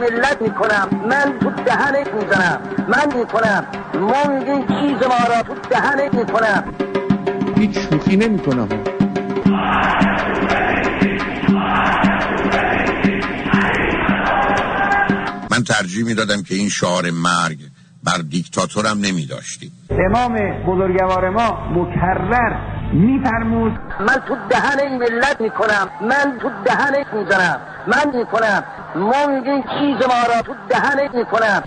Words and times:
ملت 0.00 0.42
می‌کنم. 0.42 0.88
من 1.08 1.38
تو 1.40 1.50
دهن 1.50 1.96
می‌زنم. 2.14 2.60
من 2.88 3.18
می‌کنم. 3.18 3.66
مونگ 3.94 4.48
این 4.48 4.66
چیز 4.66 5.08
ما 5.08 5.34
را 5.34 5.42
تو 5.42 5.54
دهن 5.70 6.18
می‌کنم. 6.18 6.74
هیچ 7.56 7.78
شوخی 7.78 8.16
نمی 8.16 8.38
کنم 8.38 8.68
من 15.50 15.64
ترجیح 15.64 16.04
می‌دادم 16.04 16.42
که 16.42 16.54
این 16.54 16.68
شعار 16.68 17.10
مرگ 17.10 17.58
بر 18.06 18.18
دیکتاتورم 18.30 18.98
نمی 18.98 19.26
داشتیم 19.26 19.70
امام 19.90 20.34
بزرگوار 20.66 21.30
ما 21.30 21.70
مکرر 21.70 22.52
میفرمود 22.92 23.72
من 24.00 24.16
تو 24.28 24.36
دهن 24.48 24.80
این 24.80 24.98
ملت 24.98 25.40
می‌کنم 25.40 25.88
من 26.00 26.38
تو 26.42 26.50
دهن 26.64 27.04
می‌زنم 27.12 27.60
من 27.86 28.18
می‌کنم. 28.18 28.64
مونگ 28.96 29.48
این 29.48 29.62
چیز 29.62 30.08
ما 30.08 30.34
را 30.34 30.42
تو 30.42 30.54
دهن 30.68 31.18
می‌کنم. 31.18 31.62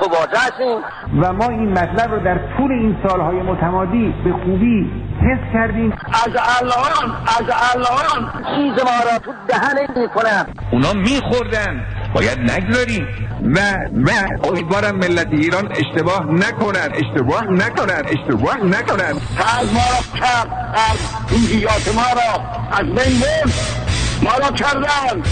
تو 0.00 0.10
واجه 0.10 0.38
هستیم. 0.38 0.78
و 1.22 1.32
ما 1.32 1.48
این 1.48 1.72
مطلب 1.72 2.10
رو 2.10 2.24
در 2.24 2.38
طول 2.56 2.72
این 2.72 2.96
سالهای 3.08 3.42
متمادی 3.42 4.14
به 4.24 4.32
خوبی 4.32 4.90
حس 5.20 5.52
کردیم. 5.52 5.92
از 5.92 6.32
الان 6.60 7.16
از 7.26 7.46
الان 7.74 8.32
چیز 8.54 8.84
ما 8.84 9.10
را 9.12 9.18
تو 9.18 9.32
دهن 9.48 10.00
می‌کنم. 10.02 10.46
اونا 10.72 10.92
میخوردن. 10.92 11.84
باید 12.14 12.38
نگذاریم. 12.38 13.06
و 13.54 13.58
و 13.94 14.10
امیدوارم 14.48 14.96
ملت 14.96 15.28
ایران 15.30 15.72
اشتباه 15.72 16.26
نکنن 16.26 16.92
اشتباه 16.94 17.44
نکنن 17.50 18.02
اشتباه 18.06 18.56
نکنن 18.56 19.14
از 19.60 19.72
ما 19.74 19.80
را 19.80 20.20
کرد. 20.20 20.48
از 21.68 21.94
ما 21.94 22.02
را. 22.02 22.44
از 22.72 22.86
بین 22.86 23.20
برد 23.20 23.52
ما 24.22 24.30
را 24.38 24.56
کردن. 24.56 25.22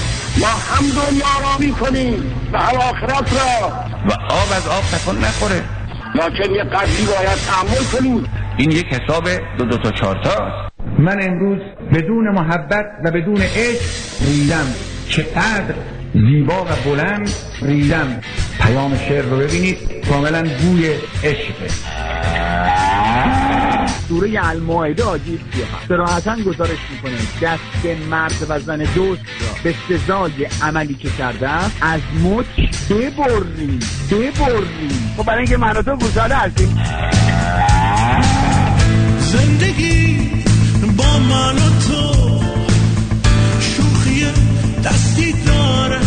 ما 0.41 0.47
هم 0.47 0.85
دنیا 0.85 1.27
را 1.43 1.59
می‌کنیم. 1.59 2.35
و 2.53 2.59
هم 2.59 2.77
آخرت 2.77 3.33
را. 3.33 3.69
و 4.09 4.13
آب 4.13 4.53
از 4.57 4.69
آب 4.69 4.85
تکان 4.85 5.19
نخوره. 5.19 5.63
لکن 6.15 6.55
یه 6.55 6.65
قدری 6.65 7.07
باید 7.07 7.39
تحمل 7.49 7.85
کنیم. 7.93 8.25
این 8.57 8.71
یک 8.71 8.87
حساب 8.87 9.29
دو 9.59 9.65
دو 9.65 9.79
تا 9.79 9.91
چهار 9.91 10.21
تاست 10.25 10.73
من 10.99 11.23
امروز 11.23 11.59
بدون 11.95 12.29
محبت 12.29 12.87
و 13.05 13.11
بدون 13.11 13.43
عشق 13.43 13.81
ریدم. 14.27 14.67
چقدر 15.09 15.75
زیبا 16.15 16.65
و 16.65 16.69
بلند 16.85 17.31
ریدم 17.63 18.21
پیام 18.61 18.97
شعر 18.97 19.23
رو 19.23 19.37
ببینید. 19.37 19.79
کاملا 20.09 20.43
بوی 20.43 20.95
عشقه. 21.25 21.69
سوره 24.09 24.49
المائده 24.49 25.05
آیه 25.05 25.23
هست. 25.23 25.89
سراحتا 25.89 26.37
گزارش 26.37 26.79
می‌کنه 26.91 27.13
دست 27.43 27.99
مرد 28.11 28.47
و 28.49 28.59
زن 28.61 28.79
دوست 28.79 29.23
را 29.41 29.49
به 29.63 29.75
سزای 29.89 30.47
عملی 30.63 30.95
که 30.95 31.09
کرده 31.19 31.51
از 31.83 32.01
مچ 32.25 32.47
ببریم. 32.91 33.81
ببریم. 34.11 35.15
خب 35.17 35.23
برای 35.23 35.39
اینکه 35.39 35.57
من 35.57 35.73
تو 35.73 35.97
گوساله 35.97 36.35
هستیم. 36.35 36.79
زندگی 39.19 40.31
با 40.97 41.19
من 41.19 41.57
و 41.57 41.81
تو 41.89 42.20
دستی 44.85 45.33
داره 45.33 46.01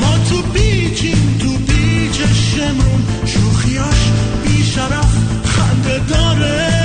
ما 0.00 0.18
تو 0.30 0.42
بیجیم 0.42 1.38
تو 1.40 1.48
بیج 1.48 2.16
شمرون 2.32 3.02
شوخیاش 3.26 4.02
بیشرف 4.44 5.16
خنده 5.44 5.98
داره. 6.08 6.77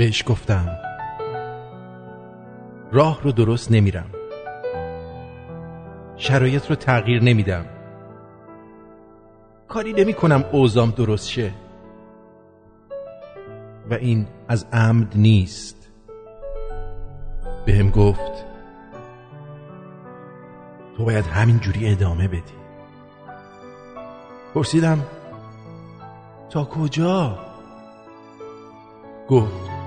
بهش 0.00 0.24
گفتم 0.26 0.78
راه 2.92 3.20
رو 3.22 3.32
درست 3.32 3.72
نمیرم. 3.72 4.10
شرایط 6.16 6.70
رو 6.70 6.76
تغییر 6.76 7.22
نمیدم. 7.22 7.64
کاری 9.68 9.92
نمی 9.92 10.14
کنم 10.14 10.44
اوزام 10.52 10.90
درست 10.90 11.28
شه. 11.28 11.52
و 13.90 13.94
این 13.94 14.26
از 14.48 14.66
عمد 14.72 15.12
نیست. 15.14 15.92
بهم 17.66 17.90
گفت 17.90 18.44
تو 20.96 21.04
باید 21.04 21.26
همین 21.26 21.58
جوری 21.58 21.92
ادامه 21.92 22.28
بدی. 22.28 22.60
پرسیدم 24.54 24.98
تا 26.50 26.64
کجا؟ 26.64 27.38
گفت 29.28 29.79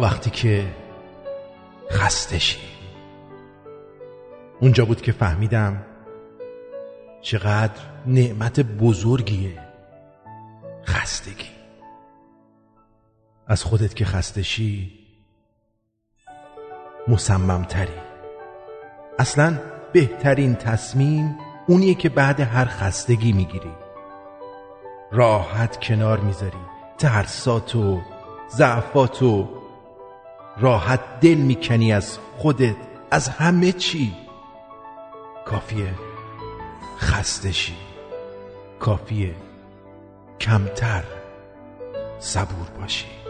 وقتی 0.00 0.30
که 0.30 0.66
خسته 1.90 2.38
شی 2.38 2.60
اونجا 4.60 4.84
بود 4.84 5.00
که 5.00 5.12
فهمیدم 5.12 5.82
چقدر 7.20 7.82
نعمت 8.06 8.60
بزرگیه 8.60 9.60
خستگی. 10.86 11.48
از 13.46 13.64
خودت 13.64 13.94
که 13.94 14.04
خسته 14.04 14.42
شی 14.42 14.92
مصممتری. 17.08 18.00
اصلا 19.18 19.58
بهترین 19.92 20.54
تصمیم 20.54 21.38
اونیه 21.66 21.94
که 21.94 22.08
بعد 22.08 22.40
هر 22.40 22.64
خستگی 22.64 23.32
می‌گیری. 23.32 23.72
راحت 25.12 25.80
کنار 25.80 26.20
می‌ذاری. 26.20 26.58
ترساتو 26.98 28.00
ضعفاتو 28.50 29.48
راحت 30.58 31.20
دل 31.20 31.34
می‌کنی 31.34 31.92
از 31.92 32.18
خودت 32.36 32.76
از 33.10 33.28
همه 33.28 33.72
چی. 33.72 34.12
کافیه 35.46 35.94
خسته 36.98 37.52
شی. 37.52 37.76
کافیه 38.80 39.34
کمتر 40.40 41.04
صبور 42.18 42.68
باشی. 42.80 43.23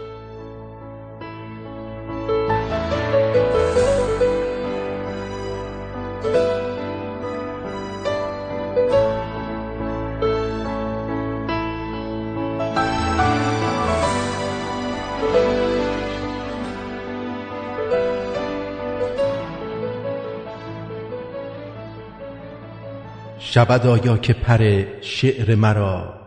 شبد 23.54 23.86
آیا 23.86 24.18
که 24.18 24.32
پر 24.32 24.84
شعر 25.00 25.54
مرا 25.54 26.20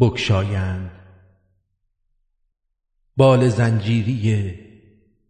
بگشایند؟ 0.00 0.90
بال 3.16 3.48
زنجیری 3.48 4.58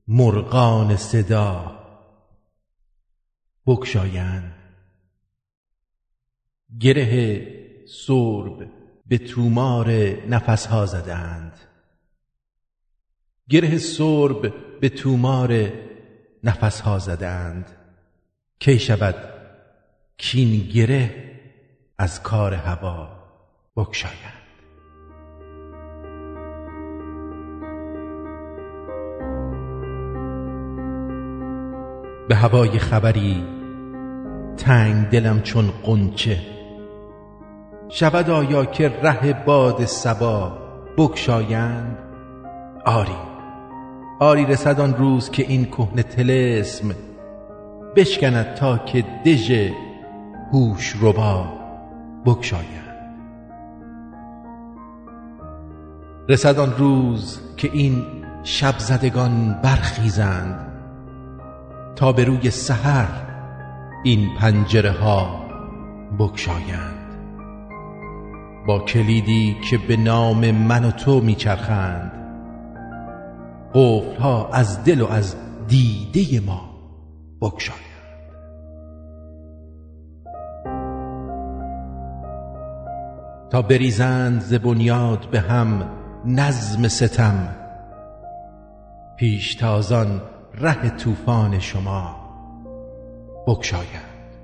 مرغان 0.08 0.96
صدا 0.96 1.80
بگشایند. 3.66 4.54
گره 6.80 7.46
سرب 8.06 8.70
به 9.06 9.18
تومار 9.18 9.90
نفسها 10.28 10.86
زدند. 10.86 11.58
گره 13.48 13.78
سرب 13.78 14.54
به 14.80 14.88
تومار 14.88 15.72
نفسها 16.44 16.98
زدند. 16.98 17.70
کی 18.58 18.78
شود 18.78 19.33
کین 20.18 20.68
گره 20.74 21.14
از 21.98 22.22
کار 22.22 22.54
هوا 22.54 23.08
بگشایند 23.76 24.44
به 32.28 32.34
هوای 32.34 32.78
خبری 32.78 33.44
تنگ 34.56 35.08
دلم 35.08 35.42
چون 35.42 35.70
قنچه 35.82 36.38
شود 37.88 38.30
آیا 38.30 38.64
که 38.64 38.88
ره 38.88 39.44
باد 39.44 39.84
سبا 39.84 40.58
بگشایند؟ 40.98 41.98
آری 42.86 43.16
آری 44.20 44.46
رسد 44.46 44.80
آن 44.80 44.94
روز 44.94 45.30
که 45.30 45.42
این 45.48 45.64
کهنه 45.64 46.02
تلسم 46.02 46.94
بشکند 47.96 48.54
تا 48.54 48.78
که 48.78 49.04
دژ 49.26 49.70
هوش 50.54 50.96
ربا 51.00 51.44
بگشایند 52.26 52.94
رسد 56.28 56.58
آن 56.58 56.74
روز 56.76 57.40
که 57.56 57.70
این 57.72 58.02
شب 58.42 58.78
زدگان 58.78 59.60
برخیزند 59.62 60.72
تا 61.96 62.12
به 62.12 62.24
روی 62.24 62.50
سحر 62.50 63.08
این 64.04 64.34
پنجره 64.38 64.90
ها 64.90 65.46
بگشایند. 66.18 66.98
با 68.66 68.78
کلیدی 68.78 69.56
که 69.70 69.78
به 69.78 69.96
نام 69.96 70.50
من 70.50 70.84
و 70.84 70.90
تو 70.90 71.20
میچرخند 71.20 72.12
قفل 73.74 74.16
ها 74.20 74.48
از 74.52 74.84
دل 74.84 75.00
و 75.00 75.06
از 75.06 75.36
دیده 75.68 76.40
ما 76.40 76.70
بگشایند. 77.42 77.93
تا 83.54 83.62
بریزند 83.62 84.40
ز 84.40 84.54
بنیاد 84.54 85.30
به 85.30 85.40
هم 85.40 85.90
نظم 86.24 86.88
ستم. 86.88 87.56
پیشتازان 89.18 90.22
ره 90.54 90.96
طوفان 90.96 91.58
شما 91.58 92.16
بگشایند 93.46 94.36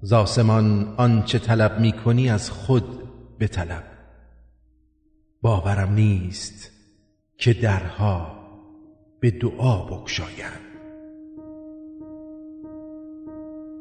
زاسمان 0.00 0.94
آنچه 0.96 1.38
طلب 1.38 1.80
می 1.80 1.92
کنی 1.92 2.30
از 2.30 2.50
خود 2.50 2.84
به 3.38 3.48
طلب 3.48 3.84
باورم 5.42 5.92
نیست 5.92 6.70
که 7.38 7.52
درها 7.52 8.26
به 9.20 9.30
دعا 9.30 9.84
بگشایند 9.84 10.60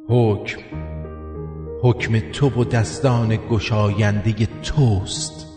حکم 0.07 0.98
حکم 1.81 2.19
تو 2.31 2.49
و 2.49 2.63
دستان 2.63 3.37
گشاینده 3.49 4.33
توست. 4.63 5.47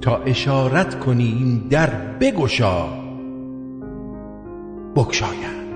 تا 0.00 0.16
اشارت 0.16 0.98
کنی 1.00 1.24
این 1.24 1.68
در 1.68 1.90
بگشا. 2.20 2.86
بگشایند 4.96 5.68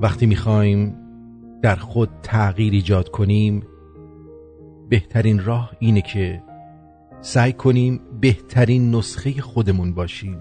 وقتی 0.00 0.26
می‌خوایم 0.26 0.96
در 1.62 1.76
خود 1.76 2.08
تغییر 2.22 2.72
ایجاد 2.72 3.08
کنیم 3.08 3.62
بهترین 4.88 5.44
راه 5.44 5.72
اینه 5.78 6.00
که 6.02 6.42
سعی 7.20 7.52
کنیم 7.52 8.00
بهترین 8.20 8.94
نسخه 8.94 9.40
خودمون 9.40 9.94
باشیم. 9.94 10.38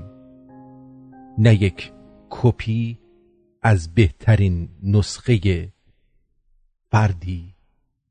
نه 1.37 1.63
یک 1.63 1.91
کپی 2.31 2.97
از 3.61 3.93
بهترین 3.93 4.69
نسخه 4.83 5.69
فردی 6.91 7.53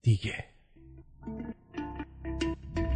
دیگه. 0.02 0.44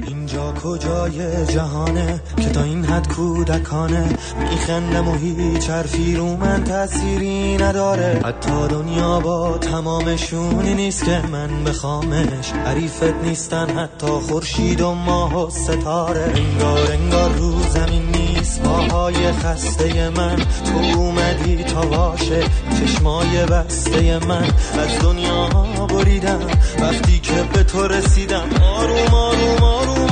اینجا 0.06 0.52
کجای 0.52 1.46
جهانه 1.46 2.22
که 2.36 2.48
تا 2.48 2.62
این 2.62 2.84
حد 2.84 3.08
کودکانه 3.08 4.08
میخندم 4.50 5.08
و 5.08 5.14
هیچ 5.14 5.70
حرفی 5.70 6.16
رو 6.16 6.36
من 6.36 6.64
تأثیری 6.64 7.56
نداره. 7.56 8.20
حتی 8.24 8.68
دنیا 8.68 9.20
با 9.20 9.58
تمامشونی 9.58 10.74
نیست 10.74 11.04
که 11.04 11.22
من 11.32 11.64
بخوامش. 11.64 12.52
عریفت 12.52 13.14
نیستن 13.14 13.78
حتی 13.78 14.06
خورشید 14.06 14.80
و 14.80 14.94
ماه 14.94 15.46
و 15.46 15.50
ستاره. 15.50 16.32
انگار 16.36 16.92
انگار 16.92 17.32
رو 17.32 17.60
زمین 17.62 18.23
پاهای 18.64 19.32
خسته 19.32 20.10
من 20.10 20.36
تو 20.36 20.98
اومدی 20.98 21.64
تا 21.64 21.80
باشه. 21.80 22.44
چشمای 22.80 23.46
بسته 23.46 24.18
من 24.18 24.48
از 24.78 24.98
دنیا 25.02 25.48
بریدم. 25.86 26.40
وقتی 26.80 27.18
که 27.18 27.42
به 27.52 27.62
تو 27.64 27.88
رسیدم 27.88 28.48
آروم 28.62 29.14
آروم 29.14 29.62
آروم. 29.62 30.03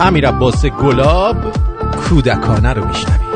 امیر 0.00 0.28
عباس 0.28 0.66
گلاب 0.66 1.36
کودکانه 1.96 2.72
رو 2.72 2.86
میشنوید. 2.86 3.29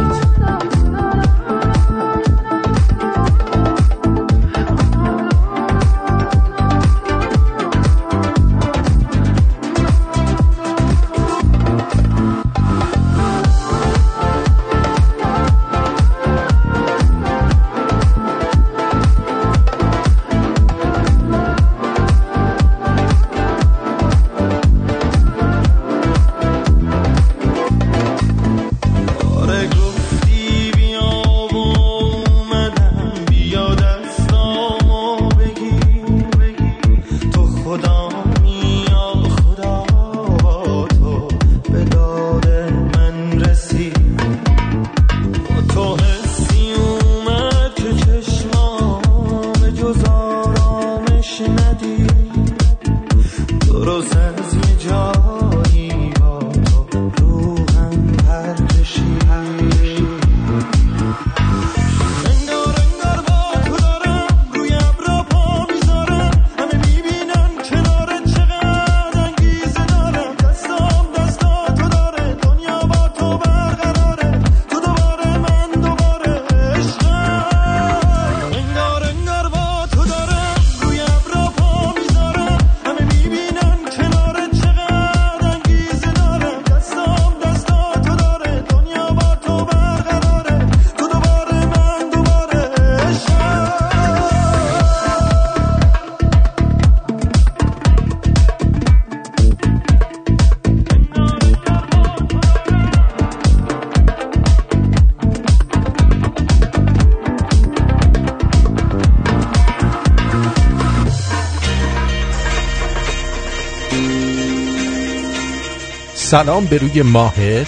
سلام 116.35 116.65
به 116.65 116.79
روی 116.79 117.03
ماهت 117.03 117.67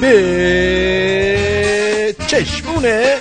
به 0.00 0.16
چشمونه 2.26 3.16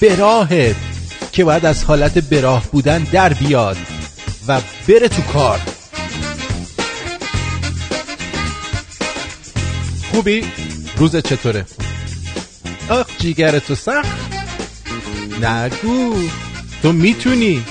به 0.00 0.16
راهت 0.16 0.76
که 1.32 1.44
باید 1.44 1.66
از 1.66 1.84
حالت 1.84 2.18
براه 2.18 2.64
بودن 2.72 3.02
در 3.02 3.32
بیاد 3.32 3.76
و 4.48 4.60
بره 4.88 5.08
تو 5.08 5.22
کار. 5.22 5.60
خوبی؟ 10.12 10.44
روز 10.96 11.16
چطوره؟ 11.16 11.66
آخ 12.88 13.06
جیگر 13.18 13.58
تو 13.58 13.74
سخت. 13.74 14.18
نگو. 15.42 16.28
تو 16.82 16.92
می‌تونی. 16.92 17.64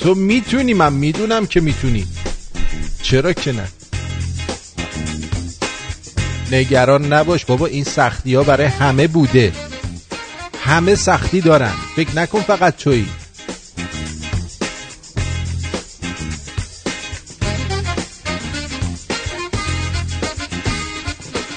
تو 0.00 0.14
می‌تونی 0.14 0.74
من 0.74 0.92
می‌دونم 0.92 1.46
که 1.46 1.60
می‌تونی. 1.60 2.06
چرا 3.10 3.32
که 3.32 3.52
نه؟ 3.52 3.68
نگران 6.52 7.12
نباش 7.12 7.44
بابا 7.44 7.66
این 7.66 7.84
سختی 7.84 8.34
ها 8.34 8.42
برای 8.42 8.66
همه 8.66 9.06
بوده. 9.06 9.52
همه 10.60 10.94
سختی 10.94 11.40
دارن. 11.40 11.72
فکر 11.96 12.16
نکن 12.16 12.40
فقط 12.40 12.76
تویی. 12.76 13.06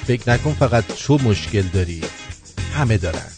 فکر 0.07 0.29
نکن 0.29 0.53
فقط 0.53 0.83
تو 0.87 1.17
مشکل 1.17 1.61
داری. 1.61 2.01
همه 2.75 2.97
دارن. 2.97 3.31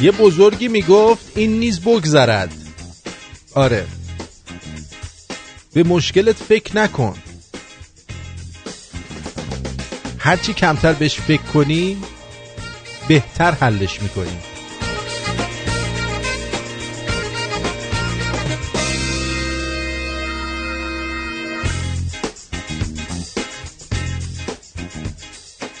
یه 0.00 0.10
بزرگی 0.10 0.68
می‌گفت 0.68 1.24
این 1.34 1.58
نیز 1.58 1.80
بگذرد. 1.80 2.59
آره. 3.54 3.86
به 5.72 5.82
مشکلت 5.82 6.36
فکر 6.36 6.76
نکن. 6.76 7.16
هرچی 10.18 10.52
کمتر 10.52 10.92
بهش 10.92 11.20
فکر 11.20 11.42
کنی 11.42 11.96
بهتر 13.08 13.50
حلش 13.50 14.02
می‌کنی. 14.02 14.38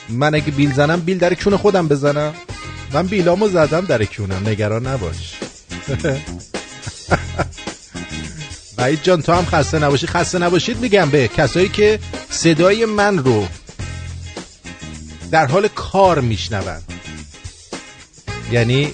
من 0.08 0.34
اگه 0.34 0.50
بیل 0.50 0.72
زنم 0.72 1.00
بیل 1.00 1.18
در 1.18 1.34
کون 1.34 1.56
خودم 1.56 1.88
بزنم. 1.88 2.34
من 2.92 3.06
بیلامو 3.06 3.48
زدم 3.48 3.80
در 3.80 4.04
کونم. 4.04 4.48
نگران 4.48 4.86
نباش. 4.86 5.34
وحید 8.80 9.02
جان 9.02 9.22
تو 9.22 9.32
هم 9.32 9.44
خسته 9.44 9.78
نباشی. 9.78 10.06
خسته 10.06 10.38
نباشید 10.38 10.78
میگم 10.78 11.10
به 11.10 11.28
کسایی 11.28 11.68
که 11.68 11.98
صدای 12.30 12.84
من 12.84 13.18
رو 13.18 13.46
در 15.30 15.46
حال 15.46 15.68
کار 15.68 16.20
میشنون. 16.20 16.82
یعنی 18.52 18.92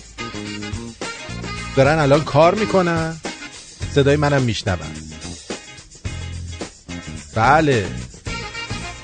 دارن 1.76 1.98
الان 1.98 2.24
کار 2.24 2.54
می‌کنن 2.54 3.16
صدای 3.94 4.16
منم 4.16 4.42
میشنون. 4.42 4.78
بله 7.34 7.86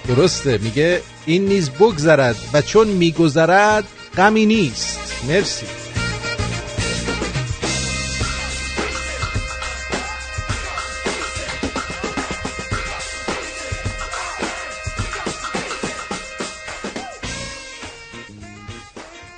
درسته. 0.08 0.58
میگه 0.58 1.02
این 1.26 1.46
نیز 1.46 1.70
بگذرد 1.70 2.36
و 2.52 2.62
چون 2.62 2.88
میگذرد 2.88 3.84
غمی 4.16 4.46
نیست. 4.46 4.98
مرسی. 5.28 5.81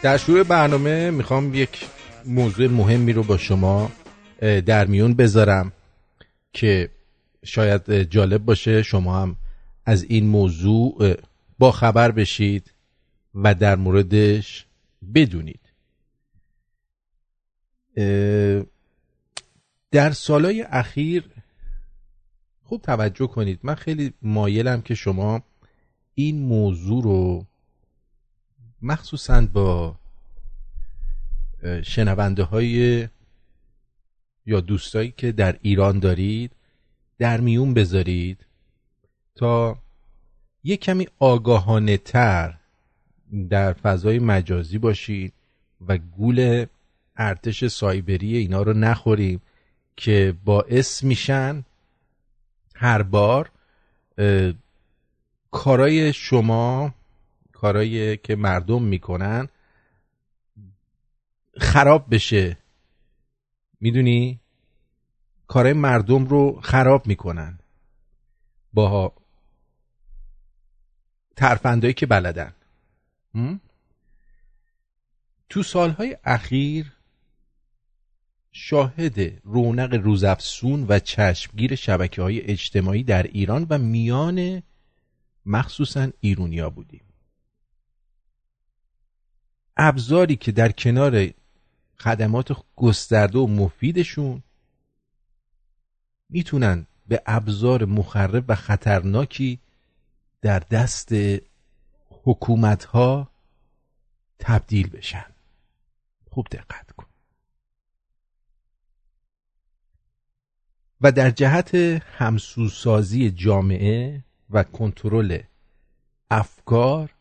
در 0.04 0.16
شروع 0.16 0.42
برنامه 0.42 1.10
می‌خوام 1.10 1.54
یک 1.54 1.86
موضوع 2.24 2.66
مهمی 2.66 3.12
رو 3.12 3.22
با 3.22 3.36
شما 3.36 3.92
در 4.40 4.86
میون 4.86 5.14
بذارم 5.14 5.72
که 6.52 6.90
شاید 7.44 8.02
جالب 8.02 8.44
باشه 8.44 8.82
شما 8.82 9.22
هم 9.22 9.36
از 9.84 10.04
این 10.04 10.26
موضوع 10.26 11.16
با 11.58 11.72
خبر 11.72 12.10
بشید 12.10 12.72
و 13.34 13.54
در 13.54 13.76
موردش 13.76 14.66
بدونید. 15.14 15.60
در 19.90 20.10
سالهای 20.10 20.62
اخیر 20.62 21.24
خوب 22.62 22.82
توجه 22.82 23.26
کنید. 23.26 23.60
من 23.62 23.74
خیلی 23.74 24.12
مایلم 24.22 24.82
که 24.82 24.94
شما 24.94 25.42
این 26.14 26.38
موضوع 26.38 27.02
رو 27.02 27.46
مخصوصا 28.84 29.46
با 29.52 29.94
شنونده 31.82 32.42
های 32.42 33.08
یا 34.46 34.60
دوستایی 34.60 35.14
که 35.16 35.32
در 35.32 35.56
ایران 35.62 35.98
دارید 35.98 36.52
در 37.18 37.40
میون 37.40 37.74
بذارید 37.74 38.46
تا 39.34 39.78
یک 40.64 40.80
کمی 40.80 41.08
آگاهانه 41.18 41.96
تر 41.96 42.54
در 43.50 43.72
فضای 43.72 44.18
مجازی 44.18 44.78
باشید 44.78 45.32
و 45.86 45.98
گول 45.98 46.66
ارتش 47.16 47.66
سایبری 47.66 48.36
اینا 48.36 48.62
رو 48.62 48.72
نخوریم 48.72 49.40
که 49.96 50.34
باعث 50.44 51.04
میشن 51.04 51.64
هر 52.74 53.02
بار 53.02 53.50
کارای 55.50 56.12
شما 56.12 56.94
کارایی 57.64 58.16
که 58.16 58.36
مردم 58.36 58.82
می‌کنن 58.82 59.48
خراب 61.60 62.14
بشه. 62.14 62.58
می‌دونی؟ 63.80 64.40
کارای 65.46 65.72
مردم 65.72 66.24
رو 66.24 66.60
خراب 66.60 67.06
می‌کنن. 67.06 67.58
با 68.72 69.14
ترفندایی 71.36 71.94
که 71.94 72.06
بلدن. 72.06 72.54
تو 75.48 75.62
سالهای 75.62 76.16
اخیر 76.24 76.92
شاهد 78.52 79.20
رونق 79.44 79.94
روزافسون 79.94 80.86
و 80.88 80.98
چشمگیر 80.98 81.74
شبکه 81.74 82.22
های 82.22 82.40
اجتماعی 82.40 83.02
در 83.02 83.22
ایران 83.22 83.66
و 83.70 83.78
میان 83.78 84.62
مخصوصا 85.46 86.08
ایرونیا 86.20 86.70
بودیم. 86.70 87.03
ابزاری 89.76 90.36
که 90.36 90.52
در 90.52 90.72
کنار 90.72 91.30
خدمات 91.98 92.52
گسترده 92.76 93.38
و 93.38 93.46
مفیدشون 93.46 94.42
می‌تونن 96.28 96.86
به 97.08 97.22
ابزار 97.26 97.84
مخرب 97.84 98.44
و 98.48 98.54
خطرناکی 98.54 99.60
در 100.42 100.58
دست 100.58 101.12
حکومت 102.24 102.84
ها 102.84 103.30
تبدیل 104.38 104.88
بشن. 104.88 105.26
خوب 106.30 106.46
دقت 106.50 106.92
کن. 106.92 107.06
و 111.00 111.12
در 111.12 111.30
جهت 111.30 111.74
همسوسازی 111.74 113.30
جامعه 113.30 114.24
و 114.50 114.62
کنترل 114.62 115.42
افکار 116.30 117.14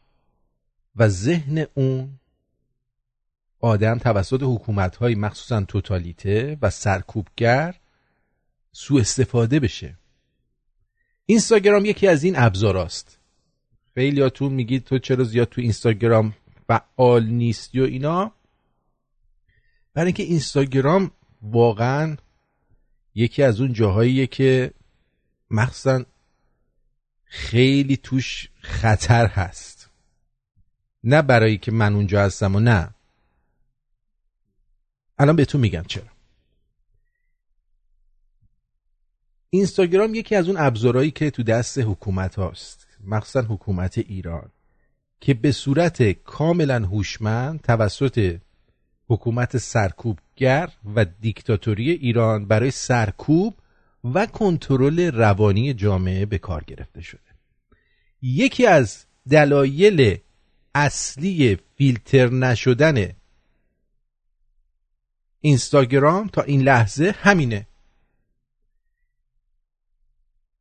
و 0.95 1.07
ذهن 1.07 1.65
اون 1.73 2.19
آدم 3.63 3.97
توسط 3.97 4.43
حکومت 4.43 4.95
های 4.95 5.15
مخصوصا 5.15 5.61
توتالیته 5.61 6.57
و 6.61 6.69
سرکوبگر 6.69 7.75
سوء 8.71 9.01
استفاده 9.01 9.59
بشه. 9.59 9.97
اینستاگرام 11.25 11.85
یکی 11.85 12.07
از 12.07 12.23
این 12.23 12.33
ابزاراست 12.37 13.19
خیلیاتون 13.93 14.53
میگید 14.53 14.83
تو 14.83 14.99
چرا 14.99 15.23
زیاد 15.23 15.49
تو 15.49 15.61
اینستاگرام 15.61 16.33
فعال 16.67 17.25
نیستی 17.25 17.79
و 17.79 17.83
اینا؟ 17.83 18.31
برای 19.93 20.05
اینکه 20.05 20.23
اینستاگرام 20.23 21.11
واقعا 21.41 22.17
یکی 23.15 23.43
از 23.43 23.61
اون 23.61 23.73
جاهاییه 23.73 24.27
که 24.27 24.73
مخصوصا 25.49 26.05
خیلی 27.23 27.97
توش 27.97 28.49
خطر 28.61 29.27
هست. 29.27 29.89
نه 31.03 31.21
برای 31.21 31.57
که 31.57 31.71
من 31.71 31.95
اونجا 31.95 32.21
هستم 32.21 32.55
و 32.55 32.59
نه. 32.59 32.93
الان 35.23 35.35
بهتون 35.35 35.61
میگم 35.61 35.83
چرا. 35.87 36.03
اینستاگرام 39.49 40.15
یکی 40.15 40.35
از 40.35 40.47
اون 40.47 40.57
ابزارهایی 40.59 41.11
که 41.11 41.29
تو 41.31 41.43
دست 41.43 41.77
حکومت 41.77 42.35
هاست 42.35 42.87
مخصوصا 43.03 43.41
حکومت 43.41 43.97
ایران 43.97 44.49
که 45.19 45.33
به 45.33 45.51
صورت 45.51 46.11
کاملا 46.11 46.85
هوشمند 46.85 47.61
توسط 47.61 48.37
حکومت 49.07 49.57
سرکوبگر 49.57 50.69
و 50.95 51.05
دیکتاتوری 51.05 51.91
ایران 51.91 52.45
برای 52.45 52.71
سرکوب 52.71 53.53
و 54.13 54.25
کنترل 54.25 55.11
روانی 55.11 55.73
جامعه 55.73 56.25
به 56.25 56.37
کار 56.37 56.63
گرفته 56.63 57.01
شده. 57.01 57.19
یکی 58.21 58.65
از 58.65 59.05
دلایل 59.29 60.17
اصلی 60.75 61.57
فیلتر 61.77 62.29
نشدن 62.29 63.15
اینستاگرام 65.45 66.27
تا 66.27 66.41
این 66.41 66.61
لحظه 66.61 67.15
همینه. 67.17 67.67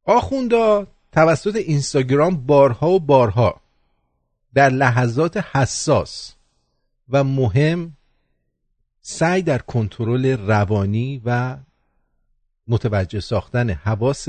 آخوندا 0.04 0.86
توسط 1.12 1.56
اینستاگرام 1.56 2.46
بارها 2.46 2.90
و 2.90 3.00
بارها 3.00 3.60
در 4.54 4.70
لحظات 4.70 5.36
حساس 5.36 6.34
و 7.08 7.24
مهم 7.24 7.96
سعی 9.00 9.42
در 9.42 9.58
کنترل 9.58 10.26
روانی 10.26 11.22
و 11.24 11.58
متوجه 12.68 13.20
ساختن 13.20 13.70
حواس 13.70 14.28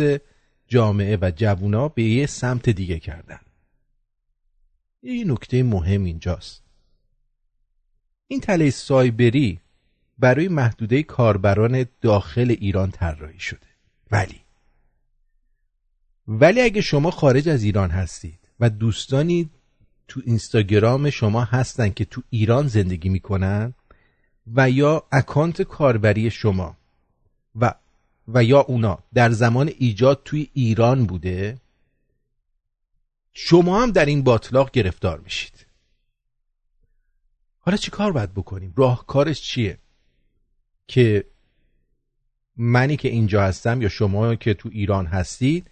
جامعه 0.67 1.17
و 1.21 1.31
جوونا 1.35 1.87
به 1.87 2.03
یه 2.03 2.25
سمت 2.25 2.69
دیگه 2.69 2.99
کردن. 2.99 3.39
یه 5.01 5.23
نکته 5.23 5.63
مهم 5.63 6.03
اینجاست. 6.03 6.63
این 8.27 8.39
تله 8.39 8.69
سایبری 8.69 9.62
برای 10.23 10.47
محدوده 10.47 11.03
کاربران 11.03 11.85
داخل 12.01 12.55
ایران 12.59 12.91
طراحی 12.91 13.39
شده. 13.39 13.67
ولی 14.11 14.41
ولی 16.27 16.61
اگه 16.61 16.81
شما 16.81 17.11
خارج 17.11 17.49
از 17.49 17.63
ایران 17.63 17.89
هستید 17.91 18.39
و 18.59 18.69
دوستانی 18.69 19.49
تو 20.07 20.21
اینستاگرام 20.25 21.09
شما 21.09 21.43
هستن 21.43 21.89
که 21.89 22.05
تو 22.05 22.21
ایران 22.29 22.67
زندگی 22.67 23.09
می‌کنن 23.09 23.73
و 24.53 24.69
یا 24.69 25.03
اکانت 25.11 25.61
کاربری 25.61 26.31
شما 26.31 26.77
و 27.55 27.73
و 28.27 28.43
یا 28.43 28.59
اونا 28.59 28.99
در 29.13 29.31
زمان 29.31 29.71
ایجاد 29.77 30.21
توی 30.25 30.49
ایران 30.53 31.05
بوده 31.05 31.57
شما 33.33 33.81
هم 33.81 33.91
در 33.91 34.05
این 34.05 34.23
باطلاق 34.23 34.71
گرفتار 34.71 35.19
میشید. 35.19 35.65
حالا 37.59 37.77
چی 37.77 37.91
کار 37.91 38.11
باید 38.11 38.33
بکنیم؟ 38.33 38.73
راهکارش 38.77 39.41
چیه؟ 39.41 39.82
که 40.87 41.25
منی 42.57 42.97
که 42.97 43.09
اینجا 43.09 43.43
هستم 43.43 43.81
یا 43.81 43.89
شما 43.89 44.35
که 44.35 44.53
تو 44.53 44.69
ایران 44.71 45.05
هستید 45.05 45.69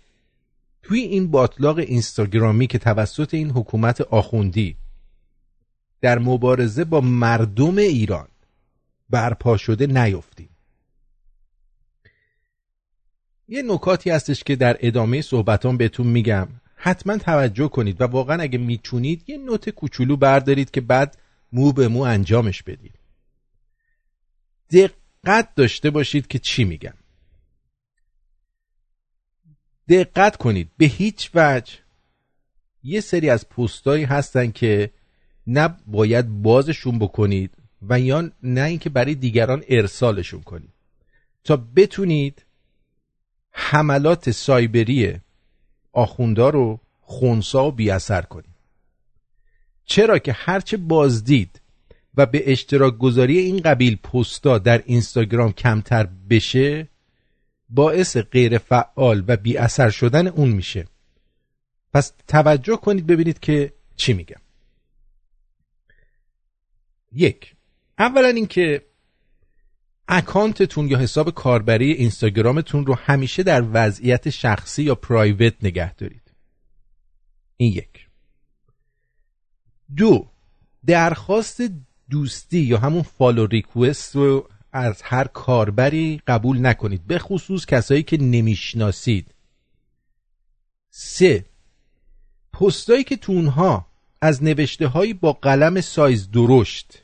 توی 0.84 1.00
این 1.00 1.32
باطلاق 1.32 1.78
اینستاگرامی 1.78 2.68
که 2.68 2.78
توسط 2.78 3.34
این 3.34 3.52
حکومت 3.52 4.02
آخوندی 4.02 4.78
در 6.02 6.20
مبارزه 6.20 6.84
با 6.84 7.02
مردم 7.02 7.78
ایران 7.78 8.28
برپا 9.10 9.58
شده 9.58 9.88
نیفتیم. 9.88 10.50
یه 13.48 13.62
نکاتی 13.62 14.10
هستش 14.10 14.44
که 14.44 14.56
در 14.56 14.78
ادامه 14.80 15.22
صحبتان 15.22 15.78
بهتون 15.78 16.08
میگم. 16.08 16.48
حتما 16.76 17.18
توجه 17.18 17.68
کنید 17.68 18.02
و 18.02 18.04
واقعا 18.04 18.42
اگه 18.42 18.58
می‌تونید 18.58 19.30
یه 19.30 19.38
نوت 19.38 19.70
کوچولو 19.70 20.18
بردارید 20.18 20.72
که 20.72 20.82
بعد 20.82 21.18
مو 21.52 21.72
به 21.72 21.88
مو 21.88 22.02
انجامش 22.02 22.64
بدید. 22.64 22.94
دقت 25.26 25.56
داشته 25.56 25.90
باشید 25.90 26.28
که 26.28 26.40
چی 26.40 26.64
میگم. 26.64 26.94
دقت 29.90 30.36
کنید. 30.38 30.72
به 30.78 30.86
هیچ 30.86 31.30
وجه 31.34 31.74
یه 32.84 33.02
سری 33.02 33.30
از 33.30 33.50
پستایی 33.50 34.04
هستن 34.04 34.52
که 34.52 34.92
نه 35.48 35.76
باید 35.88 36.42
بازشون 36.42 37.00
بکنید 37.00 37.52
و 37.82 38.00
یا 38.00 38.32
نه 38.44 38.62
اینکه 38.62 38.90
برای 38.90 39.16
دیگران 39.16 39.64
ارسالشون 39.70 40.42
کنید. 40.42 40.74
تا 41.44 41.58
بتونید 41.76 42.46
حملات 43.52 44.32
سایبری 44.32 45.20
آخوندا 45.94 46.50
رو 46.50 46.80
خونسا 47.02 47.68
و 47.68 47.72
بیاثر 47.72 48.22
کنید. 48.22 48.56
چرا 49.86 50.20
که 50.20 50.32
هرچه 50.32 50.78
بازدید 50.78 51.61
و 52.18 52.26
به 52.26 52.52
اشتراک 52.52 52.98
گذاری 52.98 53.38
این 53.38 53.58
قبیل 53.60 53.96
پستا 53.96 54.58
در 54.58 54.84
اینستاگرام 54.86 55.52
کمتر 55.52 56.08
بشه 56.30 56.88
باعث 57.70 58.18
غیر 58.18 58.58
فعال 58.58 59.24
و 59.28 59.38
بی 59.38 59.58
اثر 59.58 59.90
شدن 59.90 60.28
اون 60.28 60.50
میشه. 60.50 60.88
پس 61.94 62.14
توجه 62.28 62.76
کنید 62.76 63.08
ببینید 63.08 63.40
که 63.40 63.74
چی 63.96 64.14
میگم. 64.14 64.42
یک 67.12 67.56
اولا 68.00 68.28
اینکه 68.28 68.86
اکانتتون 70.08 70.88
یا 70.88 70.98
حساب 70.98 71.34
کاربری 71.34 71.92
اینستاگرامتون 71.92 72.86
رو 72.86 72.94
همیشه 72.96 73.44
در 73.44 73.66
وضعیت 73.74 74.30
شخصی 74.30 74.84
یا 74.84 74.96
پرایوت 74.96 75.54
نگه 75.62 75.94
دارید. 75.94 76.32
این 77.58 77.74
یک. 77.74 78.08
دو 79.96 80.28
درخواست 80.86 81.62
دوستی 82.12 82.60
یا 82.60 82.78
همون 82.78 83.02
follow 83.02 83.46
request 83.46 84.16
رو 84.16 84.50
از 84.72 85.02
هر 85.02 85.28
کاربری 85.28 86.22
قبول 86.28 86.66
نکنید 86.66 87.08
به 87.08 87.20
خصوص 87.20 87.66
کسایی 87.66 88.04
که 88.04 88.18
نمی‌شناسید. 88.18 89.34
سه 90.90 91.46
پستایی 92.54 93.04
که 93.04 93.18
تو 93.18 93.32
اونها 93.32 93.88
از 94.22 94.44
نوشته 94.44 94.88
هایی 94.88 95.14
با 95.14 95.34
قلم 95.34 95.82
سایز 95.82 96.32
درشت 96.32 97.04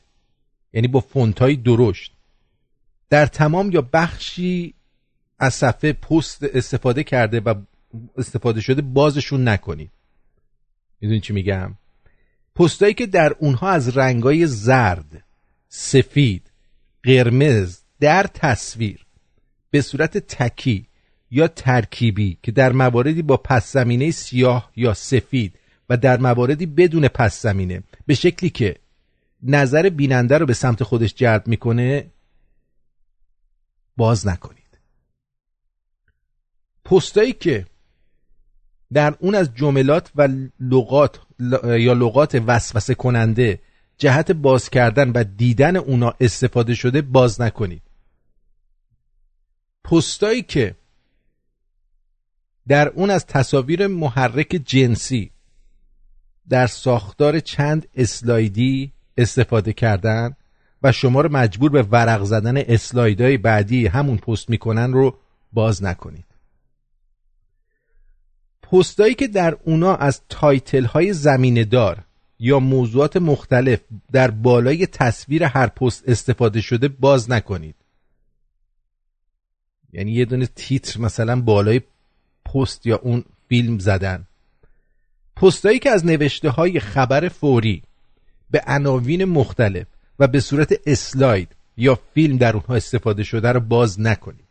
یعنی 0.72 0.88
با 0.88 1.00
فونت 1.00 1.38
های 1.38 1.56
درشت 1.56 2.12
در 3.10 3.26
تمام 3.26 3.70
یا 3.70 3.88
بخشی 3.92 4.74
از 5.38 5.54
صفحه 5.54 5.92
پست 5.92 6.44
استفاده 6.44 7.04
کرده 7.04 7.40
و 7.40 7.54
استفاده 8.16 8.60
شده 8.60 8.82
بازشون 8.82 9.48
نکنید. 9.48 9.90
می‌دونی 11.00 11.20
چی 11.20 11.32
میگم؟ 11.32 11.74
پستایی 12.58 12.94
که 12.94 13.06
در 13.06 13.36
اونها 13.38 13.70
از 13.70 13.96
رنگای 13.96 14.46
زرد 14.46 15.24
سفید 15.68 16.50
قرمز 17.02 17.78
در 18.00 18.22
تصویر 18.22 19.06
به 19.70 19.80
صورت 19.80 20.18
تکی 20.18 20.86
یا 21.30 21.48
ترکیبی 21.48 22.38
که 22.42 22.52
در 22.52 22.72
مواردی 22.72 23.22
با 23.22 23.36
پس 23.36 23.72
زمینه 23.72 24.10
سیاه 24.10 24.72
یا 24.76 24.94
سفید 24.94 25.58
و 25.88 25.96
در 25.96 26.18
مواردی 26.18 26.66
بدون 26.66 27.08
پس 27.08 27.42
زمینه 27.42 27.82
به 28.06 28.14
شکلی 28.14 28.50
که 28.50 28.76
نظر 29.42 29.88
بیننده 29.88 30.38
رو 30.38 30.46
به 30.46 30.54
سمت 30.54 30.82
خودش 30.82 31.14
جلب 31.14 31.46
می‌کنه 31.46 32.10
باز 33.96 34.26
نکنید. 34.26 34.78
پستایی 36.84 37.32
که 37.32 37.66
در 38.92 39.16
اون 39.20 39.34
از 39.34 39.54
جملات 39.54 40.10
و 40.16 40.28
لغات 40.60 41.27
یا 41.64 41.92
لغات 41.92 42.42
وسوسه 42.46 42.94
کننده 42.94 43.60
جهت 43.98 44.32
باز 44.32 44.70
کردن 44.70 45.10
و 45.10 45.24
دیدن 45.24 45.76
اونا 45.76 46.14
استفاده 46.20 46.74
شده 46.74 47.02
باز 47.02 47.40
نکنید. 47.40 47.82
پستایی 49.84 50.42
که 50.42 50.74
در 52.68 52.88
اون 52.88 53.10
از 53.10 53.26
تصاویر 53.26 53.86
محرک 53.86 54.60
جنسی 54.64 55.30
در 56.48 56.66
ساختار 56.66 57.40
چند 57.40 57.88
اسلایدی 57.94 58.92
استفاده 59.16 59.72
کردن 59.72 60.36
و 60.82 60.92
شما 60.92 61.20
رو 61.20 61.32
مجبور 61.32 61.70
به 61.70 61.82
ورق 61.82 62.24
زدن 62.24 62.56
اسلایدهای 62.56 63.36
بعدی 63.36 63.86
همون 63.86 64.16
پست 64.16 64.50
می‌کنن 64.50 64.92
رو 64.92 65.18
باز 65.52 65.84
نکنید. 65.84 66.27
پستایی 68.72 69.14
که 69.14 69.28
در 69.28 69.56
اونا 69.64 69.94
از 69.94 70.20
title 70.28 70.84
های 70.84 71.12
زمینه 71.12 71.64
دار 71.64 72.04
یا 72.38 72.60
موضوعات 72.60 73.16
مختلف 73.16 73.80
در 74.12 74.30
بالای 74.30 74.86
تصویر 74.86 75.44
هر 75.44 75.66
پست 75.66 76.08
استفاده 76.08 76.60
شده 76.60 76.88
باز 76.88 77.30
نکنید. 77.30 77.74
یعنی 79.92 80.12
یه 80.12 80.24
دونه 80.24 80.46
تیتر 80.46 81.00
مثلا 81.00 81.40
بالای 81.40 81.80
پست 82.44 82.86
یا 82.86 82.96
اون 82.96 83.24
فیلم 83.48 83.78
زدن. 83.78 84.26
پستایی 85.36 85.78
که 85.78 85.90
از 85.90 86.06
نوشته 86.06 86.50
های 86.50 86.80
خبر 86.80 87.28
فوری 87.28 87.82
به 88.50 88.62
عناوین 88.66 89.24
مختلف 89.24 89.86
و 90.18 90.26
به 90.26 90.40
صورت 90.40 90.74
اسلاید 90.86 91.48
یا 91.76 91.98
فیلم 92.14 92.36
در 92.36 92.56
اونها 92.56 92.74
استفاده 92.74 93.22
شده 93.22 93.48
رو 93.48 93.60
باز 93.60 94.00
نکنید. 94.00 94.47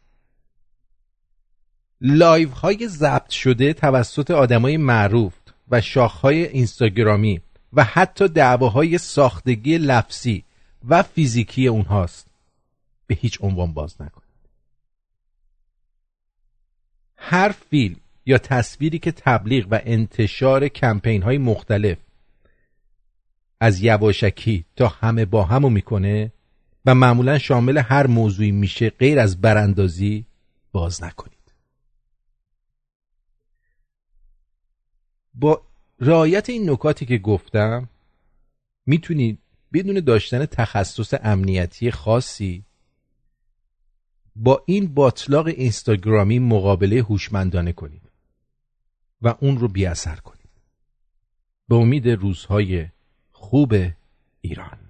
live 2.02 2.50
های 2.50 2.88
ضبط 2.88 3.30
شده 3.30 3.74
توسط 3.74 4.32
آدمای 4.32 4.78
معروف 4.78 5.34
و 5.72 5.82
شاخهای 5.82 6.48
اینستاگرامی 6.48 7.42
و 7.74 7.84
حتی 7.84 8.28
دعواهای 8.28 8.98
ساختگی 8.98 9.78
لفظی 9.78 10.44
و 10.88 11.04
فیزیکی 11.04 11.68
اونهاست. 11.68 12.28
به 13.08 13.16
هیچ 13.16 13.38
عنوان 13.42 13.74
باز 13.74 14.02
نکنید. 14.02 14.28
هر 17.18 17.56
فیلم 17.70 17.96
یا 18.26 18.38
تصویری 18.38 19.00
که 19.00 19.12
تبلیغ 19.12 19.68
و 19.72 19.80
انتشار 19.86 20.68
کمپین 20.68 21.24
های 21.24 21.38
مختلف 21.38 21.98
از 23.60 23.82
یواشکی 23.82 24.66
تا 24.76 24.88
همه 24.88 25.26
با 25.26 25.44
همو 25.44 25.70
می‌کنه 25.70 26.32
و 26.86 26.96
معمولا 26.96 27.38
شامل 27.38 27.78
هر 27.78 28.08
موضوعی 28.08 28.52
میشه 28.52 28.90
غیر 28.90 29.20
از 29.20 29.42
براندازی 29.42 30.26
باز 30.72 31.04
نکنید. 31.04 31.37
با 35.39 35.62
رعایت 36.00 36.50
این 36.50 36.69
نکاتی 36.69 37.06
که 37.06 37.17
گفتم 37.17 37.89
می‌تونید 38.86 39.39
بدون 39.73 40.00
داشتن 40.00 40.45
تخصص 40.45 41.13
امنیتی 41.23 41.91
خاصی 41.91 42.63
با 44.36 44.63
این 44.65 44.93
باطلاق 44.93 45.47
اینستاگرامی 45.47 46.39
مقابله 46.39 46.95
هوشمندانه 47.02 47.73
کنید 47.73 48.12
و 49.21 49.36
اون 49.39 49.58
رو 49.58 49.67
بیاثر 49.67 50.15
کنید 50.15 50.50
به 51.67 51.76
امید 51.76 52.10
روزهای 52.10 52.88
خوب 53.32 53.73
ایران. 54.41 54.87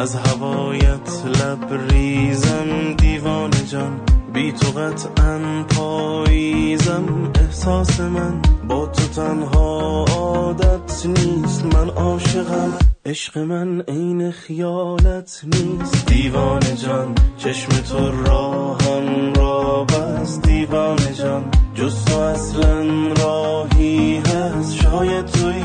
از 0.00 0.14
هوایت 0.14 1.26
لبریزم 1.26 2.94
دیوانه 2.98 3.64
جان. 3.66 4.00
بی 4.32 4.52
تو 4.52 4.80
قطعا 4.80 5.64
پاییزم 5.76 7.32
احساس 7.40 8.00
من. 8.00 8.42
با 8.68 8.86
تو 8.86 9.08
تنها 9.08 10.04
عادت 10.04 11.06
نیست 11.06 11.64
من 11.64 11.90
عاشقم. 11.90 12.72
عشق 13.06 13.38
من 13.38 13.80
عین 13.80 14.30
خیالت 14.30 15.40
نیست. 15.44 16.06
دیوانه 16.06 16.74
جان 16.76 17.14
چشم 17.36 17.68
تو 17.68 18.24
راهم 18.24 19.32
را 19.32 19.84
بست. 19.84 20.42
دیوانه 20.42 21.14
جان 21.14 21.44
جز 21.74 22.04
تو 22.04 22.18
اصلا 22.18 22.84
راهی 23.22 24.16
هست. 24.16 24.74
شاید 24.74 25.26
توی 25.26 25.64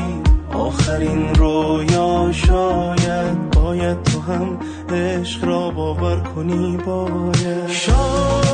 آخرین 0.52 1.34
رویا 1.34 2.32
شاید 2.32 3.50
باید 3.50 4.02
تو 4.02 4.15
هم 4.26 4.58
عشق 4.90 5.44
را 5.44 5.70
باور 5.70 6.20
کنی 6.20 6.76
باید. 6.76 8.45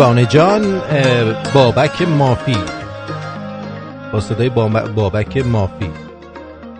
دیوانه 0.00 0.26
جان 0.26 0.80
بابک 1.54 2.02
مافی. 2.02 2.56
با 4.12 4.20
صدای 4.20 4.48
بابک 4.48 5.36
مافی. 5.36 5.90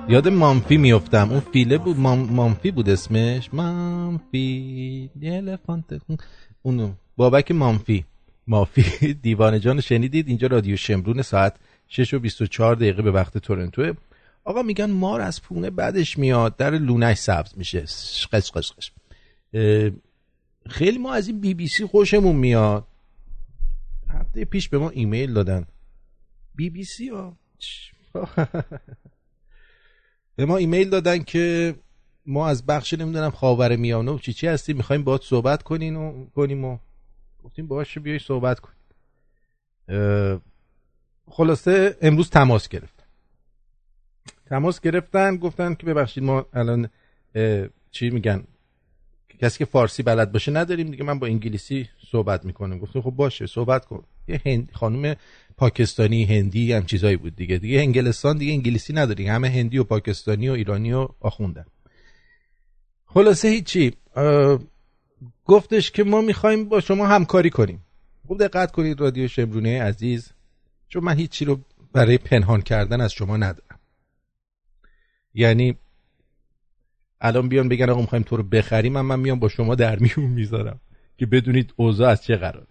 یاد 0.08 0.28
مامفی 0.28 0.76
میفتم 0.76 1.30
اون 1.30 1.40
فیله 1.40 1.78
بود 1.78 1.98
مام، 1.98 2.56
بود 2.74 2.88
اسمش. 2.88 3.54
مامفی 3.54 5.10
الفانت. 5.22 5.84
اونو. 6.62 6.92
بابک 7.16 7.52
مامفی. 7.52 8.04
مافی. 8.46 9.14
دیوانه 9.22 9.60
جان 9.60 9.80
شنیدید؟ 9.80 10.28
اینجا 10.28 10.46
رادیو 10.46 10.76
شمرون 10.76 11.22
ساعت 11.22 11.54
6 11.88 12.14
و 12.14 12.18
24 12.18 12.74
دقیقه 12.74 13.02
به 13.02 13.10
وقت 13.10 13.38
تورنتو. 13.38 13.94
آقا 14.44 14.62
میگن 14.62 14.90
مار 14.90 15.20
از 15.20 15.42
پونه 15.42 15.70
بعدش 15.70 16.18
میاد. 16.18 16.56
در 16.56 16.70
لونش 16.70 17.16
سبز 17.16 17.52
میشه. 17.56 17.80
قش 18.32 18.52
قش 18.52 18.72
قش. 18.72 18.92
خیلی 20.68 20.98
ما 20.98 21.12
از 21.12 21.28
این 21.28 21.40
بی 21.40 21.54
بی 21.54 21.68
سی 21.68 21.86
خوشمون 21.86 22.36
میاد. 22.36 22.86
هفته 24.10 24.44
پیش 24.44 24.68
به 24.68 24.78
ما 24.78 24.90
ایمیل 24.90 25.32
دادن. 25.32 25.66
بی 26.54 26.70
بی 26.70 26.84
سی 26.84 27.08
ها. 27.08 27.36
به 30.36 30.44
ما 30.46 30.56
ایمیل 30.56 30.90
دادن 30.90 31.18
که 31.22 31.74
ما 32.26 32.48
از 32.48 32.66
بخش 32.66 32.94
نمی‌دونم 32.94 33.30
خاور 33.30 33.76
میانه 33.76 34.10
و 34.10 34.18
چی 34.18 34.32
چی 34.32 34.46
هستیم 34.46 34.76
می‌خوایم 34.76 35.04
باهات 35.04 35.22
صحبت 35.22 35.62
کنین 35.62 35.96
و 35.96 36.26
کنیم 36.26 36.64
و 36.64 36.78
گفتیم 37.44 37.66
باشه 37.66 38.00
بیای 38.00 38.18
صحبت 38.18 38.60
اه، 39.88 40.40
خلاصه 41.30 41.96
امروز 42.02 42.30
تماس 42.30 42.68
گرفتن. 42.68 43.04
تماس 44.46 44.80
گرفتن 44.80 45.36
گفتن 45.36 45.74
که 45.74 45.86
ببخشید 45.86 46.24
ما 46.24 46.46
الان 46.52 46.88
چی 47.90 48.10
میگن؟ 48.10 48.44
کسی 49.38 49.58
که 49.58 49.64
فارسی 49.64 50.02
بلد 50.02 50.32
باشه 50.32 50.52
نداریم 50.52 50.90
دیگه 50.90 51.04
من 51.04 51.18
با 51.18 51.26
انگلیسی 51.26 51.88
صحبت 52.12 52.44
می‌کنم 52.44 52.78
گفتم 52.78 53.00
خب 53.00 53.10
باشه 53.10 53.46
صحبت 53.46 53.84
کن. 53.84 54.04
یه 54.28 54.40
هند 54.46 54.70
خانم 54.72 55.16
پاکستانی 55.56 56.24
هندی 56.24 56.72
هم 56.72 56.86
چیزایی 56.86 57.16
بود 57.16 57.36
دیگه. 57.36 57.58
دیگه 57.58 57.78
انگلستان 57.78 58.38
دیگه 58.38 58.52
انگلیسی 58.52 58.92
نداریم 58.92 59.28
همه 59.28 59.50
هندی 59.50 59.78
و 59.78 59.84
پاکستانی 59.84 60.48
و 60.48 60.52
ایرانی 60.52 60.92
و 60.92 61.08
آخوندن. 61.20 61.64
خلاصه 63.06 63.48
هیچی 63.48 63.92
اه، 64.16 64.58
گفتش 65.44 65.90
که 65.90 66.04
ما 66.04 66.20
می‌خوایم 66.20 66.68
با 66.68 66.80
شما 66.80 67.06
همکاری 67.06 67.50
کنیم. 67.50 67.82
خوب 68.26 68.38
دقت 68.46 68.72
کنید 68.72 69.00
رادیو 69.00 69.28
شمرونه 69.28 69.82
عزیز. 69.82 70.32
چون 70.88 71.04
من 71.04 71.16
هیچی 71.16 71.44
رو 71.44 71.60
برای 71.92 72.18
پنهان 72.18 72.62
کردن 72.62 73.00
از 73.00 73.12
شما 73.12 73.36
ندارم. 73.36 73.78
یعنی 75.34 75.76
الان 77.20 77.48
بیان 77.48 77.68
بگن 77.68 77.90
آقا 77.90 78.00
می‌خوایم 78.00 78.24
تو 78.24 78.36
رو 78.36 78.42
بخریم 78.42 78.92
من, 78.92 79.00
من 79.00 79.20
میام 79.20 79.38
با 79.38 79.48
شما 79.48 79.74
در 79.74 79.98
میون 79.98 80.30
می‌ذارم. 80.30 80.80
که 81.20 81.26
بدونید 81.26 81.72
اوضاع 81.76 82.10
از 82.10 82.24
چه 82.24 82.36
قراره. 82.36 82.66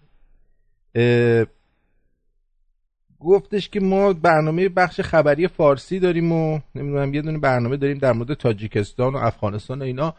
گفتش 3.20 3.68
که 3.68 3.80
ما 3.80 4.12
برنامه 4.12 4.68
بخش 4.68 5.00
خبری 5.00 5.48
فارسی 5.48 5.98
داریم 5.98 6.32
و 6.32 6.60
نمی‌دونم 6.74 7.14
یه 7.14 7.22
دونه 7.22 7.38
برنامه 7.38 7.76
داریم 7.76 7.98
در 7.98 8.12
مورد 8.12 8.34
تاجیکستان 8.34 9.14
و 9.14 9.16
افغانستان 9.16 9.82
و 9.82 9.84
اینا. 9.84 10.14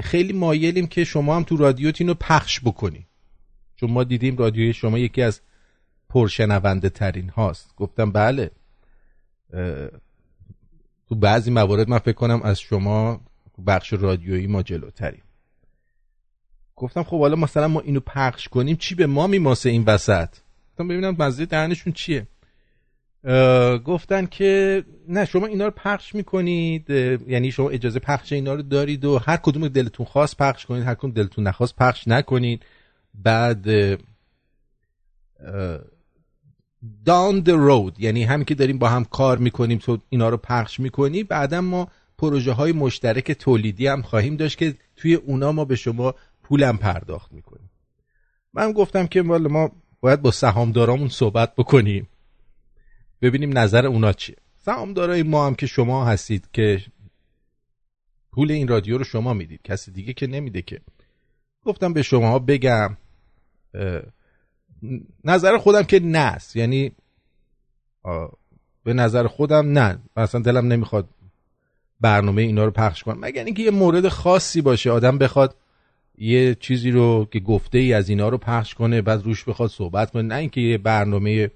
خیلی 0.00 0.32
مایلیم 0.32 0.86
که 0.86 1.04
شما 1.04 1.36
هم 1.36 1.42
تو 1.42 1.56
رادیوت 1.56 2.00
اینو 2.00 2.14
پخش 2.14 2.60
بکنی. 2.60 3.06
چون 3.76 3.90
ما 3.90 4.04
دیدیم 4.04 4.36
رادیوی 4.36 4.72
شما 4.72 4.98
یکی 4.98 5.22
از 5.22 5.40
پرشنونده 6.08 6.88
ترین 6.88 7.28
هاست. 7.28 7.74
گفتم 7.76 8.12
بله. 8.12 8.50
تو 11.08 11.14
بعضی 11.14 11.50
موارد 11.50 11.88
من 11.88 11.98
فکر 11.98 12.16
کنم 12.16 12.42
از 12.42 12.60
شما 12.60 13.20
بخش 13.66 13.92
رادیویی 13.92 14.46
ما 14.46 14.62
جلوتریم. 14.62 15.22
گفتم 16.80 17.02
خب 17.02 17.20
حالا 17.20 17.36
مثلا 17.36 17.68
ما 17.68 17.80
اینو 17.80 18.00
پخش 18.00 18.48
کنیم 18.48 18.76
چی 18.76 18.94
به 18.94 19.06
ما 19.06 19.26
میماسه 19.26 19.70
این 19.70 19.84
وسط؟ 19.84 20.28
گفتم 20.72 20.88
ببینم 20.88 21.16
مزه 21.18 21.46
دهنشون 21.46 21.92
چیه. 21.92 22.26
گفتن 23.84 24.26
که 24.26 24.82
نه 25.08 25.24
شما 25.24 25.46
اینا 25.46 25.64
رو 25.64 25.70
پخش 25.70 26.14
می‌کنید 26.14 26.90
یعنی 27.28 27.52
شما 27.52 27.70
اجازه 27.70 27.98
پخش 27.98 28.32
اینا 28.32 28.54
رو 28.54 28.62
دارید 28.62 29.04
و 29.04 29.18
هر 29.18 29.36
کدوم 29.36 29.68
دلتون 29.68 30.06
خواست 30.06 30.36
پخش 30.36 30.66
کنید 30.66 30.84
هر 30.84 30.94
کدوم 30.94 31.10
دلتون 31.10 31.46
نخواست 31.46 31.76
پخش 31.76 32.08
نکنید. 32.08 32.62
بعد 33.14 33.94
down 37.06 37.44
the 37.44 37.56
road 37.68 37.92
یعنی 37.98 38.24
همین 38.24 38.44
که 38.44 38.54
داریم 38.54 38.78
با 38.78 38.88
هم 38.88 39.04
کار 39.04 39.38
می‌کنیم 39.38 39.78
تو 39.78 39.98
اینا 40.08 40.28
رو 40.28 40.36
پخش 40.36 40.80
می‌کنی. 40.80 41.22
بعدا 41.22 41.60
ما 41.60 41.88
پروژه 42.18 42.52
های 42.52 42.72
مشترک 42.72 43.32
تولیدی 43.32 43.86
هم 43.86 44.02
خواهیم 44.02 44.36
داشت 44.36 44.58
که 44.58 44.74
توی 44.96 45.14
اونا 45.14 45.52
ما 45.52 45.64
به 45.64 45.76
شما 45.76 46.14
پولم 46.50 46.76
پرداخت 46.76 47.32
می‌کنیم 47.32 47.70
من 48.52 48.72
گفتم 48.72 49.06
که 49.06 49.22
ما 49.22 49.72
باید 50.00 50.22
با 50.22 50.30
سهامدارامون 50.30 51.08
صحبت 51.08 51.54
بکنیم. 51.54 52.08
ببینیم 53.22 53.58
نظر 53.58 53.86
اونا 53.86 54.12
چیه. 54.12 54.36
سهامدارای 54.56 55.22
ما 55.22 55.46
هم 55.46 55.54
که 55.54 55.66
شما 55.66 56.04
هستید 56.04 56.48
که 56.52 56.82
پول 58.32 58.50
این 58.50 58.68
رادیو 58.68 58.98
رو 58.98 59.04
شما 59.04 59.34
می‌دید. 59.34 59.62
کسی 59.62 59.90
دیگه 59.90 60.12
که 60.12 60.26
نمیده 60.26 60.62
که. 60.62 60.80
گفتم 61.64 61.92
به 61.92 62.02
شما 62.02 62.38
بگم 62.38 62.96
نظر 65.24 65.58
خودم 65.58 65.82
که 65.82 66.00
نه 66.00 66.18
است. 66.18 66.56
یعنی 66.56 66.92
به 68.84 68.94
نظر 68.94 69.26
خودم 69.26 69.78
نه. 69.78 69.98
اصلا 70.16 70.40
دلم 70.40 70.66
نمی‌خواد 70.66 71.08
برنامه 72.00 72.42
اینا 72.42 72.64
رو 72.64 72.70
پخش 72.70 73.02
کنم. 73.02 73.20
مگر 73.20 73.44
اینکه 73.44 73.62
یه 73.62 73.70
مورد 73.70 74.08
خاصی 74.08 74.60
باشه. 74.60 74.90
آدم 74.90 75.18
بخواد 75.18 75.56
یه 76.22 76.54
چیزی 76.54 76.90
رو 76.90 77.28
که 77.32 77.40
گفته 77.40 77.78
ای 77.78 77.92
از 77.92 78.08
اینا 78.08 78.28
رو 78.28 78.38
پخش 78.38 78.74
کنه 78.74 79.02
بعد 79.02 79.22
روش 79.22 79.44
بخواد 79.44 79.70
صحبت 79.70 80.10
کنه. 80.10 80.22
نه 80.22 80.34
اینکه 80.34 80.60
یه 80.60 80.78
برنامه 80.78 81.50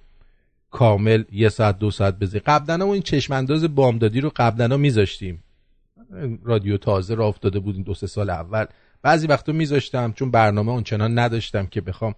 کامل 0.71 1.25
یه 1.33 1.49
ساعت 1.49 1.79
دو 1.79 1.91
ساعت 1.91 2.19
بزنی 2.19 2.41
قبلا 2.41 2.93
این 2.93 3.03
چشمانداز 3.03 3.75
بامدادی 3.75 4.21
رو 4.21 4.33
قبلا 4.37 4.77
میذاشتیم. 4.77 5.43
رادیو 6.43 6.77
تازه 6.77 7.15
را 7.15 7.27
افتاده 7.27 7.59
بودیم 7.59 7.83
دو 7.83 7.95
سه 7.95 8.07
سال 8.07 8.31
اول. 8.31 8.65
بعضی 9.03 9.27
وقتا 9.27 9.53
میذاشتم 9.53 10.13
چون 10.13 10.31
برنامه 10.31 10.73
اونچنان 10.73 11.19
نداشتم 11.19 11.67
که 11.67 11.81
بخوام 11.81 12.15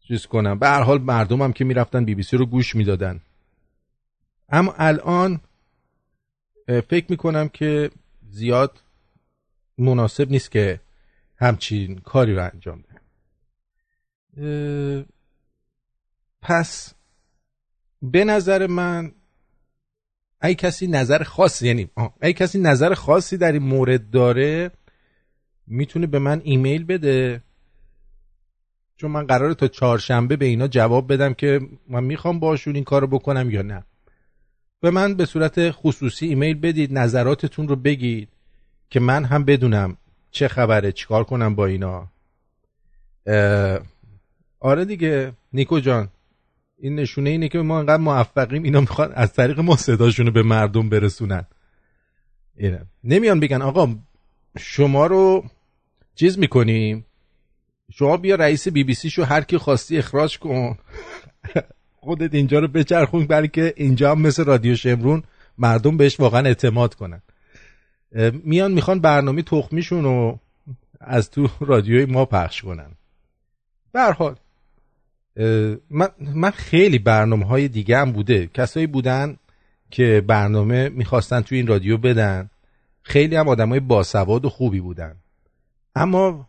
چیز 0.00 0.26
کنم. 0.26 0.58
به 0.58 0.68
هر 0.68 0.82
حال 0.82 1.00
مردمم 1.00 1.52
که 1.52 1.64
می‌رفتن 1.64 2.04
بی 2.04 2.14
بی 2.14 2.22
سی 2.22 2.36
رو 2.36 2.46
گوش 2.46 2.76
می‌دادن. 2.76 3.20
اما 4.48 4.74
الان 4.78 5.40
فکر 6.66 7.04
می‌کنم 7.08 7.48
که 7.48 7.90
زیاد 8.30 8.80
مناسب 9.78 10.30
نیست 10.30 10.50
که 10.50 10.80
همچین 11.42 11.98
کاری 11.98 12.34
رو 12.34 12.50
انجام 12.54 12.84
ده. 12.88 12.92
پس 16.42 16.94
به 18.02 18.24
نظر 18.24 18.66
من 18.66 19.12
ای 20.42 20.54
کسی 20.54 20.86
نظر 20.86 21.22
خاصی 21.22 21.66
یعنی 21.66 21.90
ای 22.22 22.32
کسی 22.32 22.58
نظر 22.58 22.94
خاصی 22.94 23.36
در 23.36 23.52
این 23.52 23.62
مورد 23.62 24.10
داره 24.10 24.70
می‌تونه 25.66 26.06
به 26.06 26.18
من 26.18 26.40
ایمیل 26.44 26.84
بده. 26.84 27.42
چون 28.96 29.10
من 29.10 29.26
قراره 29.26 29.54
تا 29.54 29.68
چهارشنبه 29.68 30.36
به 30.36 30.44
اینا 30.44 30.68
جواب 30.68 31.12
بدم 31.12 31.34
که 31.34 31.60
من 31.88 32.04
می‌خوام 32.04 32.40
باشون 32.40 32.74
این 32.74 32.84
کارو 32.84 33.06
بکنم 33.06 33.50
یا 33.50 33.62
نه. 33.62 33.84
به 34.80 34.90
من 34.90 35.14
به 35.14 35.26
صورت 35.26 35.70
خصوصی 35.70 36.26
ایمیل 36.26 36.60
بدید 36.60 36.98
نظراتتون 36.98 37.68
رو 37.68 37.76
بگید 37.76 38.28
که 38.90 39.00
من 39.00 39.24
هم 39.24 39.44
بدونم 39.44 39.96
چه 40.32 40.48
خبره 40.48 40.92
چیکار 40.92 41.24
کنم 41.24 41.54
با 41.54 41.66
اینا؟ 41.66 42.08
آره 44.60 44.84
دیگه. 44.84 45.32
نیکو 45.52 45.80
جان 45.80 46.08
این 46.78 46.94
نشونه 46.94 47.30
اینه 47.30 47.48
که 47.48 47.58
ما 47.58 47.78
انقدر 47.78 47.96
موفقیم 48.02 48.62
اینا 48.62 48.80
می‌خوان 48.80 49.12
از 49.12 49.32
طریق 49.32 49.60
ما 49.60 49.76
صداشون 49.76 50.26
رو 50.26 50.32
به 50.32 50.42
مردم 50.42 50.88
برسونن. 50.88 51.44
اینه. 52.56 52.86
نمیان 53.04 53.40
بگن 53.40 53.62
آقا 53.62 53.94
شما 54.58 55.06
رو 55.06 55.44
چیز 56.14 56.38
می‌کنیم؟ 56.38 57.06
شما 57.92 58.16
بیا 58.16 58.34
رئیس 58.34 58.68
بی 58.68 58.84
بی 58.84 58.94
سی 58.94 59.10
شو 59.10 59.22
هر 59.24 59.40
کی 59.40 59.58
خواستی 59.58 59.98
اخراج 59.98 60.38
کن. 60.38 60.78
خودت 62.00 62.34
اینجا 62.34 62.58
رو 62.58 62.68
بچرخون 62.68 63.26
برای 63.26 63.48
که 63.48 63.74
اینجا 63.76 64.10
هم 64.10 64.20
مثل 64.20 64.44
رادیو 64.44 64.76
شمرون 64.76 65.22
مردم 65.58 65.96
بهش 65.96 66.20
واقعا 66.20 66.46
اعتماد 66.46 66.94
کنن. 66.94 67.22
میان 68.44 68.72
می‌خوان 68.72 69.00
برنامه 69.00 69.42
تخمیشون 69.42 70.04
رو 70.04 70.38
از 71.00 71.30
تو 71.30 71.48
رادیوی 71.60 72.04
ما 72.04 72.24
پخش 72.24 72.62
کنن. 72.62 72.90
حال 73.94 74.36
من, 75.90 76.08
من 76.18 76.50
خیلی 76.50 76.98
برنامه 76.98 77.46
های 77.46 77.68
دیگه 77.68 77.98
هم 77.98 78.12
بوده. 78.12 78.46
کسایی 78.46 78.86
بودن 78.86 79.36
که 79.90 80.24
برنامه 80.26 80.88
می‌خواستن 80.88 81.40
توی 81.40 81.58
این 81.58 81.66
رادیو 81.66 81.98
بدن. 81.98 82.50
خیلی 83.02 83.36
هم 83.36 83.48
آدم 83.48 83.68
های 83.68 83.80
باسواد 83.80 84.44
و 84.44 84.48
خوبی 84.48 84.80
بودن. 84.80 85.16
اما 85.94 86.48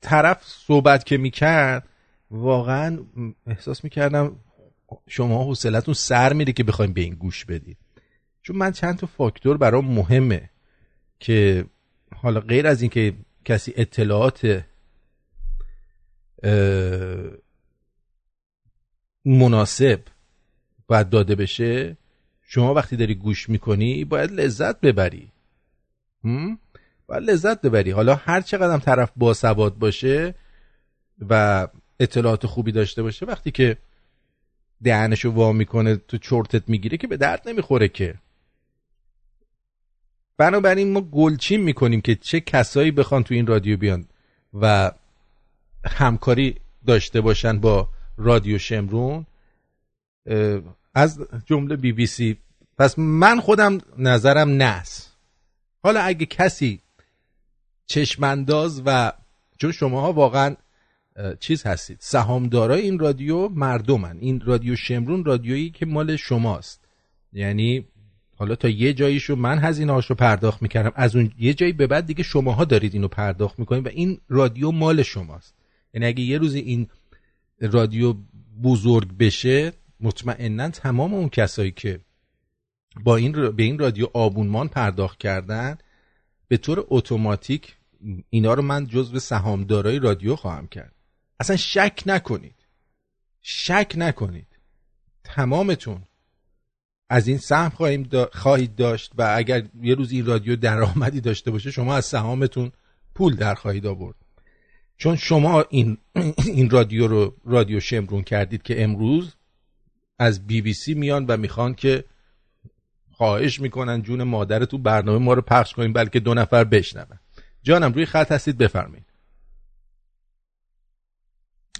طرف 0.00 0.42
صحبت 0.44 1.06
که 1.06 1.16
می‌کرد 1.16 1.88
واقعا 2.30 2.98
احساس 3.46 3.84
می‌کردم 3.84 4.36
شما 5.08 5.44
حوصلتون 5.44 5.94
سر 5.94 6.32
میره 6.32 6.52
که 6.52 6.64
بخوایم 6.64 6.92
به 6.92 7.00
این 7.00 7.14
گوش 7.14 7.44
بدید. 7.44 7.76
چون 8.44 8.56
من 8.56 8.72
چند 8.72 8.98
تا 8.98 9.06
فاکتور 9.06 9.56
برام 9.56 9.84
مهمه 9.84 10.50
که 11.20 11.64
حالا 12.16 12.40
غیر 12.40 12.66
از 12.66 12.82
اینکه 12.82 13.14
کسی 13.44 13.72
اطلاعات 13.76 14.64
مناسب 19.24 20.00
باید 20.86 21.08
داده 21.08 21.34
بشه 21.34 21.96
شما 22.42 22.74
وقتی 22.74 22.96
داری 22.96 23.14
گوش 23.14 23.48
می‌کنی 23.48 24.04
باید 24.04 24.30
لذت 24.32 24.80
ببری. 24.80 25.30
باید 27.06 27.22
لذت 27.22 27.60
ببری. 27.60 27.90
حالا 27.90 28.14
هر 28.14 28.40
چقدر 28.40 28.78
طرف 28.78 29.12
باسواد 29.16 29.78
باشه 29.78 30.34
و 31.28 31.68
اطلاعات 32.00 32.46
خوبی 32.46 32.72
داشته 32.72 33.02
باشه 33.02 33.26
وقتی 33.26 33.50
که 33.50 33.76
دهنشو 34.82 35.30
وا 35.30 35.52
می‌کنه 35.52 35.96
تو 35.96 36.18
چرتت 36.18 36.68
می‌گیره 36.68 36.96
که 36.96 37.06
به 37.06 37.16
درد 37.16 37.48
نمی‌خوره 37.48 37.88
که. 37.88 38.14
بنابراین 40.38 40.92
ما 40.92 41.00
گلچین 41.00 41.60
می‌کنیم 41.60 42.00
که 42.00 42.14
چه 42.14 42.40
کسایی 42.40 42.90
بخوان 42.90 43.22
تو 43.22 43.34
این 43.34 43.46
رادیو 43.46 43.76
بیان 43.76 44.08
و 44.54 44.92
همکاری 45.84 46.54
داشته 46.86 47.20
باشن 47.20 47.58
با 47.58 47.88
رادیو 48.16 48.58
شمرون 48.58 49.26
از 50.94 51.20
جمله 51.46 51.76
بی 51.76 51.92
بی 51.92 52.06
سی. 52.06 52.36
پس 52.78 52.98
من 52.98 53.40
خودم 53.40 53.78
نظرم 53.98 54.62
نس. 54.62 55.08
حالا 55.82 56.00
اگه 56.00 56.26
کسی 56.26 56.80
چشمانداز 57.86 58.82
و 58.86 59.12
چون 59.58 59.72
شماها 59.72 60.12
واقعا 60.12 60.56
چیز 61.40 61.66
هستید 61.66 61.98
سهامدارای 62.00 62.80
این 62.80 62.98
رادیو 62.98 63.48
مردمن. 63.48 64.18
این 64.18 64.40
رادیو 64.40 64.76
شمرون 64.76 65.24
رادیویی 65.24 65.70
که 65.70 65.86
مال 65.86 66.16
شماست. 66.16 66.84
یعنی 67.32 67.86
حالا 68.36 68.54
تا 68.54 68.68
یه 68.68 68.92
جاییشو 68.92 69.36
من 69.36 69.58
هزینه 69.58 69.92
هاشو 69.92 70.14
پرداخت 70.14 70.62
می‌کردم. 70.62 70.92
از 70.94 71.16
اون 71.16 71.32
یه 71.38 71.54
جایی 71.54 71.72
به 71.72 71.86
بعد 71.86 72.06
دیگه 72.06 72.22
شماها 72.22 72.64
دارید 72.64 72.94
اینو 72.94 73.08
پرداخت 73.08 73.58
می‌کنید 73.58 73.86
و 73.86 73.88
این 73.88 74.20
رادیو 74.28 74.70
مال 74.70 75.02
شماست. 75.02 75.54
یعنی 75.94 76.06
اگه 76.06 76.20
یه 76.20 76.38
روزی 76.38 76.58
این 76.58 76.88
رادیو 77.60 78.14
بزرگ 78.62 79.16
بشه 79.16 79.72
مطمئنا 80.00 80.70
تمام 80.70 81.14
اون 81.14 81.28
کسایی 81.28 81.70
که 81.70 82.00
با 83.04 83.16
این 83.16 83.50
به 83.50 83.62
این 83.62 83.78
رادیو 83.78 84.08
آبونمان 84.14 84.68
پرداخت 84.68 85.18
کردن 85.18 85.78
به 86.48 86.56
طور 86.56 86.86
اتوماتیک 86.88 87.76
اینا 88.30 88.54
رو 88.54 88.62
من 88.62 88.86
جزو 88.86 89.18
سهامدارای 89.18 89.98
رادیو 89.98 90.36
خواهم 90.36 90.66
کرد. 90.66 90.92
اصلا 91.40 91.56
شک 91.56 92.02
نکنید. 92.06 92.54
شک 93.42 93.92
نکنید. 93.96 94.46
تمامتون 95.24 96.02
از 97.08 97.28
این 97.28 97.38
سهم 97.38 97.68
خواهیم 97.68 98.08
خواهید 98.32 98.74
داشت 98.74 99.12
و 99.18 99.34
اگر 99.36 99.62
یه 99.82 99.94
روز 99.94 100.12
این 100.12 100.26
رادیو 100.26 100.56
درآمدی 100.56 101.20
داشته 101.20 101.50
باشه 101.50 101.70
شما 101.70 101.94
از 101.94 102.04
سهامتون 102.04 102.72
پول 103.14 103.36
در 103.36 103.54
خواهید 103.54 103.86
آورد. 103.86 104.16
چون 104.96 105.16
شما 105.16 105.64
این 105.70 105.98
این 106.56 106.70
رادیو 106.70 107.06
رو 107.06 107.34
رادیو 107.44 107.80
شمرون 107.80 108.22
کردید 108.22 108.62
که 108.62 108.82
امروز 108.82 109.34
از 110.18 110.46
بی 110.46 110.62
بی 110.62 110.72
سی 110.72 110.94
میان 110.94 111.26
و 111.26 111.36
می‌خوان 111.36 111.74
که 111.74 112.04
خواهش 113.12 113.60
می‌کنن 113.60 114.02
جون 114.02 114.22
مادر 114.22 114.64
تو 114.64 114.78
برنامه 114.78 115.18
ما 115.18 115.34
رو 115.34 115.42
پخش 115.42 115.72
کنیم 115.72 115.92
بلکه 115.92 116.20
دو 116.20 116.34
نفر 116.34 116.64
بشنون. 116.64 117.18
جانم 117.62 117.92
روی 117.92 118.06
خط 118.06 118.32
هستید 118.32 118.58
بفرمایید. 118.58 119.06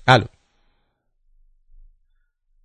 الو. 0.06 0.24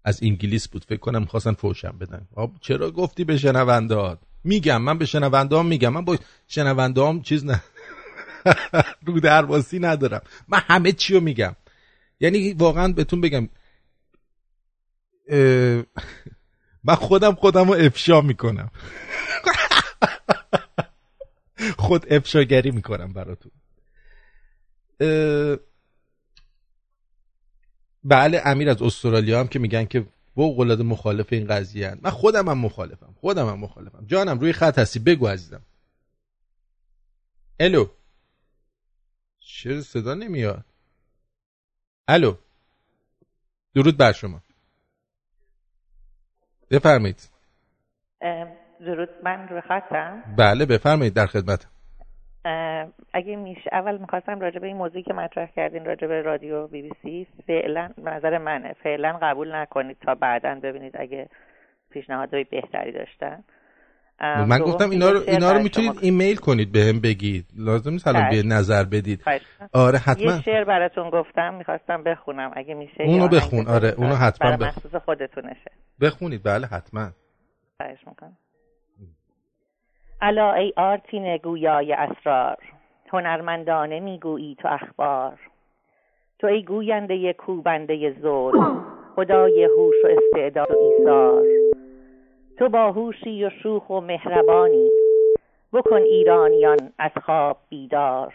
از 0.10 0.20
انگلیس 0.24 0.68
بود. 0.68 0.86
فکر 0.86 1.00
کنم 1.00 1.26
خواستن 1.26 1.54
فوشم 1.54 1.98
بدن. 2.02 2.28
آب 2.36 2.52
چرا 2.62 2.92
گفتی 2.92 3.24
به 3.24 3.38
شنونده 3.38 4.18
میگم 4.44 4.82
من 4.82 4.98
به 4.98 5.06
شنونده 5.06 5.62
میگم. 5.62 5.94
من 5.94 6.06
با 6.06 6.18
شنونده 6.48 7.22
چیز 7.24 7.46
نه 7.46 7.64
رو 9.06 9.20
درواسی 9.20 9.80
ندارم. 9.80 10.22
من 10.48 10.60
همه 10.68 10.92
چی 10.92 11.14
رو 11.14 11.20
میگم. 11.20 11.56
یعنی 12.20 12.54
واقعا 12.54 12.94
بهتون 12.94 13.22
بگم 13.22 13.50
من 16.84 16.96
خودم 16.96 17.36
خودم 17.36 17.68
رو 17.68 17.74
افشا 17.74 18.22
می‌کنم. 18.22 18.72
خود 21.78 22.14
افشاگری 22.14 22.72
می‌کنم 22.72 23.14
براتون. 23.14 23.52
بله 28.10 28.42
امیر 28.46 28.70
از 28.70 28.82
استرالیا 28.82 29.40
هم 29.40 29.48
که 29.48 29.60
میگن 29.60 29.86
که 29.86 30.06
فوق 30.36 30.60
العاده 30.60 30.84
مخالف 30.84 31.34
این 31.34 31.48
قضیه 31.48 31.96
من 32.02 32.10
خودم 32.10 32.50
هم 32.50 32.58
مخالفم 32.58 33.16
خودم 33.22 33.48
هم 33.50 33.60
مخالفم. 33.60 34.06
جانم 34.06 34.40
روی 34.40 34.54
خط 34.54 34.80
هستی. 34.80 35.00
بگو 35.00 35.28
عزیزم. 35.28 35.62
الو. 37.60 37.86
چرا 39.40 39.82
صدا 39.82 40.14
نمیاد؟ 40.14 40.66
الو. 42.08 42.36
درود 43.76 43.98
بر 43.98 44.12
شما. 44.12 44.42
بفرمایید. 46.72 47.30
درود 48.80 49.10
من 49.24 49.48
روی 49.48 49.62
خطم. 49.62 50.36
بله 50.38 50.66
بفرمایید 50.66 51.14
در 51.14 51.26
خدمت 51.26 51.68
اگه 53.14 53.36
میشه 53.36 53.70
اول 53.72 53.98
می‌خواستم 53.98 54.40
راجع 54.40 54.60
به 54.60 54.68
این 54.68 54.78
موضوعی 54.78 55.04
که 55.04 55.14
مطرح 55.14 55.50
کردین 55.56 55.86
راجع 55.86 56.08
به 56.08 56.22
رادیو 56.22 56.68
بی 56.68 56.82
بی 56.82 56.92
سی 57.02 57.28
فعلا 57.48 57.90
نظر 57.98 58.38
منه. 58.38 58.76
فعلا 58.84 59.20
قبول 59.22 59.56
نکنید 59.56 59.98
تا 60.02 60.16
بعدا 60.16 60.60
ببینید 60.64 60.96
اگه 61.00 61.30
پیشنهادهای 61.90 62.44
بهتری 62.44 62.92
داشتن. 62.92 63.44
من 64.22 64.60
گفتم 64.60 64.90
اینا 64.90 65.10
رو 65.10 65.20
اینا 65.28 65.52
رو 65.52 65.60
می‌تونید 65.60 66.00
ایمیل 66.02 66.36
کنید 66.36 66.72
بهم 66.72 67.00
به 67.00 67.10
بگید. 67.10 67.46
لازم 67.58 67.92
نیست 67.92 68.08
الان 68.08 68.30
به 68.30 68.44
نظر 68.46 68.84
بدید. 68.84 69.24
آره 69.74 69.98
حتما. 69.98 70.32
یه 70.32 70.42
شعر 70.42 70.64
براتون 70.64 71.10
گفتم 71.10 71.54
می‌خواستم 71.54 72.04
بخونم. 72.04 72.52
اگه 72.56 72.74
میشه 72.74 73.04
اونو 73.04 73.28
بخون. 73.28 73.68
آره 73.68 73.94
اونو 73.98 74.16
حتما 74.16 74.58
بخون. 74.58 75.00
خودتونشه. 75.00 75.72
بخونید. 76.02 76.44
بله 76.44 76.68
حتما. 76.68 77.10
خواهش 77.78 78.00
می‌کنم. 78.08 78.38
الا 80.22 80.54
ای 80.54 80.74
آرتین 80.78 81.38
گویای 81.38 81.94
اسرار 81.94 82.58
هنرمندانه 83.10 84.00
می‌گویی 84.00 84.56
تو 84.56 84.68
اخبار. 84.68 85.40
تو 86.40 86.48
ای 86.48 86.64
گوینده 86.64 87.34
کوبنده 87.34 88.16
زور 88.22 88.84
خدای 89.16 89.64
هوش 89.64 89.96
و 90.04 90.08
استعداد 90.08 90.72
و 90.72 90.78
ایثار. 90.78 91.44
تو 92.58 92.70
باهوشی 92.70 93.46
و 93.46 93.50
شوخ 93.50 93.90
و 93.90 94.02
مهربانی 94.02 94.90
بکن 95.74 96.02
ایرانیان 96.02 96.94
از 96.98 97.12
خواب 97.26 97.58
بیدار. 97.70 98.34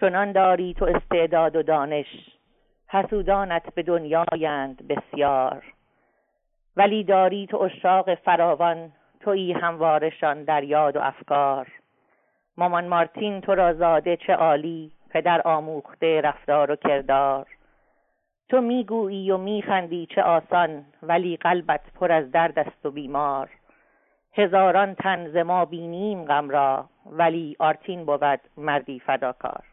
چنان 0.00 0.32
داری 0.32 0.74
تو 0.74 0.84
استعداد 0.84 1.56
و 1.56 1.62
دانش 1.62 2.06
حسودانت 2.88 3.74
به 3.74 3.82
دنیایند 3.82 4.88
بسیار. 4.88 5.64
ولی 6.76 7.04
داری 7.04 7.46
تو 7.46 7.56
اشاق 7.56 8.14
فراوان 8.14 8.92
تویی 9.20 9.52
هموارشان 9.52 10.44
در 10.44 10.64
یاد 10.64 10.96
و 10.96 11.00
افکار. 11.00 11.66
مامان 12.56 12.88
مارتین 12.88 13.40
تو 13.40 13.54
را 13.54 13.74
زاده 13.74 14.16
چه 14.26 14.32
عالی 14.32 14.90
پدر 15.10 15.42
آموخته 15.44 16.20
رفتار 16.20 16.70
و 16.70 16.76
کردار. 16.76 17.46
تو 18.48 18.60
می‌گویی 18.60 19.30
و 19.30 19.36
میخندی 19.36 20.08
چه 20.14 20.22
آسان 20.22 20.84
ولی 21.02 21.36
قلبت 21.36 21.80
پر 22.00 22.12
از 22.12 22.30
درد 22.30 22.58
است 22.58 22.86
و 22.86 22.90
بیمار. 22.90 23.50
هزاران 24.32 24.94
تن 24.94 25.28
ز 25.32 25.36
ما 25.36 25.64
بینیم 25.64 26.24
غم 26.24 26.50
را 26.50 26.88
ولی 27.06 27.56
آرتین 27.58 28.04
بود 28.04 28.40
مردی 28.56 28.98
فداکار. 28.98 29.64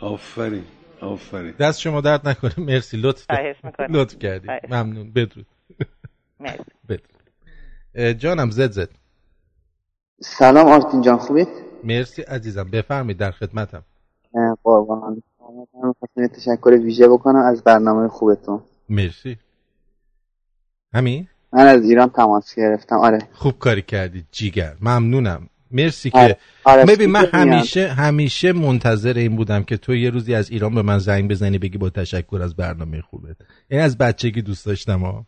آفرین 0.00 0.64
آفرین. 1.00 1.54
دست 1.60 1.80
شما 1.80 2.00
درد 2.00 2.28
نکنه 2.28 2.66
مرسی. 2.66 2.96
لطف 2.96 3.26
لطف 3.88 4.18
کردی. 4.18 4.48
ممنون. 4.68 5.12
بدرود. 5.12 5.46
مرسی. 6.40 6.73
جانم 7.94 8.50
زد 8.50 8.70
زد. 8.70 8.88
سلام 10.20 10.66
آرتین 10.66 11.02
جان 11.02 11.18
خوبی؟ 11.18 11.46
مرسی 11.84 12.22
عزیزم. 12.22 12.70
بفرمایید 12.70 13.18
در 13.18 13.30
خدمتم. 13.30 13.82
قربان. 14.64 15.22
می‌خواستم 15.74 16.26
تشکر 16.26 16.70
ویژه 16.70 17.08
بکنم 17.08 17.36
از 17.36 17.62
برنامه 17.62 18.08
خوبتون. 18.08 18.60
مرسی. 18.88 19.36
همین؟ 20.94 21.28
من 21.52 21.66
از 21.66 21.82
ایران 21.82 22.08
تماس 22.08 22.54
گرفتم. 22.54 22.96
آره. 22.96 23.18
خوب 23.32 23.58
کاری 23.58 23.82
کردی 23.82 24.24
جیگر. 24.32 24.76
ممنونم. 24.80 25.48
مرسی 25.70 26.10
آره. 26.14 26.34
که 26.34 26.38
آره. 26.64 26.84
ببین 26.84 27.10
من 27.10 27.26
همیشه 27.32 27.88
همیشه 27.88 28.52
منتظر 28.52 29.12
این 29.18 29.36
بودم 29.36 29.62
که 29.62 29.76
تو 29.76 29.94
یه 29.94 30.10
روزی 30.10 30.34
از 30.34 30.50
ایران 30.50 30.74
به 30.74 30.82
من 30.82 30.98
زنگ 30.98 31.30
بزنی 31.30 31.58
بگی 31.58 31.78
با 31.78 31.90
تشکر 31.90 32.40
از 32.42 32.56
برنامه 32.56 33.00
خوبت. 33.00 33.36
این 33.68 33.80
از 33.80 33.98
بچگی 33.98 34.42
دوست 34.42 34.66
داشتم 34.66 35.00
ها 35.00 35.26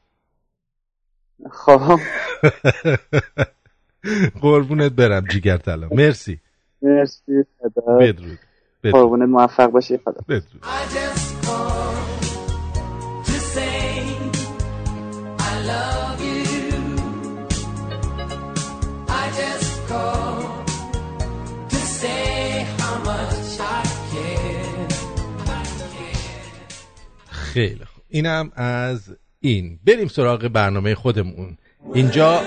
خب. 1.51 2.01
قربونت 4.42 4.92
برم 4.92 5.25
جیگر 5.33 5.57
طلا. 5.57 5.88
مرسی. 5.88 6.40
مرسی 6.83 7.33
بدرود 8.01 8.38
قربونت 8.83 9.29
موفق 9.29 9.66
باشی 9.66 9.99
خدا. 9.99 10.20
بدرود. 10.29 10.64
خیلی 27.31 27.85
خوب. 27.85 28.05
اینم 28.09 28.53
از 28.57 29.16
این. 29.46 29.78
بریم 29.87 30.09
سراغ 30.09 30.48
برنامه 30.48 30.94
خودمون. 30.94 31.59
اینجا 31.94 32.40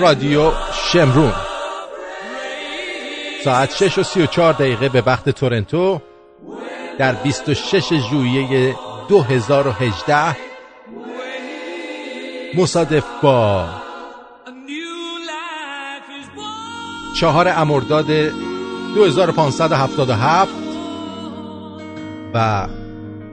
رادیو 0.00 0.52
شمرون. 0.92 1.32
ساعت 3.44 3.74
6 3.74 3.98
و 3.98 4.02
34 4.02 4.52
دقیقه 4.52 4.88
به 4.88 5.02
وقت 5.06 5.28
تورنتو 5.28 6.00
در 6.98 7.12
26 7.12 7.92
ژوئیه 8.10 8.76
2018 9.08 10.36
مصادف 12.54 13.04
با 13.22 13.68
چهار 17.20 17.48
امرداد 17.48 18.10
2577 18.94 20.52
و 22.34 22.66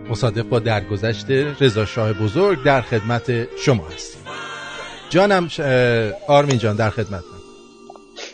مصادف 0.09 0.45
با 0.45 0.59
درگذشت 0.59 1.25
رضا 1.61 1.85
شاه 1.85 2.13
بزرگ 2.13 2.63
در 2.63 2.81
خدمت 2.81 3.57
شما 3.57 3.83
هستیم. 3.87 4.21
جانم 5.09 5.49
آرمین 6.27 6.57
جان 6.57 6.75
در 6.75 6.89
خدمت. 6.89 7.23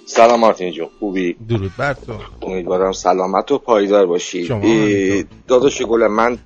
سلام 0.05 0.39
مارتین 0.39 0.71
جون 0.71 0.89
خوبی؟ 0.99 1.33
درود 1.49 1.71
بر 1.77 1.93
تو. 1.93 2.13
امیدوارم 2.41 2.91
سلامت 2.91 3.51
و 3.51 3.57
پایدار 3.57 4.05
باشی. 4.05 4.47
داداش 5.47 5.81
گل 5.81 6.07
من 6.07 6.37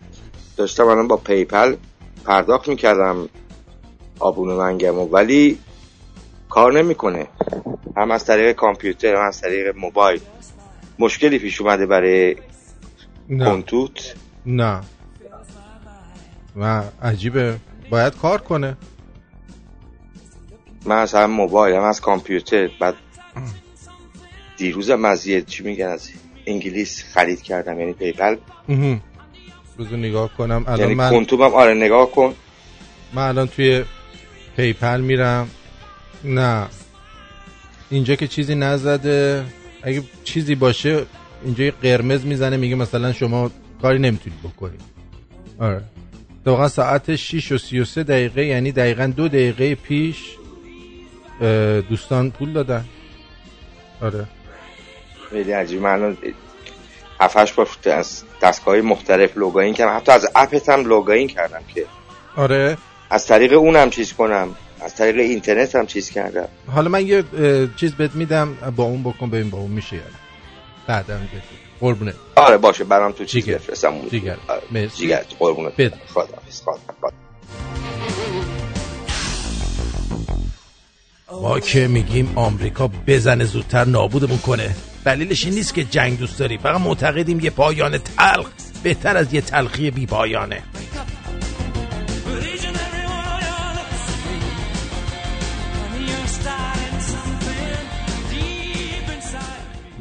داشتم 0.58 0.88
الان 0.88 1.08
با 1.08 1.18
PayPal 1.18 1.76
پرداخت 2.26 2.68
می‌کردم 2.68 3.30
Abonnement 4.20 4.54
مو 4.54 5.06
ولی 5.06 5.60
کار 6.50 6.74
نمی‌کنه. 6.74 7.28
هم 7.98 8.12
از 8.12 8.26
طریق 8.26 8.56
کامپیوتر 8.56 9.16
هم 9.16 9.28
از 9.28 9.42
طریق 9.42 9.76
موبایل. 9.76 10.22
مشکلی 11.00 11.40
پیش 11.40 11.62
اومده 11.62 11.86
برای 11.86 12.36
کنتوت 13.30 14.16
نه. 14.46 14.82
و 16.60 16.84
عجیبه. 17.02 17.58
باید 17.90 18.18
کار 18.18 18.42
کنه. 18.42 18.78
من 20.86 20.98
از 20.98 21.14
هم 21.14 21.32
موبایل 21.32 21.76
هم 21.76 21.84
از 21.84 22.02
کامپیوتر 22.02 22.70
بعد 22.80 22.96
دیروز 24.58 24.92
مزیه 24.92 25.42
چی 25.42 25.64
میگن 25.64 25.88
از 25.88 26.10
انگلیس 26.46 27.04
خرید 27.14 27.42
کردم 27.42 27.80
یعنی 27.80 27.94
پیپل. 27.94 28.36
بذار 29.80 29.98
نگاه 29.98 30.34
کنم. 30.38 30.64
الان 30.68 30.80
یعنی 30.80 30.96
من 30.96 31.10
کنتوبم 31.10 31.54
آره 31.54 31.74
نگاه 31.74 32.12
کن. 32.12 32.36
من 33.14 33.28
الان 33.28 33.48
توی 33.48 33.84
پیپل 34.58 35.02
میرم. 35.02 35.50
نه. 36.24 36.68
اینجا 37.90 38.16
که 38.16 38.28
چیزی 38.28 38.56
نزده. 38.56 39.46
اگه 39.84 40.04
چیزی 40.24 40.56
باشه 40.56 41.06
اینجا 41.46 41.64
یه 41.64 41.72
قرمز 41.72 42.26
می‌زنه 42.26 42.58
میگه 42.58 42.76
مثلا 42.76 43.14
شما 43.14 43.52
کاری 43.82 44.00
نمی‌تونید 44.00 44.40
بکنید. 44.40 44.82
آره. 45.60 45.82
واقعا 46.46 46.68
ساعت 46.68 47.16
6 47.16 47.52
و 47.52 47.58
33 47.58 48.04
دقیقه 48.04 48.46
یعنی 48.46 48.72
دقیقا 48.72 49.14
دو 49.18 49.28
دقیقه 49.28 49.76
پیش 49.76 50.36
دوستان 51.90 52.32
پول 52.32 52.54
دادن. 52.54 52.86
آره. 54.02 54.26
خیلی 55.30 55.52
عجیب. 55.52 55.82
من 55.82 56.18
هفتش 57.20 57.54
بار 57.54 57.68
از 57.86 58.24
دستگاه 58.42 58.82
مختلف 58.82 59.38
لوگاین 59.38 59.74
کردم. 59.74 59.98
حتی 59.98 60.12
از 60.12 60.28
اپت 60.36 60.70
هم 60.70 60.86
لوگاین 60.86 61.28
کردم 61.28 61.62
که 61.74 61.86
آره. 62.36 62.78
از 63.10 63.28
طریق 63.28 63.54
اونم 63.54 63.90
چیز 63.90 64.14
کنم. 64.14 64.56
از 64.82 64.96
طریق 64.96 65.20
اینترنت 65.20 65.76
هم 65.76 65.86
چیز 65.86 66.10
کردم. 66.10 66.48
حالا 66.68 66.90
من 66.90 67.08
یه 67.08 67.24
چیز 67.76 67.96
بهت 67.96 68.16
میدم. 68.16 68.58
با 68.76 68.84
اون 68.84 69.04
بکن 69.04 69.30
ببین 69.30 69.50
با 69.50 69.58
اون 69.58 69.72
میشه 69.72 70.00
بعدا 70.88 71.18
بهت 71.18 71.69
قربونه. 71.80 72.14
آره 72.36 72.58
باشه 72.58 72.84
برام 72.84 73.12
تو 73.12 73.26
چیز 73.26 73.46
بفرستم. 73.46 74.10
جیگر. 74.12 74.38
آره. 74.48 74.88
جیگر 74.88 75.26
قربونه 75.40 75.70
بد 75.70 75.94
خدا 76.14 76.26
خدا 77.02 77.12
ما 81.42 81.60
که 81.60 81.88
میگیم 81.88 82.32
آمریکا 82.36 82.90
بزنه 83.08 83.46
زودتر 83.46 83.86
نابودمون 83.86 84.38
کنه. 84.38 84.76
دلیلش 85.06 85.46
این 85.46 85.54
نیست 85.54 85.74
که 85.74 85.84
جنگ 85.84 86.20
دوست 86.20 86.40
داری. 86.40 86.58
فقط 86.58 86.82
معتقدیم 86.82 87.40
یه 87.40 87.50
پایان 87.50 87.98
تلخ 87.98 88.48
بهتر 88.84 89.18
از 89.18 89.34
یه 89.34 89.42
تلخی 89.42 89.92
بی 89.92 90.06
پایانه 90.06 90.64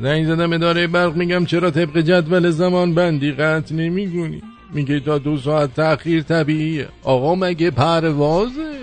زنگ 0.02 0.26
زدم 0.26 0.52
اداره 0.52 0.86
برق 0.86 1.16
میگم 1.16 1.44
چرا 1.44 1.70
طبق 1.70 1.98
جدول 1.98 2.50
زمان 2.50 2.94
بندی 2.94 3.32
قطع 3.32 3.74
نمیگونی 3.74 4.42
میگه 4.72 5.00
تا 5.00 5.18
دو 5.18 5.36
ساعت 5.36 5.74
تاخیر 5.74 6.22
طبیعیه. 6.22 6.88
آقا 7.02 7.34
مگه 7.34 7.70
پروازه؟ 7.70 8.78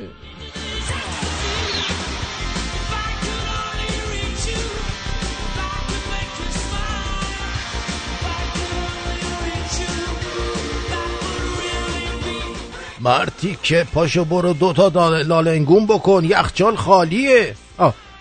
مرتی 13.00 13.58
که 13.64 13.86
پاشو 13.94 14.26
برو 14.26 14.54
دوتا 14.54 15.10
لالنگون 15.10 15.86
بکن 15.86 16.24
یخچال 16.24 16.76
خالیه. 16.76 17.56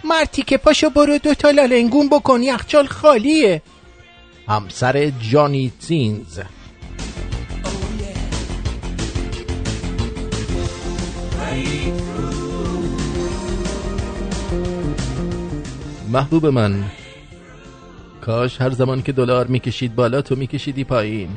مرتی 0.04 0.42
که 0.42 0.56
پاشو 0.56 0.90
برو 0.90 1.18
دوتا 1.18 1.50
لالنگون 1.50 2.08
بکن 2.08 2.42
یخچال 2.42 2.86
خالیه. 2.86 3.62
همسر 4.48 5.12
جانی 5.30 5.72
تینز 5.86 6.40
محبوب 16.08 16.46
من 16.46 16.84
کاش 18.20 18.60
هر 18.60 18.70
زمان 18.70 19.02
که 19.02 19.12
دلار 19.12 19.46
می‌کشید 19.46 19.94
بالا 19.94 20.22
تو 20.22 20.36
میکشیدی 20.36 20.84
پایین. 20.84 21.28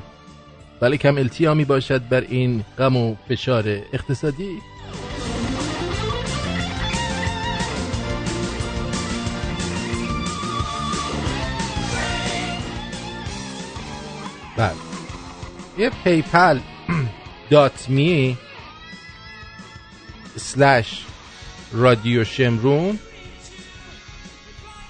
ولی 0.81 0.97
کم 0.97 1.17
التیامی 1.17 1.65
باشد 1.65 2.07
بر 2.09 2.21
این 2.21 2.63
غم 2.77 2.97
و 2.97 3.15
فشار 3.29 3.63
اقتصادی. 3.93 4.49
بله. 14.57 14.73
یه 15.77 15.91
PayPal 16.03 16.59
dot 17.49 17.89
me 17.89 18.37
slash 20.35 21.05
رادیو 21.71 22.23
شمرون 22.23 22.99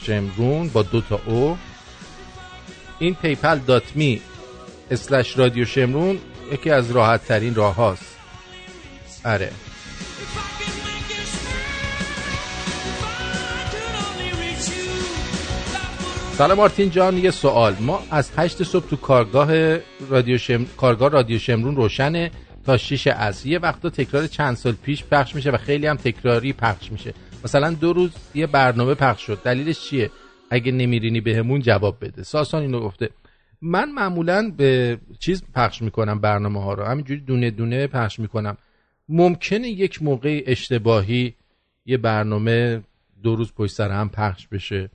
شمرون 0.02 0.70
با 0.70 0.84
دو 0.84 1.02
تا 1.02 1.22
او. 1.26 1.58
این 3.00 3.16
PayPal 3.16 3.58
dot 3.60 3.96
me 3.96 4.22
slash 4.92 5.38
رادیو 5.38 5.66
شمرون 5.66 6.20
یکی 6.52 6.70
از 6.70 6.92
راحت 6.92 7.26
ترین 7.26 7.56
راه 7.56 7.76
هاست. 7.76 8.16
اره 9.26 9.52
سلام 16.38 16.58
آرتین 16.58 16.90
جان 16.90 17.18
یه 17.18 17.32
سوال. 17.32 17.76
ما 17.80 18.04
از 18.12 18.32
هشت 18.38 18.64
صبح 18.64 18.90
تو 18.90 18.96
کارگاه 18.96 19.78
رادیو 20.10 20.38
شم... 20.38 20.66
کارگاه 20.66 21.10
رادیو 21.10 21.40
شمرون 21.40 21.76
روشنه 21.76 22.32
تا 22.66 22.78
6 22.78 23.08
از 23.08 23.46
یه 23.46 23.60
وقتا 23.60 23.90
تکرار 23.90 24.28
چند 24.28 24.56
سال 24.56 24.74
پیش 24.74 25.04
پخش 25.04 25.36
میشه 25.36 25.52
و 25.52 25.58
خیلی 25.58 25.88
هم 25.88 25.96
تکراری 25.96 26.54
پخش 26.54 26.92
میشه. 26.92 27.14
مثلا 27.44 27.74
دو 27.74 27.94
روز 27.94 28.12
یه 28.36 28.48
برنامه 28.48 28.94
پخش 28.94 29.22
شد. 29.26 29.42
دلیلش 29.44 29.80
چیه؟ 29.80 30.12
اگه 30.50 30.72
نمیرینی 30.72 31.22
بهمون 31.22 31.62
جواب 31.62 31.98
بده. 32.02 32.24
ساسان 32.24 32.62
اینو 32.62 32.80
گفته. 32.80 33.10
من 33.62 33.92
معمولا 33.92 34.52
به 34.58 34.98
چیز 35.20 35.44
پخش 35.56 35.82
می‌کنم 35.82 36.20
برنامه 36.20 36.64
ها 36.64 36.74
رو. 36.74 36.84
همینجوری 36.84 37.22
دونه 37.22 37.52
دونه 37.52 37.88
پخش 37.88 38.20
می‌کنم. 38.20 38.58
ممکنه 39.10 39.70
یک 39.70 40.04
موقع 40.04 40.44
اشتباهی 40.46 41.34
یه 41.86 41.98
برنامه 41.98 42.82
دو 43.24 43.36
روز 43.36 43.54
پشت 43.54 43.74
سر 43.74 43.92
هم 43.92 44.10
پخش 44.10 44.48
بشه. 44.48 44.90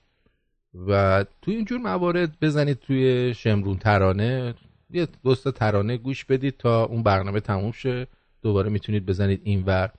و 0.74 1.24
توی 1.42 1.54
اینجور 1.54 1.78
موارد 1.78 2.40
بزنید 2.40 2.78
توی 2.78 3.34
شمرون 3.34 3.78
ترانه. 3.78 4.54
یه 4.90 5.08
دوست 5.24 5.50
ترانه 5.50 5.96
گوش 5.96 6.24
بدید 6.24 6.56
تا 6.56 6.84
اون 6.84 7.02
برنامه 7.02 7.40
تموم 7.40 7.72
شه. 7.72 8.06
دوباره 8.42 8.70
می‌تونید 8.70 9.06
بزنید 9.06 9.40
اینور 9.44 9.90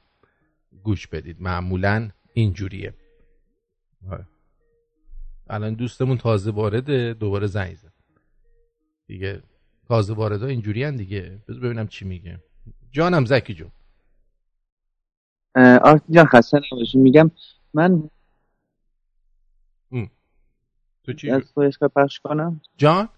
گوش 0.84 1.08
بدید. 1.08 1.42
معمولا 1.42 2.10
اینجوریه. 2.34 2.94
آره. 4.12 4.28
الان 5.50 5.74
دوستمون 5.74 6.18
تازه 6.18 6.52
وارده 6.52 7.14
دوباره 7.14 7.48
زنگ 7.48 7.76
زد. 7.76 7.94
دیگه 9.08 9.44
تازه 9.88 10.14
واردا 10.14 10.48
اینجوری 10.48 10.84
هن 10.84 10.96
دیگه. 10.96 11.42
بذار 11.48 11.62
ببینم 11.62 11.88
چی 11.88 12.06
میگه. 12.06 12.40
جانم 12.92 13.26
زکی 13.26 13.54
جون. 13.54 13.72
آرتی 15.56 16.14
جان 16.14 16.26
خسته 16.26 16.62
نباشی. 16.72 16.98
میگم 16.98 17.32
من 17.74 18.10
تو 21.04 21.14
چی؟ 21.14 21.32
از 21.32 21.42
اسکای 21.58 21.90
پخش 21.96 22.20
کنم؟ 22.20 22.62
جان؟ 22.78 23.10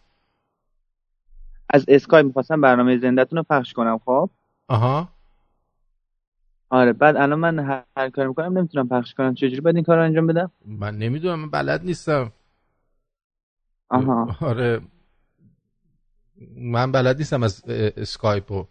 از 1.70 1.86
اسکای 1.88 2.24
می‌خواستم 2.24 2.62
برنامه 2.62 2.98
زندتون 2.98 3.38
رو 3.38 3.44
پخش 3.50 3.74
کنم 3.74 3.98
خب؟ 4.06 4.30
آها. 4.68 5.10
آره 6.70 6.94
بعد 6.94 7.16
الان 7.16 7.40
من 7.40 7.60
هر, 7.60 7.84
هر 7.98 8.10
کار 8.10 8.28
می‌کنم 8.28 8.58
نمی‌تونم 8.58 8.88
پخش 8.88 9.14
کنم. 9.14 9.34
چجوری 9.34 9.62
باید 9.62 9.76
این 9.76 9.86
کار 9.86 9.98
رو 9.98 10.04
انجام 10.04 10.28
بدم؟ 10.28 10.52
من 10.66 10.98
نمی‌دونم 10.98 11.40
من 11.40 11.50
بلد 11.50 11.86
نیستم. 11.86 12.32
آها. 13.90 14.38
آره. 14.42 14.82
من 16.56 16.92
بلد 16.92 17.18
نیستم 17.18 17.44
از 17.44 17.64
اسکایپو. 17.98 18.68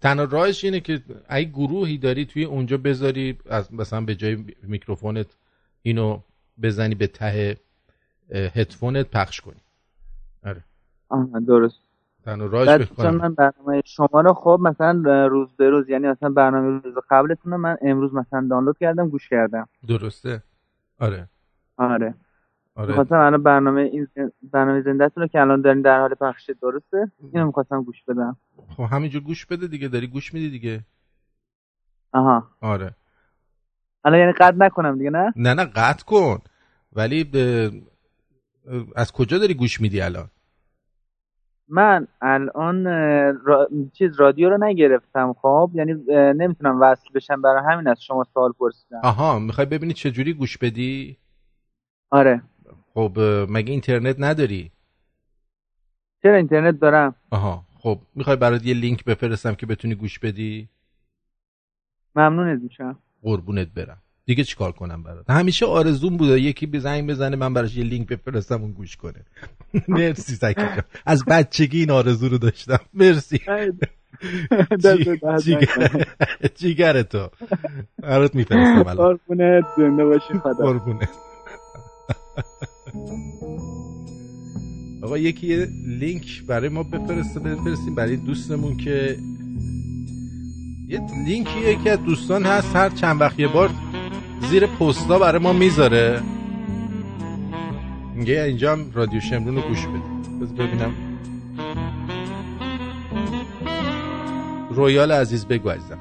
تنها 0.00 0.24
راهش 0.24 0.64
اینه 0.64 0.80
که 0.80 1.02
اگه 1.28 1.48
گروهی 1.48 1.98
داری 1.98 2.24
توی 2.24 2.44
اونجا 2.44 2.76
بذاری 2.76 3.38
از 3.50 3.74
مثلا 3.74 4.00
به 4.00 4.14
جای 4.14 4.44
میکروفونت 4.62 5.36
اینو 5.82 6.20
بزنی 6.62 6.94
به 6.94 7.06
ته 7.06 7.56
هدفونت 8.34 9.10
پخش 9.10 9.40
کنی. 9.40 9.60
آره. 10.46 10.64
آها 11.08 11.40
درست. 11.40 11.78
تنها 12.24 12.46
راهش 12.46 12.90
بکنم 12.90 13.16
من 13.16 13.34
برنامه 13.34 13.82
شما 13.84 14.20
رو 14.20 14.32
خب 14.32 14.58
مثلا 14.62 15.26
روز 15.26 15.52
به 15.56 15.70
روز 15.70 15.88
یعنی 15.88 16.08
مثلا 16.08 16.28
برنامه 16.28 16.80
روز 16.84 16.94
قبلتون 17.10 17.56
من 17.56 17.76
امروز 17.82 18.14
مثلا 18.14 18.46
دانلود 18.50 18.78
کردم 18.78 19.08
گوش 19.08 19.28
کردم. 19.28 19.68
درسته. 19.88 20.42
آره. 21.00 21.28
آره. 21.76 22.14
آره. 22.74 22.88
می‌خواستم 22.88 23.16
الان 23.16 23.42
برنامه 23.42 23.80
این 23.82 24.08
برنامه 24.42 24.82
زندهتون 24.82 25.22
رو 25.22 25.26
که 25.26 25.40
الان 25.40 25.60
دارین 25.60 25.82
در 25.82 26.00
حال 26.00 26.14
پخش 26.14 26.50
درسته؟ 26.62 27.10
اینو 27.32 27.46
می‌خواستم 27.46 27.82
گوش 27.82 28.02
بدم. 28.04 28.36
خب 28.76 28.82
همینجور 28.82 29.22
گوش 29.22 29.46
بده 29.46 29.66
دیگه 29.66 29.88
داری 29.88 30.06
گوش 30.06 30.34
میدی 30.34 30.50
دیگه. 30.50 30.80
آها. 32.12 32.48
آره. 32.60 32.94
الان 34.04 34.20
یعنی 34.20 34.32
قطع 34.32 34.56
نکنم 34.56 34.98
دیگه 34.98 35.10
نه؟ 35.10 35.32
نه 35.36 35.54
نه 35.54 35.64
قطع 35.64 36.04
کن. 36.04 36.38
ولی 36.92 37.24
ب... 37.24 37.36
از 38.96 39.12
کجا 39.12 39.38
داری 39.38 39.54
گوش 39.54 39.80
میدی 39.80 40.00
الان؟ 40.00 40.30
من 41.68 42.06
الان 42.20 42.84
را... 43.44 43.68
چیز 43.92 44.20
رادیو 44.20 44.50
رو 44.50 44.64
نگرفتم 44.64 45.32
خب 45.32 45.70
یعنی 45.74 45.92
نمی‌تونم 46.36 46.80
وصل 46.80 47.08
بشم 47.14 47.42
برای 47.42 47.62
همین 47.72 47.88
از 47.88 48.02
شما 48.02 48.24
سوال 48.34 48.52
پرسیدم. 48.52 49.00
آها 49.04 49.38
می‌خوای 49.38 49.66
ببینی 49.66 49.92
چه 49.92 50.10
جوری 50.10 50.32
گوش 50.32 50.58
بدی؟ 50.58 51.18
آره. 52.10 52.42
خب 52.94 53.12
مگه 53.50 53.72
اینترنت 53.72 54.16
نداری؟ 54.18 54.72
چرا 56.22 56.36
اینترنت 56.36 56.80
دارم؟ 56.80 57.14
آها 57.30 57.64
خب 57.78 57.98
می‌خوای 58.14 58.36
برات 58.36 58.66
یه 58.66 58.74
لینک 58.74 59.04
بفرستم 59.04 59.54
که 59.54 59.66
بتونی 59.66 59.94
گوش 59.94 60.18
بدی؟ 60.18 60.68
ممنونت 62.14 62.62
میشم. 62.62 62.98
قربونت 63.22 63.68
برم. 63.68 64.02
دیگه 64.26 64.44
چیکار 64.44 64.72
کنم 64.72 65.02
برات؟ 65.02 65.30
همیشه 65.30 65.66
آرزوم 65.66 66.16
بوده 66.16 66.40
یکی 66.40 66.66
به 66.66 66.78
زنگ 66.78 67.10
بزنه 67.10 67.36
من 67.36 67.54
براش 67.54 67.76
یه 67.76 67.84
لینک 67.84 68.08
بفرستم 68.08 68.62
اون 68.62 68.72
گوش 68.72 68.96
کنه. 68.96 69.24
مرسی 69.88 70.34
سکی 70.34 70.62
از 71.06 71.24
بچگی 71.24 71.80
این 71.80 71.90
آرزو 71.90 72.28
رو 72.28 72.38
داشتم. 72.38 72.78
مرسی. 72.94 73.40
جیگر 76.58 77.02
تو. 77.02 77.28
برات 78.02 78.34
میفرستم 78.34 78.82
قربونت. 78.82 79.64
زنده 79.76 80.04
باشی 80.04 80.34
خدا. 80.42 80.52
قربونت. 80.54 81.08
آقا 85.02 85.18
یکی 85.18 85.46
یه 85.46 85.68
لینک 85.86 86.44
برای 86.46 86.68
ما 86.68 86.82
بفرسته 86.82 87.40
بفرستیم 87.40 87.94
برای 87.94 88.16
دوستمون 88.16 88.76
که 88.76 89.16
یه 90.88 91.00
لینکی 91.26 91.60
یکی 91.60 91.90
از 91.90 92.04
دوستان 92.04 92.42
هست 92.42 92.76
هر 92.76 92.90
چند 92.90 93.20
وقت 93.20 93.38
یه 93.38 93.48
بار 93.48 93.70
زیر 94.50 94.66
پستا 94.66 95.18
برای 95.18 95.42
ما 95.42 95.52
می‌ذاره. 95.52 96.20
میگه 98.14 98.42
اینجا 98.42 98.72
هم 98.72 98.90
رادیو 98.94 99.20
شمرون 99.20 99.56
رو 99.56 99.62
گوش 99.62 99.86
بده 99.86 99.98
بذار 100.40 100.66
ببینم. 100.66 100.92
رویال 104.70 105.12
عزیز 105.12 105.46
بگو 105.46 105.68
عزیزم. 105.68 105.98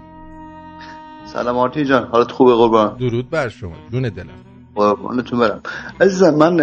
سلام 1.34 1.58
آرتین 1.58 1.86
جان 1.86 2.08
حالت 2.08 2.32
خوبه؟ 2.32 2.54
قربان. 2.54 2.98
درود 2.98 3.30
بر 3.30 3.50
شما. 3.50 3.74
جون 3.92 4.02
دلم. 4.02 4.28
قربانتون 4.76 5.40
برم. 5.40 5.62
عزیزم 6.02 6.36
من 6.36 6.58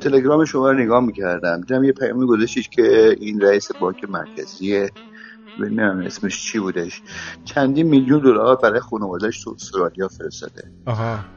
تلگرام 0.00 0.44
شما 0.44 0.70
رو 0.70 0.78
نگاه 0.78 1.00
می‌کردم. 1.00 1.60
دیدم 1.60 1.84
یه 1.84 1.92
پیامی 1.92 2.26
گذاشتید 2.26 2.68
که 2.68 3.16
این 3.20 3.40
رئیس 3.40 3.72
بانک 3.80 4.10
مرکزی 4.10 4.88
نمی‌دونم 5.58 6.02
اسمش 6.06 6.42
چی 6.42 6.58
بودش. 6.58 7.02
چندین 7.44 7.86
میلیون 7.86 8.20
دلار 8.20 8.56
برای 8.56 8.80
خانوادهش 8.80 9.44
تو 9.44 9.50
استرالیا 9.50 10.08
فرستاده. 10.08 10.62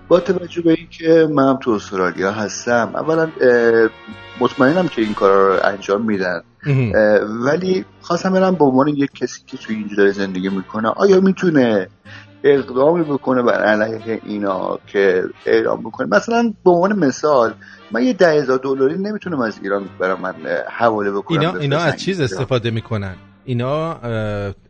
با 0.08 0.20
توجه 0.20 0.62
به 0.62 0.72
اینکه 0.72 1.28
من 1.32 1.50
هم 1.50 1.58
تو 1.62 1.72
استرالیا 1.72 2.32
هستم 2.32 2.92
اولا 2.96 3.32
مطمئنم 4.40 4.88
که 4.88 5.02
این 5.02 5.14
کارا 5.14 5.48
رو 5.48 5.60
انجام 5.64 6.06
میدن. 6.06 6.42
ولی 7.46 7.86
خواستم 8.02 8.34
برم 8.34 8.56
به 8.56 8.66
عنوان 8.66 8.88
یک 8.88 9.12
کسی 9.12 9.42
که 9.48 9.58
توی 9.58 9.76
اینجا 9.76 9.96
داره 9.96 10.12
زندگی 10.12 10.50
می‌کنه 10.50 10.88
آیا 10.90 11.22
می‌تونه 11.22 11.88
اقدامی 12.44 13.04
بکنه 13.04 13.42
بر 13.42 13.64
علیه 13.64 14.22
اینا 14.24 14.80
که 14.88 15.24
اعلام 15.46 15.82
بکنه؟ 15.82 16.08
مثلا 16.08 16.54
به 16.66 16.72
عنوان 16.72 17.00
مثال 17.00 17.54
من 17.92 18.04
یه 18.04 18.14
ده 18.14 18.32
هزار 18.32 18.58
دلاری 18.58 18.98
نمی‌تونم 18.98 19.42
از 19.42 19.60
ایران 19.64 19.90
برام 20.00 20.22
من 20.22 20.34
حواله 20.78 21.12
بکنم 21.12 21.40
اینا, 21.40 21.54
اینا 21.56 21.78
از 21.78 21.96
چیز 21.96 22.22
استفاده 22.22 22.72
می‌کنن؟ 22.72 23.16
اینا 23.46 23.94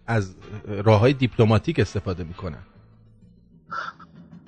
از 0.07 0.35
راه 0.83 0.99
های 0.99 1.13
دیپلماتیک 1.13 1.79
استفاده 1.79 2.23
می‌کنن. 2.23 2.63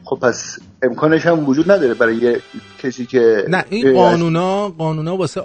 خب 0.03 0.19
پس 0.21 0.59
امکانش 0.83 1.25
هم 1.25 1.49
وجود 1.49 1.71
نداره 1.71 1.93
برای 1.93 2.37
کسی 2.79 3.05
که 3.05 3.45
نه 3.49 3.65
این 3.69 3.93
قانونا 3.93 4.69
قانونا 4.69 5.17
واسه 5.17 5.41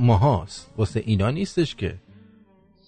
ماهاست 0.00 0.70
واسه 0.76 1.02
اینا 1.06 1.30
نیستش 1.30 1.74
که. 1.74 1.94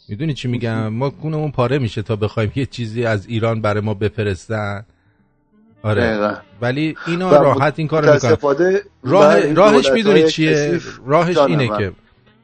می‌دونی 0.09 0.34
چی 0.34 0.49
میگم؟ 0.49 0.88
ما 0.88 1.11
کونمون 1.11 1.51
پاره 1.51 1.78
میشه 1.78 2.03
تا 2.03 2.16
بخوایم 2.16 2.53
یه 2.55 2.66
چیزی 2.66 3.05
از 3.05 3.26
ایران 3.26 3.61
برای 3.61 3.80
ما 3.80 3.95
بفرستن. 3.95 4.84
آره. 5.82 6.36
ولی 6.61 6.97
اینا 7.07 7.42
راحت 7.42 7.74
این 7.76 7.88
کارو 7.88 8.14
می‌کنن. 8.14 8.36
راه 9.03 9.53
راهش 9.53 9.90
می‌دونی 9.90 10.28
چیه؟ 10.28 10.80
راهش 11.07 11.36
اینه 11.36 11.68
که 11.68 11.92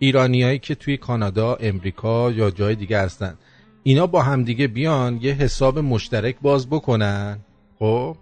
ایرانیایی 0.02 0.58
که 0.58 0.74
توی 0.74 0.96
کانادا 0.96 1.54
امریکا 1.54 2.30
یا 2.30 2.50
جای 2.50 2.74
دیگه 2.74 3.00
هستن. 3.00 3.34
اینا 3.82 4.06
با 4.06 4.22
همدیگه 4.22 4.66
بیان 4.66 5.18
یه 5.22 5.32
حساب 5.32 5.78
مشترک 5.78 6.36
باز 6.42 6.70
بکنن. 6.70 7.38
خب؟ 7.78 8.16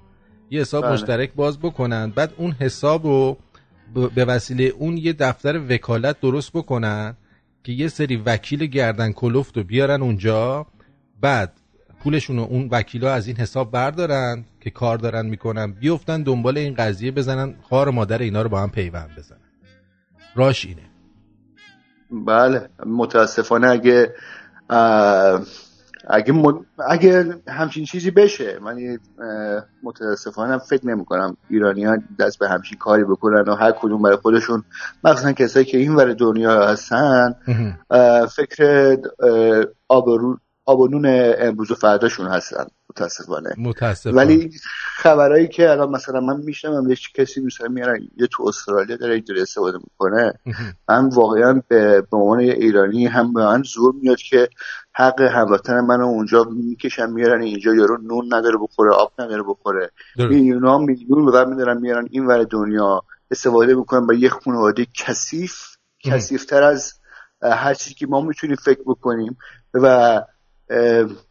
یه 0.50 0.60
حساب 0.60 0.84
بله. 0.84 0.92
مشترک 0.92 1.32
باز 1.34 1.58
بکنن. 1.58 2.10
بعد 2.10 2.34
اون 2.36 2.52
حساب 2.52 3.06
رو 3.06 3.38
به 4.14 4.24
وسیله 4.24 4.64
اون 4.64 4.96
یه 4.96 5.12
دفتر 5.12 5.60
وکالت 5.68 6.20
درست 6.20 6.52
بکنن 6.52 7.16
که 7.64 7.72
یه 7.72 7.88
سری 7.88 8.16
وکیل 8.16 8.66
گردن 8.66 9.12
کلفت 9.12 9.56
رو 9.56 9.64
بیارن 9.64 10.02
اونجا. 10.02 10.66
بعد 11.20 11.52
پولشون 12.00 12.36
رو 12.36 12.42
اون 12.42 12.68
وکیلا 12.70 13.12
از 13.12 13.26
این 13.26 13.36
حساب 13.36 13.70
بردارن 13.70 14.44
که 14.60 14.70
کار 14.70 14.98
دارن 14.98 15.26
می‌کنن. 15.26 15.72
بیفتن 15.72 16.22
دنبال 16.22 16.58
این 16.58 16.74
قضیه 16.74 17.10
بزنن 17.10 17.54
خار 17.70 17.90
مادر 17.90 18.18
اینا 18.18 18.42
رو 18.42 18.48
با 18.48 18.60
هم 18.60 18.70
پیوند 18.70 19.10
بزنن. 19.16 19.40
راش 20.34 20.64
اینه. 20.64 20.87
بله 22.10 22.68
متاسفانه 22.86 23.70
اگه 23.70 24.14
اگه, 26.10 26.54
اگه 26.88 27.36
همچین 27.48 27.84
چیزی 27.84 28.10
بشه 28.10 28.58
من 28.62 28.98
متاسفانه 29.82 30.58
فکر 30.58 30.86
نمی 30.86 31.04
کنم 31.04 31.36
ایرانی 31.50 31.84
ها 31.84 31.96
دست 32.18 32.38
به 32.38 32.48
همچین 32.48 32.78
کاری 32.78 33.04
بکنن 33.04 33.40
و 33.40 33.54
هر 33.54 33.72
کدوم 33.72 34.02
برای 34.02 34.16
خودشون 34.16 34.64
مخصوصا 35.04 35.32
کسایی 35.32 35.66
که 35.66 35.78
این 35.78 35.94
ور 35.94 36.12
دنیا 36.12 36.66
هستن 36.66 37.34
فکر 38.36 38.96
آبرو 39.88 40.38
آبانون 40.64 41.06
امروز 41.38 41.70
و 41.70 41.74
فرداشون 41.74 42.26
هستن. 42.26 42.64
متاسفانه. 42.90 43.54
متاسفانه. 43.58 44.16
ولی 44.16 44.50
خبرایی 44.96 45.48
که 45.48 45.70
الان 45.70 45.90
مثلا 45.90 46.20
من 46.20 46.36
میشنم 46.36 46.90
یه 46.90 46.96
کسی 47.14 47.40
مثلا 47.40 47.68
میارن 47.68 48.08
یه 48.16 48.26
تو 48.26 48.48
استرالیا 48.48 48.96
داره 48.96 49.14
اینجوری 49.14 49.42
استفاده 49.42 49.78
می‌کنه. 49.78 50.32
من 50.88 51.08
واقعا 51.08 51.62
به 51.68 52.06
عنوان 52.12 52.38
ایرانی 52.38 53.06
هم 53.06 53.32
به 53.32 53.44
من 53.44 53.62
زور 53.62 53.94
میاد 54.02 54.18
که 54.18 54.48
حق 54.94 55.20
هموطن 55.20 55.80
منو 55.80 56.04
اونجا 56.04 56.44
می‌کشن 56.44 57.10
میارن 57.10 57.42
اینجا 57.42 57.74
یارو 57.74 57.96
نون 58.02 58.34
نداره 58.34 58.58
بخوره 58.58 58.92
آب 58.92 59.12
نداره 59.18 59.42
بخوره. 59.42 59.90
میلیون 60.16 60.64
ها 60.64 60.78
میلیون 60.78 61.30
به 61.30 61.44
میدارن 61.44 61.80
میارن 61.80 62.08
این 62.10 62.26
ور 62.26 62.44
دنیا 62.44 63.02
استفاده 63.30 63.74
می‌کنن 63.74 64.06
با 64.06 64.14
یه 64.14 64.28
خانواده 64.28 64.86
کثیف 64.94 65.76
کثیفتر 66.04 66.62
از 66.62 66.92
هر 67.42 67.74
چیزی 67.74 67.94
که 67.94 68.06
ما 68.06 68.20
می‌تونیم 68.20 68.56
فکر 68.56 68.82
بکنیم 68.86 69.36
و 69.74 70.20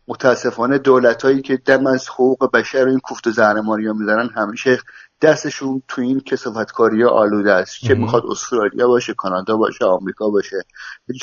متاسفانه 0.08 0.78
دولت 0.78 1.26
هایی 1.26 1.42
که 1.42 1.58
دم 1.58 1.88
از 1.88 2.10
حقوق 2.10 2.52
بشر 2.52 2.86
و 2.86 2.90
این 2.90 3.00
کوفت 3.00 3.28
و 3.28 3.32
زهرماری 3.32 3.88
ها 3.88 3.94
می‌زنن 3.94 4.30
همیشه 4.36 4.80
دستشون 5.22 5.84
تو 5.88 6.02
این 6.02 6.20
کسافتکاری 6.20 7.04
آلوده 7.04 7.54
است. 7.54 7.80
که 7.80 7.94
می‌خواد 7.94 8.24
استرالیا 8.26 8.88
باشه 8.88 9.14
کانادا 9.14 9.58
باشه 9.58 9.86
آمریکا 9.86 10.30
باشه 10.30 10.58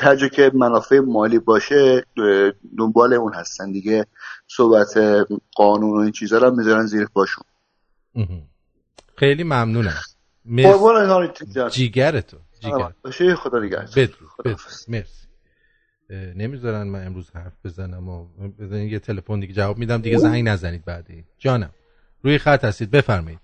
هر 0.00 0.16
جا 0.16 0.28
که 0.28 0.50
منافع 0.54 0.98
مالی 0.98 1.38
باشه 1.38 2.06
دنبال 2.78 3.14
اون 3.14 3.34
هستن. 3.34 3.72
دیگه 3.72 4.06
صحبت 4.46 4.98
قانون 5.56 5.98
و 5.98 6.00
این 6.00 6.12
چیزا 6.12 6.38
رو 6.38 6.50
می‌ذارن 6.56 6.86
زیر 6.86 7.06
پاشون. 7.06 7.44
خیلی 9.16 9.44
ممنونم. 9.44 10.00
جیگر. 11.70 12.20
تو 12.20 12.36
جیگر 13.10 13.34
خدا 13.34 13.60
دیگر 13.60 13.86
مرسی. 14.88 15.23
نمی‌ذارن 16.10 16.82
من 16.82 17.06
امروز 17.06 17.30
حرف 17.34 17.52
بزنم 17.64 18.08
و 18.08 18.26
بزنین 18.60 18.88
یه 18.88 18.98
تلفن 18.98 19.40
دیگه 19.40 19.54
جواب 19.54 19.78
میدم 19.78 20.00
دیگه 20.00 20.16
زنگ 20.16 20.48
نزنید 20.48 20.84
بعدی. 20.84 21.24
جانم 21.38 21.70
روی 22.22 22.38
خط 22.38 22.64
هستید 22.64 22.90
بفرمایید. 22.90 23.38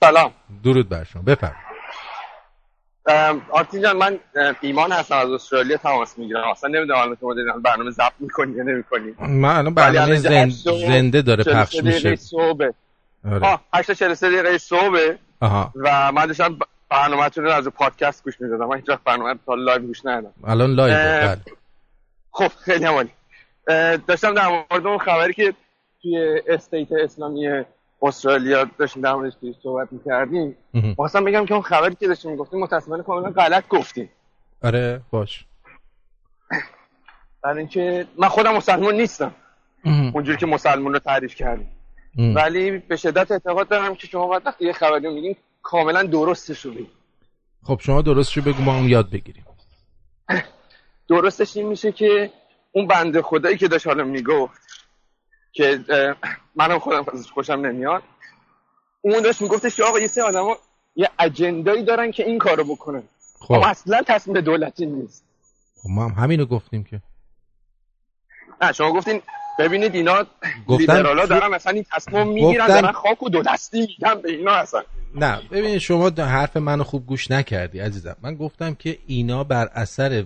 سلام. 0.00 0.32
درود 0.64 0.88
بر 0.88 1.04
شما 1.04 1.22
بفرمایید. 1.22 1.70
آرتین 3.50 3.82
جان 3.82 3.96
من 3.96 4.18
ایمان 4.60 4.92
هستم 4.92 5.16
از 5.16 5.30
استرالیا 5.30 5.76
تماس 5.76 6.18
می‌گیرم. 6.18 6.48
اصلا 6.50 6.70
نمی‌دونم 6.70 7.14
تو 7.14 7.34
برنامه 7.64 7.90
ضبط 7.90 8.12
می‌کنی 8.18 8.52
یا 8.52 8.62
نمی‌کنی. 8.62 9.14
من 9.18 9.56
الان 9.56 9.74
برنامه 9.74 10.16
زند... 10.16 10.50
زنده 10.86 11.22
داره 11.22 11.44
پخش 11.44 11.82
میشه. 11.82 12.16
صبح 12.16 12.68
آره. 13.24 13.58
8 13.74 13.92
43 13.92 14.30
دقیقه 14.30 14.58
صبح 14.58 15.16
و 15.74 16.12
من 16.12 16.26
داشتم 16.26 16.58
برنامه‌تون 16.90 17.44
رو 17.44 17.50
از 17.50 17.68
پادکست 17.68 18.24
گوش 18.24 18.40
می‌دادم. 18.40 18.66
من 18.66 18.76
هیچ 18.76 18.86
برنامه 19.04 19.34
تا 19.46 19.54
live 19.54 19.82
گوش 19.82 20.06
ندادم. 20.06 20.34
الان 20.44 20.70
live 20.70 20.94
بله. 20.94 21.40
خب 22.30 22.48
خیلی 22.48 22.84
عالی. 22.84 23.10
داشتم 24.06 24.34
در 24.34 24.48
مورد 24.48 24.86
اون 24.86 24.98
خبری 24.98 25.34
که 25.34 25.54
توی 26.02 26.40
استیت 26.48 26.92
اسلامی 26.92 27.48
استرالیا 28.02 28.66
داشتیم 28.78 29.02
در 29.02 29.14
موردش 29.14 29.32
صحبت 29.62 29.88
می‌کردیم 29.90 30.56
خواستم 30.96 31.24
بگم 31.24 31.46
که 31.46 31.54
اون 31.54 31.62
خبری 31.62 31.94
که 31.94 32.08
داشتیم 32.08 32.30
می‌گفتیم 32.30 32.60
متاسفانه 32.60 33.02
کاملا 33.02 33.30
غلط 33.30 33.68
گفتیم. 33.68 34.10
آره 34.62 35.00
باش. 35.10 35.44
برای 37.42 37.58
اینکه 37.58 38.06
من 38.18 38.28
خودم 38.28 38.56
مسلمان 38.56 38.94
نیستم. 38.94 39.34
اونجوری 39.84 40.38
که 40.38 40.46
مسلمان 40.46 40.92
رو 40.92 40.98
تعریف 40.98 41.34
کردیم. 41.34 41.72
ولی 42.36 42.78
به 42.78 42.96
شدت 42.96 43.30
اعتقاد 43.30 43.68
دارم 43.68 43.94
که 43.94 44.06
شما 44.06 44.28
وقتی 44.28 44.66
یه 44.66 44.72
خبری 44.72 45.08
میگین 45.08 45.36
کاملا 45.62 46.02
درستش 46.02 46.64
رو 46.64 46.70
بگیم. 46.70 46.90
خب 47.62 47.80
شما 47.82 48.02
درستش 48.02 48.36
رو 48.36 48.42
بگو 48.42 48.62
ما 48.62 48.72
هم 48.72 48.88
یاد 48.88 49.10
بگیریم. 49.10 49.44
درستش 51.08 51.56
این 51.56 51.66
میشه 51.66 51.92
که 51.92 52.32
اون 52.72 52.86
بنده 52.86 53.22
خدایی 53.22 53.56
که 53.56 53.68
داشت 53.68 53.86
حالا 53.86 54.04
می‌گفت 54.04 54.60
که 55.52 55.80
منم 56.54 56.78
خودم 56.78 57.04
ازش 57.12 57.30
خوشم 57.30 57.52
نمیاد 57.52 58.02
اون 59.00 59.22
داشت 59.22 59.42
میگفتش 59.42 59.76
که 59.76 59.84
آقا 59.84 60.00
یه 60.00 60.06
سه 60.06 60.22
آدم 60.22 60.44
یه 60.96 61.10
اجندایی 61.18 61.82
دارن 61.82 62.10
که 62.10 62.26
این 62.26 62.38
کارو 62.38 62.64
بکنن. 62.64 63.02
خب. 63.40 63.54
اصلا 63.54 64.02
تصمیم 64.06 64.40
دولتی 64.40 64.86
نیست. 64.86 65.24
خب 65.82 65.88
ما 65.90 66.08
هم 66.08 66.24
همینو 66.24 66.44
گفتیم 66.44 66.84
که. 66.84 67.00
نه 68.62 68.72
شما 68.72 68.92
گفتین 68.92 69.22
ببینید 69.58 69.94
اینا 69.94 70.26
لیبرالا 70.68 71.26
دارن 71.26 71.48
مثلا 71.50 71.72
این 71.72 71.86
تصمیم 71.92 72.28
می‌گیرن. 72.28 72.66
دارن 72.66 72.92
خاک 72.92 73.22
و 73.22 73.28
دو 73.28 73.42
دستی 73.42 73.80
میگن 73.80 74.14
به 74.14 74.30
اینا 74.30 74.52
اصلا. 74.52 74.82
نه 75.14 75.40
ببینید 75.50 75.78
شما 75.78 76.10
حرف 76.18 76.56
منو 76.56 76.84
خوب 76.84 77.06
گوش 77.06 77.30
نکردی 77.30 77.80
عزیزم. 77.80 78.16
من 78.22 78.34
گفتم 78.34 78.74
که 78.74 78.98
اینا 79.06 79.44
بر 79.44 79.68
اثر 79.74 80.24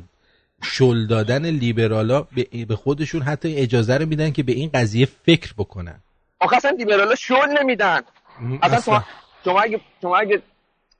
شل 0.62 1.07
دادن 1.07 1.47
لیبرالا 1.47 2.26
به 2.68 2.76
خودشون 2.76 3.22
حتی 3.22 3.57
اجازه 3.57 3.97
رو 3.97 4.07
میدن 4.07 4.30
که 4.30 4.43
به 4.43 4.53
این 4.53 4.70
قضیه 4.74 5.09
فکر 5.26 5.55
بکنن. 5.59 6.01
آخه 6.41 6.57
اصلا 6.57 6.70
لیبرالا 6.70 7.14
شل 7.14 7.59
نمیدن. 7.61 8.01
اصلا 8.62 8.80
شما 8.80 9.05
شما 9.45 9.61
اگه 9.61 9.80
شما 10.03 10.16
اگه 10.16 10.43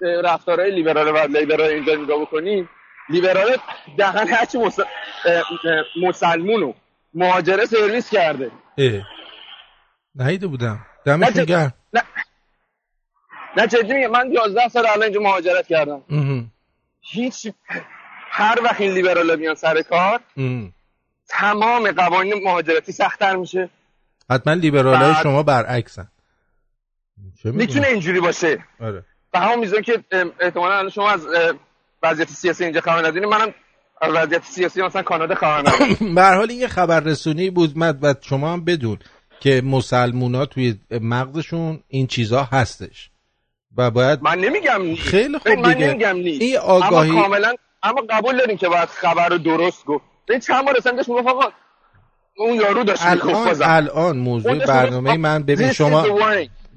رفتارهای 0.01 0.70
لیبرال 0.70 1.09
و 1.09 1.39
لیبرال 1.39 1.70
اینجا 1.70 1.95
نگاه 1.95 2.20
بکنی 2.20 2.68
لیبرال 3.09 3.57
دهن 3.99 4.28
هرچی 4.28 4.59
مسلمونو 6.03 6.72
مهاجره 7.14 7.66
سرویس 7.66 8.11
کرده. 8.11 8.51
اه. 8.78 9.03
نهیده 10.14 10.47
بودم. 10.47 10.87
دمشون 11.05 11.45
گرم. 11.45 11.74
نه. 11.93 12.03
نه 13.57 13.67
جدی 13.67 13.93
میگم 13.93 14.11
من 14.11 14.33
11 14.33 14.69
سال 14.69 14.87
الان 14.87 15.03
اینجا 15.03 15.21
مهاجرت 15.21 15.67
کردم. 15.67 16.03
هیچ 17.01 17.47
هر 18.31 18.59
وقت 18.65 18.81
این 18.81 18.93
لیبرال 18.93 19.39
میان 19.39 19.55
سر 19.55 19.83
کار 19.83 20.21
تمام 21.29 21.93
قوانین 21.93 22.35
مهاجرتی 22.45 22.93
سختتر 22.93 23.37
میشه. 23.37 23.71
حتما 24.31 24.53
لیبرال 24.53 24.97
های 24.97 25.15
شما 25.23 25.43
برعکسن. 25.43 26.09
می‌تونه 27.45 27.87
اینجوری 27.87 28.21
باشه. 28.21 28.65
آره. 28.81 29.05
به 29.33 29.39
همون 29.39 29.59
میزان 29.59 29.83
که 29.83 30.05
احتمالا 30.41 30.89
شما 30.89 31.11
از 31.11 31.27
وضعیت 32.03 32.29
سیاسی 32.29 32.65
اینجا 32.65 32.81
خبر 32.81 33.07
ندونید 33.07 33.29
منم 33.29 33.55
از 34.03 34.13
وضعیت 34.15 34.45
سیاسی 34.45 34.83
مثلا 34.83 35.03
کانادا 35.03 35.35
خبر 35.35 35.59
ندارم. 35.59 36.15
به 36.15 36.23
حال 36.23 36.51
این 36.51 36.61
یه 36.61 36.69
خبررسونی 36.69 37.51
بود. 37.51 37.79
مد 37.79 37.99
و 38.03 38.15
شما 38.21 38.53
هم 38.53 38.65
بدون 38.65 38.99
که 39.41 39.63
مسلمونا 39.65 40.47
توی 40.47 40.75
مغزشون 40.91 41.81
این 41.89 42.07
چیزا 42.07 42.43
هستش. 42.43 43.11
و 43.77 43.91
باید 43.91 44.22
من 44.22 44.39
نمیگم 44.39 44.95
خیلی 44.95 45.39
خوب 45.39 45.59
من 45.59 45.75
نمیگم 45.75 46.16
نیست. 46.16 46.43
این 46.43 46.57
آگاهی 46.57 47.11
اما 47.11 47.22
کاملا 47.22 47.55
اما 47.83 48.03
قبول 48.11 48.37
داریم 48.37 48.57
که 48.57 48.68
باید 48.68 48.89
خبر 48.89 49.29
رو 49.29 49.39
درست 49.39 49.85
گفت. 49.85 50.05
این 50.31 50.41
چند 50.41 50.64
بار 50.64 50.77
اصلا 50.77 50.93
می‌گفت 50.93 51.11
آقا 51.11 51.49
اون 52.37 52.55
یارو 52.55 52.85
داشت 52.85 53.03
الان 53.07 53.62
الان 53.62 54.16
موضوع 54.16 54.66
برنامه 54.66 55.16
من 55.16 55.43
ببین 55.43 55.72
شما 55.72 56.07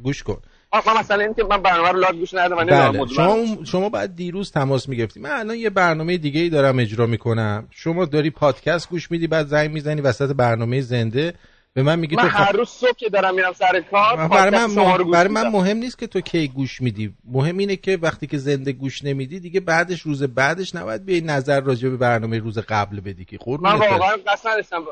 گوش 0.03 0.23
کن. 0.23 0.41
من 0.73 0.99
مثلا 0.99 1.23
این 1.23 1.33
که 1.33 1.43
من 1.43 1.61
برنامه 1.61 1.89
رو 1.89 1.99
لاگ 1.99 2.15
گوش 2.15 2.33
ندادم 2.33 2.65
بله. 2.65 3.07
شما 3.07 3.45
شما 3.65 3.89
باید 3.89 4.15
دیروز 4.15 4.51
تماس 4.51 4.89
می‌گرفتی. 4.89 5.19
من 5.19 5.29
الان 5.29 5.55
یه 5.55 5.69
برنامه 5.69 6.17
دیگه 6.17 6.41
ای 6.41 6.49
دارم 6.49 6.79
اجرا 6.79 7.05
می‌کنم. 7.05 7.67
شما 7.71 8.05
داری 8.05 8.29
پادکست 8.29 8.89
گوش 8.89 9.11
میدی 9.11 9.27
بعد 9.27 9.47
زنگ 9.47 9.71
می‌زنی 9.71 10.01
وسط 10.01 10.35
برنامه 10.35 10.81
زنده. 10.81 11.33
به 11.77 11.83
من 11.83 11.99
میگی 11.99 12.15
من 12.15 12.23
تو 12.23 12.29
هر 12.29 12.51
روز 12.51 12.69
صبح 12.69 12.95
که 12.97 13.09
دارم 13.09 13.35
میرم 13.35 13.53
سر 13.53 13.81
کار 13.81 14.27
برای 14.27 14.51
من, 14.51 14.65
مهم... 14.65 15.11
برای 15.11 15.31
من 15.31 15.47
مهم 15.47 15.77
نیست 15.77 15.97
که 15.97 16.07
تو 16.07 16.21
کی 16.21 16.47
گوش 16.47 16.81
میدی. 16.81 17.13
مهم 17.25 17.57
اینه 17.57 17.75
که 17.75 17.97
وقتی 18.01 18.27
که 18.27 18.37
زنده 18.37 18.71
گوش 18.71 19.03
نمیدی 19.03 19.39
دیگه 19.39 19.59
بعدش 19.59 20.01
روز 20.01 20.23
بعدش 20.23 20.75
نباید 20.75 21.05
بیای 21.05 21.21
نظر 21.21 21.61
راجع 21.61 21.89
به 21.89 21.97
برنامه 21.97 22.39
روز 22.39 22.57
قبل 22.57 22.99
بدی 22.99 23.25
که 23.25 23.37
خور 23.37 23.59
من 23.59 23.75
واقعا 23.75 24.17
قصد 24.27 24.49
نداشتم 24.49 24.83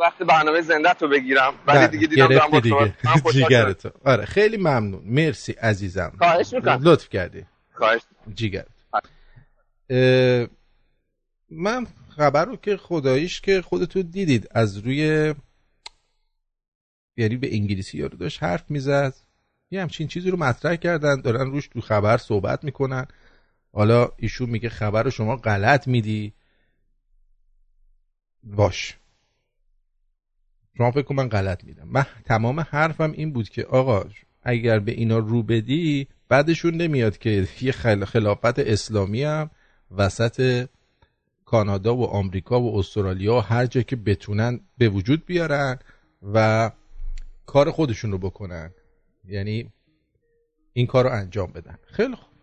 وقتی 0.00 0.24
برنامه 0.24 0.60
زنده 0.60 0.94
تو 0.94 1.08
بگیرم. 1.08 1.54
ولی 1.66 1.88
دیگه 1.88 2.06
دیدم 2.06 2.26
دارم 2.28 2.60
دیگه. 2.60 2.94
جیگرتو. 3.32 3.90
آره 4.04 4.24
خیلی 4.24 4.56
ممنون. 4.56 5.02
مرسی 5.04 5.52
عزیزم. 5.52 6.12
خواهش 6.18 6.52
می‌کنم. 6.52 6.80
لطف 6.82 7.08
کردی. 7.08 7.44
خواهش 7.72 8.00
جیگر. 8.34 8.64
من 11.50 11.86
خبر 12.16 12.44
رو 12.44 12.56
که 12.56 12.76
خداییش 12.76 13.40
که 13.40 13.62
خودتون 13.62 14.02
دیدید 14.02 14.48
از 14.50 14.78
روی 14.78 15.34
یعنی 17.16 17.36
به 17.36 17.54
انگلیسی 17.54 17.98
یارو 17.98 18.16
داشت 18.16 18.42
حرف 18.42 18.70
می‌زد. 18.70 19.14
یه 19.70 19.82
همچین 19.82 20.08
چیزی 20.08 20.30
رو 20.30 20.36
مطرح 20.36 20.76
کردن 20.76 21.20
دارن 21.20 21.50
روش 21.50 21.68
تو 21.68 21.80
خبر 21.80 22.16
صحبت 22.16 22.64
می‌کنن. 22.64 23.06
حالا 23.72 24.08
ایشون 24.16 24.50
میگه 24.50 24.68
خبر 24.68 25.02
رو 25.02 25.10
شما 25.10 25.36
غلط 25.36 25.88
میدی. 25.88 26.32
باش. 28.42 28.98
شما 30.76 30.90
فکر 30.90 31.02
کن 31.02 31.14
من 31.14 31.28
غلط 31.28 31.64
میدم. 31.64 31.88
من 31.88 32.06
تمام 32.24 32.60
حرفم 32.60 33.12
این 33.12 33.32
بود 33.32 33.48
که 33.48 33.64
آقا 33.64 34.04
اگر 34.42 34.78
به 34.78 34.92
اینا 34.92 35.18
رو 35.18 35.42
بدی 35.42 36.08
بعدشون 36.28 36.74
نمیاد 36.74 37.18
که 37.18 37.48
یه 37.60 37.72
خلافت 37.72 38.58
اسلامی 38.58 39.22
هم 39.22 39.50
وسط 39.90 40.68
کانادا 41.44 41.96
و 41.96 42.04
آمریکا 42.04 42.60
و 42.60 42.78
استرالیا 42.78 43.36
و 43.36 43.40
هر 43.40 43.66
جا 43.66 43.82
که 43.82 43.96
بتونن 43.96 44.60
به 44.78 44.88
وجود 44.88 45.26
بیارن 45.26 45.78
و 46.34 46.70
کار 47.46 47.70
خودشون 47.70 48.12
رو 48.12 48.18
بکنن. 48.18 48.74
یعنی 49.24 49.72
این 50.72 50.86
کار 50.86 51.04
رو 51.04 51.10
انجام 51.10 51.52
بدن. 51.52 51.78
خیلی 51.86 52.14
خوب. 52.14 52.34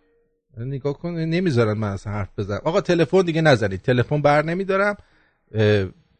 نگاه 0.58 0.94
کن 0.94 1.10
نمی‌ذارن 1.10 1.78
من 1.78 1.92
اصلا 1.92 2.14
حرف 2.14 2.40
بزنم. 2.40 2.62
آقا 2.64 2.82
تلفن 2.82 3.22
دیگه 3.22 3.42
نزنید. 3.42 3.82
تلفن 3.82 4.22
بر 4.22 4.46
نمیدارم. 4.46 4.98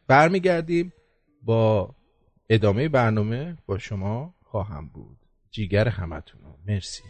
برمیگردیم 0.06 0.92
با 1.42 1.94
ادامه 2.48 2.88
برنامه 2.88 3.56
با 3.66 3.78
شما 3.78 4.34
خواهم 4.42 4.88
بود. 4.88 5.16
جیگر 5.50 5.88
همتون 5.88 6.40
مرسی. 6.66 7.02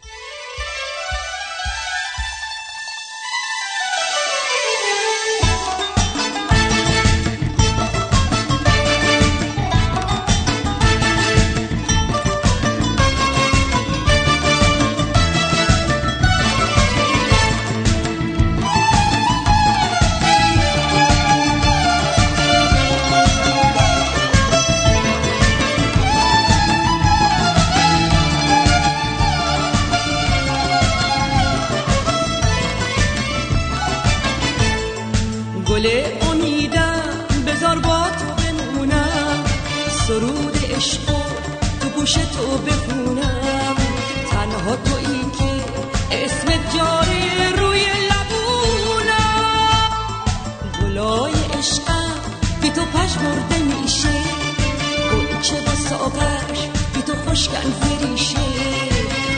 خوشگل 57.33 57.71
فریشه 57.81 58.37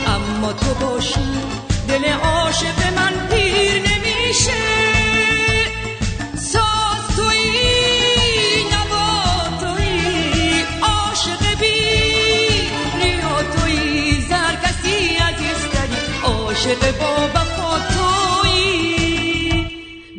اما 0.06 0.52
تو 0.52 0.74
باشی 0.86 1.20
دل 1.88 2.04
عاشق 2.04 2.92
من 2.96 3.26
پیر 3.28 3.82
نمیشه. 3.82 4.86
بی 11.60 11.90
عاشق 16.22 16.98
با 16.98 17.28
وفا 17.34 17.78
توی 17.78 18.58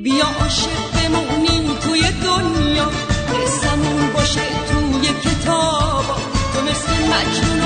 بیا 0.04 0.26
عاشق 0.26 0.97
مثل 7.26 7.57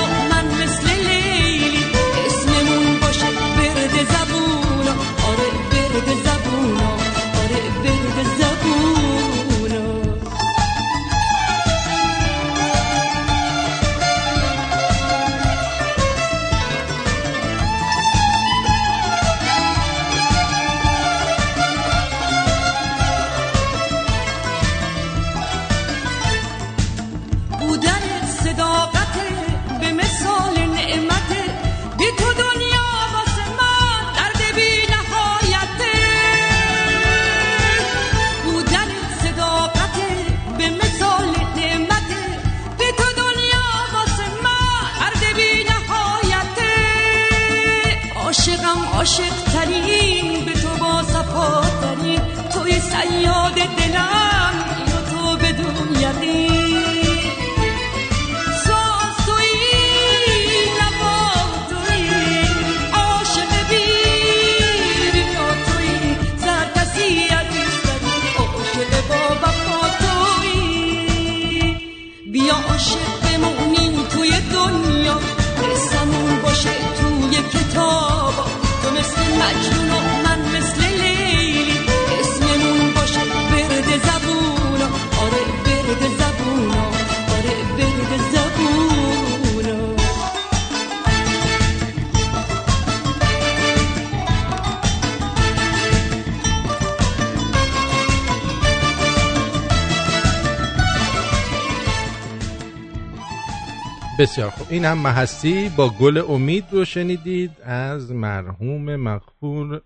این 104.82 104.90
هم 104.90 104.98
محسی 104.98 105.68
با 105.68 105.88
گل 105.88 106.24
امید 106.28 106.64
رو 106.72 106.84
شنیدید 106.84 107.50
از 107.64 108.12
مرحوم 108.12 108.96
مغفور 108.96 109.82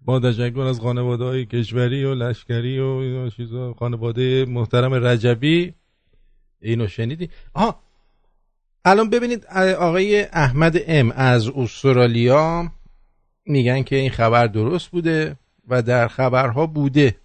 با 0.00 0.20
تشکر 0.20 0.60
از 0.60 0.80
خانواده 0.80 1.24
های 1.24 1.46
کشوری 1.46 2.04
و 2.04 2.14
لشکری 2.14 2.78
و 2.78 3.30
چیزا. 3.30 3.74
خانواده 3.74 4.44
محترم 4.44 4.94
رجبی. 5.06 5.74
اینو 6.60 6.88
شنیدید 6.88 7.30
آها 7.54 7.80
الان 8.84 9.10
ببینید 9.10 9.46
آقای 9.78 10.22
احمد 10.22 10.76
ام 10.86 11.10
از 11.10 11.48
استرالیا 11.48 12.72
میگن 13.46 13.82
که 13.82 13.96
این 13.96 14.10
خبر 14.10 14.46
درست 14.46 14.88
بوده 14.88 15.36
و 15.68 15.82
در 15.82 16.08
خبرها 16.08 16.66
بوده. 16.66 17.16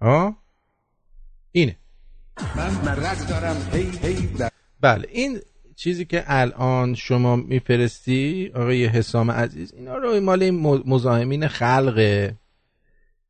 آه 0.00 0.36
اینه. 1.52 1.76
من 2.56 2.70
مرض 2.70 3.26
دارم. 3.26 3.56
هی 3.72 3.90
هی 4.02 4.26
در... 4.26 4.50
بله 4.80 5.08
این 5.12 5.40
چیزی 5.76 6.04
که 6.04 6.24
الان 6.26 6.94
شما 6.94 7.36
میفرستی 7.36 8.50
آقای 8.54 8.86
حسام 8.86 9.30
عزیز 9.30 9.72
اینا 9.72 9.96
رو 9.96 10.20
مال 10.20 10.42
این 10.42 10.54
مزاحمین 10.86 11.48
خلقه. 11.48 12.36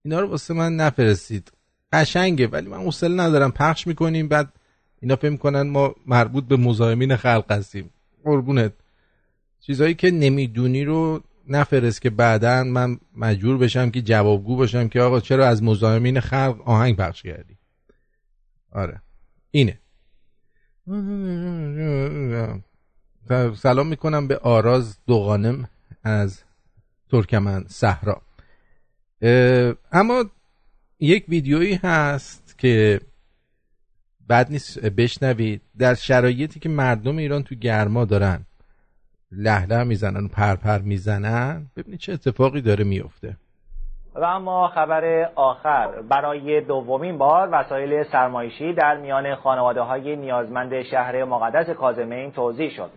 اینا 0.04 0.20
رو 0.20 0.28
واسه 0.28 0.54
من 0.54 0.76
نفرستید. 0.76 1.52
قشنگه 1.92 2.46
ولی 2.46 2.68
من 2.68 2.78
حوصله 2.78 3.22
ندارم. 3.22 3.52
پخش 3.52 3.86
می‌کنیم 3.86 4.28
بعد 4.28 4.52
اینا 5.02 5.16
فکر 5.16 5.36
کنن 5.36 5.62
ما 5.62 5.94
مربوط 6.06 6.44
به 6.44 6.56
مزاحمین 6.56 7.16
خلق 7.16 7.52
هستیم. 7.52 7.90
قربونت. 8.24 8.72
چیزایی 9.60 9.94
که 9.94 10.10
نمی‌دونی 10.10 10.84
رو 10.84 11.22
نفرست 11.48 12.02
که 12.02 12.10
بعدا 12.10 12.64
من 12.64 12.98
مجبور 13.16 13.58
بشم 13.58 13.90
که 13.90 14.02
جوابگو 14.02 14.56
باشم 14.56 14.88
که 14.88 15.00
آقا 15.00 15.20
چرا 15.20 15.48
از 15.48 15.62
مزاحمین 15.62 16.20
خلق 16.20 16.60
آهنگ 16.64 16.96
پخش 16.96 17.22
کردی؟ 17.22 17.56
آره. 18.72 19.02
اینه. 19.50 19.79
سلام 23.56 23.86
می‌کنم 23.86 24.28
به 24.28 24.38
آراز 24.38 24.98
دوغانم 25.06 25.68
از 26.04 26.42
ترکمن 27.10 27.64
صحرا. 27.68 28.22
اما 29.92 30.24
یک 31.00 31.24
ویدیویی 31.28 31.74
هست 31.74 32.58
که 32.58 33.00
بد 34.28 34.50
نیست 34.50 34.78
بشنوید. 34.78 35.62
در 35.78 35.94
شرایطی 35.94 36.60
که 36.60 36.68
مردم 36.68 37.16
ایران 37.16 37.42
تو 37.42 37.54
گرما 37.54 38.04
دارن 38.04 38.46
لهله 39.32 39.84
می‌زنن 39.84 40.24
و 40.24 40.28
پرپر 40.28 40.78
می‌زنن 40.78 41.70
ببینید 41.76 42.00
چه 42.00 42.12
اتفاقی 42.12 42.60
داره 42.60 42.84
میفته 42.84 43.36
و 44.14 44.24
اما 44.24 44.68
خبر 44.68 45.28
آخر. 45.34 45.88
برای 46.10 46.60
دومین 46.60 47.18
بار 47.18 47.48
وسایل 47.52 48.02
سرمایشی 48.02 48.72
در 48.72 48.96
میان 48.96 49.34
خانواده 49.34 49.80
های 49.80 50.16
نیازمند 50.16 50.82
شهر 50.82 51.24
مقدس 51.24 51.70
کازمین 51.70 52.32
توضیح 52.32 52.70
شد. 52.70 52.90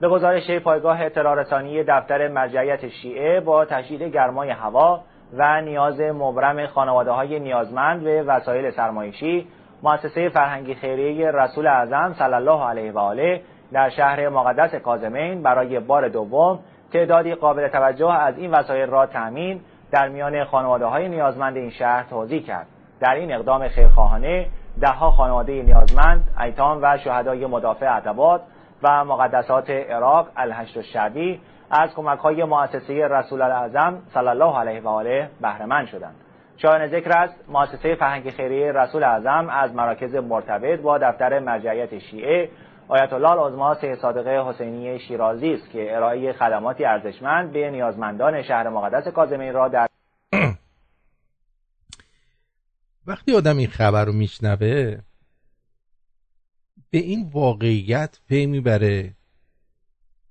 به 0.00 0.08
گزارش 0.08 0.50
پایگاه 0.50 1.02
اطلاع 1.02 1.44
دفتر 1.88 2.28
مرجعیت 2.28 2.88
شیعه 2.88 3.40
با 3.40 3.64
تشدید 3.64 4.02
گرمای 4.02 4.50
هوا 4.50 5.00
و 5.38 5.60
نیاز 5.60 6.00
مبرم 6.00 6.66
خانواده 6.66 7.10
های 7.10 7.40
نیازمند 7.40 8.04
به 8.04 8.22
وسایل 8.22 8.70
سرمایشی 8.70 9.46
مؤسسه 9.82 10.28
فرهنگی 10.28 10.74
خیریه 10.74 11.30
رسول 11.30 11.66
اعظم 11.66 12.14
صلی 12.18 12.34
الله 12.34 12.64
علیه 12.64 12.92
و 12.92 12.98
آله 12.98 13.42
در 13.72 13.90
شهر 13.90 14.28
مقدس 14.28 14.74
کازمین 14.74 15.42
برای 15.42 15.80
بار 15.80 16.08
دوم 16.08 16.58
تعدادی 16.92 17.34
قابل 17.34 17.68
توجه 17.68 18.12
از 18.12 18.38
این 18.38 18.50
وسایل 18.50 18.90
را 18.90 19.06
تأمین 19.06 19.60
در 19.92 20.08
میان 20.08 20.44
خانواده 20.44 20.84
های 20.84 21.08
نیازمند 21.08 21.56
این 21.56 21.70
شهر 21.70 22.02
توضیح 22.10 22.42
کرد. 22.42 22.66
در 23.00 23.14
این 23.14 23.32
اقدام 23.32 23.68
خیرخواهانه 23.68 24.46
دهها 24.80 25.10
خانواده 25.10 25.62
نیازمند 25.62 26.28
ایتام 26.40 26.78
و 26.82 26.98
شهدای 27.04 27.46
مدافع 27.46 27.86
عتبات 27.86 28.40
و 28.82 29.04
مقدسات 29.04 29.70
عراق 29.70 30.28
الهشت 30.36 30.76
الشعبی 30.76 31.40
از 31.70 31.94
کمک 31.94 32.18
های 32.18 32.44
مؤسسه 32.44 33.08
رسول 33.08 33.42
الاعظم 33.42 33.98
صلی 34.14 34.28
الله 34.28 34.58
علیه 34.58 34.80
و 34.80 34.88
آله 34.88 35.30
بهره 35.40 35.86
شدند. 35.86 36.14
شایان 36.56 36.86
ذکر 36.86 37.18
است 37.18 37.44
مؤسسه 37.48 37.94
فرهنگ 37.94 38.30
خیریه 38.30 38.72
رسول 38.72 39.04
اعظم 39.04 39.48
از 39.48 39.74
مراکز 39.74 40.14
مرتبط 40.14 40.80
با 40.80 40.98
دفتر 40.98 41.38
مرجعیت 41.38 41.98
شیعه 41.98 42.48
آیت 42.90 43.12
الله 43.12 43.30
العظما 43.30 43.76
صادقه 44.02 44.50
حسینی 44.50 44.98
شیرازی 44.98 45.52
است 45.52 45.70
که 45.70 45.96
ارائه 45.96 46.32
خدماتی 46.32 46.84
ارزشمند 46.84 47.52
به 47.52 47.70
نیازمندان 47.70 48.42
شهر 48.42 48.68
مقدس 48.68 49.08
کاظمین 49.08 49.52
را 49.52 49.68
در 49.68 49.86
وقتی 53.06 53.36
آدم 53.36 53.56
این 53.56 53.68
خبر 53.68 54.04
رو 54.04 54.12
میشنوه 54.12 54.98
به 56.90 56.98
این 56.98 57.30
واقعیت 57.32 58.18
پی 58.28 58.46
می‌بره 58.46 59.12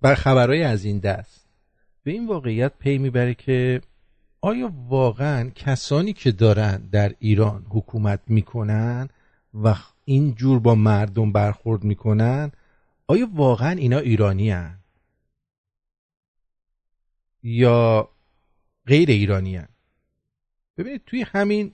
بر 0.02 0.16
خبرهای 0.16 0.64
از 0.64 0.86
این 0.86 1.00
دست. 1.00 1.50
به 2.04 2.12
این 2.12 2.28
واقعیت 2.28 2.72
پی 2.80 2.98
می‌بره 2.98 3.34
که 3.34 3.82
آیا 4.42 4.72
واقعا 4.88 5.50
کسانی 5.56 6.14
که 6.14 6.32
دارن 6.32 6.90
در 6.92 7.12
ایران 7.20 7.66
حکومت 7.70 8.20
می‌کنن 8.28 9.10
و 9.54 9.76
این 10.06 10.36
جور 10.36 10.60
با 10.60 10.76
مردم 10.76 11.32
برخورد 11.32 11.84
می‌کنن 11.84 12.52
آیا 13.08 13.30
واقعا 13.34 13.72
اینا 13.72 13.98
ایرانی 13.98 14.52
هن؟ 14.52 14.80
یا 17.44 18.10
غیر 18.88 19.10
ایرانی 19.10 19.56
هن؟ 19.56 19.68
ببینید 20.78 21.02
توی 21.06 21.22
همین 21.22 21.72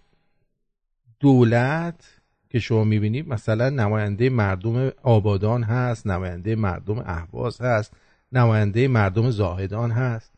دولت 1.19 2.21
که 2.49 2.59
شما 2.59 2.83
می‌بینید 2.83 3.27
مثلا 3.27 3.69
نماینده 3.69 4.29
مردم 4.29 4.91
آبادان 5.03 5.63
هست 5.63 6.07
نماینده 6.07 6.55
مردم 6.55 6.99
اهواز 6.99 7.61
هست 7.61 7.93
نماینده 8.31 8.87
مردم 8.87 9.29
زاهدان 9.29 9.91
هست 9.91 10.31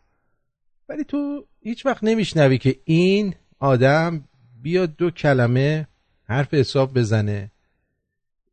ولی 0.90 1.04
تو 1.04 1.46
هیچ 1.62 1.86
وقت 1.86 2.04
نمیشنوی 2.04 2.58
که 2.58 2.80
این 2.86 3.36
آدم 3.60 4.24
بیاد 4.62 4.96
دو 4.96 5.12
کلمه 5.12 5.88
حرف 6.30 6.54
حساب 6.54 6.94
بزنه. 6.94 7.52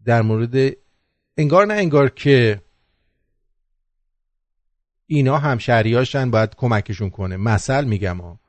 در 0.04 0.22
مورد 0.22 0.76
انگار 1.36 1.66
نه 1.66 1.74
انگار 1.74 2.08
که 2.08 2.62
اینا 5.06 5.38
همشهریاشن 5.38 6.30
باید 6.30 6.54
کمکشون 6.54 7.10
کنه. 7.10 7.36
مثل 7.36 7.84
میگم 7.84 8.20
ها. 8.20 8.40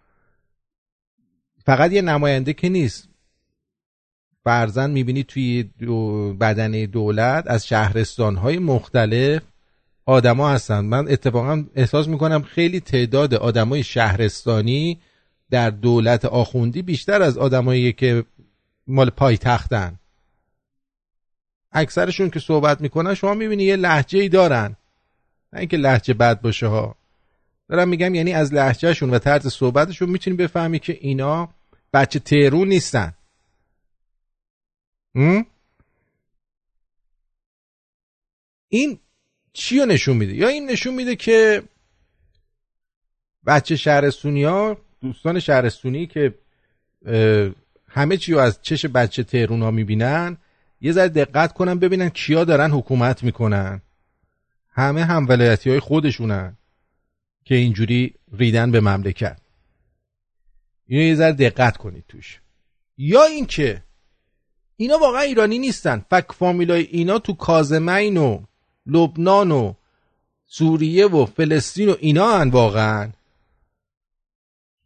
فقط 1.65 1.91
یه 1.91 2.01
نماینده 2.01 2.53
که 2.53 2.69
نیست. 2.69 3.09
فرزن 4.43 4.91
می‌بینی 4.91 5.23
توی 5.23 5.63
دو 5.63 6.33
بدن 6.33 6.71
دولت 6.71 7.43
از 7.47 7.67
شهرستان 7.67 8.35
های 8.35 8.59
مختلف 8.59 9.41
آدما 10.05 10.49
هستن. 10.49 10.79
من 10.79 11.07
اتفاقا 11.07 11.65
احساس 11.75 12.07
می‌کنم 12.07 12.41
خیلی 12.41 12.79
تعداد 12.79 13.33
آدمای 13.33 13.83
شهرستانی 13.83 14.99
در 15.49 15.69
دولت 15.69 16.25
آخوندی 16.25 16.81
بیشتر 16.81 17.21
از 17.21 17.37
آدمایی 17.37 17.93
که 17.93 18.23
مال 18.87 19.09
پایتختن. 19.09 19.99
اکثرشون 21.71 22.29
که 22.29 22.39
صحبت 22.39 22.81
می‌کنن 22.81 23.13
شما 23.13 23.33
می‌بینی 23.33 23.63
یه 23.63 23.75
لحجه 23.75 24.19
ای 24.19 24.29
دارن. 24.29 24.75
نه 25.53 25.59
اینکه 25.59 25.77
لحجه 25.77 26.13
بد 26.13 26.41
باشه 26.41 26.67
ها. 26.67 26.95
دارم 27.69 27.89
میگم 27.89 28.15
یعنی 28.15 28.33
از 28.33 28.53
لحجهشون 28.53 29.09
و 29.09 29.19
طرز 29.19 29.47
صحبتشون 29.47 30.09
می‌تونی 30.09 30.37
بفهمی 30.37 30.79
که 30.79 30.97
اینا 31.01 31.49
بچه 31.93 32.19
تهرون 32.19 32.67
نیستن. 32.67 33.13
این 38.69 38.99
چی 39.53 39.85
نشون 39.85 40.17
میده؟ 40.17 40.33
یا 40.33 40.47
این 40.47 40.69
نشون 40.71 40.93
میده 40.93 41.15
که 41.15 41.63
بچه 43.45 43.75
شهرستونی 43.75 44.43
ها 44.43 44.77
دوستان 45.01 45.39
شهرستونی 45.39 46.07
که 46.07 46.33
همه 47.95 48.17
چی 48.17 48.33
رو 48.33 48.39
از 48.39 48.61
چش 48.61 48.85
بچه 48.85 49.23
تهرون 49.23 49.61
ها 49.61 49.71
می‌بینن 49.71 50.37
یه 50.81 50.91
ذره 50.91 51.09
دقت 51.09 51.53
کنن 51.53 51.79
ببینن 51.79 52.09
کیا 52.09 52.43
دارن 52.43 52.71
حکومت 52.71 53.23
می‌کنن. 53.23 53.81
همه 54.69 55.05
هم 55.05 55.27
ولایتی 55.29 55.69
های 55.69 55.79
خودشونن 55.79 56.57
که 57.45 57.55
اینجوری 57.55 58.13
ریدن 58.33 58.71
به 58.71 58.81
مملکت. 58.81 59.39
اینو 60.85 61.03
یه 61.03 61.15
ذره 61.15 61.31
دقت 61.31 61.77
کنید 61.77 62.03
توش. 62.07 62.41
یا 62.97 63.23
اینکه 63.23 63.83
اینا 64.77 64.97
واقعا 64.97 65.21
ایرانی 65.21 65.59
نیستن. 65.59 66.05
فک 66.09 66.31
فامیلای 66.31 66.83
اینا 66.83 67.19
تو 67.19 67.33
کازمین 67.33 68.17
و 68.17 68.43
لبنان 68.85 69.51
و 69.51 69.73
سوریه 70.45 71.07
و 71.07 71.25
فلسطین 71.25 71.89
و 71.89 71.95
اینا 71.99 72.37
هن 72.37 72.49
واقعا. 72.49 73.11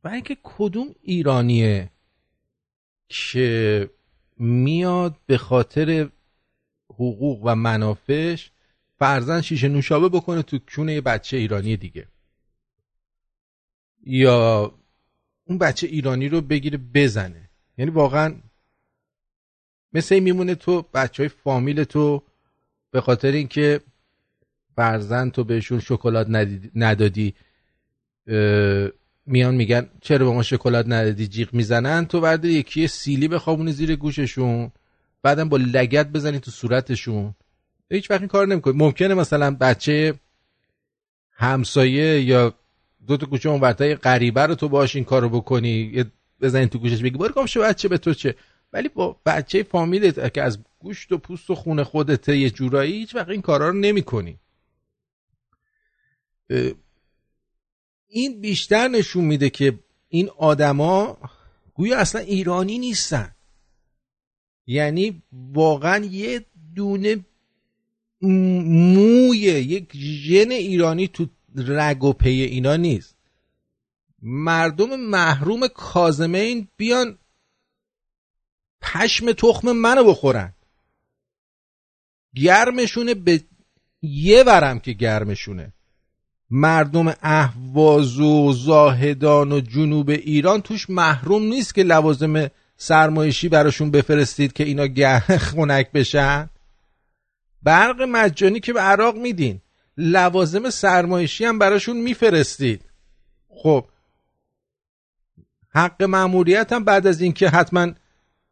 و 0.03 0.07
اینکه 0.07 0.37
کدوم 0.43 0.95
ایرانیه 1.01 1.89
که 3.09 3.89
میاد 4.37 5.17
به 5.25 5.37
خاطر 5.37 6.09
حقوق 6.89 7.41
و 7.43 7.55
منافش 7.55 8.51
فرزن 8.99 9.41
شیشه 9.41 9.67
نوشابه 9.67 10.09
بکنه 10.09 10.41
تو 10.41 10.59
کونه 10.75 10.93
یه 10.93 11.01
بچه 11.01 11.37
ایرانی 11.37 11.77
دیگه. 11.77 12.07
یا 14.05 14.73
اون 15.43 15.57
بچه 15.57 15.87
ایرانی 15.87 16.29
رو 16.29 16.41
بگیره 16.41 16.79
بزنه. 16.93 17.49
یعنی 17.77 17.91
واقعا 17.91 18.35
مثل 19.93 20.19
میمونه 20.19 20.55
تو 20.55 20.81
بچه 20.81 21.23
های 21.23 21.29
فامیل 21.29 21.83
تو 21.83 22.23
به 22.91 23.01
خاطر 23.01 23.31
اینکه 23.31 23.81
فرزن 24.75 25.29
تو 25.29 25.43
بهشون 25.43 25.79
شکلات 25.79 26.27
ندادی 26.75 27.35
میان 29.29 29.55
میگن 29.55 29.89
چرا 30.01 30.25
به 30.25 30.31
ما 30.31 30.43
شکلات 30.43 30.85
ندادی؟ 30.87 31.27
جیغ 31.27 31.53
می‌زنن. 31.53 32.05
تو 32.05 32.21
بعد 32.21 32.45
یکی 32.45 32.87
سیلی 32.87 33.27
بخوابونی 33.27 33.71
زیر 33.71 33.95
گوششون. 33.95 34.71
بعدم 35.23 35.49
با 35.49 35.57
لگت 35.57 36.07
بزنی 36.07 36.39
تو 36.39 36.51
صورتشون. 36.51 37.35
هیچ 37.91 38.11
وقت 38.11 38.19
این 38.19 38.27
کار 38.27 38.47
نمی‌کنی. 38.47 38.73
ممکنه 38.77 39.13
مثلا 39.13 39.55
بچه 39.55 40.13
همسایه 41.31 42.21
یا 42.21 42.53
دو 43.07 43.17
تا 43.17 43.25
کوچه 43.25 43.49
اون 43.49 43.71
غریبه 43.95 44.41
رو 44.41 44.55
تو 44.55 44.69
باش 44.69 44.95
این 44.95 45.05
کارو 45.05 45.29
بکنی. 45.29 46.05
بزنی 46.41 46.67
تو 46.67 46.79
گوشش 46.79 47.01
بگی 47.01 47.17
برو 47.17 47.47
شو 47.47 47.61
بچه 47.61 47.87
به 47.87 47.97
تو 47.97 48.13
چه؟ 48.13 48.35
ولی 48.73 48.89
با 48.89 49.19
بچه 49.25 49.63
فامیلت 49.63 50.33
که 50.33 50.43
از 50.43 50.59
گوشت 50.79 51.11
و 51.11 51.17
پوست 51.17 51.49
و 51.49 51.55
خونه 51.55 51.83
خودت 51.83 52.29
یه 52.29 52.49
جورایی 52.49 52.93
هیچ 52.93 53.15
وقت 53.15 53.29
این 53.29 53.41
کارا 53.41 53.69
رو 53.69 53.75
نمی‌کنی. 53.75 54.39
این 58.09 58.41
بیشتر 58.41 58.87
نشون 58.87 59.25
میده 59.25 59.49
که 59.49 59.79
این 60.07 60.29
آدما 60.29 61.17
گویا 61.73 61.97
اصلا 61.97 62.21
ایرانی 62.21 62.79
نیستن. 62.79 63.35
یعنی 64.67 65.23
واقعا 65.31 66.05
یه 66.05 66.45
دونه 66.75 67.25
موی 68.21 69.37
یک 69.37 69.95
ژن 69.95 70.51
ایرانی 70.51 71.07
تو 71.07 71.27
رگ 71.55 72.03
و 72.03 72.13
پی 72.13 72.29
اینا 72.29 72.75
نیست. 72.75 73.15
مردم 74.21 74.95
محروم 74.95 75.67
کازمین 75.67 76.67
بیان 76.77 77.17
پشم 78.81 79.31
تخم 79.31 79.71
منو 79.71 80.03
بخورن. 80.03 80.53
گرمشونه 82.35 83.13
به 83.13 83.43
یه 84.01 84.43
ورم 84.43 84.79
که 84.79 84.93
گرمشونه. 84.93 85.73
مردم 86.51 87.13
اهواز 87.21 88.19
و 88.19 88.53
زاهدان 88.53 89.51
و 89.51 89.59
جنوب 89.59 90.09
ایران 90.09 90.61
توش 90.61 90.89
محروم 90.89 91.43
نیست 91.43 91.75
که 91.75 91.83
لوازم 91.83 92.49
سرمایشی 92.77 93.49
براشون 93.49 93.91
بفرستید 93.91 94.53
که 94.53 94.63
اینا 94.63 94.87
گه 94.87 95.37
خونک 95.47 95.91
بشن؟ 95.91 96.49
برق 97.63 98.01
مجانی 98.01 98.59
که 98.59 98.73
به 98.73 98.79
عراق 98.79 99.15
میدین. 99.15 99.61
لوازم 99.97 100.69
سرمایشی 100.69 101.45
هم 101.45 101.59
براشون 101.59 101.97
میفرستید. 101.97 102.81
خب. 103.49 103.85
حق 105.69 106.03
معمولیت 106.03 106.73
هم 106.73 106.83
بعد 106.83 107.07
از 107.07 107.21
اینکه 107.21 107.49
حتما 107.49 107.91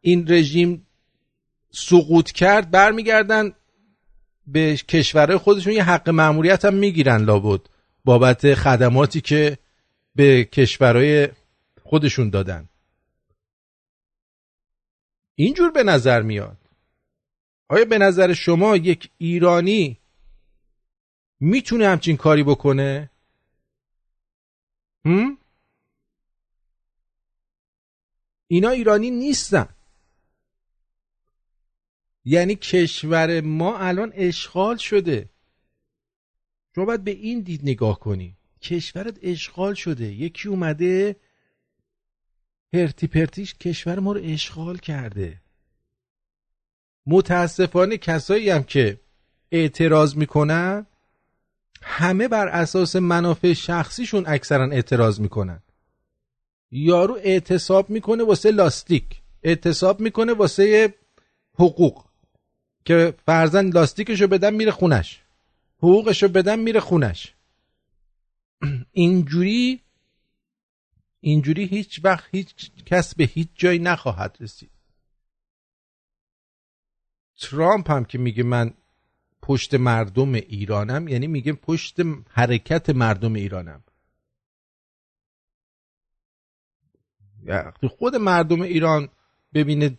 این 0.00 0.24
رژیم 0.28 0.86
سقوط 1.70 2.30
کرد 2.30 2.70
برمیگردن 2.70 3.52
به 4.46 4.76
کشورهای 4.76 5.38
خودشون 5.38 5.72
یه 5.72 5.84
حق 5.84 6.08
معمولیت 6.08 6.64
هم 6.64 6.74
می‌گیرن 6.74 7.24
لابد. 7.24 7.60
بابت 8.04 8.54
خدماتی 8.54 9.20
که 9.20 9.58
به 10.14 10.44
کشورهای 10.44 11.28
خودشون 11.82 12.30
دادن 12.30 12.68
اینجور 15.34 15.70
به 15.70 15.82
نظر 15.82 16.22
میاد 16.22 16.56
آیا 17.68 17.84
به 17.84 17.98
نظر 17.98 18.32
شما 18.32 18.76
یک 18.76 19.10
ایرانی 19.18 19.98
می‌تونه 21.40 21.88
همچین 21.88 22.16
کاری 22.16 22.42
بکنه؟ 22.42 23.10
هم؟ 25.04 25.38
اینا 28.46 28.70
ایرانی 28.70 29.10
نیستن 29.10 29.68
یعنی 32.24 32.54
کشور 32.54 33.40
ما 33.40 33.78
الان 33.78 34.12
اشغال 34.14 34.76
شده 34.76 35.28
شما 36.78 36.84
باید 36.84 37.04
به 37.04 37.10
این 37.10 37.40
دید 37.40 37.60
نگاه 37.62 37.98
کنی. 37.98 38.36
کشورت 38.62 39.18
اشغال 39.22 39.74
شده. 39.74 40.12
یکی 40.12 40.48
اومده 40.48 41.16
پرتی 42.72 43.06
پرتیش 43.06 43.54
کشور 43.54 43.98
ما 43.98 44.12
رو 44.12 44.20
اشغال 44.24 44.78
کرده. 44.78 45.40
متاسفانه 47.06 47.96
کسایی 47.96 48.50
هم 48.50 48.62
که 48.62 49.00
اعتراض 49.52 50.16
می‌کنن 50.16 50.86
همه 51.82 52.28
بر 52.28 52.48
اساس 52.48 52.96
منافع 52.96 53.52
شخصیشون 53.52 54.24
اکثرا 54.26 54.70
اعتراض 54.70 55.20
می‌کنن. 55.20 55.62
یارو 56.70 57.18
اعتصاب 57.22 57.90
می‌کنه 57.90 58.24
واسه 58.24 58.50
لاستیک. 58.50 59.22
اعتصاب 59.42 60.00
می‌کنه 60.00 60.32
واسه 60.32 60.94
حقوق. 61.54 62.04
که 62.84 63.14
فرزن 63.26 63.70
لاستیکشو 63.70 64.26
بدن 64.26 64.54
میره 64.54 64.70
خونش. 64.70 65.22
حقوقشو 65.78 66.28
بدن 66.28 66.58
میره 66.58 66.80
خونش. 66.80 67.34
اینجوری 68.92 69.82
اینجوری 71.20 71.64
هیچ 71.64 72.00
وقت 72.04 72.28
هیچ 72.30 72.70
کس 72.86 73.14
به 73.14 73.24
هیچ 73.24 73.48
جایی 73.54 73.78
نخواهد 73.78 74.36
رسید. 74.40 74.70
ترامپ 77.40 77.90
هم 77.90 78.04
که 78.04 78.18
میگه 78.18 78.42
من 78.42 78.74
پشت 79.42 79.74
مردم 79.74 80.34
ایرانم 80.34 81.08
یعنی 81.08 81.26
میگه 81.26 81.52
پشت 81.52 81.96
حرکت 82.28 82.90
مردم 82.90 83.34
ایرانم. 83.34 83.84
وقتی 87.44 87.88
خود 87.88 88.16
مردم 88.16 88.62
ایران 88.62 89.08
ببینه 89.54 89.98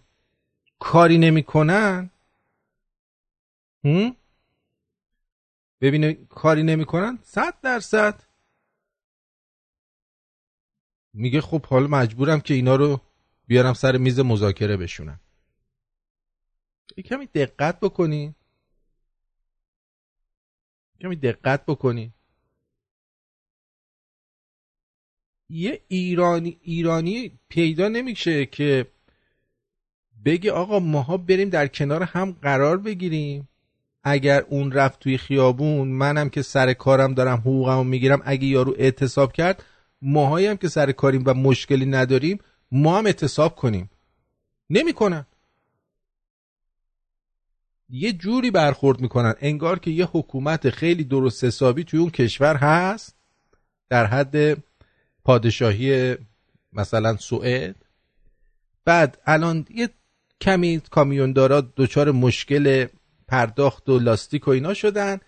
کاری 0.79 1.17
نمی‌کنن 1.17 2.09
ببینه 5.81 6.13
کاری 6.13 6.63
نمی‌کنن؟ 6.63 7.19
صد 7.23 7.61
درصد. 7.61 8.23
میگه 11.13 11.41
خب 11.41 11.65
حالا 11.65 11.87
مجبورم 11.87 12.39
که 12.39 12.53
اینا 12.53 12.75
رو 12.75 13.01
بیارم 13.47 13.73
سر 13.73 13.97
میز 13.97 14.19
مذاکره 14.19 14.77
بشونم. 14.77 15.19
یه 16.97 17.03
کمی 17.03 17.25
دقت 17.25 17.79
بکنی. 17.79 18.35
کمی 21.01 21.15
دقت 21.15 21.65
بکنی. 21.65 22.13
یه 25.49 25.85
ایرانی 25.87 26.59
ایرانی 26.61 27.39
پیدا 27.49 27.87
نمیشه 27.87 28.45
که 28.45 28.91
بگه 30.25 30.51
آقا 30.51 30.79
ماها 30.79 31.17
بریم 31.17 31.49
در 31.49 31.67
کنار 31.67 32.03
هم 32.03 32.31
قرار 32.31 32.77
بگیریم. 32.77 33.48
اگر 34.03 34.41
اون 34.49 34.71
رفت 34.71 34.99
توی 34.99 35.17
خیابون 35.17 35.87
منم 35.87 36.29
که 36.29 36.41
سر 36.41 36.73
کارم 36.73 37.13
دارم 37.13 37.37
حقوقمو 37.37 37.83
می‌گیرم 37.83 38.21
اگه 38.25 38.45
یارو 38.45 38.75
اعتصاب 38.77 39.33
کرد 39.33 39.63
ماهایی 40.01 40.47
هم 40.47 40.57
که 40.57 40.67
سر 40.67 40.91
کاریم 40.91 41.23
و 41.25 41.33
مشکلی 41.33 41.85
نداریم 41.85 42.39
ما 42.71 42.97
هم 42.97 43.05
اعتصاب 43.05 43.55
کنیم. 43.55 43.89
نمی‌کنن. 44.69 45.25
یه 47.89 48.13
جوری 48.13 48.51
برخورد 48.51 48.99
می‌کنن. 48.99 49.33
انگار 49.39 49.79
که 49.79 49.91
یه 49.91 50.05
حکومت 50.05 50.69
خیلی 50.69 51.03
درست 51.03 51.43
حسابی 51.43 51.83
توی 51.83 51.99
اون 51.99 52.09
کشور 52.09 52.55
هست 52.55 53.15
در 53.89 54.05
حد 54.05 54.63
پادشاهی 55.23 56.17
مثلا 56.73 57.17
سوئد. 57.17 57.75
بعد 58.85 59.17
الان 59.25 59.65
یه 59.69 59.89
کمی 60.41 60.81
کامیوندارا 60.91 61.61
دچار 61.61 62.11
مشکل 62.11 62.87
پرداخت 63.29 63.89
و 63.89 63.99
لاستیک 63.99 64.47
و 64.47 64.51
اینا 64.51 64.73
شدن. 64.73 65.19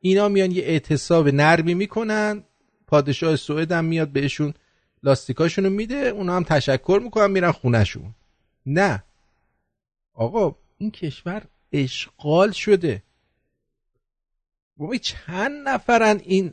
اینا 0.00 0.28
میان 0.28 0.50
یه 0.50 0.62
اعتصاب 0.62 1.28
نرمی 1.28 1.74
می‌کنن. 1.74 2.44
پادشاه 2.86 3.36
سوئد 3.36 3.72
هم 3.72 3.84
میاد 3.84 4.08
بهشون 4.08 4.54
لاستیکاشونو 5.02 5.70
میده. 5.70 5.96
اونا 5.96 6.36
هم 6.36 6.42
تشکر 6.42 7.00
می‌کنن 7.04 7.30
میرن 7.30 7.52
خونهشون. 7.52 8.14
نه. 8.66 9.04
آقا 10.14 10.56
این 10.78 10.90
کشور 10.90 11.42
اشغال 11.72 12.50
شده. 12.50 13.02
بابا 14.76 14.96
چند 14.96 15.68
نفرن 15.68 16.20
این 16.24 16.52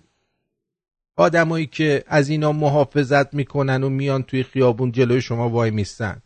آدمایی 1.16 1.66
که 1.66 2.04
از 2.08 2.30
اینا 2.30 2.52
محافظت 2.52 3.34
می‌کنن 3.34 3.84
و 3.84 3.90
میان 3.90 4.24
توی 4.24 4.44
خیابون 4.44 4.92
جلوی 4.92 5.22
شما 5.22 5.50
وای 5.50 5.72
میستن؟ 5.72 6.22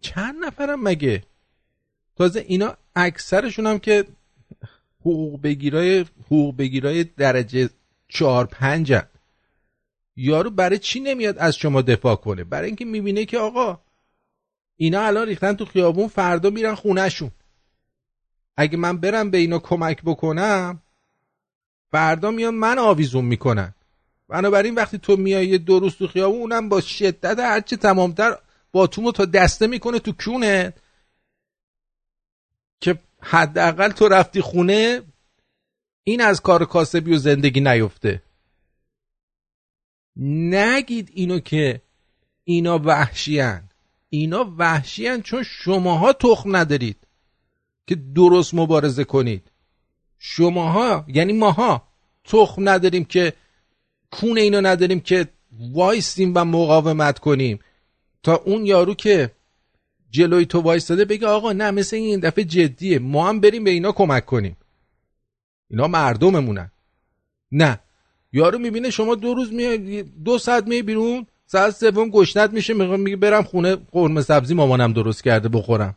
چند 0.00 0.44
نفرم 0.44 0.82
مگه؟ 0.82 1.22
تازه 2.16 2.44
اینا 2.48 2.76
اکثرشون 2.96 3.66
هم 3.66 3.78
که 3.78 4.04
حقوق 5.00 5.42
بگیرای 5.42 6.04
حقوق 6.26 6.56
بگیرای 6.56 7.04
درجه 7.04 7.70
چهار 8.08 8.46
پنجن 8.46 9.08
یارو 10.16 10.50
برای 10.50 10.78
چی 10.78 11.00
نمیاد 11.00 11.38
از 11.38 11.56
شما 11.56 11.82
دفاع 11.82 12.16
کنه؟ 12.16 12.44
برای 12.44 12.66
اینکه 12.66 12.84
می‌بینه 12.84 13.24
که 13.24 13.38
آقا 13.38 13.80
اینا 14.76 15.02
الان 15.02 15.26
ریختن 15.28 15.52
تو 15.52 15.64
خیابون 15.64 16.08
فردا 16.08 16.50
میرن 16.50 16.74
خونهشون. 16.74 17.30
اگه 18.56 18.76
من 18.76 18.96
برم 18.96 19.30
به 19.30 19.38
اینا 19.38 19.58
کمک 19.58 20.02
بکنم 20.02 20.82
فردا 21.90 22.30
میان 22.30 22.54
من 22.54 22.78
آویزون 22.78 23.24
می‌کنن. 23.24 23.74
بنابراین 24.28 24.74
وقتی 24.74 24.98
تو 24.98 25.16
میای 25.16 25.58
دو 25.58 25.80
روز 25.80 25.96
تو 25.96 26.06
خیابون 26.06 26.40
اونم 26.40 26.68
با 26.68 26.80
شدت 26.80 27.38
هرچه 27.38 27.76
تمامتر 27.76 28.38
باتومو 28.72 29.12
تا 29.12 29.24
دسته 29.24 29.66
می‌کنه 29.66 29.98
تو 29.98 30.12
کونه 30.12 30.72
حداقل 33.28 33.88
تو 33.88 34.08
رفتی 34.08 34.40
خونه 34.40 35.02
این 36.04 36.20
از 36.20 36.40
کار 36.40 36.64
کاسبی 36.64 37.14
و 37.14 37.18
زندگی 37.18 37.60
نیفته. 37.60 38.22
نگید 40.50 41.10
اینو 41.14 41.38
که 41.38 41.82
اینا 42.44 42.78
وحشیان. 42.78 43.68
اینا 44.08 44.54
وحشیان 44.58 45.22
چون 45.22 45.42
شماها 45.42 46.12
تخم 46.12 46.56
ندارید 46.56 46.96
که 47.86 47.94
درست 47.94 48.54
مبارزه 48.54 49.04
کنید. 49.04 49.50
شماها 50.18 51.04
یعنی 51.08 51.32
ماها 51.32 51.88
تخم 52.24 52.68
نداریم 52.68 53.04
که 53.04 53.32
کون 54.10 54.38
اینو 54.38 54.60
نداریم 54.60 55.00
که 55.00 55.28
وایستیم 55.52 56.32
و 56.34 56.44
مقاومت 56.44 57.18
کنیم. 57.18 57.58
تا 58.22 58.34
اون 58.34 58.66
یارو 58.66 58.94
که 58.94 59.35
جلوی 60.10 60.46
تو 60.46 60.60
وایستاده 60.60 61.04
بگه 61.04 61.26
آقا 61.26 61.52
نه 61.52 61.70
مثل 61.70 61.96
این 61.96 62.20
دفعه 62.20 62.44
جدیه. 62.44 62.98
ما 62.98 63.28
هم 63.28 63.40
بریم 63.40 63.64
به 63.64 63.70
اینا 63.70 63.92
کمک 63.92 64.26
کنیم. 64.26 64.56
اینا 65.70 65.88
مردممونن. 65.88 66.70
نه. 67.52 67.80
یارو 68.32 68.58
می‌بینه 68.58 68.90
شما 68.90 69.14
دو 69.14 69.34
روز 69.34 69.52
می 69.52 70.02
دو 70.02 70.38
ساعت 70.38 70.66
می 70.66 70.82
بیرون 70.82 71.26
ساعت 71.46 71.74
سوم 71.74 72.10
گشنت 72.10 72.50
میشه 72.52 72.74
میگه 72.74 73.16
برم 73.16 73.42
خونه 73.42 73.76
قرمه 73.76 74.22
سبزی 74.22 74.54
مامانم 74.54 74.92
درست 74.92 75.24
کرده 75.24 75.48
بخورم. 75.48 75.96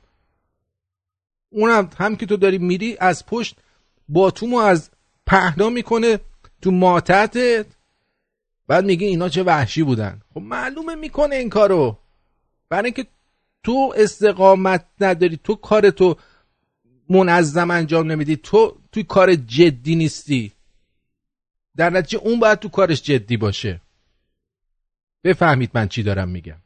اونم 1.49 1.89
هم 1.97 2.15
که 2.15 2.25
تو 2.25 2.37
داری 2.37 2.57
میری 2.57 2.97
از 2.99 3.25
پشت 3.25 3.55
باتومو 4.09 4.57
از 4.57 4.89
پهنا 5.25 5.69
می‌کنه 5.69 6.19
تو 6.61 6.71
ماتتت 6.71 7.65
بعد 8.67 8.85
میگه 8.85 9.07
اینا 9.07 9.29
چه 9.29 9.43
وحشی 9.43 9.83
بودن. 9.83 10.21
خب 10.33 10.41
معلومه 10.41 10.95
می‌کنه 10.95 11.35
این 11.35 11.49
کارو. 11.49 11.97
برای 12.69 12.85
اینکه 12.85 13.05
تو 13.63 13.93
استقامت 13.97 14.85
نداری 15.01 15.39
تو 15.43 15.55
کار 15.55 15.89
تو 15.89 16.17
منظم 17.09 17.71
انجام 17.71 18.11
نمیدی 18.11 18.35
تو 18.35 18.77
توی 18.91 19.03
کار 19.03 19.35
جدی 19.35 19.95
نیستی. 19.95 20.51
در 21.77 21.89
نتیجه 21.89 22.23
اون 22.23 22.39
باید 22.39 22.59
تو 22.59 22.69
کارش 22.69 23.01
جدی 23.01 23.37
باشه. 23.37 23.81
بفهمید 25.23 25.71
من 25.73 25.87
چی 25.87 26.03
دارم 26.03 26.29
میگم. 26.29 26.57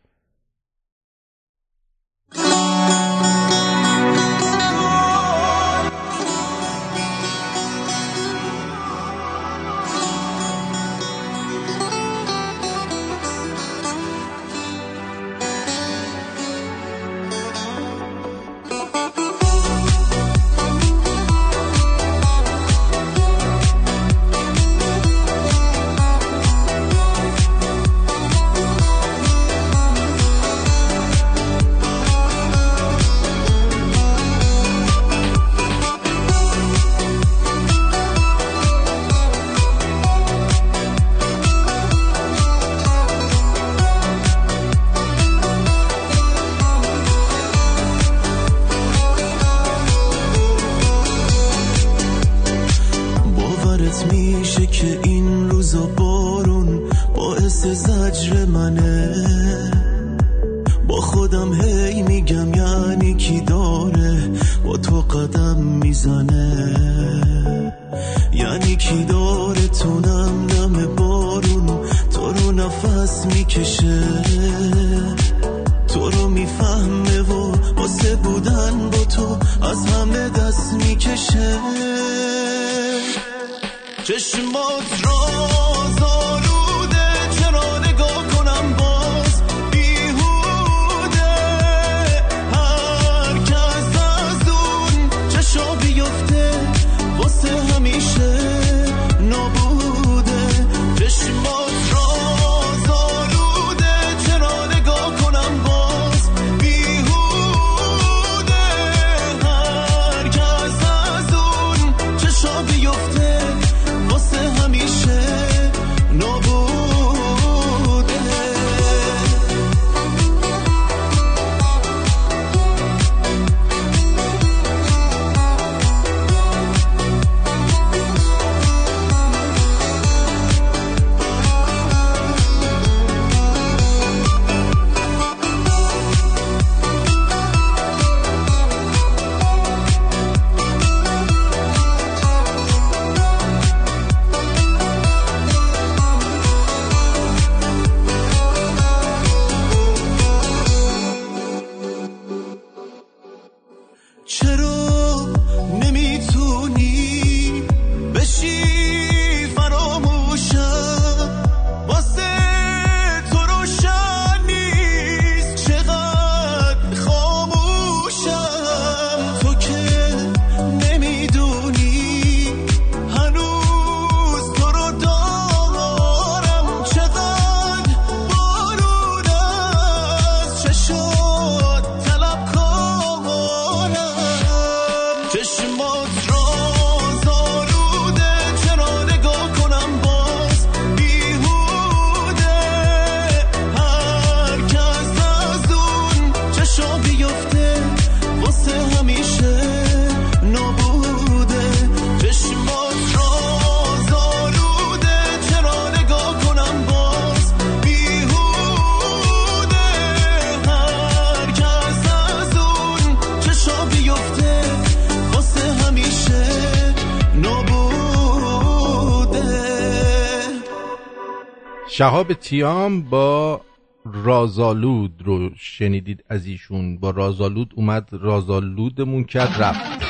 شهاب 221.96 222.34
تیام 222.34 223.02
با 223.02 223.62
رازالود 224.06 225.12
رو 225.26 225.50
شنیدید 225.60 226.24
از 226.30 226.46
ایشون 226.46 226.98
با 226.98 227.10
رازالود 227.10 227.74
اومد 227.76 228.10
رازالودمون 228.12 229.24
کرد 229.24 229.64
رفت. 229.64 230.04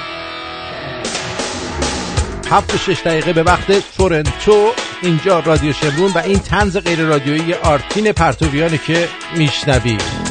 هفت 2.49 2.73
و 2.73 2.77
شش 2.77 3.01
دقیقه 3.05 3.33
به 3.33 3.43
وقت 3.43 3.95
تورنتو 3.97 4.71
اینجا 5.01 5.39
رادیو 5.39 5.73
شمرون 5.73 6.11
و 6.15 6.17
این 6.17 6.39
تنز 6.39 6.77
غیر 6.77 6.99
رادیویی 6.99 7.53
آرتین 7.53 8.11
پرتویانه 8.11 8.77
که 8.77 9.07
میشنوید. 9.37 10.22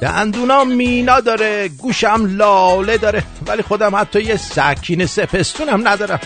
دندونام 0.00 0.68
مینا 0.72 1.20
داره 1.20 1.68
گوشم 1.68 2.36
لاله 2.36 2.98
داره 2.98 3.22
ولی 3.46 3.62
خودم 3.62 3.96
حتی 3.96 4.22
یه 4.22 4.36
سکین 4.36 5.06
سپستونم 5.06 5.88
ندارم. 5.88 6.20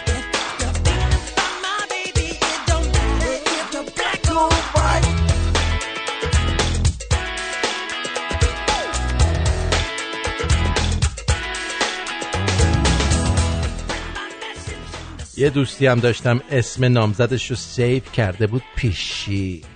یه 15.36 15.50
دوستی 15.50 15.86
هم 15.86 16.00
داشتم 16.00 16.40
اسم 16.50 16.84
نامزدش 16.84 17.50
رو 17.50 17.56
سیف 17.56 18.12
کرده 18.12 18.46
بود 18.46 18.62
پیشی. 18.76 19.73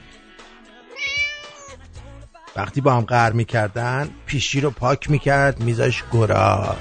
وقتی 2.59 2.81
با 2.81 2.95
هم 2.95 3.01
قهر 3.01 3.33
می‌کردن 3.33 4.11
پیشی 4.27 4.61
رو 4.61 4.71
پاک 4.71 5.11
می‌کرد 5.11 5.61
میذاش 5.61 6.05
گراز 6.13 6.77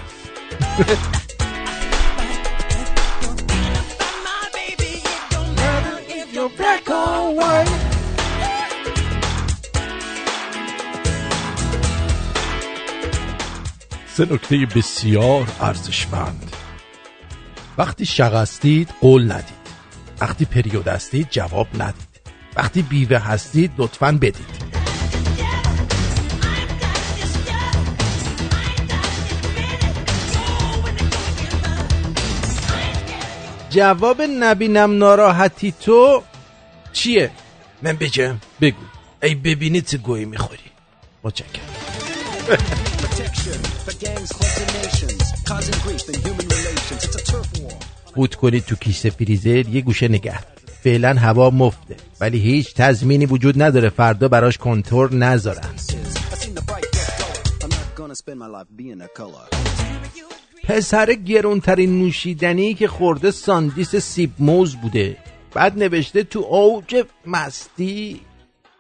سه 14.16 14.34
نکته 14.34 14.68
بسیار 14.76 15.48
ارزشمند. 15.62 16.52
وقتی 17.78 18.06
شغستید 18.06 18.90
قول 19.02 19.32
ندید. 19.32 19.68
وقتی 20.22 20.46
پریود 20.46 20.88
هستید 20.88 21.28
جواب 21.30 21.68
ندید. 21.80 22.08
وقتی 22.56 22.82
بیوه 22.82 23.18
هستید 23.18 23.72
لطفا 23.78 24.12
بدید. 24.12 24.77
جواب 33.78 34.22
نبینم 34.22 34.98
ناراحتی 34.98 35.74
تو 35.82 36.24
چیه؟ 36.94 37.32
من 37.82 37.94
بگم. 37.94 38.38
بگو. 38.62 38.82
ای 39.24 39.36
ببینی 39.36 39.82
چه 39.82 39.98
گویی 39.98 40.26
می‌خوری. 40.26 40.60
متشکرم. 41.24 41.64
بود 48.16 48.36
کنید 48.36 48.66
تو 48.66 48.76
کیسه 48.76 49.10
فریزر 49.10 49.68
یه 49.68 49.82
گوشه 49.82 50.08
نگه. 50.08 50.40
فعلا 50.84 51.14
هوا 51.14 51.50
مفته 51.50 51.96
ولی 52.22 52.40
هیچ 52.40 52.74
تضمینی 52.74 53.26
وجود 53.26 53.62
نداره. 53.62 53.90
فردا 53.90 54.28
براش 54.28 54.58
کنتور 54.58 55.14
نذارن. 55.14 55.74
پسر 60.68 61.14
گرونترین 61.14 62.00
نوشیدنی 62.00 62.74
که 62.74 62.88
خورده 62.88 63.32
ساندیس 63.32 63.96
سیب 63.96 64.32
موز 64.40 64.76
بوده. 64.76 65.18
بعد 65.54 65.80
نوشته 65.80 66.24
تو 66.24 66.40
اوج 66.40 67.04
مستی 67.26 68.22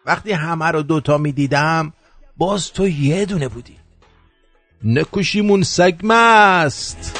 وقتی 0.05 0.31
همه 0.31 0.65
رو 0.65 0.81
دوتا 0.81 1.17
می‌دیدم 1.17 1.93
باز 2.37 2.71
تو 2.73 2.87
یه 2.87 3.25
دونه 3.25 3.47
بودی. 3.47 3.75
نکوشیمون 4.83 5.63
سگ 5.63 5.95
مست. 6.03 7.19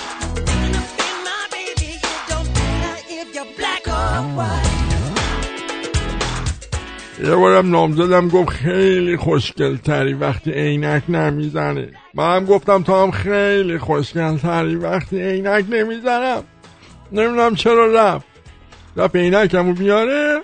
یه 7.23 7.35
بارم 7.35 7.71
نامزدم 7.71 8.27
گفت 8.27 8.49
خیلی 8.49 9.17
خوشگل 9.17 9.77
تری 9.77 10.13
وقتی 10.13 10.51
عینک 10.51 11.03
نمی‌زنه. 11.09 11.91
من 12.13 12.35
هم 12.35 12.45
گفتم 12.45 12.83
تو 12.83 13.03
هم 13.03 13.11
خیلی 13.11 13.77
خوشگل 13.77 14.37
تری 14.37 14.75
وقتی 14.75 15.21
عینک 15.21 15.65
نمی‌زنم. 15.69 16.43
نمی‌دونم 17.11 17.55
چرا 17.55 17.93
رفت. 17.93 18.25
رفت 18.95 19.15
عینکمو 19.15 19.73
بیاره. 19.73 20.41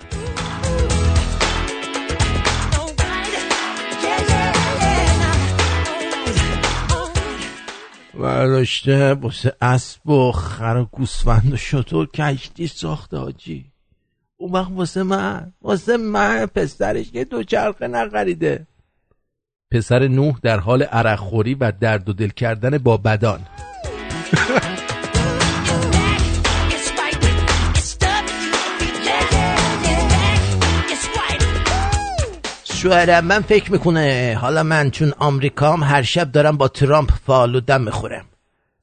برداشته 8.14 9.14
بسه 9.14 9.52
اسب 9.62 10.08
و 10.08 10.32
خر 10.32 10.76
و 10.76 10.84
گوسفند 10.84 11.52
و 11.52 11.56
شطور 11.56 12.06
کشتی 12.06 12.66
ساخته 12.66 13.16
آجی. 13.16 13.73
اون 14.36 14.52
وقت 14.52 14.70
واسه 14.70 15.02
من 15.02 15.52
واسه 15.62 15.96
من 15.96 16.46
پسرش 16.46 17.10
یه 17.14 17.24
دوچرخه 17.24 17.88
نخریده. 17.88 18.66
پسر 19.72 20.08
نوح 20.08 20.34
در 20.42 20.60
حال 20.60 20.82
عرق 20.82 21.18
خوری 21.18 21.54
و 21.54 21.72
درد 21.80 22.08
و 22.08 22.12
دل 22.12 22.28
کردن 22.28 22.78
با 22.78 22.96
بدان. 22.96 23.40
شوهرم 32.64 33.24
من 33.24 33.40
فکر 33.40 33.72
می‌کنه 33.72 34.38
حالا 34.40 34.62
من 34.62 34.90
چون 34.90 35.12
آمریکام 35.18 35.82
هر 35.82 36.02
شب 36.02 36.32
دارم 36.32 36.56
با 36.56 36.68
ترامپ 36.68 37.10
فالو 37.26 37.60
دم 37.60 37.80
می‌خورم. 37.80 38.24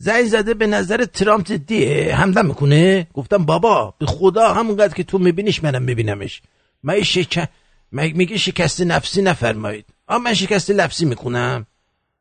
زنگ 0.03 0.25
زده 0.25 0.53
به 0.53 0.67
نظر 0.67 1.05
ترامپ 1.05 1.45
جدیه 1.45 2.15
همدم 2.15 2.45
می‌کنه؟ 2.45 3.07
گفتم 3.13 3.45
بابا 3.45 3.93
به 3.99 4.05
خدا 4.05 4.53
همونقدر 4.53 4.93
که 4.93 5.03
تو 5.03 5.17
میبینیش 5.17 5.63
منم 5.63 5.81
میبینمش. 5.81 6.41
من 6.83 7.01
شک... 7.01 7.49
میگه 7.91 8.37
شکست 8.37 8.81
نفسی 8.81 9.21
نفرمایید. 9.21 9.85
آ 10.07 10.17
من 10.17 10.33
شکست 10.33 10.69
لفظی 10.71 11.05
می‌کنم 11.05 11.65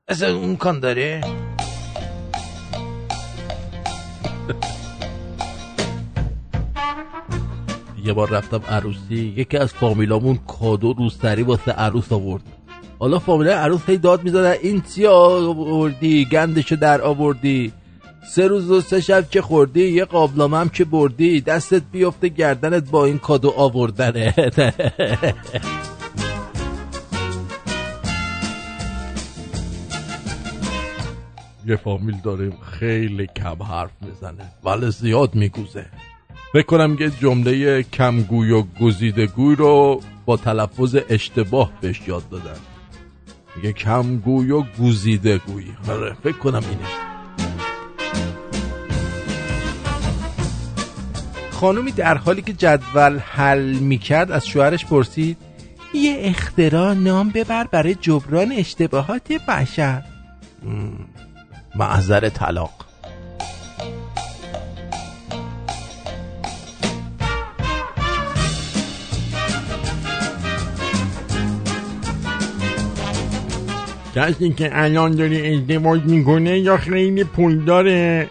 اصلا 0.08 0.36
امکان 0.36 0.80
داره. 0.80 1.20
یه 8.04 8.12
بار 8.12 8.30
رفتم 8.30 8.62
عروسی 8.68 9.34
یکی 9.36 9.56
از 9.56 9.72
فامیلامون 9.72 10.36
کادو 10.36 10.92
روستری 10.92 11.42
واسه 11.42 11.72
عروس 11.72 12.12
آورد. 12.12 12.42
حالا 13.00 13.18
فامیلای 13.18 13.54
عروس 13.54 13.80
هی 13.86 13.98
داد 13.98 14.24
می‌زدن 14.24 14.54
این 14.62 14.82
چی 14.94 15.06
آوردی؟ 15.06 16.24
گندشو 16.24 16.76
در 16.76 17.02
آوردی. 17.02 17.72
سه 18.30 18.46
روز 18.46 18.70
و 18.70 18.80
سه 18.80 19.00
شب 19.00 19.30
که 19.30 19.42
خوردی 19.42 19.88
یه 19.88 20.04
قابلامه 20.04 20.58
هم 20.58 20.68
که 20.68 20.84
بردی. 20.84 21.40
دستت 21.40 21.82
بیفته 21.92 22.28
گردنت 22.28 22.90
با 22.90 23.04
این 23.04 23.18
کادو 23.18 23.50
آوردنه. 23.56 24.34
یه 31.66 31.76
فامیل 31.76 32.16
داریم 32.24 32.52
خیلی 32.62 33.26
کم 33.36 33.62
حرف 33.62 33.90
می‌زنه 34.00 34.52
ولی 34.64 34.90
زیاد 34.90 35.34
میگوزه 35.34 35.86
بکنم 36.54 36.96
یه 37.00 37.10
جمله 37.10 37.82
کمگوی 37.82 38.50
و 38.50 38.62
گزیدگوی 38.80 39.56
رو 39.56 40.00
با 40.26 40.36
تلفظ 40.36 40.96
اشتباه 41.08 41.72
بهش 41.80 42.00
یاد 42.08 42.28
دادن. 42.30 42.56
میگه 43.56 43.72
کمگوی 43.72 44.50
و 44.50 44.62
گوزیدگوی 44.62 45.66
آره 45.88 46.16
فکر 46.22 46.38
کنم 46.38 46.62
اینه. 46.70 47.10
خانومی 51.50 51.92
در 51.92 52.18
حالی 52.18 52.42
که 52.42 52.52
جدول 52.52 53.18
حل 53.18 53.78
می‌کرد 53.78 54.30
از 54.30 54.46
شوهرش 54.46 54.86
پرسید 54.86 55.36
یه 55.94 56.16
اختراع 56.20 56.94
نام 56.94 57.28
ببر 57.28 57.64
برای 57.64 57.94
جبران 57.94 58.52
اشتباهات 58.52 59.32
بشر. 59.32 60.02
معذر 61.76 62.28
طلاق 62.28 62.89
کسی 74.14 74.50
که 74.50 74.70
الان 74.72 75.10
داره 75.10 75.36
ازدواج 75.36 76.02
می‌کنه 76.02 76.58
یا 76.58 76.76
خیلی 76.76 77.24
پول 77.24 77.64
داره. 77.64 78.30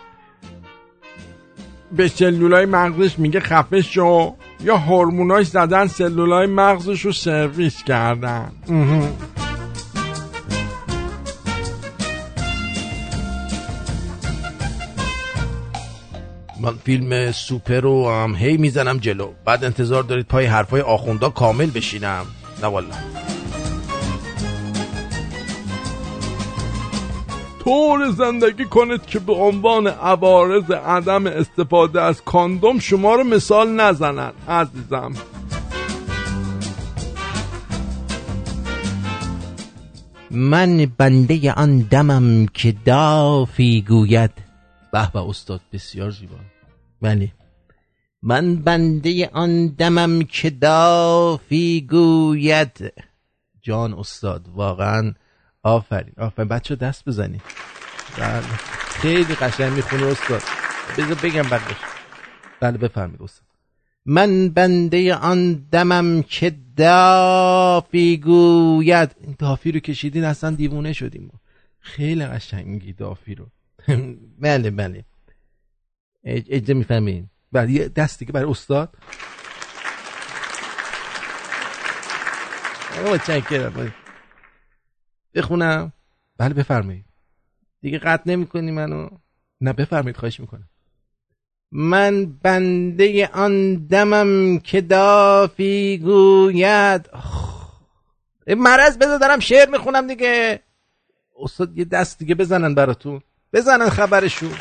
به 1.92 2.08
سلولای 2.08 2.66
مغزش 2.66 3.20
میگه 3.20 3.40
خفه 3.40 3.82
شو. 3.82 4.34
یا 4.64 4.78
هورموناش 4.78 5.46
زدن 5.48 5.88
سلولای 5.88 6.48
مغزش 6.48 7.02
رو 7.02 7.12
سرویس 7.12 7.84
کردن. 7.84 8.52
من 16.62 16.74
فیلم 16.84 17.32
سوپر 17.32 17.80
رو 17.80 18.10
هم 18.10 18.36
هی 18.36 18.58
می‌زنم 18.58 18.98
جلو. 18.98 19.30
بعد 19.46 19.66
انتظار 19.66 20.04
دارید 20.04 20.26
پای 20.26 20.46
حرفای 20.46 20.82
آخوندا 20.82 21.30
کامل 21.30 21.70
بشینم. 21.70 22.26
نه 22.64 22.68
والا 22.68 22.96
طور 27.70 28.12
زندگی 28.12 28.66
کنید 28.66 29.06
که 29.06 29.20
به 29.20 29.34
عنوان 29.34 29.88
عوارض 29.88 30.72
عدم 30.72 31.28
استفاده 31.28 32.02
از 32.02 32.22
کاندوم 32.24 32.80
شما 32.80 33.16
رو 33.16 33.24
مثال 33.24 33.70
نزنن 33.70 34.32
عزیزم. 34.48 35.14
من 40.32 40.92
بنده 40.98 41.54
آن 41.54 41.80
دمم 41.80 42.46
که 42.54 42.76
دافی 42.86 43.82
گوید. 43.82 44.32
به 44.92 45.10
به 45.14 45.20
استاد 45.20 45.62
بسیار 45.74 46.12
زیبا. 46.12 46.36
بله. 47.02 47.32
من 48.22 48.56
بنده 48.56 49.30
آن 49.34 49.68
دمم 49.68 50.22
که 50.22 50.50
دافی 50.50 51.88
گوید. 51.90 52.94
جان 53.62 53.94
استاد 53.94 54.46
واقعا 54.56 55.14
آفرین. 55.64 56.14
آفرین. 56.18 56.48
بچه 56.48 56.76
دست 56.76 57.06
بزنید. 57.06 57.42
بله. 58.18 58.42
خیلی 59.02 59.36
قشنگ 59.36 59.74
می‌خونه 59.74 60.06
استاد. 60.06 60.42
بذار 60.98 61.16
بگم 61.16 61.50
بعدش. 61.50 61.76
بله 62.60 62.78
بفرمید 62.78 63.22
استاد. 63.22 63.46
من 64.06 64.50
بنده 64.50 65.16
آن 65.16 65.54
دمم 65.72 66.24
که 66.24 66.56
دافی 66.78 68.18
گوید. 68.18 69.16
این 69.22 69.36
دافی 69.40 69.72
رو 69.72 69.80
کشیدین 69.80 70.24
اصلا 70.24 70.52
دیوونه 70.56 70.94
شدیم 70.94 71.40
خیلی 71.80 72.26
قشنگی 72.26 72.94
دافی 72.94 73.36
رو. 73.36 73.46
بله 74.42 74.72
بله. 74.72 75.06
اجده 76.24 76.74
می‌فهمین 76.74 77.30
بله 77.52 77.72
یه 77.72 77.90
دست 77.90 78.20
دیگه 78.20 78.32
برای 78.32 78.52
استاد. 78.52 78.98
متشکرم 83.14 83.94
بخونم. 85.36 85.94
بله 86.38 86.54
بفرمایید. 86.54 87.06
دیگه 87.82 87.98
قطع 87.98 88.24
نمی 88.26 88.48
کنی 88.48 88.72
منو. 88.72 89.10
نه 89.62 89.74
بفرمایید 89.74 90.18
خواهش 90.18 90.40
می‌کنم. 90.40 90.70
من 91.72 92.26
بنده 92.26 93.28
آن 93.28 93.76
دمم 93.76 94.60
که 94.60 94.82
دافی 94.82 95.98
گوید. 95.98 97.10
مرض 98.48 98.98
بذار 98.98 99.20
دارم 99.20 99.40
شعر 99.40 99.70
می‌خونم 99.70 100.08
دیگه. 100.08 100.60
استاد 101.40 101.78
یه 101.78 101.86
دست 101.86 102.20
دیگه 102.20 102.36
بزنن 102.36 102.76
براتون. 102.76 103.22
بزنن 103.54 103.90
خبرشون. 103.90 104.52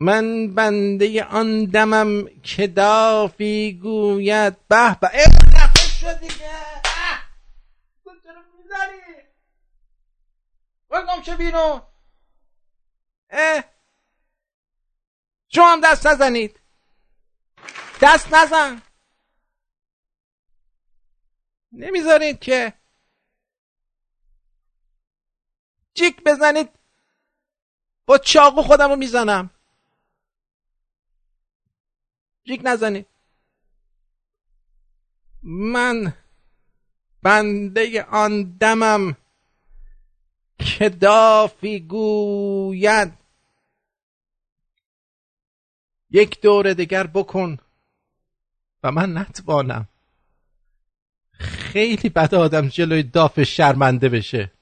من 0.00 0.54
بنده 0.54 1.24
آن 1.24 1.64
دمم 1.64 2.28
که 2.42 2.66
دافی 2.66 3.78
گوید 3.82 4.68
به 4.68 4.96
به. 5.00 5.10
ای 5.14 5.26
شد 6.00 6.20
دیگه. 6.20 6.50
تو 8.04 8.10
چرا 8.24 8.42
بگم 10.90 11.22
چه 11.22 11.36
بیرون. 11.36 11.82
اه. 13.30 13.64
شما 15.48 15.72
هم 15.72 15.80
دست 15.80 16.06
نزنید. 16.06 16.60
دست 18.00 18.34
نزن. 18.34 18.82
نمی‌ذارید 21.72 22.40
که 22.40 22.72
جیک 25.94 26.22
بزنید. 26.24 26.68
با 28.06 28.18
چاقو 28.18 28.62
خودم 28.62 28.88
رو 28.88 28.96
می‌زنم. 28.96 29.50
جیک 32.44 32.60
نزنید. 32.64 33.06
من 35.42 36.14
بنده 37.22 38.02
آن 38.02 38.56
دمم 38.60 39.16
که 40.58 40.88
دافی 40.88 41.80
گوید. 41.80 43.12
یک 46.10 46.40
دور 46.40 46.72
دیگر 46.72 47.06
بکن 47.06 47.58
و 48.82 48.92
من 48.92 49.18
نتوانم. 49.18 49.88
خیلی 51.32 52.08
بد 52.08 52.34
آدم 52.34 52.68
جلوی 52.68 53.02
داف 53.02 53.42
شرمنده 53.42 54.08
بشه. 54.08 54.52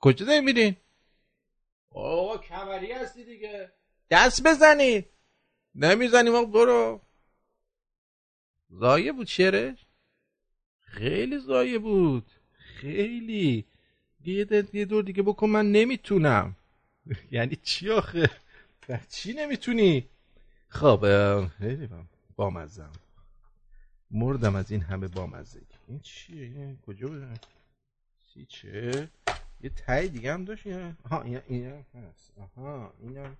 کجا 0.00 0.26
نمیرین؟ 0.26 0.76
اوه 1.88 2.40
کمری 2.40 2.92
هستی 2.92 3.24
دیگه. 3.24 3.72
دست 4.10 4.42
بزنید. 4.42 5.06
نمی‌زنیم 5.74 6.50
برو 6.50 7.00
زایه 8.70 9.12
بود 9.12 9.26
شعرش 9.26 9.86
خیلی 10.80 11.38
زایه 11.38 11.78
بود 11.78 12.30
خیلی 12.52 13.64
یه, 14.24 14.44
دور 14.84 15.02
دیگه 15.02 15.22
بکن 15.22 15.48
من 15.48 15.72
نمی‌تونم 15.72 16.56
یعنی 17.30 17.56
چی 17.56 17.90
آخه 17.90 18.30
چی 19.08 19.32
نمی‌تونی 19.32 20.08
خب 20.68 21.46
خیلی 21.46 21.88
بامزم 22.36 22.92
مردم 24.10 24.56
از 24.56 24.70
این 24.70 24.80
همه 24.80 25.08
بامزه 25.08 25.60
این 25.88 26.00
چیه 26.00 26.42
این 26.42 26.78
کجا 26.86 27.08
بودن 27.08 27.34
چی 28.34 28.46
چه 28.46 29.08
یه 29.60 29.70
تای 29.70 30.08
دیگه 30.08 30.32
هم 30.32 30.44
داشت 30.44 30.66
ها 31.10 31.22
این 31.22 31.84
هست 31.94 32.32
آها 32.38 32.92
اینم 33.00 33.36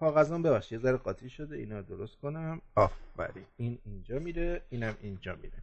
کاغذم 0.00 0.42
ببخش 0.42 0.72
یه 0.72 0.78
ذره 0.78 0.96
قاطی 0.96 1.30
شده 1.30 1.56
اینا 1.56 1.80
درست 1.80 2.16
کنم. 2.22 2.60
آفرین. 2.74 3.44
این 3.56 3.78
اینجا 3.84 4.18
میره 4.18 4.62
اینم 4.70 4.96
اینجا 5.02 5.34
میره. 5.42 5.62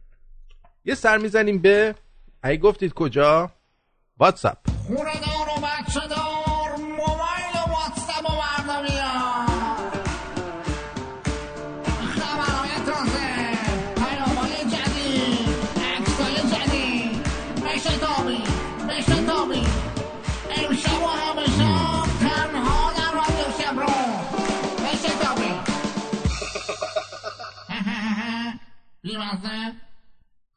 یه 0.84 0.94
سر 0.94 1.18
می‌زنیم 1.18 1.58
به 1.58 1.94
ای 2.44 2.58
گفتید 2.58 2.94
کجا؟ 2.94 3.50
واتساپ. 4.18 4.58
خونه 4.86 4.98
دار 4.98 5.48
و 5.48 5.60
بچه 5.60 6.08
دار 6.08 6.76
موبایل 6.76 7.54
واتساپ 7.68 8.30
و 8.30 8.34
برداریم 8.40 9.37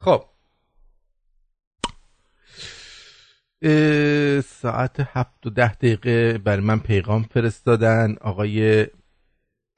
خب. 0.00 0.24
ساعت 4.44 5.00
هفت 5.00 5.46
و 5.46 5.50
ده 5.50 5.74
دقیقه 5.74 6.38
برای 6.38 6.64
من 6.64 6.78
پیغام 6.78 7.22
فرستادن 7.22 8.16
آقای 8.20 8.86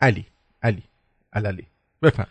علی. 0.01 0.27
علی. 0.63 0.83
علی 1.33 1.67
بفهم. 2.03 2.27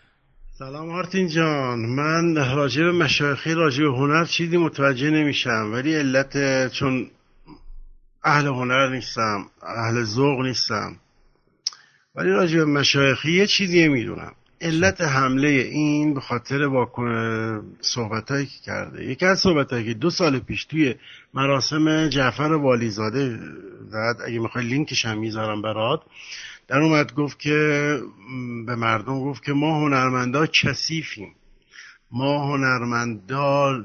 سلام 0.58 0.90
آرتین 0.90 1.28
جان. 1.28 1.78
من 1.78 2.36
راجع 2.36 2.82
به 2.82 2.92
مشایخی 2.92 3.54
راجع 3.54 3.84
به 3.84 3.96
هنر 3.96 4.24
چیزی 4.24 4.56
متوجه 4.56 5.10
نمیشم. 5.10 5.70
ولی 5.72 5.94
علت 5.94 6.68
چون 6.72 7.10
اهل 8.24 8.46
هنر 8.46 8.88
نیستم 8.88 9.50
اهل 9.62 10.02
ذوق 10.04 10.40
نیستم. 10.40 10.96
ولی 12.14 12.30
راجع 12.30 12.58
به 12.58 12.64
مشایخی 12.64 13.32
یه 13.32 13.46
چیزی 13.46 13.88
می‌دونم. 13.88 14.34
علت 14.64 15.00
حمله 15.00 15.48
این 15.48 16.14
به 16.14 16.20
خاطر 16.20 16.62
واکن 16.62 17.76
صحبتهایی 17.80 18.46
که 18.46 18.60
کرده. 18.66 19.04
یکی 19.04 19.26
از 19.26 19.38
صحبتهایی 19.38 19.84
که 19.84 19.94
دو 19.94 20.10
سال 20.10 20.38
پیش 20.38 20.64
توی 20.64 20.94
مراسم 21.34 22.08
جعفر 22.08 22.52
والیزاده 22.52 23.38
زد 23.88 24.16
اگه 24.26 24.38
می‌خوای 24.38 24.64
لینکش 24.64 25.04
هم 25.04 25.18
می‌ذارم 25.18 25.62
برات 25.62 26.00
در 26.68 26.78
اومد 26.78 27.14
گفت 27.14 27.38
که 27.38 27.98
به 28.66 28.74
مردم 28.74 29.20
گفت 29.20 29.44
که 29.44 29.52
ما 29.52 29.80
هنرمندا 29.80 30.46
کثیفیم 30.46 31.34
ما 32.10 32.46
هنرمندا 32.46 33.82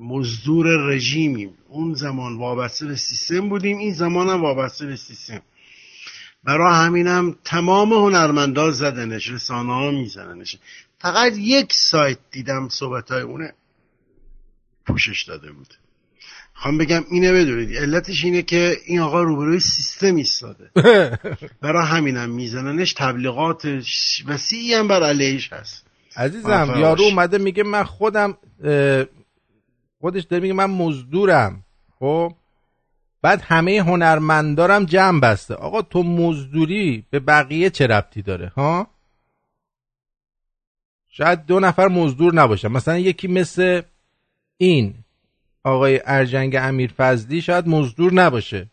مزدور 0.00 0.66
رژیمیم. 0.88 1.50
اون 1.68 1.94
زمان 1.94 2.38
وابسته 2.38 2.86
به 2.86 2.96
سیستم 2.96 3.48
بودیم 3.48 3.78
این 3.78 3.92
زمان 3.92 4.28
هم 4.28 4.42
وابسته 4.42 4.86
به 4.86 4.96
سیستم. 4.96 5.42
برای 6.44 6.86
همینم 6.86 7.36
تمام 7.44 7.92
هنرمندا 7.92 8.70
زدنش 8.70 9.30
رسانه 9.30 9.74
ها 9.74 9.90
میزننش. 9.90 10.58
فقط 10.98 11.32
یک 11.36 11.72
سایت 11.72 12.18
دیدم 12.30 12.68
صحبت 12.68 13.10
های 13.10 13.22
اونه. 13.22 13.54
پوشش 14.86 15.22
داده 15.22 15.52
بود. 15.52 15.74
خوام 16.54 16.78
بگم 16.78 17.04
اینه 17.10 17.32
بدونید 17.32 17.76
علتش 17.76 18.24
اینه 18.24 18.42
که 18.42 18.76
این 18.86 19.00
آقا 19.00 19.22
روبروی 19.22 19.60
سیستم 19.60 20.16
ایستاده. 20.16 20.70
برای 21.62 21.86
همینم 21.86 22.30
میزننش 22.30 22.92
تبلیغاتش 22.92 24.22
وسیعی 24.26 24.74
هم 24.74 24.88
بر 24.88 25.02
علیهش 25.02 25.52
هست. 25.52 25.86
عزیزم 26.16 26.74
یارو 26.76 27.02
اومده 27.02 27.38
میگه 27.38 27.62
من 27.62 27.84
خودم 27.84 28.38
خودش 30.00 30.22
داره 30.22 30.42
میگه 30.42 30.54
من 30.54 30.70
مزدورم. 30.70 31.64
خب؟ 31.98 32.32
بعد 33.22 33.42
همه 33.44 33.78
هنرمندارم 33.78 34.84
جمع 34.84 35.20
بسته. 35.20 35.54
آقا 35.54 35.82
تو 35.82 36.02
مزدوری 36.02 37.04
به 37.10 37.20
بقیه 37.20 37.70
چه 37.70 37.86
ربطی 37.86 38.22
داره 38.22 38.52
ها؟ 38.56 38.86
شاید 41.08 41.46
دو 41.46 41.60
نفر 41.60 41.88
مزدور 41.88 42.34
نباشن. 42.34 42.68
مثلا 42.68 42.98
یکی 42.98 43.28
مثل 43.28 43.82
این 44.56 44.94
آقای 45.64 46.00
ارجنگ 46.06 46.56
امیر 46.60 46.92
فضلی 46.96 47.40
شاید 47.40 47.68
مزدور 47.68 48.12
نباشه. 48.14 48.66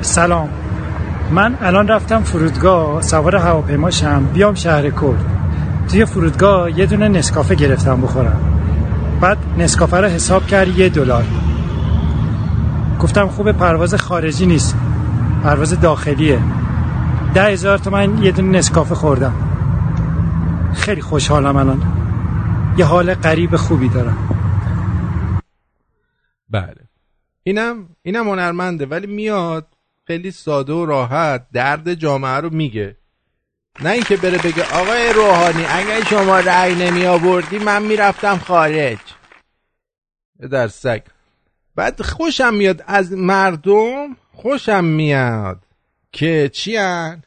سلام. 0.00 0.50
من 1.30 1.58
الان 1.60 1.88
رفتم 1.88 2.22
فرودگاه 2.22 3.02
سوار 3.02 3.36
هواپیماشم 3.36 4.24
بیام 4.34 4.54
شهر 4.54 4.90
کرد. 4.90 5.26
توی 5.90 6.04
فرودگاه 6.04 6.78
یه 6.78 6.86
دونه 6.86 7.08
نسکافه 7.08 7.54
گرفتم 7.54 8.00
بخورم. 8.00 8.61
بعد 9.22 9.38
نسکافه 9.58 9.96
رو 9.96 10.08
حساب 10.08 10.46
کرد 10.46 10.78
یه 10.78 10.88
دلار. 10.88 11.24
گفتم 13.00 13.28
خوب 13.28 13.52
پرواز 13.52 13.94
خارجی 13.94 14.46
نیست. 14.46 14.76
پرواز 15.42 15.80
داخلیه. 15.80 16.40
ده 17.34 17.44
هزار 17.44 17.78
تومن 17.78 18.22
یه 18.22 18.32
دونه 18.32 18.58
نسکافه 18.58 18.94
خوردم. 18.94 19.34
خیلی 20.74 21.00
خوشحالم 21.00 21.56
الان. 21.56 21.82
یه 22.78 22.84
حال 22.84 23.14
قریب 23.14 23.56
خوبی 23.56 23.88
دارم. 23.88 24.16
بله. 26.50 26.88
اینم 27.42 27.88
اینم 28.02 28.28
هنرمنده 28.28 28.86
ولی 28.86 29.06
میاد 29.06 29.66
خیلی 30.06 30.30
ساده 30.30 30.72
و 30.72 30.86
راحت 30.86 31.46
درد 31.52 31.94
جامعه 31.94 32.36
رو 32.36 32.50
میگه. 32.50 32.96
نه 33.80 33.90
اینکه 33.90 34.16
بره 34.16 34.38
بگه 34.38 34.74
آقای 34.74 35.12
روحانی 35.12 35.64
اگر 35.64 36.04
شما 36.04 36.40
رأی 36.40 36.74
نمی 36.74 37.06
آوردی 37.06 37.58
من 37.58 37.82
می‌رفتم 37.82 38.38
خارج. 38.38 38.98
در 40.50 40.68
سگ. 40.68 41.02
بعد 41.74 42.02
خوشم 42.02 42.54
میاد 42.54 42.84
از 42.86 43.12
مردم 43.12 44.16
خوشم 44.32 44.84
میاد 44.84 45.62
که 46.12 46.50
چی 46.52 46.76
هن؟ 46.76 47.22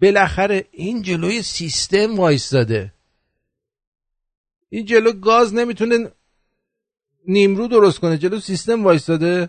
بالاخره 0.00 0.64
این 0.72 1.02
جلوی 1.02 1.42
سیستم 1.42 2.16
وایستاده. 2.16 2.92
این 4.68 4.84
جلو 4.84 5.12
گاز 5.12 5.54
نمی‌تونه 5.54 6.10
نیمرو 7.28 7.68
درست 7.68 8.00
کنه 8.00 8.18
جلو 8.18 8.40
سیستم 8.40 8.84
وایستاده. 8.84 9.48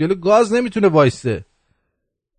جلو 0.00 0.14
گاز 0.14 0.52
نمی‌تونه 0.52 0.88
وایسته. 0.88 1.44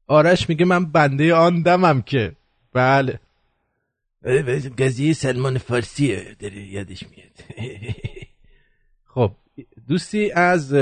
آرش 0.08 0.50
میگه 0.50 0.66
من 0.66 0.86
بنده 0.86 1.36
آن 1.36 1.62
دمم 1.62 2.02
که. 2.02 2.36
بله. 2.76 3.20
قضیه 4.78 5.14
سلمان 5.14 5.58
فارسیه 5.58 6.36
داره 6.40 6.62
یادش 6.62 7.04
میاد. 7.04 7.36
خب 9.14 9.32
دوستی 9.88 10.32
از 10.32 10.74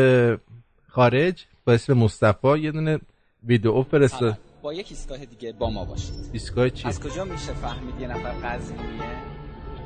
خارج 0.88 1.46
با 1.66 1.74
اسم 1.74 1.94
مصطفی 1.94 2.60
یه 2.60 2.72
دونه 2.72 3.00
ویدیو 3.44 3.84
فرسته 3.84 4.38
با 4.62 4.74
یک 4.74 4.88
ایستگاه 4.90 5.26
دیگه 5.26 5.52
با 5.52 5.70
ما 5.70 5.86
باشید. 5.86 6.14
ایستگاه 6.34 6.70
چی؟ 6.70 6.88
از 6.88 7.00
کجا 7.00 7.24
میشه 7.24 7.54
فهمید 7.54 8.00
یه 8.00 8.08
نفر 8.08 8.32
قزوینیه 8.32 9.04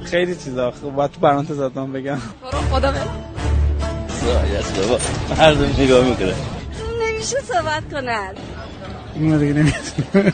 خیلی 0.03 0.35
چیزا. 0.35 0.71
خب 0.71 0.89
باید 0.89 1.11
تو 1.11 1.19
برانت 1.19 1.53
زدم 1.53 1.93
بگم. 1.93 2.17
خدا 2.71 2.91
بابا 4.77 4.99
مردم 5.29 5.83
نگاه 5.83 6.09
می‌کنه. 6.09 6.35
نمیشه 7.01 7.37
صحبت 7.41 7.91
کنن. 7.91 8.33
دیگه 9.19 9.53
نمی‌تونه 9.53 10.33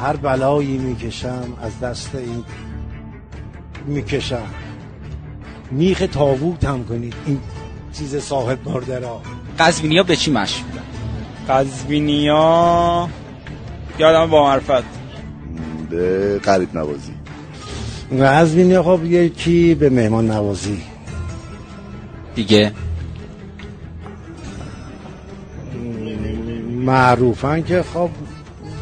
هر 0.00 0.16
بلایی 0.16 0.78
می‌کشم 0.78 1.44
از 1.62 1.80
دست 1.80 2.14
این 2.14 2.44
می‌کشم. 3.86 4.46
میخ 5.70 6.04
تاووت 6.12 6.64
هم 6.64 6.84
کنید 6.84 7.14
این 7.26 7.40
چیز 7.92 8.16
صاحب 8.16 8.68
مردرا. 8.68 9.20
قزوینی 9.58 9.96
ها 9.96 10.02
به 10.02 10.16
چی 10.16 10.30
مشهورن 10.30 10.82
قزوینی 11.48 12.28
ها 12.28 13.08
یادم 13.98 14.30
با 14.30 14.44
معرفت 14.44 14.84
به 15.90 16.38
قریب 16.38 16.76
نوازی. 16.76 17.12
قزوینی 18.20 18.74
ها 18.74 18.82
خب 18.82 19.04
یکی 19.04 19.74
به 19.74 19.90
مهمان 19.90 20.30
نوازی. 20.30 20.82
دیگه؟ 22.34 22.72
معروفن 26.82 27.62
که 27.62 27.82
خب 27.82 28.10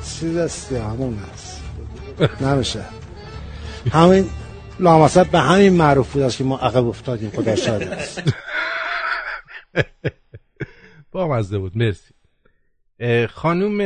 چیز 0.05 0.37
است 0.37 0.73
همون 0.73 1.19
هست 1.19 1.63
نمیشه. 2.41 2.85
همین 3.93 4.31
لامصب 4.81 5.31
به 5.31 5.39
همین 5.39 5.73
معروف 5.73 6.13
بود 6.13 6.23
است 6.23 6.39
که 6.39 6.45
ما 6.45 6.59
عقب 6.59 6.87
افتادیم 6.87 7.31
خدا 7.31 7.57
شاید 7.57 7.89
است. 7.89 8.23
با 11.13 11.29
مزده 11.29 11.59
بود 11.59 11.79
مرسی. 11.79 12.15
خانوم 13.29 13.79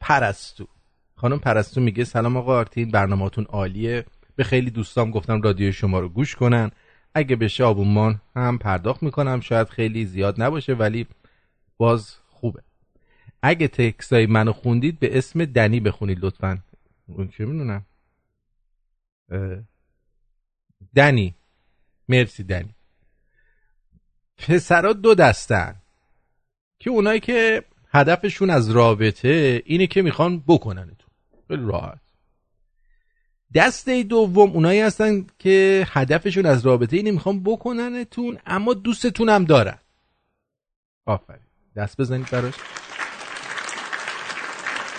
پرستو. 0.00 0.66
خانم 1.16 1.38
پرستو 1.38 1.80
میگه 1.80 2.04
سلام 2.04 2.36
آقا 2.36 2.58
آرتین 2.58 2.90
برنامهاتون 2.90 3.44
عالیه. 3.44 4.04
به 4.36 4.44
خیلی 4.44 4.70
دوستام 4.70 5.10
گفتم 5.10 5.42
رادیو 5.42 5.72
شما 5.72 6.00
رو 6.00 6.08
گوش 6.08 6.36
کنن. 6.36 6.70
اگه 7.14 7.36
بشه 7.36 7.64
آبونمان 7.64 8.20
هم 8.36 8.58
پرداخت 8.58 9.02
می‌کنم. 9.02 9.40
شاید 9.40 9.68
خیلی 9.68 10.06
زیاد 10.06 10.42
نباشه 10.42 10.74
ولی 10.74 11.06
باز 11.76 12.16
خوبه. 12.42 12.62
اگه 13.42 13.68
تکسای 13.68 14.26
منو 14.26 14.52
خوندید 14.52 14.98
به 14.98 15.18
اسم 15.18 15.44
دنی 15.44 15.80
بخونید 15.80 16.24
لطفا. 16.24 16.58
اون 17.08 17.28
چه 17.28 17.44
می‌دونم؟ 17.44 17.86
دنی. 20.94 21.34
مرسی 22.08 22.44
دنی. 22.44 22.74
پسرا 24.36 24.92
دو 24.92 25.14
دستن. 25.14 25.76
که 26.78 26.90
اونایی 26.90 27.20
که 27.20 27.64
هدفشون 27.88 28.50
از 28.50 28.70
رابطه 28.70 29.62
اینه 29.66 29.86
که 29.86 30.02
می‌خوان 30.02 30.42
بکننتون. 30.46 31.10
خیلی 31.48 31.62
راحت. 31.62 32.00
دسته 33.54 34.02
دوم 34.02 34.50
اونایی 34.50 34.80
هستن 34.80 35.26
که 35.38 35.86
هدفشون 35.88 36.46
از 36.46 36.66
رابطه 36.66 36.96
اینه 36.96 37.10
می‌خوان 37.10 37.42
بکننتون 37.42 38.38
اما 38.46 38.74
دوستتون 38.74 39.28
هم 39.28 39.44
دارن. 39.44 39.78
آفرین. 41.04 41.51
دست 41.76 42.00
بزنید 42.00 42.30
براش. 42.30 42.54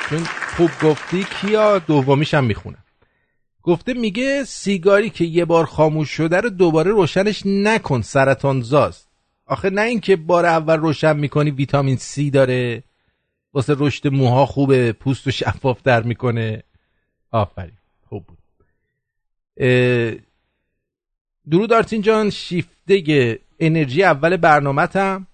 چون 0.09 0.23
خوب 0.57 0.69
گفتی 0.83 1.23
کیا 1.23 1.79
دومیش 1.79 2.33
هم 2.33 2.43
می‌خونن 2.43 2.83
گفته 3.63 3.93
میگه 3.93 4.43
سیگاری 4.43 5.09
که 5.09 5.25
یه 5.25 5.45
بار 5.45 5.65
خاموش 5.65 6.09
شده 6.09 6.41
رو 6.41 6.49
دوباره 6.49 6.91
روشنش 6.91 7.41
نکن 7.45 8.01
سرطان 8.01 8.61
زاست. 8.61 9.09
آخه 9.45 9.69
نه 9.69 9.81
اینکه 9.81 10.15
بار 10.15 10.45
اول 10.45 10.77
روشن 10.77 11.17
می‌کنی 11.17 11.51
ویتامین 11.51 11.97
سی 11.97 12.31
داره 12.31 12.83
واسه 13.53 13.75
رشد 13.77 14.07
موها 14.07 14.45
خوبه 14.45 14.91
پوست 14.91 15.27
و 15.27 15.31
شفاف 15.31 15.81
در 15.83 16.03
می‌کنه. 16.03 16.63
آفرین 17.31 17.77
خوب 18.09 18.25
بود. 18.27 18.37
درود 21.49 21.73
آرتین 21.73 22.01
جان 22.01 22.29
شیفته 22.29 23.39
انرژی 23.59 24.03
اول 24.03 24.37
برنامهتم. 24.37 25.27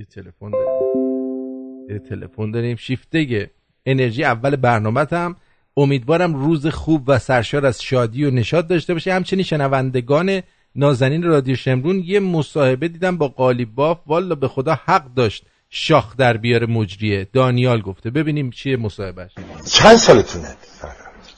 یه 0.00 0.06
تلفن 0.06 0.50
داریم. 0.50 1.90
یه 1.90 1.98
تلفن 1.98 2.50
داریم. 2.50 2.76
شیفته 2.76 3.50
انرژی 3.86 4.24
اول 4.24 4.56
برنامهتم 4.56 5.36
امیدوارم 5.76 6.34
روز 6.34 6.66
خوب 6.66 7.04
و 7.06 7.18
سرشار 7.18 7.66
از 7.66 7.82
شادی 7.82 8.24
و 8.24 8.30
نشاد 8.30 8.66
داشته 8.66 8.92
باشه. 8.92 9.14
همچنین 9.14 9.42
شنوندگان 9.42 10.42
نازنین 10.74 11.22
رادیو 11.22 11.56
شمرون 11.56 12.02
یه 12.04 12.20
مصاحبه 12.20 12.88
دیدم 12.88 13.18
با 13.18 13.28
قالیباف 13.28 13.98
والا 14.06 14.34
به 14.34 14.48
خدا 14.48 14.74
حق 14.84 15.14
داشت 15.14 15.46
شاخ 15.70 16.16
در 16.16 16.36
بیار 16.36 16.66
مجریه 16.66 17.28
دانیال 17.32 17.80
گفته. 17.80 18.10
ببینیم 18.10 18.50
چیه 18.50 18.76
مصاحبهش. 18.76 19.34
چند 19.66 19.96
سالتونه؟ 19.96 20.56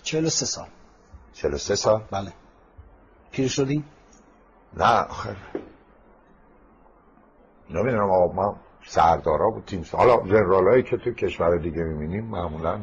43 0.03 0.47
سال. 0.47 0.67
43 1.35 1.75
سال؟ 1.75 2.03
بله. 2.11 2.33
پیر 3.31 3.49
شدی؟ 3.49 3.85
نه 4.77 4.85
آخر. 4.85 5.37
نمی‌دونم 7.73 8.11
آقا 8.11 8.33
ما 8.33 8.57
سردارا 8.87 9.51
بودیم 9.51 9.87
حالا 9.93 10.17
جنرال 10.17 10.83
که 10.83 10.97
تو 10.97 11.13
کشور 11.13 11.57
دیگه 11.57 11.83
می‌بینیم 11.83 12.25
معمولا 12.25 12.81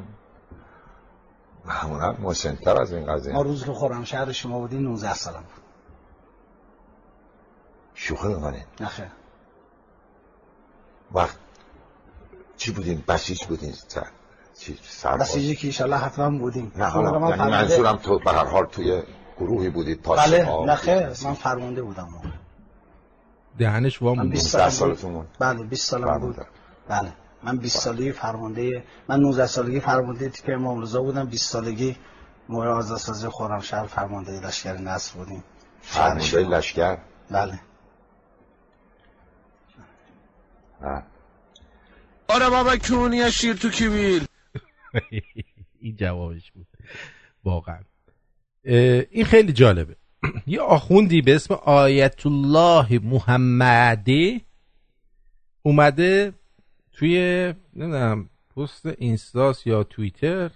معمولا 1.65 2.15
مسنتر 2.21 2.81
از 2.81 2.93
این 2.93 3.13
قضیه. 3.13 3.33
ما 3.33 3.41
روز 3.41 3.65
که 3.65 3.71
خورم 3.71 4.03
شهر 4.03 4.31
شما 4.31 4.59
بودیم 4.59 4.81
19 4.81 5.13
سالم 5.13 5.35
بود. 5.35 5.63
شوخه 7.93 8.29
بکنه 8.29 8.65
نخیر 8.79 9.05
وقت 11.11 11.37
چی 12.57 12.71
بودین؟ 12.71 13.03
بسیج 13.07 13.45
بودین؟ 13.45 13.73
بسیجی 15.19 15.55
که 15.55 15.67
ایشالله 15.67 15.97
حتما 15.97 16.37
بودیم. 16.39 16.71
نه 16.75 16.85
حالا 16.85 17.19
من 17.19 17.29
یعنی 17.29 17.51
منظورم 17.51 17.95
تو 17.95 18.19
به 18.19 18.31
هر 18.31 18.45
حال 18.45 18.65
توی 18.65 19.03
گروهی 19.39 19.69
بودید 19.69 20.03
بله 20.03 20.75
خیر. 20.75 21.07
من 21.07 21.33
فرمانده 21.33 21.81
بودم 21.81 22.07
موقع 22.11 22.29
دهنش 23.57 24.01
وام 24.01 24.21
بود. 24.21 24.31
20 24.31 24.69
سالتون 24.69 25.27
بله 25.39 25.63
20 25.63 25.87
سالم 25.89 26.17
بود. 26.19 26.35
بله 26.87 27.13
من 27.43 27.57
20 27.57 27.77
سالگی 27.77 28.11
فرمانده 28.11 28.83
من 29.07 29.19
19 29.19 29.45
سالگی 29.45 29.79
فرمانده 29.79 30.29
تیپ 30.29 30.49
امام 30.55 30.81
رضا 30.81 31.01
بودم. 31.01 31.25
20 31.25 31.51
سالگی 31.51 31.95
مورد 32.49 32.69
آزادسازی 32.69 33.27
خرمشهر 33.29 33.87
فرمانده 33.87 34.39
لشکر 34.47 34.73
نصر 34.77 35.17
بودیم. 35.17 35.43
فرمانده 35.81 36.37
لشکر؟ 36.57 36.97
بله. 37.31 37.59
آره 42.27 42.49
بابا 42.49 42.77
کونی 42.77 43.31
شیر 43.31 43.53
تو 43.55 43.69
کیویل 43.69 44.25
این 45.81 45.95
جوابش 45.95 46.51
بود. 46.51 46.67
واقعا. 47.43 47.79
این 49.11 49.25
خیلی 49.25 49.53
جالبه. 49.53 49.95
یه 50.47 50.61
آخوندی 50.61 51.21
به 51.21 51.35
اسم 51.35 51.53
آیت 51.53 52.25
الله 52.25 52.99
محمدی 52.99 54.41
اومده 55.61 56.33
توی 56.91 57.17
نمی‌دونم 57.75 58.29
پست 58.55 58.85
اینستاس 58.85 59.67
یا 59.67 59.83
توییتر؟ 59.83 60.51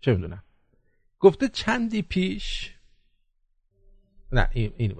چه 0.00 0.14
می‌دونم. 0.14 0.42
گفته 1.20 1.48
چندی 1.48 2.02
پیش؟ 2.02 2.74
نه 4.32 4.48
این 4.52 4.72
این 4.76 4.94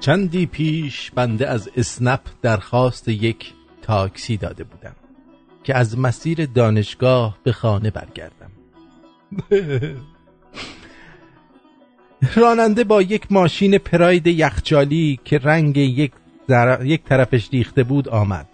چندی 0.00 0.46
پیش 0.46 1.10
بنده 1.10 1.48
از 1.48 1.70
اسنپ 1.76 2.20
درخواست 2.42 3.08
یک 3.08 3.52
تاکسی 3.82 4.36
داده 4.36 4.64
بودم. 4.64 4.96
که 5.64 5.76
از 5.76 5.98
مسیر 5.98 6.46
دانشگاه 6.46 7.38
به 7.42 7.52
خانه 7.52 7.90
برگردم. 7.90 8.50
راننده 12.36 12.84
با 12.84 13.02
یک 13.02 13.32
ماشین 13.32 13.78
پراید 13.78 14.26
یخچالی 14.26 15.20
که 15.24 15.38
رنگ 15.38 15.76
یک, 15.76 16.12
یک 16.82 17.04
طرفش 17.04 17.48
ریخته 17.52 17.82
بود 17.82 18.08
آمد. 18.08 18.46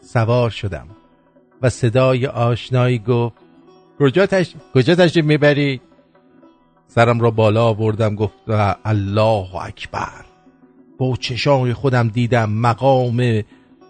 سوار 0.00 0.50
شدم 0.50 0.86
و 1.62 1.70
صدای 1.70 2.26
آشنایی 2.26 2.98
گفت 2.98 3.36
کجا 3.98 4.26
تش... 4.26 4.54
کجا 4.74 4.94
تشریف 4.94 5.24
می‌بری؟ 5.24 5.80
سرم 6.86 7.20
را 7.20 7.30
بالا 7.30 7.64
آوردم 7.64 8.14
گفت 8.14 8.34
الله 8.84 9.56
اکبر. 9.56 10.24
با 10.98 11.16
چشای 11.16 11.72
خودم 11.72 12.08
دیدم 12.08 12.50
مقام 12.50 13.42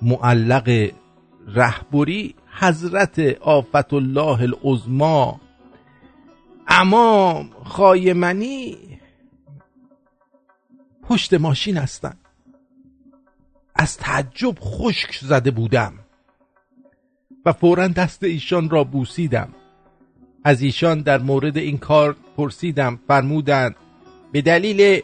معلق 0.02 0.90
رهبری 1.48 2.34
حضرت 2.58 3.18
آفت 3.40 3.92
الله 3.92 4.40
العظما 4.40 5.40
امام 6.68 7.50
خایمنی 7.64 8.76
پشت 11.02 11.34
ماشین 11.34 11.76
هستن. 11.76 12.16
از 13.74 13.96
تعجب 13.96 14.54
خشک 14.60 15.18
زده 15.22 15.50
بودم 15.50 15.92
و 17.46 17.52
فورا 17.52 17.88
دست 17.88 18.24
ایشان 18.24 18.70
را 18.70 18.84
بوسیدم. 18.84 19.48
از 20.44 20.62
ایشان 20.62 21.00
در 21.00 21.18
مورد 21.18 21.56
این 21.56 21.78
کار 21.78 22.16
پرسیدم 22.36 23.00
فرمودند 23.08 23.76
به 24.32 24.42
دلیل 24.42 25.02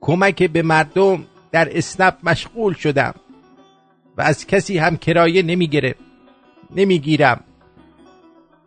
کمک 0.00 0.42
به 0.42 0.62
مردم 0.62 1.24
در 1.52 1.78
اسنپ 1.78 2.14
مشغول 2.22 2.74
شدم 2.74 3.14
و 4.16 4.22
از 4.22 4.46
کسی 4.46 4.78
هم 4.78 4.96
کرایه 4.96 5.42
نمی‌گیره 5.42 5.94
نمی‌گیرم. 6.70 7.44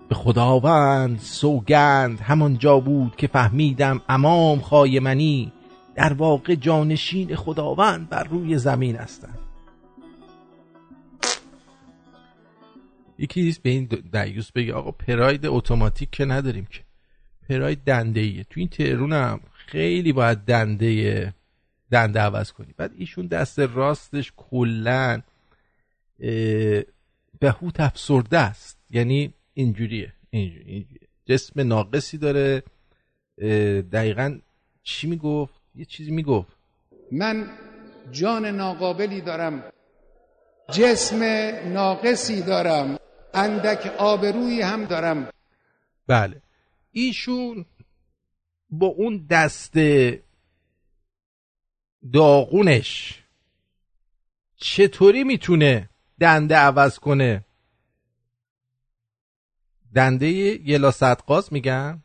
به 0.10 0.16
خداوند 0.16 1.20
سوگند 1.20 2.20
همانجا 2.20 2.80
بود 2.80 3.16
که 3.16 3.28
فهمیدم 3.28 4.02
امام 4.10 4.60
خایمنی 4.60 5.52
در 5.96 6.14
واقع 6.14 6.56
جانشین 6.56 7.36
خداوند 7.36 8.10
بر 8.10 8.24
روی 8.24 8.58
زمین 8.58 8.96
هستند. 8.96 9.40
یکی 13.18 13.56
به 13.64 13.70
این 13.70 13.90
دیوس 14.12 14.52
بگه 14.52 14.74
آقا 14.74 14.92
پراید 14.92 15.46
اتوماتیک 15.46 16.10
که 16.12 16.26
نداریم 16.26 16.68
که. 16.70 16.82
پراید 17.50 17.84
دنده 17.84 18.20
ایه 18.20 18.44
تو 18.44 18.60
این 18.60 18.70
تهرون 18.70 19.14
هم 19.14 19.40
خیلی 19.54 20.14
باید 20.14 20.38
دنده 20.38 21.34
دنده 21.92 22.20
عوض 22.20 22.52
کنی. 22.52 22.74
بعد 22.78 22.92
ایشون 22.98 23.28
دست 23.28 23.60
راستش 23.60 24.34
کلا 24.38 25.22
بهوت 27.40 27.80
افسرده 27.80 28.38
است. 28.38 28.78
یعنی 28.90 29.34
اینجوریه 29.54 30.14
اینجوری 30.30 30.88
جسم 31.26 31.62
ناقصی 31.68 32.18
داره. 32.18 32.64
دقیقا 33.92 34.40
چی 34.84 35.08
می‌گفت؟ 35.08 35.54
یه 35.76 35.86
چیزی 35.86 36.12
می‌گفت. 36.12 36.58
من 37.12 37.50
جان 38.12 38.46
ناقابلی 38.46 39.22
دارم. 39.22 39.64
جسم 40.72 41.24
ناقصی 41.74 42.42
دارم. 42.42 42.98
اندک 43.34 43.96
آبرویی 43.98 44.62
هم 44.62 44.86
دارم. 44.86 45.30
بله. 46.08 46.42
ایشون 46.92 47.66
با 48.70 48.88
اون 48.88 49.26
دست 49.30 49.74
داغونش 52.14 53.24
چطوری 54.58 55.24
می‌تونه 55.24 55.90
دنده 56.20 56.56
عوض 56.56 57.00
کنه. 57.00 57.46
دنده 59.96 60.28
یلا 60.28 60.92
صدقاز 60.92 61.54
میگن؟ 61.54 62.04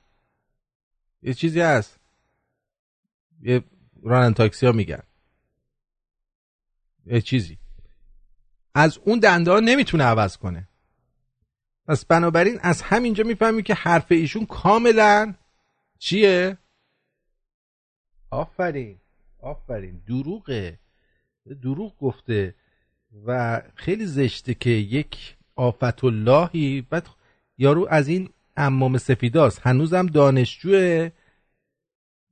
یه 1.23 1.35
چیزی 1.35 1.61
هست. 1.61 2.01
یه 3.41 3.65
رانن 4.03 4.35
تاکسی 4.35 4.66
ها 4.66 4.73
میگن. 4.73 5.03
یه 7.07 7.20
چیزی. 7.20 7.59
از 8.74 8.99
اون 8.99 9.19
دنده 9.19 9.51
ها 9.51 9.61
نمی‌تونه 9.61 10.05
عوض 10.05 10.36
کنه. 10.36 10.69
پس 11.86 12.05
بنابراین 12.05 12.59
از 12.62 12.82
همینجا 12.82 13.24
می‌فهمی 13.24 13.62
که 13.62 13.74
حرف 13.74 14.07
ایشون 14.12 14.47
کاملا 14.47 15.35
چیه؟ 15.99 16.59
آفرین. 18.31 19.01
آفرین. 19.39 20.03
دروغه. 20.07 20.78
دروغ 21.62 21.99
گفته. 21.99 22.55
و 23.27 23.62
خیلی 23.74 24.07
زشته 24.07 24.55
که 24.55 24.70
یک 24.70 25.36
آفت 25.57 26.05
اللهی 26.05 26.81
بعد 26.91 27.07
یارو 27.59 27.86
از 27.91 28.09
این 28.09 28.28
امام 28.57 28.99
سفیداست. 28.99 29.61
هنوزم 29.66 30.07
دانشجوه. 30.07 31.11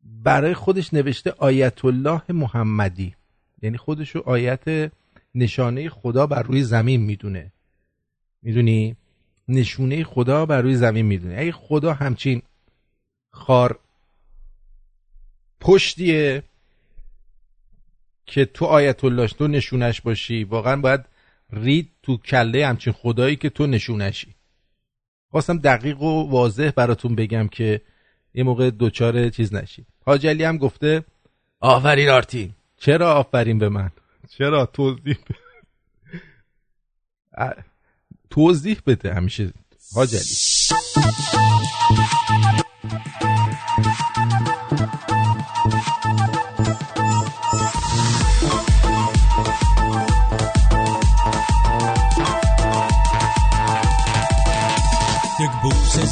برای 0.05 0.55
خودش 0.55 0.95
نوشته 0.95 1.35
آیت 1.39 1.85
الله 1.85 2.23
محمدی. 2.29 3.15
یعنی 3.63 3.77
خودشو 3.77 4.19
آیت 4.19 4.93
نشانه 5.35 5.89
خدا 5.89 6.27
بر 6.27 6.43
روی 6.43 6.63
زمین 6.63 7.01
می‌دونه. 7.01 7.53
می‌دونی؟ 8.43 8.97
نشونه 9.49 10.05
خدا 10.05 10.47
بر 10.47 10.63
روی 10.63 10.75
زمین 10.77 11.07
می‌دونه. 11.07 11.35
اگه 11.39 11.53
خدا 11.53 11.93
همچین 11.93 12.43
خار 13.31 13.79
پشتیه. 15.61 16.43
که 18.27 18.45
تو 18.45 18.65
آیت 18.65 19.05
الله 19.05 19.27
تو 19.27 19.49
نشونش 19.49 20.01
باشی. 20.01 20.45
واقعا 20.45 20.77
باید 20.77 21.01
رید 21.53 21.91
تو 22.03 22.17
کله 22.17 22.67
همچین 22.67 22.93
خدایی 22.93 23.37
که 23.37 23.51
تو 23.51 23.67
نشونشی. 23.67 24.35
خواستم 25.31 25.59
دقیق 25.59 26.03
و 26.03 26.31
واضح 26.31 26.71
براتون 26.77 27.15
بگم 27.15 27.49
که 27.49 27.81
یه 28.35 28.45
موقع 28.45 28.71
دوچار 28.71 29.29
چیز 29.29 29.55
نشی 29.55 29.87
حاجلی 30.07 30.45
هم 30.45 30.59
گفته 30.59 31.05
آفرین 31.61 32.09
آرتین 32.09 32.55
چرا 32.79 33.15
آفرین 33.15 33.59
به 33.59 33.69
من؟ 33.69 33.91
چرا 34.29 34.67
توضیح 34.67 35.17
ب... 37.39 37.53
توضیح 38.31 38.79
بده 38.87 39.15
همیشه 39.15 39.53
حاجلی 39.95 40.19
یک 45.77 46.02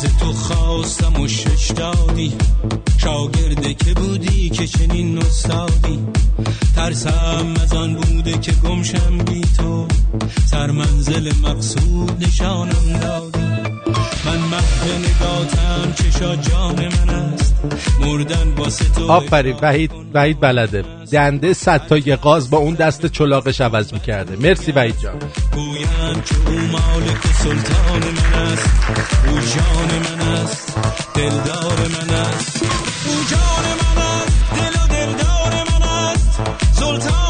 ز 0.01 0.05
تو 0.05 0.33
خواستم 0.33 1.21
و 1.21 1.29
شش 1.29 1.71
دادی. 1.71 2.33
شاگرده 2.99 3.75
که 3.75 3.95
بودی 3.95 4.51
که 4.51 4.67
چنین 4.67 5.19
استادی. 5.19 5.99
ترسم 6.75 7.55
از 7.63 7.73
آن 7.73 7.95
بوده 7.95 8.39
که 8.39 8.53
گمشم 8.53 9.19
بی 9.19 9.41
تو. 9.41 9.87
سر 10.47 10.71
منزل 10.71 11.33
مقصود 11.43 12.25
نشانم 12.25 12.99
دادی. 13.01 13.50
من 14.31 14.39
محو 14.39 14.99
نگاتم 14.99 15.93
چشا 15.93 16.37
جان 16.37 16.75
من 16.75 17.11
است. 17.15 17.55
مردن 18.01 18.49
واسه 18.57 18.85
تو 18.85 19.13
آفرین 19.13 19.57
وحید 19.63 19.91
وحید 20.15 20.41
بلده. 20.41 20.85
دنده 21.13 21.53
صد 21.55 21.87
تا 21.87 22.17
قاز 22.17 22.51
با 22.51 22.59
اون 22.59 22.75
دست 22.75 23.07
چلاقش 23.07 23.61
عوض 23.61 23.93
می‌کرده. 23.93 24.37
مرسی 24.37 24.73
وحید 24.73 24.99
جان. 24.99 25.19
گویم 25.55 26.23
که 26.27 26.35
او 26.47 26.53
مالک 26.53 27.27
سلطان 27.43 28.03
من 28.03 28.43
است. 28.43 28.69
او 29.29 29.35
جان 29.35 29.99
من 29.99 30.29
است. 30.29 30.79
دلدار 31.15 31.79
من 31.79 32.15
است. 32.15 32.63
او 33.07 33.15
جان 33.31 33.67
من 33.81 34.03
است. 34.03 34.53
دل 34.57 34.81
و 34.81 34.87
دلدار 34.89 35.53
من 35.71 35.83
است. 35.89 36.41
سلطان 36.73 37.30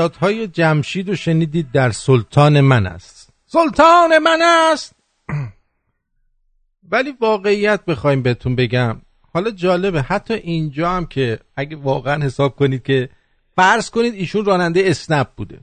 فریادهای 0.00 0.46
جمشید 0.46 1.08
رو 1.08 1.16
شنیدید 1.16 1.72
در 1.72 1.90
سلطان 1.90 2.60
من 2.60 2.86
است. 2.86 3.32
سلطان 3.46 4.18
من 4.18 4.38
است! 4.42 4.94
ولی 6.92 7.14
واقعیت 7.20 7.84
بخوایم 7.84 8.22
بهتون 8.22 8.56
بگم. 8.56 9.00
حالا 9.34 9.50
جالبه 9.50 10.02
حتی 10.02 10.34
اینجا 10.34 10.90
هم 10.90 11.06
که 11.06 11.38
اگه 11.56 11.76
واقعا 11.76 12.24
حساب 12.24 12.56
کنید 12.56 12.82
که 12.82 13.08
فرض 13.56 13.90
کنید 13.90 14.14
ایشون 14.14 14.44
راننده 14.44 14.82
اسنپ 14.84 15.28
بوده. 15.36 15.60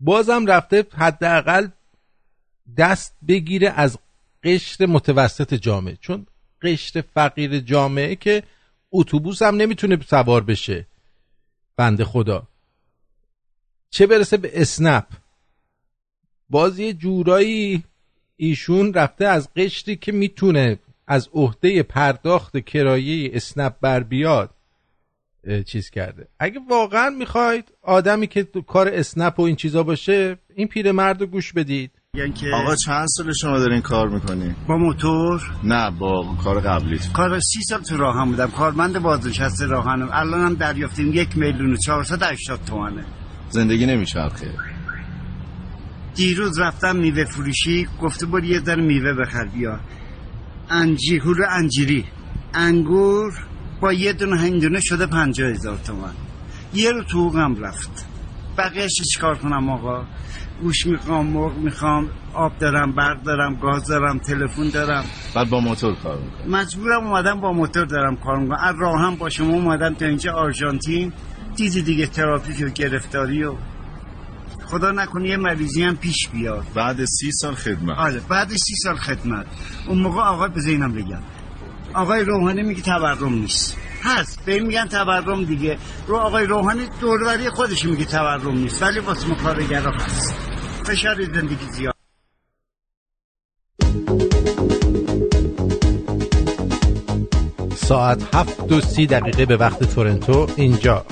بازم 0.00 0.46
رفته 0.46 0.86
حداقل 0.96 1.68
دست 2.76 3.16
بگیره 3.28 3.70
از 3.70 3.98
قشر 4.44 4.86
متوسط 4.86 5.54
جامعه. 5.54 5.96
چون 6.00 6.26
قشر 6.62 7.04
فقیر 7.14 7.60
جامعه 7.60 8.16
که 8.16 8.42
اتوبوس 8.92 9.42
هم 9.42 9.56
نمی‌تونه 9.56 9.98
سوار 10.08 10.44
بشه. 10.44 10.86
بنده 11.76 12.04
خدا. 12.04 12.48
چه 13.90 14.06
برسه 14.06 14.36
به 14.36 14.60
اسنپ؟ 14.60 15.04
باز 16.50 16.78
یه 16.78 16.92
جورایی 16.92 17.84
ایشون 18.36 18.94
رفته 18.94 19.26
از 19.26 19.48
قشری 19.56 19.96
که 19.96 20.12
می‌تونه 20.12 20.78
از 21.06 21.28
عهده 21.32 21.82
پرداخت 21.82 22.58
کرایه 22.58 23.30
اسنپ 23.34 23.74
بر 23.80 24.02
بیاد 24.02 24.50
چیز 25.66 25.90
کرده. 25.90 26.28
اگه 26.38 26.60
واقعا 26.70 27.10
می‌خواید 27.10 27.72
آدمی 27.82 28.26
که 28.26 28.42
تو 28.42 28.62
کار 28.62 28.88
اسنپ 28.88 29.40
و 29.40 29.42
این 29.42 29.56
چیزا 29.56 29.82
باشه 29.82 30.38
این 30.54 30.68
پیرمرد 30.68 31.20
رو 31.20 31.26
گوش 31.26 31.52
بدید. 31.52 31.90
آقا 32.54 32.76
چند 32.76 33.06
سال 33.08 33.32
شما 33.32 33.58
دارین 33.58 33.80
کار 33.80 34.08
می‌کنی؟ 34.08 34.54
با 34.68 34.76
موتور؟ 34.76 35.42
نه 35.64 35.90
با 35.90 36.36
کار 36.44 36.60
قبلیت. 36.60 37.12
کار 37.12 37.40
سی 37.40 37.62
سال 37.68 37.82
تو 37.82 37.96
راهن 37.96 38.30
بودم. 38.30 38.50
کارمند 38.50 38.98
بازنشسته 38.98 39.66
راهنم. 39.66 40.08
الان 40.12 40.40
هم 40.40 40.54
دریافتیم 40.54 41.12
یک 41.14 41.36
میلیون 41.36 41.72
و 41.72 41.76
چهارصد 41.76 42.22
هشتاد 42.22 42.60
تومنه. 42.64 43.04
زندگی 43.48 43.86
نمیچرخه 43.86 44.50
دیروز 46.14 46.58
رفتم 46.58 46.96
میوه 46.96 47.24
فروشی 47.24 47.88
گفته 48.00 48.26
برو 48.26 48.44
یه 48.44 48.60
در 48.60 48.80
میوه 48.80 49.12
بخر 49.12 49.44
بیا. 49.44 49.80
انجیر 50.70 51.22
هلو 51.22 51.44
انجیری. 51.50 52.04
انگور 52.54 53.32
با 53.80 53.92
یه 53.92 54.12
دونه 54.12 54.36
هندونه 54.36 54.80
شده 54.80 55.06
پنجاه 55.06 55.50
هزار 55.50 55.76
تومن 55.76 56.12
یه 56.74 56.92
رو 56.92 57.04
تو 57.04 57.18
حقوقم 57.18 57.64
رفت. 57.64 58.06
بقیهش 58.58 58.92
چیکار 59.14 59.38
کنم 59.38 59.70
آقا؟ 59.70 60.04
گوش 60.62 60.86
می‌خوام 60.86 61.26
مرغ 61.26 61.56
می‌خوام 61.56 62.10
آب 62.34 62.58
دارم 62.58 62.92
برق 62.92 63.22
دارم 63.22 63.54
گاز 63.54 63.86
دارم 63.86 64.18
تلفن 64.18 64.68
دارم. 64.68 65.04
بعد 65.34 65.50
با 65.50 65.60
موتور 65.60 65.94
کار 65.94 66.18
می‌کنی 66.18 66.52
مجبورم 66.52 67.06
اومدم 67.06 67.40
با 67.40 67.52
موتور 67.52 67.84
دارم 67.84 68.16
کار 68.16 68.38
می‌کنم. 68.38 68.58
از 68.60 68.74
راه 68.78 69.00
هم 69.00 69.16
با 69.16 69.28
شما 69.28 69.54
اومدم 69.54 69.94
تا 69.94 70.06
اینجا 70.06 70.32
آرژانتین. 70.32 71.12
دیدی 71.56 71.82
دیگه 71.82 72.06
ترافیک 72.06 72.66
و 72.66 72.70
گرفتاری 72.70 73.44
و 73.44 73.54
خدا 74.66 74.90
نکنه 74.90 75.28
یه 75.28 75.36
مریضی 75.36 75.82
هم 75.82 75.96
پیش 75.96 76.28
بیاد. 76.28 76.64
بعد 76.74 77.04
سی 77.04 77.32
سال 77.32 77.54
خدمت. 77.54 77.98
آره 77.98 78.20
بعد 78.28 78.48
سی 78.48 78.74
سال 78.76 78.96
خدمت. 78.96 79.46
اون 79.88 79.98
موقع 79.98 80.20
آقای 80.20 80.48
بزینم 80.48 80.92
بگم. 80.92 81.22
آقای 81.94 82.24
روحانی 82.24 82.62
میگه 82.62 82.82
تورم 82.82 83.34
نیست. 83.34 83.76
هست 84.02 84.44
به 84.44 84.60
میگن 84.60 84.86
تورم 84.86 85.44
دیگه. 85.44 85.78
رو 86.06 86.16
آقای 86.16 86.46
روحانی 86.46 86.86
دوروری 87.00 87.50
خودش 87.50 87.84
میگه 87.84 88.04
تورم 88.04 88.58
نیست 88.58 88.82
ولی 88.82 88.98
واسه 88.98 89.28
ما 89.28 89.34
کارگرا 89.34 89.92
هست. 89.92 90.34
فشار 90.84 91.24
زندگی 91.24 91.66
زیاد. 91.72 91.94
ساعت 97.74 98.34
هفت 98.34 98.72
و 98.72 98.80
سی 98.80 99.06
دقیقه 99.06 99.46
به 99.46 99.56
وقت 99.56 99.94
تورنتو 99.94 100.46
اینجا. 100.56 101.06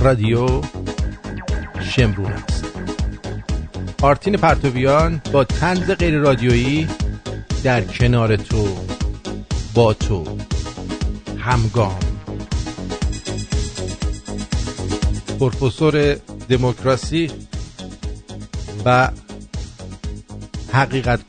رادیو 0.00 0.60
شمرون 1.80 2.32
است. 2.32 2.64
آرتین 4.02 4.36
پرتویان 4.36 5.22
با 5.32 5.44
تنز 5.44 5.90
غیر 5.90 6.18
رادیویی 6.18 6.88
در 7.64 7.80
کنار 7.80 8.36
تو 8.36 8.68
با 9.74 9.94
تو. 9.94 10.24
همگام. 11.38 11.98
پروفسور 15.40 16.14
دموکراسی 16.48 17.30
و 18.84 19.10
حقیقت 20.72 21.20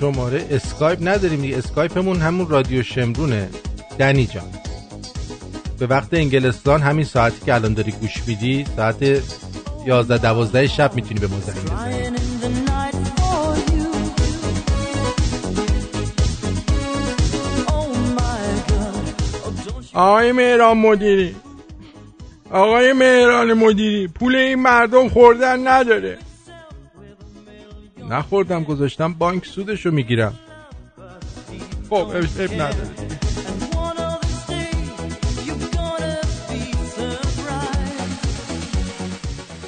شماره 0.00 0.46
اسکایپ 0.50 0.98
نداریم 1.02 1.40
دیگه. 1.40 1.58
اسکایپمون 1.58 2.20
همون 2.20 2.48
رادیو 2.48 2.82
شمرونه. 2.82 3.48
دنی 3.98 4.26
جان. 4.26 4.44
به 5.78 5.86
وقت 5.86 6.14
انگلستان 6.14 6.80
همین 6.80 7.04
ساعتی 7.04 7.44
که 7.46 7.54
الان 7.54 7.74
داری 7.74 7.92
گوش 7.92 8.22
میدی 8.26 8.66
ساعت 8.76 9.02
11 9.86 10.18
12 10.18 10.66
شب 10.66 10.94
می‌تونی 10.94 11.20
به 11.20 11.26
ما 11.26 11.40
زنگ 11.40 11.56
بزنی 11.56 12.16
آقای 19.94 20.32
مهران 20.32 20.78
مدیری. 20.78 21.36
آقای 22.50 22.92
مهران 22.92 23.54
مدیری 23.54 24.08
پول 24.08 24.36
این 24.36 24.62
مردم 24.62 25.08
خوردن 25.08 25.68
نداره. 25.68 26.18
نخوردم 28.10 28.64
گذاشتم 28.64 29.12
بانک 29.12 29.46
سودشو 29.46 29.90
می‌گیرم. 29.90 30.34
خب 31.90 31.94
اب 31.94 32.52
نداره 32.52 32.90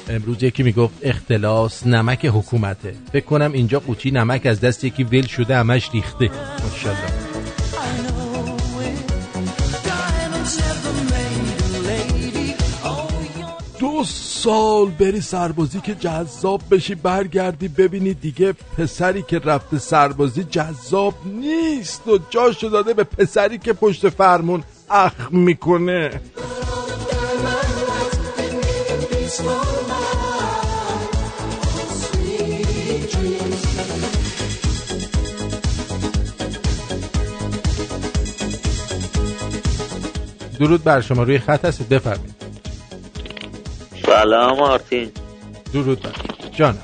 امروز 0.09 0.43
یکی 0.43 0.63
می‌گفت 0.63 0.93
اختلاس 1.01 1.87
نمک 1.87 2.25
حکومته. 2.25 2.95
فکر 3.13 3.25
کنم 3.25 3.51
اینجا 3.51 3.79
قوطی 3.79 4.11
نمک 4.11 4.45
از 4.45 4.61
دست 4.61 4.83
یکی 4.83 5.03
ول 5.03 5.27
شده 5.27 5.55
همش 5.55 5.89
ریخته. 5.93 6.29
ماشاءالله. 6.63 7.28
سال 14.03 14.89
بری 14.89 15.21
سربازی 15.21 15.79
که 15.81 15.95
جذاب 15.95 16.61
بشی 16.71 16.95
برگردی 16.95 17.67
ببینی 17.67 18.13
دیگه 18.13 18.53
پسری 18.77 19.21
که 19.21 19.39
رفته 19.39 19.79
سربازی 19.79 20.43
جذاب 20.43 21.13
نیست 21.25 22.07
و 22.07 22.19
جاشو 22.29 22.69
داده 22.69 22.93
به 22.93 23.03
پسری 23.03 23.57
که 23.57 23.73
پشت 23.73 24.09
فرمون 24.09 24.63
اخ 24.89 25.13
می‌کنه. 25.31 26.21
درود 40.59 40.83
بر 40.83 41.01
شما 41.01 41.23
روی 41.23 41.39
خط 41.39 41.65
هستید 41.65 41.89
بفرمایید. 41.89 42.38
سلام 44.09 44.59
آرتین 44.59 45.11
درود 45.73 46.01
بر. 46.01 46.11
جانم. 46.51 46.77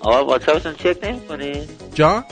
آقا 0.00 0.24
واتساپتون 0.24 0.74
چک 0.74 0.98
نمی 1.02 1.20
کنی؟ 1.28 1.52
جان؟ 1.94 2.24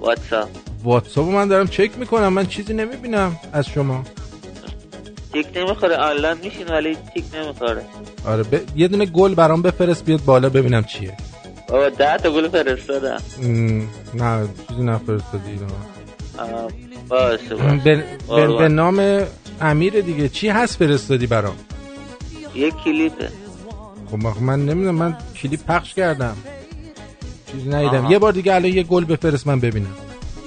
واتساپ. 0.00 0.48
واتساپ 0.84 1.28
من 1.28 1.48
دارم 1.48 1.66
چک 1.66 1.90
می‌کنم 1.98 2.32
من 2.32 2.46
چیزی 2.46 2.74
نمی‌بینم 2.74 3.36
از 3.52 3.66
شما. 3.66 4.04
چک 5.34 5.46
نمی‌خوره 5.56 5.96
آنلاین 5.96 6.38
میشین 6.44 6.68
ولی 6.68 6.94
چک 6.94 7.24
نمی‌خوره. 7.34 7.84
آره 8.26 8.42
ب... 8.42 8.60
یه 8.76 8.88
دونه 8.88 9.06
گل 9.06 9.34
برام 9.34 9.62
بفرست 9.62 10.04
بیاد 10.04 10.24
بالا 10.24 10.48
ببینم 10.48 10.84
چیه. 10.84 11.16
بابا 11.68 11.88
ده 11.88 12.16
تا 12.16 12.30
گل 12.30 12.48
فرستادم. 12.48 13.22
نه 14.14 14.48
چیزی 14.68 14.82
نفرستادی 14.82 15.50
اینا. 15.50 15.66
باشه 17.08 17.54
باشه. 17.54 17.80
به... 17.84 17.96
به... 17.96 18.04
قربان. 18.28 18.58
به 18.58 18.68
نام 18.68 19.26
امیر 19.60 20.00
دیگه. 20.00 20.28
چی 20.28 20.48
هست 20.48 20.76
فرستادی 20.78 21.26
برام؟ 21.26 21.56
یه 22.58 22.70
کلیپه 22.70 23.28
خب 24.10 24.16
من- 24.40 24.66
نمی‌دونم 24.66 24.94
من 24.94 25.16
کلیپ 25.42 25.60
پخش 25.66 25.94
کردم. 25.94 26.36
چیزی 27.52 27.68
ندیدم. 27.68 28.04
آها. 28.04 28.12
یه 28.12 28.18
بار 28.18 28.32
دیگه 28.32 28.54
الان 28.54 28.72
یه 28.72 28.82
گل 28.82 29.04
بفرست 29.04 29.46
من 29.46 29.60
ببینم. 29.60 29.94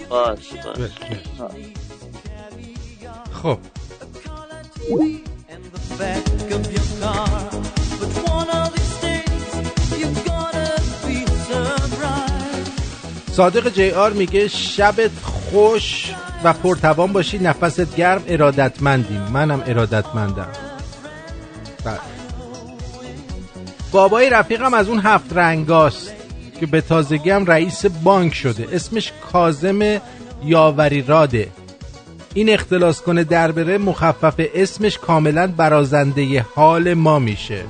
باشه 0.09 0.55
باشه 0.55 0.91
بله. 1.39 1.51
خب. 3.43 3.57
صادق 13.31 13.69
جی 13.73 13.91
آر 13.91 14.13
میگه 14.13 14.47
شبت 14.47 15.11
خوش 15.23 16.13
و 16.43 16.53
پرتوان 16.53 17.13
باشی 17.13 17.39
نفست 17.39 17.95
گرم 17.95 18.23
ارادتمندیم. 18.27 19.21
منم 19.21 19.63
ارادتمندم. 19.67 20.47
بله. 21.85 21.99
بابای 23.91 24.29
رفیقم 24.29 24.73
از 24.73 24.89
اون 24.89 24.99
هفت 24.99 25.37
رنگاست 25.37 26.11
که 26.59 26.65
به 26.65 26.81
تازگی 26.81 27.29
هم 27.29 27.45
رئیس 27.45 27.85
بانک 27.85 28.33
شده. 28.33 28.67
اسمش 28.71 29.11
کازم 29.31 30.01
یاوری 30.43 31.01
راده. 31.01 31.47
این 32.33 32.49
اختلاس 32.49 33.01
کنه 33.01 33.23
در 33.23 33.51
بره 33.51 33.77
مخفف 33.77 34.35
اسمش 34.55 34.97
کاملا 34.97 35.47
برازنده 35.47 36.45
حال 36.55 36.93
ما 36.93 37.19
میشه. 37.19 37.63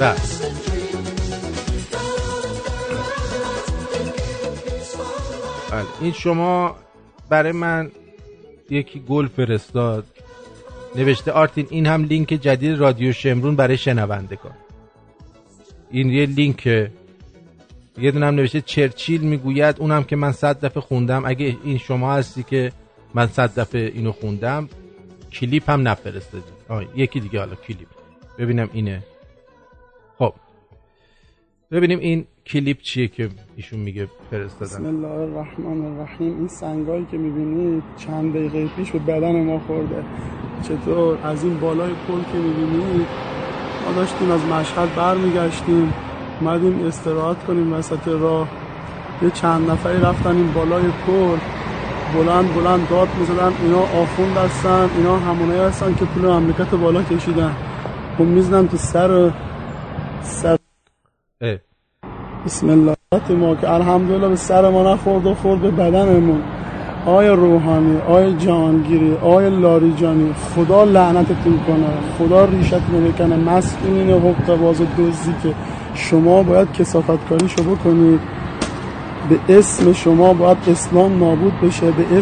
بله. 0.00 0.14
بله. 5.70 5.84
این 6.00 6.12
شما 6.12 6.76
برای 7.28 7.52
من 7.52 7.90
یکی 8.70 9.00
گل 9.08 9.28
فرستاد. 9.28 10.04
نوشته 10.96 11.32
آرتین 11.32 11.66
این 11.70 11.86
هم 11.86 12.04
لینک 12.04 12.28
جدید 12.28 12.78
رادیو 12.78 13.12
شمرون 13.12 13.56
برای 13.56 13.76
شنوندگان. 13.76 14.54
این 15.90 16.10
یه 16.10 16.26
لینک 16.26 16.66
یه 17.98 18.10
دونه 18.10 18.26
هم 18.26 18.34
نوشته 18.34 18.60
چرچیل 18.60 19.20
می‌گوید 19.20 19.80
اونم 19.80 20.04
که 20.04 20.16
من 20.16 20.32
صد 20.32 20.64
دفعه 20.64 20.80
خوندم. 20.80 21.22
اگه 21.26 21.56
این 21.64 21.78
شما 21.78 22.14
هستی 22.14 22.42
که 22.42 22.72
من 23.14 23.26
صد 23.26 23.58
دفعه 23.60 23.92
اینو 23.94 24.12
خوندم 24.12 24.68
کلیپ 25.32 25.70
هم 25.70 25.88
نفرستادی. 25.88 26.44
آه 26.68 26.84
یکی 26.94 27.20
دیگه 27.20 27.38
حالا 27.38 27.54
کلیپ. 27.54 27.88
ببینم 28.38 28.70
اینه. 28.72 29.02
خب. 30.18 30.34
ببینیم 31.70 31.98
این 31.98 32.26
کلیپ 32.46 32.80
چیه 32.80 33.08
که 33.08 33.28
ایشون 33.56 33.80
میگه 33.80 34.08
فرستادن؟ 34.30 34.64
بسم 34.64 34.86
الله 34.86 35.08
الرحمن 35.08 35.84
الرحیم. 35.84 36.38
این 36.38 36.48
سنگایی 36.48 37.06
که 37.10 37.16
می‌بینید 37.18 37.82
چند 37.96 38.32
دقیقه 38.32 38.68
پیش 38.76 38.90
به 38.90 38.98
بدن 38.98 39.44
ما 39.44 39.58
خورده. 39.58 40.04
چطور؟ 40.62 41.18
از 41.24 41.44
این 41.44 41.60
بالای 41.60 41.92
پل 42.08 42.32
که 42.32 42.38
می‌بینید 42.38 43.06
ما 43.86 43.92
داشتیم 43.92 44.30
از 44.30 44.44
مشهد 44.44 44.94
برمیگشتیم. 44.94 45.92
اومدیم 46.40 46.86
استراحت 46.86 47.44
کنیم 47.44 47.72
وسط 47.72 48.08
راه. 48.08 48.48
یه 49.22 49.30
چند 49.30 49.70
نفری 49.70 50.00
رفتن 50.00 50.36
این 50.36 50.52
بالای 50.52 50.84
پل 51.06 51.38
بلند 52.14 52.54
بلند 52.54 52.88
داد 52.88 53.08
می‌زدن. 53.18 53.52
اینا 53.62 53.80
آخوند 53.80 54.36
هستن 54.36 54.90
اینا 54.96 55.18
همونایی 55.18 55.60
هستن 55.60 55.94
که 55.94 56.04
پول 56.04 56.26
مملکت 56.30 56.74
بالا 56.74 57.02
کشیدن. 57.02 57.56
خب 58.18 58.24
می‌زنم 58.24 58.66
تو 58.66 58.76
سر 58.76 59.32
سر 60.22 60.56
اه. 61.40 61.65
بسم 62.46 62.70
الله. 62.70 62.96
ما 63.30 63.54
که 63.54 63.70
الحمدلله 63.70 64.28
به 64.28 64.36
سر 64.36 64.70
ما 64.70 64.92
نخورد 64.92 65.26
و 65.26 65.34
خورد 65.34 65.60
به 65.60 65.70
بدنمون. 65.70 66.40
آیا 67.06 67.34
روحانی 67.34 67.98
آیا 68.08 68.30
جهانگیری 68.30 69.16
آیا 69.22 69.48
لاریجانی 69.48 70.32
خدا 70.32 70.84
لعنتتون 70.84 71.58
کنه. 71.66 71.86
خدا 72.18 72.44
ریشتون 72.44 73.04
بکنه 73.04 73.36
مسئولین 73.36 74.10
حقوق 74.10 74.58
باز 74.60 74.76
دزدی 74.80 75.34
که 75.42 75.54
شما 75.94 76.42
باید 76.42 76.72
کسافت 76.72 77.28
کاریشو 77.28 77.62
بکنید 77.62 78.20
به 79.28 79.58
اسم 79.58 79.92
شما 79.92 80.34
باید 80.34 80.56
اسلام 80.70 81.18
نابود 81.18 81.60
بشه. 81.60 81.90
به 81.90 82.18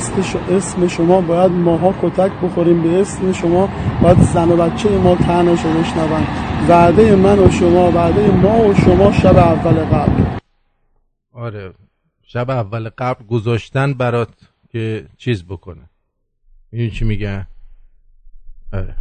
اسم, 0.56 0.86
شما 0.86 1.20
باید 1.20 1.52
ماها 1.52 1.94
کتک 2.02 2.30
بخوریم. 2.42 2.82
به 2.82 3.00
اسم 3.00 3.32
شما 3.32 3.68
باید 4.02 4.20
زن 4.20 4.48
و 4.48 4.56
بچه 4.56 4.88
ما 5.04 5.14
تنش 5.14 5.64
رو 5.64 5.70
بشنون 5.70 6.26
وعده 6.68 7.16
من 7.16 7.38
و 7.38 7.50
شما 7.50 7.92
وعده 7.92 8.30
ما 8.30 8.68
و 8.68 8.74
شما 8.74 9.12
شب 9.12 9.36
اول 9.36 9.84
قبل. 9.84 10.38
آره 11.32 11.74
شب 12.22 12.50
اول 12.50 12.88
قبل 12.88 13.26
گذاشتن 13.26 13.94
برات 13.94 14.28
که 14.68 15.06
چیز 15.16 15.44
بکنه. 15.44 15.90
این 16.72 16.90
چی 16.90 17.04
میگه؟ 17.04 17.46
آره. 18.72 18.96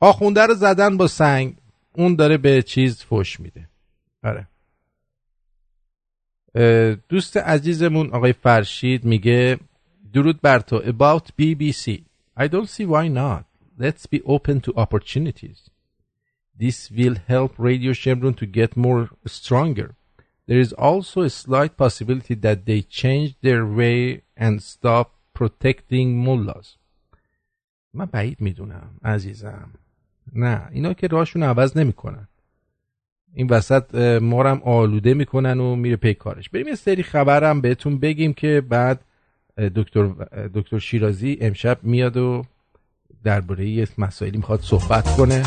آخونده 0.00 0.46
رو 0.46 0.54
زدن 0.54 0.96
با 0.96 1.06
سنگ 1.06 1.56
اون 1.92 2.14
داره 2.14 2.36
به 2.36 2.62
چیز 2.62 3.04
فش 3.04 3.40
میده. 3.40 3.68
آره. 4.24 4.46
دوست 7.08 7.36
عزیزمون 7.36 8.10
آقای 8.10 8.32
فرشید 8.32 9.04
میگه 9.04 9.58
درود 10.12 10.40
بر 10.40 10.58
تو. 10.58 10.80
About 10.80 11.24
BBC 11.40 12.00
I 12.38 12.48
don't 12.48 12.68
see 12.68 12.86
why 12.86 13.08
not. 13.08 13.47
Let's 13.78 14.06
be 14.06 14.20
open 14.34 14.60
to 14.60 14.70
opportunities 14.84 15.60
This 16.58 16.90
will 16.90 17.16
help 17.28 17.52
Radio 17.56 17.92
Chevron 17.92 18.34
to 18.34 18.46
get 18.46 18.76
more 18.76 19.10
stronger. 19.26 19.94
There 20.48 20.58
is 20.58 20.72
also 20.72 21.22
a 21.22 21.30
slight 21.30 21.76
possibility 21.76 22.34
that 22.34 22.66
they 22.66 22.82
change 22.82 23.36
their 23.42 23.64
way 23.64 24.22
and 24.36 24.60
stop 24.60 25.06
protecting 25.34 26.18
mullahs. 26.26 26.76
من 27.94 28.04
بعید 28.04 28.40
می‌دونم 28.40 28.90
عزیزم 29.04 29.70
نه 30.32 30.68
اینا 30.72 30.92
که 30.92 31.06
راهشون 31.06 31.42
عوض 31.42 31.76
نمی‌کنن 31.76 32.28
این 33.34 33.46
وسط 33.46 33.94
اه، 33.94 34.18
ما 34.18 34.42
رو 34.42 34.48
هم 34.48 34.62
آلوده 34.64 35.14
می‌کنن 35.14 35.60
و 35.60 35.76
میره 35.76 35.96
پی 35.96 36.14
کارش 36.14 36.48
بریم 36.48 36.68
یه 36.68 36.74
سری 36.74 37.02
خبرم 37.02 37.60
بهتون 37.60 37.98
بگیم 37.98 38.32
که 38.32 38.60
بعد 38.68 39.04
دکتر 39.76 40.06
دکتر 40.54 40.78
شیرازی 40.78 41.38
امشب 41.40 41.78
میاد 41.82 42.16
و 42.16 42.44
درباره 43.24 43.68
یه 43.68 43.88
مسائلی 43.98 44.36
می‌خواد 44.36 44.60
صحبت 44.62 45.16
کنه. 45.16 45.42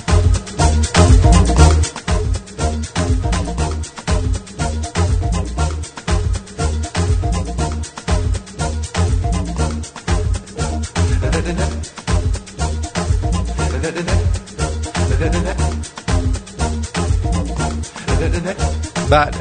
بله. 19.10 19.32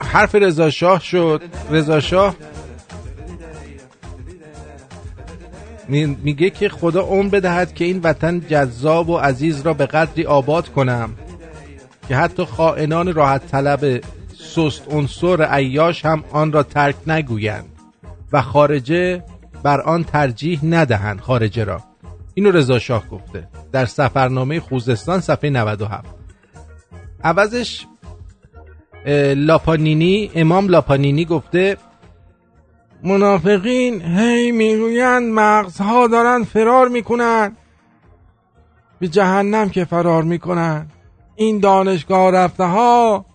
حرف 0.00 0.34
رضا 0.34 0.70
شاه 0.70 1.00
شد. 1.00 1.42
رضا 1.70 2.00
شاه. 2.00 2.34
میگه 5.88 6.50
که 6.50 6.68
خدا 6.68 7.00
عمر 7.00 7.28
بدهد 7.28 7.74
که 7.74 7.84
این 7.84 8.00
وطن 8.02 8.40
جذاب 8.40 9.08
و 9.08 9.16
عزیز 9.16 9.60
را 9.60 9.74
به 9.74 9.86
قدری 9.86 10.24
آباد 10.24 10.68
کنم 10.68 11.10
که 12.08 12.16
حتی 12.16 12.44
خائنان 12.44 13.14
راحت 13.14 13.46
طلب 13.46 14.00
سست 14.38 14.92
عنصر 14.92 15.42
عیاش 15.42 16.04
هم 16.04 16.24
آن 16.30 16.52
را 16.52 16.62
ترک 16.62 16.94
نگویند 17.06 17.68
و 18.32 18.42
خارجه 18.42 19.24
بر 19.62 19.80
آن 19.80 20.04
ترجیح 20.04 20.60
ندهند 20.64 21.20
خارجه 21.20 21.64
را. 21.64 21.82
اینو 22.34 22.50
رضا 22.50 22.78
شاه 22.78 23.08
گفته 23.08 23.48
در 23.72 23.86
سفرنامه 23.86 24.60
خوزستان 24.60 25.20
صفحه 25.20 25.50
97 25.50 26.04
عوضش 27.24 27.86
لاپانینی 29.36 30.30
امام 30.34 30.68
لاپانینی 30.68 31.24
گفته 31.24 31.76
منافقین 33.02 34.02
هی 34.02 34.52
می‌گویند 34.52 35.32
مغزها 35.32 36.06
دارن 36.06 36.44
فرار 36.44 36.88
می‌کنن. 36.88 37.56
به 38.98 39.08
جهنم 39.08 39.68
که 39.68 39.84
فرار 39.84 40.22
می‌کنن. 40.22 40.86
این 41.36 41.58
دانشگاه 41.58 42.30
رفته 42.30 42.64
ها 42.64 43.26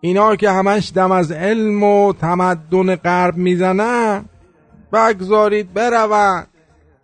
اینا 0.00 0.36
که 0.36 0.50
همش 0.50 0.92
دم 0.94 1.12
از 1.12 1.32
علم 1.32 1.82
و 1.82 2.12
تمدن 2.12 2.96
غرب 2.96 3.36
می‌زنن 3.36 4.24
بگذارید 4.92 5.72
برون 5.72 6.46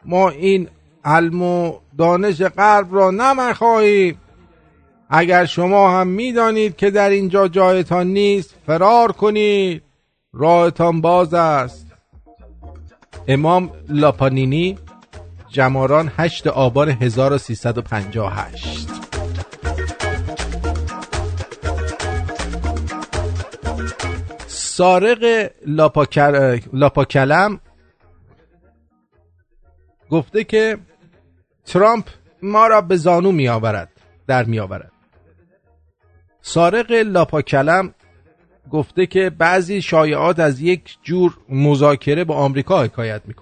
ما 0.04 0.28
این 0.28 0.68
علم 1.04 1.42
و 1.42 1.72
دانش 1.98 2.42
غرب 2.42 2.94
را 2.94 3.10
نمی‌خواهیم 3.10 4.20
اگر 5.10 5.44
شما 5.44 6.00
هم 6.00 6.06
می‌دانید 6.06 6.76
که 6.76 6.90
در 6.90 7.10
اینجا 7.10 7.48
جایتان 7.48 8.06
نیست 8.06 8.54
فرار 8.66 9.12
کنید. 9.12 9.82
راهتان 10.32 11.00
باز 11.00 11.34
است. 11.34 11.85
امام 13.28 13.70
لاپانینی 13.88 14.78
جماران 15.48 16.12
8 16.16 16.46
آبان 16.46 16.88
1358 16.88 18.88
سارق 24.46 25.50
لاپاکر... 25.66 26.60
لاپاکلم 26.72 27.60
گفته 30.10 30.44
که 30.44 30.78
ترامپ 31.64 32.04
ما 32.42 32.66
را 32.66 32.80
به 32.80 32.96
زانو 32.96 33.32
می 33.32 33.48
آورد 33.48 33.88
در 34.26 34.44
می 34.44 34.58
آورد 34.58 34.92
سارق 36.40 36.90
لاپاکلم 36.90 37.94
گفته 38.70 39.06
که 39.06 39.30
بعضی 39.30 39.82
شایعات 39.82 40.38
از 40.38 40.60
یک 40.60 40.98
جور 41.02 41.36
مذاکره 41.48 42.24
با 42.24 42.34
آمریکا 42.34 42.82
حکایت 42.82 43.22
می 43.26 43.34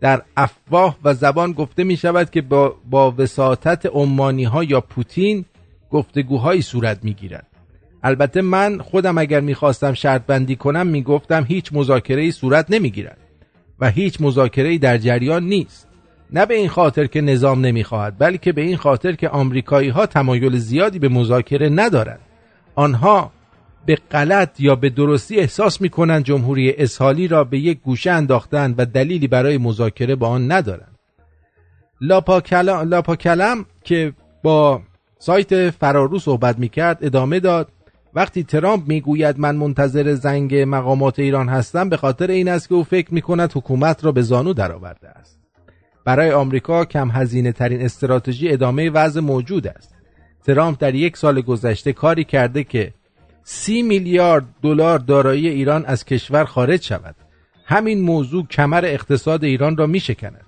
در 0.00 0.22
افواه 0.36 0.96
و 1.04 1.14
زبان 1.14 1.52
گفته 1.52 1.84
می 1.84 1.96
شود 1.96 2.30
که 2.30 2.42
با, 2.42 2.76
با 2.90 3.14
وساطت 3.18 3.86
عمانی 3.86 4.44
ها 4.44 4.64
یا 4.64 4.80
پوتین 4.80 5.44
گفتگوهایی 5.90 6.62
صورت 6.62 7.04
می 7.04 7.14
گیرد. 7.14 7.46
البته 8.02 8.40
من 8.40 8.78
خودم 8.78 9.18
اگر 9.18 9.40
می‌خواستم 9.40 9.94
شرط 9.94 10.22
بندی 10.26 10.56
کنم 10.56 10.86
می‌گفتم 10.86 11.44
هیچ 11.48 11.72
مذاکره 11.72 12.30
صورت 12.30 12.70
نمی‌گیرد 12.70 13.18
و 13.80 13.90
هیچ 13.90 14.20
مذاکره 14.20 14.78
در 14.78 14.98
جریان 14.98 15.44
نیست. 15.44 15.88
نه 16.32 16.46
به 16.46 16.54
این 16.54 16.68
خاطر 16.68 17.06
که 17.06 17.20
نظام 17.20 17.66
نمی‌خواهد 17.66 18.18
بلکه 18.18 18.52
به 18.52 18.60
این 18.60 18.76
خاطر 18.76 19.12
که 19.12 19.28
آمریکایی 19.28 19.88
ها 19.88 20.06
تمایل 20.06 20.56
زیادی 20.56 20.98
به 20.98 21.08
مذاکره 21.08 21.68
ندارند. 21.68 22.20
آنها 22.74 23.32
به 23.86 23.94
غلط 24.10 24.60
یا 24.60 24.74
به 24.74 24.90
درستی 24.90 25.40
احساس 25.40 25.80
می‌کنند 25.80 26.24
جمهوری 26.24 26.72
اسحالی 26.72 27.28
را 27.28 27.44
به 27.44 27.58
یک 27.58 27.80
گوشه 27.80 28.10
انداختند 28.10 28.74
و 28.78 28.86
دلیلی 28.86 29.28
برای 29.28 29.58
مذاکره 29.58 30.14
با 30.14 30.28
آن 30.28 30.52
ندارند. 30.52 30.98
لاپاکلم, 32.00 32.88
لاپاکلم 32.88 33.64
که 33.84 34.12
با 34.42 34.82
سایت 35.18 35.70
فرارو 35.70 36.18
صحبت 36.18 36.58
می‌کرد 36.58 36.98
ادامه 37.02 37.40
داد 37.40 37.68
وقتی 38.14 38.42
ترامپ 38.42 38.88
می‌گوید 38.88 39.38
من 39.38 39.56
منتظر 39.56 40.14
زنگ 40.14 40.54
مقامات 40.54 41.18
ایران 41.18 41.48
هستم 41.48 41.88
به 41.88 41.96
خاطر 41.96 42.30
این 42.30 42.48
است 42.48 42.68
که 42.68 42.74
او 42.74 42.84
فکر 42.84 43.14
می‌کند 43.14 43.52
حکومت 43.54 44.04
را 44.04 44.12
به 44.12 44.22
زانو 44.22 44.52
درآورده 44.52 45.08
است. 45.08 45.40
برای 46.04 46.30
آمریکا 46.30 46.84
کم 46.84 47.10
هزینه 47.10 47.52
ترین 47.52 47.82
استراتژی 47.82 48.48
ادامه 48.48 48.90
وضع 48.90 49.20
موجود 49.20 49.66
است. 49.66 49.94
ترامپ 50.46 50.78
در 50.80 50.94
یک 50.94 51.16
سال 51.16 51.40
گذشته 51.40 51.92
کاری 51.92 52.24
کرده 52.24 52.64
که 52.64 52.94
سی 53.42 53.82
میلیارد 53.82 54.44
دلار 54.62 54.98
دارایی 54.98 55.48
ایران 55.48 55.84
از 55.84 56.04
کشور 56.04 56.44
خارج 56.44 56.82
شود. 56.82 57.16
همین 57.64 58.00
موضوع 58.00 58.46
کمر 58.46 58.84
اقتصاد 58.84 59.44
ایران 59.44 59.76
را 59.76 59.86
میشکند. 59.86 60.44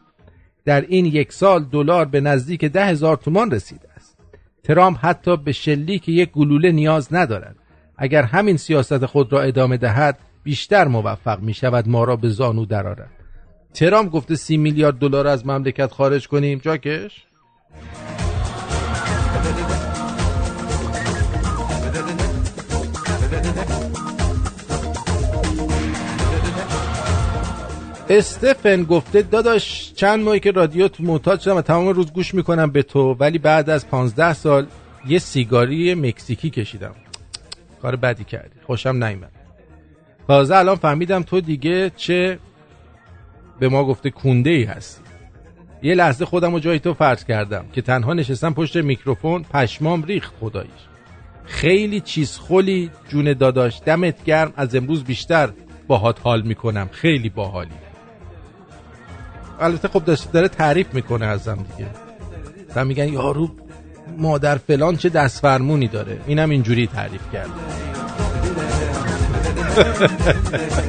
در 0.64 0.80
این 0.80 1.06
یک 1.06 1.32
سال 1.32 1.64
دلار 1.64 2.04
به 2.04 2.20
نزدیک 2.20 2.64
ده 2.64 2.86
هزار 2.86 3.16
تومان 3.16 3.50
رسیده 3.50 3.88
است. 3.96 4.18
ترامپ 4.64 4.98
حتی 5.00 5.36
به 5.36 5.52
شلیک 5.52 6.08
یک 6.08 6.30
گلوله 6.30 6.72
نیاز 6.72 7.14
ندارد. 7.14 7.56
اگر 7.96 8.22
همین 8.22 8.56
سیاست 8.56 9.06
خود 9.06 9.32
را 9.32 9.42
ادامه 9.42 9.76
دهد 9.76 10.18
بیشتر 10.42 10.88
موفق 10.88 11.40
می 11.40 11.54
شود 11.54 11.88
ما 11.88 12.04
را 12.04 12.16
به 12.16 12.28
زانو 12.28 12.66
درآرد. 12.66 13.10
ترامپ 13.74 14.10
گفته 14.10 14.34
سی 14.34 14.56
میلیارد 14.56 14.98
دلار 14.98 15.26
از 15.26 15.46
مملکت 15.46 15.92
خارج 15.92 16.28
کنیم. 16.28 16.58
جاکش؟ 16.58 17.26
استفن 28.18 28.82
گفته 28.82 29.22
داداش 29.22 29.92
چند 29.94 30.24
ماهی 30.24 30.40
که 30.40 30.50
رادیو 30.50 30.88
معتاد 31.00 31.40
شدم 31.40 31.56
و 31.56 31.62
تمام 31.62 31.88
روز 31.88 32.12
گوش 32.12 32.34
می‌کنم 32.34 32.70
به 32.70 32.82
تو 32.82 33.16
ولی 33.20 33.38
بعد 33.38 33.70
از 33.70 33.88
پانزده 33.88 34.32
سال 34.32 34.66
یه 35.06 35.18
سیگاری 35.18 35.94
مکزیکی 35.94 36.50
کشیدم. 36.50 36.94
کار 37.82 37.96
بدی 37.96 38.24
کردی. 38.24 38.60
خوشم 38.66 39.04
نیمد 39.04 39.30
تازه 40.26 40.56
الان 40.56 40.76
فهمیدم 40.76 41.22
تو 41.22 41.40
دیگه 41.40 41.90
چه 41.96 42.38
به 43.60 43.68
ما 43.68 43.84
گفته 43.84 44.10
کونده 44.10 44.50
ای 44.50 44.64
هستی. 44.64 45.02
یه 45.82 45.94
لحظه 45.94 46.24
خودم 46.24 46.52
رو 46.52 46.60
جای 46.60 46.78
تو 46.78 46.94
فرض 46.94 47.24
کردم 47.24 47.64
که 47.72 47.82
تنها 47.82 48.14
نشستم 48.14 48.54
پشت 48.54 48.76
میکروفون 48.76 49.42
پشمام 49.42 50.02
ریخت 50.02 50.34
خداییش. 50.40 50.70
خیلی 51.44 52.00
چیز 52.00 52.38
خلی 52.38 52.90
جون 53.08 53.32
داداش 53.32 53.80
دمت 53.86 54.24
گرم. 54.24 54.52
از 54.56 54.74
امروز 54.74 55.04
بیشتر 55.04 55.50
باهات 55.86 56.18
حال 56.22 56.42
می‌کنم. 56.42 56.88
خیلی 56.92 57.28
باحالی. 57.28 57.91
البته 59.62 59.88
خب 59.88 60.02
داره 60.32 60.48
تعریف 60.48 60.94
می‌کنه 60.94 61.26
ازم 61.26 61.58
دیگه. 61.76 61.90
و 62.76 62.84
میگن 62.84 63.08
یارو 63.12 63.50
مادر 64.18 64.56
فلان 64.56 64.96
چه 64.96 65.08
دست 65.08 65.40
فرمونی 65.40 65.88
داره. 65.88 66.20
اینم 66.26 66.50
اینجوری 66.50 66.86
تعریف 66.86 67.22
کرده 67.32 67.50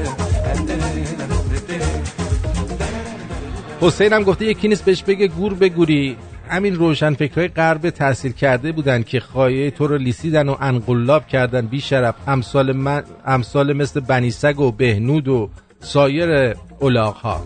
حسین 3.82 4.14
هم 4.14 4.24
گفته 4.24 4.46
یکی 4.46 4.68
نیست 4.68 4.86
بهش 4.86 5.04
بگه 5.04 5.28
گور 5.28 5.54
بگوری. 5.54 6.18
همین 6.50 6.76
روشن 6.76 7.14
فکرهای 7.14 7.48
غرب 7.48 7.90
تحصیل 7.90 8.32
کرده 8.32 8.72
بودن 8.72 9.04
که 9.04 9.20
خایه 9.20 9.72
تو 9.72 9.88
رو 9.88 9.98
لیسیدن 9.98 10.50
و 10.50 10.56
انقلاب 10.62 11.28
کردن. 11.28 11.66
بی 11.66 11.82
شرف 11.82 12.16
امثال, 12.28 12.72
من 12.72 13.04
امثال 13.26 13.74
مثل 13.74 14.00
بنیسگ 14.00 14.60
و 14.60 14.72
بهنود 14.72 15.28
و 15.28 15.50
سایر 15.80 16.56
اولاغ 16.80 17.16
ها 17.16 17.42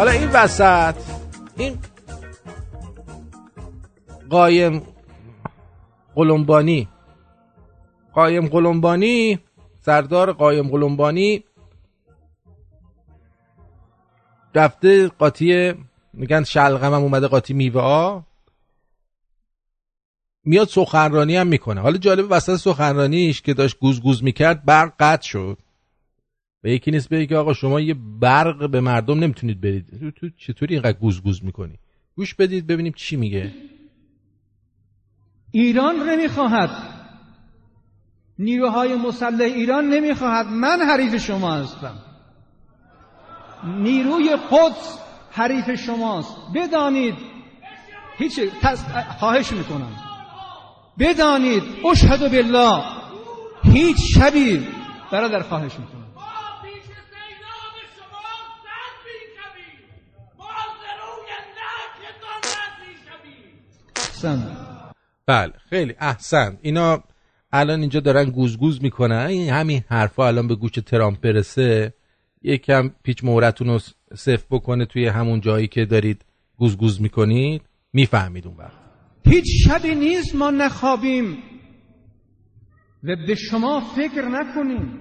حالا 0.00 0.10
این 0.10 0.30
وسط 0.32 0.94
این 1.56 1.78
قایم 4.30 4.82
قلمبانی. 6.14 6.88
قایم 8.12 8.48
قلمبانی 8.48 9.38
سردار 9.80 10.32
قایم 10.32 10.68
قلمبانی 10.68 11.44
رفته 14.54 15.08
قاطی 15.08 15.74
میگن 16.12 16.44
شلغم 16.44 16.94
هم 16.94 17.02
اومده 17.02 17.26
قاطی 17.26 17.54
میوه 17.54 17.82
ها. 17.82 18.26
میاد 20.44 20.68
سخنرانی 20.68 21.36
هم 21.36 21.46
می‌کنه. 21.46 21.80
حالا 21.80 21.98
جالب 21.98 22.26
وسط 22.30 22.56
سخنرانیش 22.56 23.42
که 23.42 23.54
داشت 23.54 23.78
گوز 23.78 24.00
گوز 24.00 24.24
می‌کرد 24.24 24.64
برق 24.64 24.92
قطع 24.98 25.28
شد. 25.28 25.58
و 26.64 26.68
یکی 26.68 26.90
نیست 26.90 27.08
بگه 27.08 27.36
آقا 27.36 27.52
شما 27.52 27.80
یه 27.80 27.94
برق 28.20 28.70
به 28.70 28.80
مردم 28.80 29.18
نمی‌تونید 29.18 29.60
برید. 29.60 30.12
تو 30.16 30.28
چطوری 30.38 30.74
اینقدر 30.74 30.98
گوز 30.98 31.22
گوز 31.22 31.44
می‌کنی؟ 31.44 31.78
گوش 32.16 32.34
بدید 32.34 32.66
ببینیم 32.66 32.92
چی 32.96 33.16
میگه. 33.16 33.52
ایران 35.50 35.96
نمی‌خواهد. 36.08 36.70
نیروهای 38.38 38.94
مسلح 38.94 39.44
ایران 39.44 39.88
نمی‌خواهد. 39.88 40.46
من 40.46 40.78
حریف 40.82 41.16
شما 41.16 41.54
هستم. 41.54 41.98
نیروی 43.64 44.36
قدس 44.50 44.98
حریف 45.30 45.74
شماست. 45.74 46.36
بدانید. 46.54 47.14
هیچ 48.18 48.40
تز... 48.40 48.82
خواهش 49.18 49.52
می‌کنم. 49.52 49.92
بدانید. 50.98 51.62
اشهد 51.92 52.20
بالله. 52.20 52.82
هیچ 53.62 53.96
شبی 54.14 54.66
برادر 55.12 55.42
خواهش 55.42 55.72
می‌کنم. 55.78 55.99
احسن. 64.24 64.56
بله 65.26 65.52
خیلی 65.70 65.94
احسن. 66.00 66.58
اینا 66.62 67.02
الان 67.52 67.80
اینجا 67.80 68.00
دارن 68.00 68.30
گوزگوز 68.30 68.82
می‌کنن. 68.82 69.26
این 69.26 69.50
همین 69.50 69.82
حرفا 69.88 70.26
الان 70.26 70.48
به 70.48 70.54
گوش 70.54 70.70
ترامپ 70.70 71.20
برسه. 71.20 71.94
یکم 72.42 72.90
پیچ 73.02 73.24
مورتون 73.24 73.66
رو 73.66 73.78
صفر 74.14 74.44
بکنه 74.50 74.86
توی 74.86 75.06
همون 75.06 75.40
جایی 75.40 75.66
که 75.66 75.84
دارید 75.84 76.24
گوزگوز 76.56 77.02
می‌کنید. 77.02 77.62
می‌فهمید 77.92 78.46
اون 78.46 78.56
وقت. 78.56 78.78
هیچ 79.24 79.68
شبی 79.68 79.94
نیست 79.94 80.34
ما 80.34 80.50
نخوابیم. 80.50 81.38
و 83.04 83.16
به 83.26 83.34
شما 83.34 83.80
فکر 83.96 84.28
نکنیم. 84.28 85.00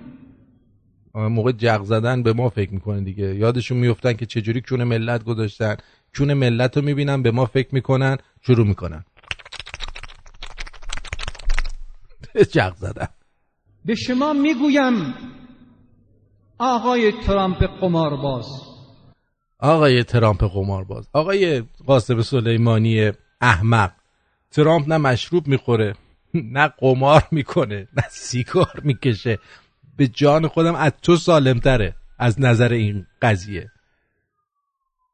موقع 1.15 1.51
جغ 1.51 1.83
زدن 1.83 2.23
به 2.23 2.33
ما 2.33 2.49
فکر 2.49 2.73
می‌کنن 2.73 3.03
دیگه. 3.03 3.35
یادشون 3.35 3.77
میفتن 3.77 4.13
که 4.13 4.25
چجوری 4.25 4.61
کون 4.61 4.83
ملت 4.83 5.23
گذاشتن. 5.23 5.75
کون 6.17 6.33
ملت 6.33 6.77
رو 6.77 6.83
می‌بینن 6.83 7.21
به 7.21 7.31
ما 7.31 7.45
فکر 7.45 7.69
می‌کنن 7.71 8.17
شروع 8.41 8.67
می‌کنن. 8.67 9.05
جغ 12.53 12.75
زدن 12.75 13.07
به 13.85 13.95
شما 13.95 14.33
می‌گویم 14.33 15.13
آقای 16.57 17.11
ترامپ 17.11 17.63
قمارباز 17.81 18.45
آقای 19.59 20.03
ترامپ 20.03 20.43
قمارباز 20.43 21.07
آقای 21.13 21.63
قاسم 21.87 22.21
سلیمانی 22.21 23.11
احمق 23.41 23.91
ترامپ 24.51 24.89
نه 24.89 24.97
مشروب 24.97 25.47
می‌خوره 25.47 25.95
نه 26.55 26.67
قمار 26.67 27.27
می‌کنه 27.31 27.87
نه 27.97 28.03
سیگار 28.09 28.81
می‌کشه. 28.83 29.39
به 29.97 30.07
جان 30.07 30.47
خودم 30.47 30.75
از 30.75 30.91
تو 31.01 31.15
سالمتره 31.15 31.95
از 32.19 32.41
نظر 32.41 32.71
این 32.71 33.05
قضیه. 33.21 33.71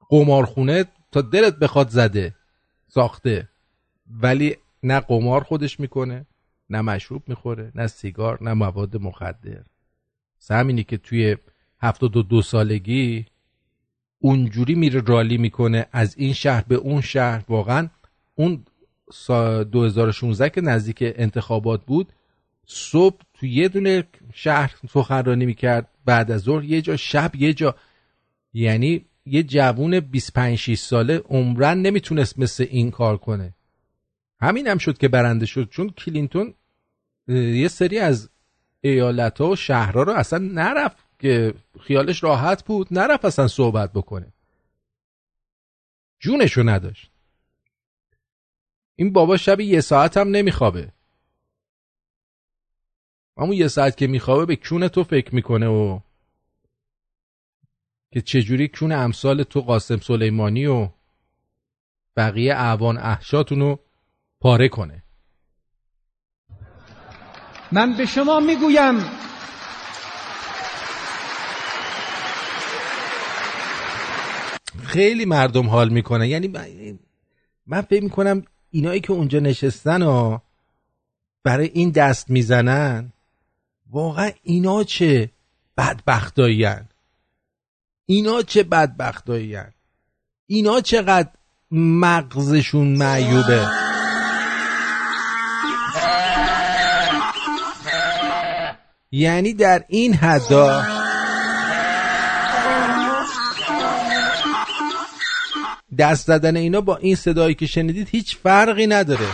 قمارخونه 0.09 0.85
تا 1.11 1.21
دلت 1.21 1.55
بخواد 1.59 1.89
زده 1.89 2.35
ساخته. 2.87 3.49
ولی 4.21 4.55
نه 4.83 4.99
قمار 4.99 5.43
خودش 5.43 5.79
می‌کنه 5.79 6.25
نه 6.69 6.81
مشروب 6.81 7.23
می‌خوره 7.27 7.71
نه 7.75 7.87
سیگار 7.87 8.43
نه 8.43 8.53
مواد 8.53 8.97
مخدر. 8.97 9.63
همینی 10.49 10.83
که 10.83 10.97
توی 10.97 11.37
هفتاد 11.81 12.17
و 12.17 12.23
دو 12.23 12.41
سالگی 12.41 13.25
اونجوری 14.19 14.75
میره 14.75 15.01
رالی 15.01 15.37
می‌کنه 15.37 15.85
از 15.91 16.15
این 16.17 16.33
شهر 16.33 16.63
به 16.67 16.75
اون 16.75 17.01
شهر. 17.01 17.43
واقعا 17.49 17.89
اون 18.35 18.65
سال 19.11 19.63
2016 19.63 20.49
که 20.49 20.61
نزدیک 20.61 20.97
انتخابات 21.01 21.85
بود 21.85 22.13
صبح 22.65 23.21
تو 23.33 23.45
یه 23.45 23.67
دونه 23.67 24.03
شهر 24.33 24.75
سخنرانی 24.89 25.45
می‌کرد 25.45 25.87
بعد 26.05 26.31
از 26.31 26.41
ظهر 26.41 26.63
یه 26.63 26.81
جا 26.81 26.95
شب 26.95 27.35
یه 27.35 27.53
جا. 27.53 27.75
یعنی 28.53 29.05
یه 29.25 29.43
جوون 29.43 29.99
25 29.99 30.57
6 30.57 30.79
ساله 30.79 31.17
عمرن 31.17 31.81
نمی‌تونست 31.81 32.39
مثل 32.39 32.65
این 32.69 32.91
کار 32.91 33.17
کنه. 33.17 33.53
همین 34.41 34.67
هم 34.67 34.77
شد 34.77 34.97
که 34.97 35.07
برنده 35.07 35.45
شد 35.45 35.69
چون 35.69 35.89
کلینتون 35.89 36.53
یه 37.27 37.67
سری 37.67 37.99
از 37.99 38.29
ایالت 38.81 39.41
ها 39.41 39.49
و 39.49 39.55
شهرها 39.55 40.03
رو 40.03 40.13
اصلا 40.13 40.39
نرفت 40.39 40.97
که 41.19 41.53
خیالش 41.79 42.23
راحت 42.23 42.65
بود 42.65 42.87
نرفت 42.91 43.25
اصلا 43.25 43.47
صحبت 43.47 43.93
بکنه. 43.93 44.33
جونشو 46.19 46.63
نداشت. 46.63 47.11
این 48.95 49.13
بابا 49.13 49.37
شب 49.37 49.59
یه 49.59 49.81
ساعت 49.81 50.17
هم 50.17 50.27
نمیخوابه. 50.27 50.91
همون 53.37 53.53
یه 53.53 53.67
ساعت 53.67 53.97
که 53.97 54.07
میخوابه 54.07 54.45
به 54.45 54.55
کون 54.55 54.87
تو 54.87 55.03
فکر 55.03 55.35
می‌کنه 55.35 55.67
و 55.67 55.99
که 58.15 58.21
چجوری 58.21 58.67
کون 58.67 58.91
امثال 58.91 59.43
تو 59.43 59.61
قاسم 59.61 59.97
سلیمانی 59.97 60.65
و 60.65 60.89
بقیه 62.17 62.53
اعوان 62.53 62.97
احشاتون 62.97 63.59
رو 63.59 63.79
پاره 64.41 64.69
کنه؟ 64.69 65.03
من 67.71 67.97
به 67.97 68.05
شما 68.05 68.39
می‌گویم 68.39 68.95
خیلی 74.83 75.25
مردم 75.25 75.69
حال 75.69 75.89
می‌کنه. 75.89 76.27
یعنی 76.27 76.47
من- 77.67 77.81
فکر 77.81 78.03
می‌کنم 78.03 78.43
اینایی 78.69 78.99
که 78.99 79.13
اونجا 79.13 79.39
نشستن 79.39 80.01
و 80.01 80.39
برای 81.43 81.67
این 81.73 81.89
دست 81.89 82.29
می‌زنن 82.29 83.13
واقعا 83.89 84.31
اینا 84.43 84.83
چه 84.83 85.29
بدبختایی 85.77 86.65
اینا 88.05 88.41
چه 88.41 88.63
بدبختایی 88.63 89.57
اینا 90.47 90.81
چقدر 90.81 91.29
مغزشون 91.71 92.87
معیوبه؟ 92.87 93.67
یعنی 99.11 99.53
در 99.53 99.83
این 99.87 100.13
حدا 100.13 100.83
دست 105.97 106.27
زدن 106.27 106.55
اینا 106.55 106.81
با 106.81 106.97
این 106.97 107.15
صدایی 107.15 107.55
که 107.55 107.65
شنیدید 107.65 108.07
هیچ 108.11 108.37
فرقی 108.37 108.87
نداره. 108.87 109.27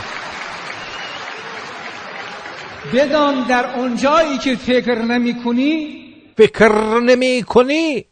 بدان 2.93 3.48
در 3.48 3.76
اونجایی 3.76 4.38
که 4.38 4.56
فکر 4.56 5.02
نمی 5.02 5.43
کنی 5.43 6.02
فکر 6.38 6.99
نمی 6.99 7.43
کنی 7.43 8.06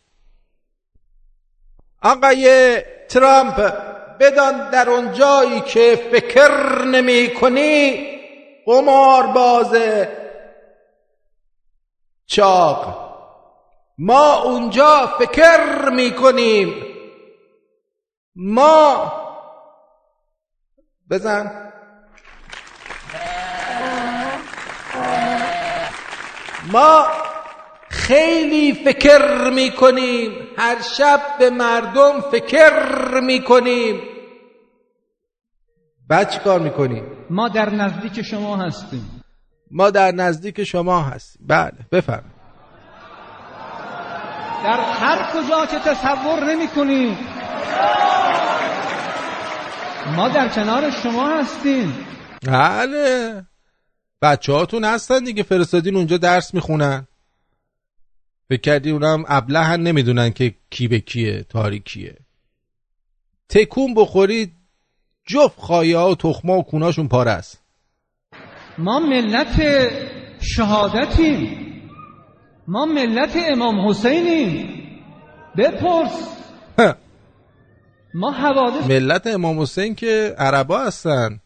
آقای 2.02 2.78
ترامپ 3.10 3.74
بدان 4.20 4.70
در 4.70 4.90
اون 4.90 5.14
جایی 5.14 5.62
که 5.62 6.10
فکر 6.12 6.84
نمی 6.84 7.34
کنی 7.34 8.06
قمار 8.66 9.28
باز 9.28 9.78
چاق. 12.26 13.10
ما 13.98 14.42
اونجا 14.42 15.08
فکر 15.20 15.90
می 15.90 16.12
کنیم 16.12 16.86
ما 18.36 19.12
بزن. 21.10 21.72
ما 26.72 27.08
خیلی 28.10 28.74
فکر 28.74 29.50
می‌کنیم. 29.50 30.32
هر 30.58 30.82
شب 30.98 31.22
به 31.40 31.50
مردم 31.50 32.22
فکر 32.32 33.20
می‌کنیم. 33.20 34.02
بعد 36.08 36.30
چی 36.30 36.40
کار 36.40 36.60
می‌کنیم. 36.60 37.04
ما 37.30 37.50
در 37.50 37.70
نزدیک 37.70 38.22
شما 38.22 38.58
هستیم. 38.58 39.24
ما 39.72 39.90
در 39.90 40.12
نزدیک 40.12 40.64
شما 40.64 41.02
هستیم. 41.02 41.48
بله 41.48 41.72
بفرم 41.92 42.24
در 44.64 44.80
هر 44.80 45.32
کجا 45.34 45.66
که 45.66 45.80
تصور 45.80 46.44
نمی 46.44 46.68
کنی 46.68 47.18
ما 50.16 50.30
در 50.30 50.50
کنار 50.50 50.92
شما 50.92 51.30
هستیم. 51.30 52.06
بله. 52.48 53.44
بچه 54.22 54.54
هاتون 54.54 54.86
هستن 54.86 55.24
دیگه 55.24 55.44
فرستادین 55.44 55.96
اونجا 55.96 56.18
درس 56.18 56.54
می‌خونن. 56.54 57.08
فکر 58.50 58.62
کردی 58.62 58.90
اونم 58.90 59.24
ابلهن 59.28 59.82
نمی‌دونن 59.82 60.30
که 60.32 60.56
کی 60.70 60.88
به 60.88 61.00
کیه 61.00 61.44
تاریکیه 61.44 62.18
تکون 63.50 63.94
بخورید 63.94 64.54
جفت 65.28 65.60
خایه 65.60 65.98
ها 65.98 66.10
و 66.10 66.16
تخما 66.16 66.58
و 66.58 66.64
کوناشون 66.64 67.08
پاره 67.08 67.32
است. 67.32 67.64
ما 68.78 69.00
ملت 69.00 69.62
شهادتیم. 70.42 71.66
ما 72.68 72.86
ملت 72.86 73.38
امام 73.48 73.90
حسینیم. 73.90 74.70
بپرس. 75.58 76.28
ما 78.14 78.32
حوادث 78.32 78.88
ملت 78.88 79.28
امام 79.28 79.62
حسین 79.62 79.96
که 79.96 80.36
عربا 80.38 80.80
هستن. 80.80 81.40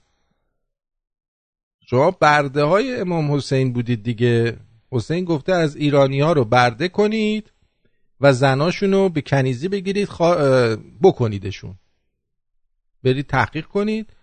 شما 1.89 2.11
برده 2.11 2.63
های 2.63 2.99
امام 2.99 3.35
حسین 3.35 3.73
بودید 3.73 4.03
دیگه. 4.03 4.57
حسین 4.93 5.25
گفته 5.25 5.53
از 5.53 5.75
ایرانی 5.75 6.19
ها 6.19 6.33
رو 6.33 6.45
برده 6.45 6.87
کنید 6.87 7.51
و 8.21 8.33
زناشون 8.33 8.91
رو 8.91 9.09
به 9.09 9.21
کنیزی 9.21 9.67
بگیرید 9.67 10.07
خوا... 10.07 10.35
اه، 10.35 10.77
بکنیدشون. 11.01 11.75
برید 13.03 13.27
تحقیق 13.27 13.65
کنید 13.65 14.13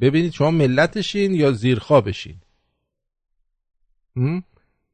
ببینید 0.00 0.32
شما 0.32 0.50
ملتشین 0.50 1.34
یا 1.34 1.52
زیرخوابشین. 1.52 2.36
هم؟ 4.16 4.42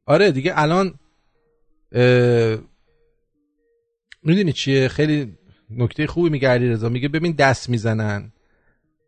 آره 0.05 0.31
دیگه 0.31 0.53
الان 0.55 0.93
می‌دونی 4.23 4.53
چیه؟ 4.53 4.87
خیلی 4.87 5.37
نکته 5.69 6.07
خوبی 6.07 6.29
میگه 6.29 6.49
علی 6.49 6.69
رضا 6.69 6.89
میگه 6.89 7.07
ببین 7.07 7.31
دست 7.31 7.69
می‌زنن. 7.69 8.31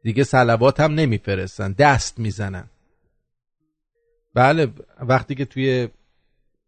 دیگه 0.03 0.23
سلوات 0.23 0.79
هم 0.79 0.93
نمیفرستن 0.93 1.71
دست 1.71 2.19
می‌زنن. 2.19 2.69
بله 4.33 4.73
وقتی 4.99 5.35
که 5.35 5.45
توی 5.45 5.87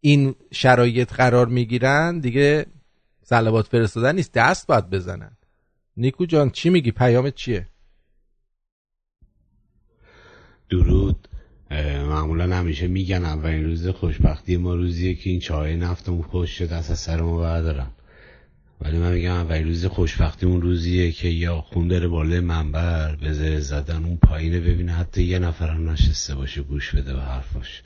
این 0.00 0.34
شرایط 0.52 1.12
قرار 1.12 1.46
می‌گیرن 1.46 2.18
دیگه 2.18 2.66
سلوات 3.22 3.66
فرستادن 3.66 4.14
نیست 4.14 4.32
دست 4.32 4.66
باید 4.66 4.90
بزنن. 4.90 5.36
نیکو 5.96 6.26
جان 6.26 6.50
چی 6.50 6.70
میگی؟ 6.70 6.90
پیامت 6.90 7.34
چیه؟ 7.34 7.66
درود. 10.70 11.28
معمولا 12.08 12.56
همیشه 12.56 12.86
میگن 12.86 13.24
اولین 13.24 13.64
روز 13.64 13.88
خوشبختی 13.88 14.56
ما 14.56 14.74
روزیه 14.74 15.14
که 15.14 15.30
این 15.30 15.40
چای 15.40 15.76
نفتمون 15.76 16.22
خوش 16.22 16.58
شد 16.58 16.72
از 16.72 16.98
سر 16.98 17.20
ما 17.20 17.38
بردارن. 17.38 17.90
ولی 18.84 18.98
من 18.98 19.12
میگم 19.12 19.32
اولین 19.32 19.66
روز 19.66 19.86
خوشبختی 19.86 20.46
اون 20.46 20.62
روزیه 20.62 21.12
که 21.12 21.28
یا 21.28 21.60
خون 21.60 21.88
داره 21.88 22.08
بالای 22.08 22.40
منبر 22.40 23.16
به 23.16 23.32
زر 23.32 23.60
زدن 23.60 24.04
اون 24.04 24.16
پایینه 24.16 24.60
ببینه 24.60 24.92
حتی 24.92 25.22
یه 25.22 25.38
نفر 25.38 25.68
هم 25.68 25.90
نشسته 25.90 26.34
باشه 26.34 26.62
گوش 26.62 26.94
بده 26.94 27.14
به 27.14 27.20
حرفاش. 27.20 27.82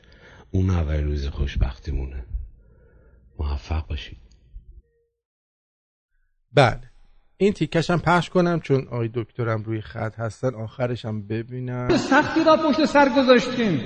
اون 0.51 0.71
اولین 0.71 1.07
روز 1.07 1.27
خوشبختیمونه. 1.27 2.25
موفق 3.39 3.87
باشید. 3.87 4.19
بله. 6.53 6.81
این 7.37 7.53
تیکش 7.53 7.91
هم 7.91 8.01
پخش 8.01 8.31
کنم 8.31 8.61
چون 8.61 8.87
آقای 8.87 9.11
دکترم 9.15 9.63
روی 9.63 9.81
خط 9.81 10.19
هستن 10.19 10.55
آخرش 10.55 11.05
هم 11.05 11.27
ببینم. 11.27 11.97
سختی 11.97 12.45
را 12.45 12.57
پشت 12.57 12.85
سر 12.85 13.09
گذاشتیم. 13.19 13.81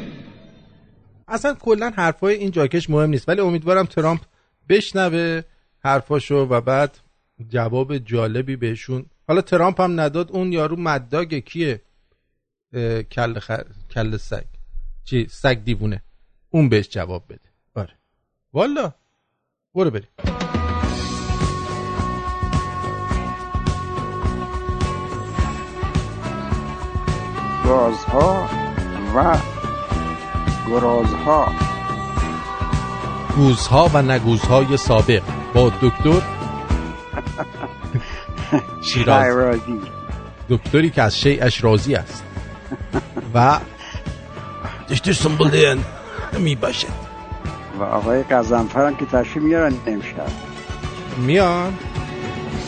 اصلا 1.29 1.55
کلا 1.55 1.93
حرفای 1.97 2.35
این 2.35 2.51
جاکش 2.51 2.91
مهم 2.91 3.11
نیست 3.11 3.29
ولی 3.29 3.41
امیدوارم 3.41 3.85
ترامپ 3.87 4.21
بشنوه. 4.69 5.43
حرفاشو 5.85 6.37
و 6.37 6.61
بعد 6.61 6.99
جواب 7.49 7.99
جالبی 7.99 8.57
بهشون. 8.57 9.07
حالا 9.29 9.41
ترامپ 9.41 9.81
هم 9.81 10.01
نداد 10.01 10.31
اون 10.33 10.53
یارو 10.53 10.77
مداگ 10.77 11.35
کیه؟ 11.35 11.81
کل 13.13 13.39
خر... 13.39 13.65
کل 13.91 14.17
سگ. 14.17 14.45
چی؟ 15.05 15.27
سگ 15.31 15.65
دیوونه. 15.65 16.03
اون 16.51 16.69
بهش 16.69 16.89
جواب 16.89 17.25
بده. 17.29 17.49
آره. 17.75 17.95
والا. 18.53 18.93
برو 19.75 19.91
بریم. 19.91 20.09
گازها 27.65 28.51
و 29.15 29.39
گرازها. 30.69 31.53
گوزها 33.37 33.91
و 33.95 34.03
نگوزهای 34.03 34.77
سابق. 34.77 35.40
با 35.55 35.73
دکتر 35.83 36.23
شیراز. 38.83 39.25
شیرازی 39.25 39.81
دکتری 40.51 40.91
که 40.91 41.03
از 41.03 41.19
شیعش 41.21 41.65
راضی 41.65 41.95
است. 41.95 42.25
و 43.35 43.59
دشتر 44.91 45.13
سنبولیان 45.13 45.85
می 46.39 46.55
باشد 46.55 46.89
و 47.81 47.83
آقای 47.83 48.23
قزنفر 48.23 48.87
هم 48.87 48.97
که 48.97 49.07
تشریف 49.07 49.43
میارن 49.45 49.73
امشب. 49.87 50.27
میان. 51.19 51.75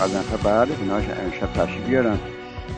قزنفر 0.00 0.36
بله 0.36 0.74
ایناش 0.80 1.04
امشب 1.24 1.52
تشریف 1.52 1.86
بیارن 1.86 2.18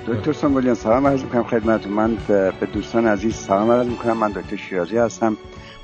دکتر 0.06 0.32
سنبولیان 0.32 0.74
سلام 0.74 1.06
عرض 1.06 1.22
می‌کنم 1.22 1.42
خدمتتون. 1.44 1.92
من 1.92 2.16
به 2.26 2.66
دوستان 2.72 3.06
عزیز 3.06 3.34
سلام 3.36 3.70
عرض 3.70 3.86
می‌کنم. 3.86 4.16
من 4.16 4.30
دکتر 4.30 4.56
شیرازی 4.56 4.96
هستم. 4.98 5.36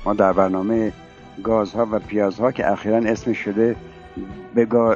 ما 0.05 0.13
در 0.13 0.33
برنامه 0.33 0.93
گازها 1.43 1.87
و 1.91 1.99
پیازها 1.99 2.51
که 2.51 2.71
اخیرا 2.71 2.97
اسمش 2.97 3.37
شده 3.37 3.75
به 4.55 4.65
گا... 4.65 4.95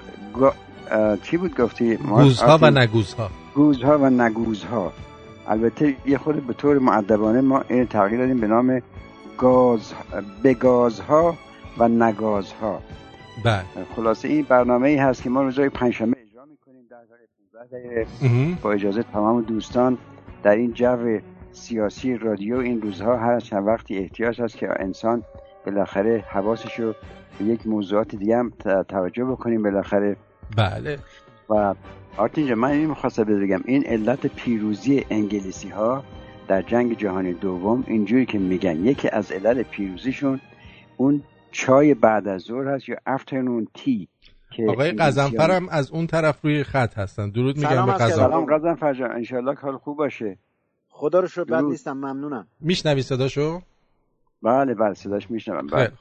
چی 1.23 1.37
بود 1.37 1.57
گفتی؟ 1.57 1.95
گوزها 1.95 2.57
و؟ 2.61 2.69
نگوزها. 2.69 3.29
گوزها 3.55 3.97
و 3.97 4.09
نگوزها. 4.09 4.93
البته 5.47 5.95
یه 6.05 6.17
خود 6.17 6.47
به 6.47 6.53
طور 6.53 6.79
معدبانه 6.79 7.41
ما 7.41 7.63
این 7.69 7.85
تغییر 7.85 8.19
دادیم 8.19 8.39
به 8.39 8.47
نام 8.47 8.81
گاز 9.37 9.93
به 10.43 10.53
گازها 10.53 11.37
و 11.77 11.87
نگازها. 11.87 12.81
بله. 13.43 13.63
خلاصه 13.95 14.27
این 14.27 14.45
برنامه 14.49 14.89
ای 14.89 14.95
هست 14.95 15.23
که 15.23 15.29
ما 15.29 15.41
روزهای 15.41 15.69
پنجشنبه 15.69 16.17
اجرا 16.21 16.45
می‌کنیم. 16.45 16.83
در 16.91 16.97
دقیقه 17.03 17.27
15 17.53 17.77
دقیقه 17.77 18.07
مهم. 18.21 18.57
با 18.61 18.71
اجازه 18.71 19.03
تمام 19.03 19.41
دوستان 19.41 19.97
در 20.43 20.55
این 20.55 20.73
جو 20.73 21.19
سیاسی 21.51 22.17
رادیو 22.17 22.57
این 22.57 22.81
روزها 22.81 23.17
هر 23.17 23.39
چند 23.39 23.67
وقتی 23.67 23.97
احتیاج 23.97 24.41
هست 24.41 24.57
که 24.57 24.69
انسان 24.79 25.23
بالاخره 25.65 26.23
حواسش 26.29 26.79
رو 26.79 26.93
یک 27.41 27.67
موضوعات 27.67 28.15
دیگه 28.15 28.37
هم 28.37 28.53
توجه 28.89 29.23
بکنیم 29.23 29.63
بالاخره. 29.63 30.17
بله. 30.57 30.99
و 31.49 31.75
آرتین 32.17 32.47
جان، 32.47 32.57
من 32.57 32.69
این 32.69 32.85
می‌خواستم 32.85 33.23
بگم 33.23 33.61
این 33.65 33.85
علت 33.85 34.27
پیروزی 34.27 35.05
انگلیسی 35.09 35.69
ها 35.69 36.03
در 36.47 36.61
جنگ 36.61 36.97
جهانی 36.97 37.33
دوم 37.33 37.83
اینجوری 37.87 38.25
که 38.25 38.39
میگن 38.39 38.85
یکی 38.85 39.09
از 39.09 39.31
علل 39.31 39.63
پیروزیشون 39.63 40.41
اون 40.97 41.23
چای 41.51 41.93
بعد 41.93 42.27
از 42.27 42.41
ظهر 42.41 42.67
هست 42.67 42.89
یا 42.89 42.95
افترنون 43.05 43.67
تی 43.73 44.07
که 44.51 44.65
آقای 44.69 44.91
قزنفر 44.91 45.51
هم 45.51 45.69
از 45.69 45.91
اون 45.91 46.07
طرف 46.07 46.41
روی 46.41 46.63
خط 46.63 46.97
هستن. 46.97 47.29
درود 47.29 47.57
میگم 47.57 47.85
به 47.85 47.91
قزنفر 47.91 48.09
سلام 48.09 48.45
قزنفر 48.45 48.93
جان 48.93 49.11
انشالله 49.11 49.55
کار 49.55 49.77
خوب 49.77 49.97
باشه. 49.97 50.37
خدا 50.89 51.19
رو 51.19 51.27
شکر 51.27 51.43
بد. 51.43 51.63
نیستم 51.63 51.91
ممنونم. 51.91 52.47
میشنوی 52.59 53.01
صداشو؟ 53.01 53.61
بله 54.43 54.73
بله 54.73 54.93
صداش 54.93 55.31
میشنوم. 55.31 55.67
بله. 55.67 55.91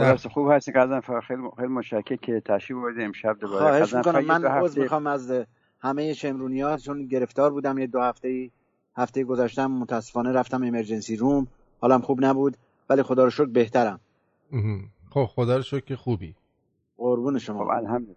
خیلی 0.00 0.10
در- 0.10 0.16
خلاصه 0.16 0.28
خوب 0.28 0.50
هستی 0.50 0.72
قزنفر 0.72 1.20
خیلی 1.20 1.42
خیلی 1.56 1.68
متشکرم 1.68 2.18
که 2.22 2.40
تشریف 2.40 2.78
بردی 2.78 3.04
امشب 3.04 3.38
دوباره. 3.40 3.84
خواهش 3.84 3.94
می‌کنم. 3.94 4.24
من 4.24 4.44
عذر 4.44 4.82
می‌خوام 4.82 5.06
از 5.06 5.32
همه 5.80 6.12
شمرونی 6.12 6.60
ها 6.60 6.76
چون 6.76 7.06
گرفتار 7.06 7.50
بودم 7.50 7.78
یه 7.78 7.86
دو 7.86 8.00
هفته 8.00 8.28
ای 8.28 8.50
هفته 8.96 9.24
گذاشتم 9.24 9.70
متاسفانه 9.70 10.32
رفتم 10.32 10.62
امرجنسی 10.62 11.16
روم 11.16 11.46
حالم 11.80 12.00
خوب 12.00 12.24
نبود 12.24 12.56
ولی 12.90 13.02
خدا 13.02 13.24
رو 13.24 13.30
شکر 13.30 13.44
بهترم. 13.44 14.00
خب 15.10 15.24
خدا 15.24 15.56
رو 15.56 15.62
شکر 15.62 15.80
که 15.84 15.96
خوبی. 15.96 16.34
قربون 16.98 17.38
شما. 17.38 17.64
خب 17.64 17.70
الحمدلله. 17.70 18.16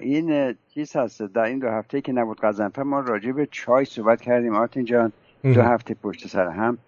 این 0.00 0.56
چیز 0.74 0.96
هست. 0.96 1.22
در 1.22 1.42
این 1.42 1.58
دو 1.58 1.68
هفته 1.68 2.00
که 2.00 2.12
نبود 2.12 2.40
قزنفر 2.40 2.82
ما 2.82 3.00
راجع 3.00 3.32
به 3.32 3.48
چای 3.50 3.84
صحبت 3.84 4.20
کردیم. 4.20 4.54
آرتین 4.54 4.84
جان. 4.84 5.12
دو 5.42 5.62
هفته 5.62 5.94
پشت 5.94 6.26
سر 6.28 6.48
هم. 6.48 6.78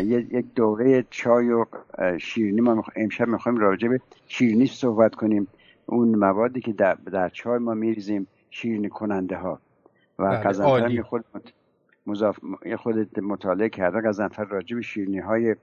یک 0.00 0.46
دوره 0.54 1.04
چای 1.10 1.50
و 1.50 1.64
شیرینی 2.18 2.60
ما 2.60 2.84
امشب 2.96 3.28
می‌خوایم 3.28 3.58
راجع 3.58 3.88
به 3.88 4.00
شیرینی 4.26 4.66
صحبت 4.66 5.14
کنیم. 5.14 5.46
اون 5.86 6.08
موادی 6.08 6.60
که 6.60 6.72
در, 6.72 6.94
در 6.94 7.28
چای 7.28 7.58
ما 7.58 7.74
میریزیم 7.74 8.26
شیرینی 8.50 8.88
کننده 8.88 9.36
ها 9.36 9.58
و 10.18 10.28
بله، 10.28 10.36
قزنفر. 10.36 10.90
یه 10.90 11.02
خود 11.02 11.24
مت- 11.34 11.52
مضاف... 12.06 12.38
یه 12.66 12.76
خود 12.76 13.20
مطالعه 13.20 13.68
کرده 13.68 14.08
قزنفر 14.08 14.44
راجع 14.44 14.76
به 14.76 14.82
شیرینی 14.82 15.18
های 15.18 15.56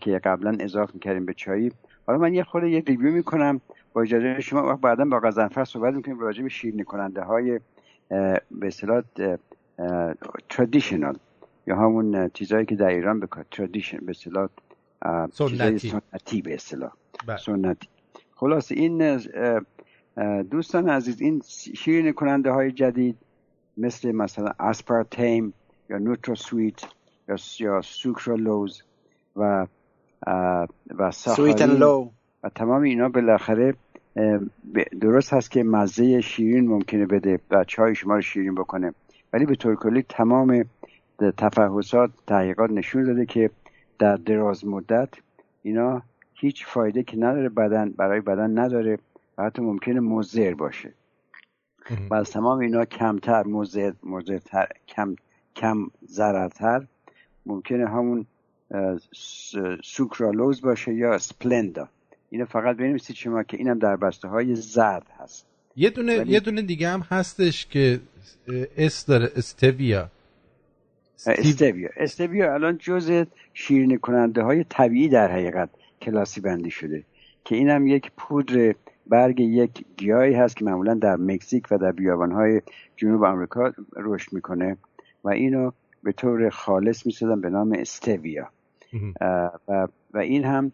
که 0.00 0.18
قبلا 0.18 0.56
اضافه 0.60 0.94
می‌کردیم 0.94 1.26
به 1.26 1.34
چایی. 1.34 1.72
حالا 2.06 2.18
من 2.18 2.34
یه 2.34 2.44
خورده 2.44 2.70
یه 2.70 2.82
review 2.86 3.12
می‌کنم. 3.12 3.60
با 3.92 4.02
اجازه 4.02 4.40
شما 4.40 4.66
وقت 4.66 4.80
بعدا 4.80 5.04
با 5.04 5.20
غضنفر 5.20 5.64
صحبت 5.64 5.94
می‌کنیم 5.94 6.18
راجع 6.18 6.42
به 6.42 6.48
شیرینی 6.48 6.84
کننده 6.84 7.22
های 7.22 7.60
به 8.50 8.66
اصطلاح 8.66 9.02
traditional 10.48 11.16
یا 11.70 11.76
همون 11.76 12.28
چیزهایی 12.28 12.66
که 12.66 12.74
در 12.76 12.88
ایران 12.88 13.20
به 13.20 13.28
tradition 13.50 13.98
به 13.98 14.10
اصطلاح 14.10 14.48
سنتی. 15.32 15.88
سنتی 15.88 16.42
به 16.42 16.54
اصطلاح. 16.54 16.92
بله. 17.26 17.36
سنتی. 17.36 17.88
خلاص 18.34 18.72
این 18.72 19.20
دوستان 20.50 20.88
عزیز 20.88 21.20
این 21.20 21.42
شیرین 21.76 22.12
کننده 22.12 22.50
های 22.50 22.72
جدید 22.72 23.16
مثل 23.76 24.12
مثلا 24.12 24.52
aspartame 24.60 25.52
یا 25.90 25.98
نوتروسویت 25.98 26.84
یا 27.28 27.36
یا 27.60 27.80
سوکرالوز 27.82 28.82
و 29.36 29.66
و 30.98 31.12
لو 31.66 32.10
و 32.42 32.48
تمام 32.48 32.82
اینا 32.82 33.08
بالاخره 33.08 33.74
درست 35.00 35.32
هست 35.32 35.50
که 35.50 35.62
مزه 35.62 36.20
شیرین 36.20 36.68
ممکنه 36.68 37.06
بده 37.06 37.40
و 37.50 37.64
چای 37.64 37.94
شما 37.94 38.14
رو 38.14 38.20
شیرین 38.20 38.54
بکنه. 38.54 38.94
ولی 39.32 39.46
به 39.46 39.54
طور 39.54 39.76
کلی 39.76 40.02
تمام 40.08 40.64
تفحصات 41.36 42.10
تحقیقات 42.26 42.70
نشون 42.70 43.04
داده 43.04 43.26
که 43.26 43.50
در 43.98 44.16
دراز 44.16 44.66
مدت 44.66 45.08
اینا 45.62 46.02
هیچ 46.34 46.66
فایده 46.66 47.02
که 47.02 47.16
نداره 47.16 47.48
بدن 47.48 47.90
برای 47.90 48.20
بدن 48.20 48.58
نداره 48.58 48.98
و 49.38 49.44
حتی 49.44 49.62
ممکنه 49.62 50.00
مضر 50.00 50.54
باشه. 50.54 50.92
و 52.10 52.14
از 52.14 52.30
تمام 52.30 52.58
اینا 52.58 52.84
کمتر 52.84 53.46
مضر 53.46 53.92
مضرتر 54.02 54.66
کم 54.88 55.16
کم 55.56 55.86
ضررتر 56.06 56.86
ممکنه 57.46 57.88
همون 57.88 58.26
سوکرالوز 59.84 60.60
باشه 60.60 60.94
یا 60.94 61.14
اسپلندا. 61.14 61.88
اینو 62.30 62.44
فقط 62.44 62.76
بنویسید 62.76 63.16
شما 63.16 63.42
که 63.42 63.56
اینم 63.56 63.78
در 63.78 63.96
بسته 63.96 64.28
های 64.28 64.54
زرد 64.54 65.06
هست. 65.18 65.46
یه 65.76 65.90
دونه 65.90 66.18
ولی- 66.18 66.32
یه 66.32 66.40
دونه 66.40 66.62
دیگه 66.62 66.88
هم 66.88 67.00
هستش 67.00 67.66
که 67.66 68.00
اس 68.76 69.06
داره 69.06 69.32
استویا. 69.36 70.08
استویا 71.26 71.88
استویا 71.96 72.54
الان 72.54 72.78
جز 72.78 73.24
شیرین 73.54 73.98
کننده 73.98 74.42
های 74.42 74.64
طبیعی 74.64 75.08
در 75.08 75.32
حقیقت 75.32 75.70
کلاسی 76.02 76.40
بندی 76.40 76.70
شده 76.70 77.04
که 77.44 77.56
اینم 77.56 77.86
یک 77.86 78.12
پودر 78.16 78.74
برگ 79.06 79.40
یک 79.40 79.84
گیاهی 79.96 80.34
هست 80.34 80.56
که 80.56 80.64
معمولا 80.64 80.94
در 80.94 81.16
مکزیک 81.16 81.66
و 81.70 81.78
در 81.78 81.92
بیابان 81.92 82.32
های 82.32 82.62
جنوب 82.96 83.24
آمریکا 83.24 83.72
رشد 83.96 84.32
می‌کنه 84.32 84.76
و 85.24 85.28
اینو 85.28 85.70
به 86.02 86.12
طور 86.12 86.50
خالص 86.50 87.06
می‌سازن 87.06 87.40
به 87.40 87.50
نام 87.50 87.72
استویا 87.72 88.50
و, 89.68 89.88
و 90.14 90.18
این 90.18 90.44
هم 90.44 90.72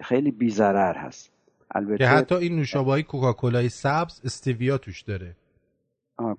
خیلی 0.00 0.30
بیزرر 0.30 0.94
هست. 0.94 1.26
که 1.72 1.76
البته 1.76 2.06
حتی 2.06 2.34
این 2.34 2.56
نوشابه 2.56 2.90
های 2.90 3.02
کوکاکولای 3.02 3.68
سبز 3.68 4.20
استویا 4.24 4.78
توش 4.78 5.02
داره. 5.02 5.36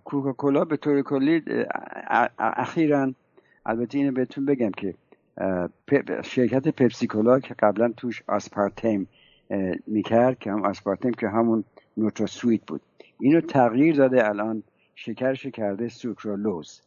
کوکاکولا 0.03 0.65
به 0.65 0.77
طور 0.77 1.01
کلی 1.01 1.41
اخیرا 2.39 3.13
البته 3.65 3.97
اینو 3.97 4.11
بهتون 4.11 4.45
بگم 4.45 4.71
که 4.71 4.93
شرکت 6.23 6.67
پپسیکولا 6.67 7.39
که 7.39 7.53
قبلا 7.53 7.93
توش 7.97 8.23
آسپارتیم 8.27 9.07
می‌کرد 9.87 10.39
که 10.39 10.51
هم 10.51 10.65
آسپارتیم 10.65 11.11
که 11.13 11.27
همون 11.27 11.63
نوتروسویت 11.97 12.61
بود. 12.67 12.81
اینو 13.19 13.41
تغییر 13.41 13.95
داده 13.95 14.27
الان 14.29 14.63
شکرش 14.95 15.45
کرده 15.45 15.87
سوکرولوز 15.87 16.81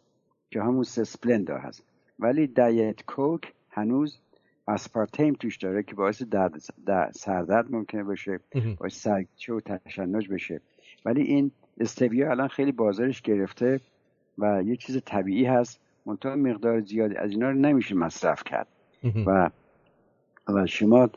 که 0.50 0.62
همون 0.62 0.82
سسپلندا 0.82 1.58
هست. 1.58 1.82
ولی 2.18 2.46
دایت 2.46 3.04
کوک 3.06 3.52
هنوز 3.70 4.18
آسپارتیم 4.66 5.34
توش 5.34 5.56
داره 5.56 5.82
که 5.82 5.94
باعث 5.94 6.22
درد 6.22 6.52
در- 6.86 7.10
سردرد 7.12 7.72
ممکنه 7.74 8.04
بشه 8.04 8.40
باعث 8.78 9.02
سرگیچه 9.02 9.54
و 9.54 9.60
تشنج 9.60 10.28
بشه. 10.28 10.60
ولی 11.04 11.22
این 11.22 11.50
استویا 11.81 12.31
الان 12.31 12.48
خیلی 12.48 12.73
بازارش 12.73 13.23
گرفته 13.23 13.81
و 14.39 14.62
یه 14.66 14.77
چیز 14.77 15.03
طبیعی 15.05 15.44
هست. 15.44 15.81
منتها 16.07 16.36
مقدار 16.36 16.81
زیادی 16.81 17.16
از 17.16 17.31
اینا 17.31 17.51
رو 17.51 17.57
نمیشه 17.57 17.94
مصرف 17.94 18.43
کرد. 18.44 18.66
و 19.27 19.51
و 20.48 20.66
شما 20.66 21.11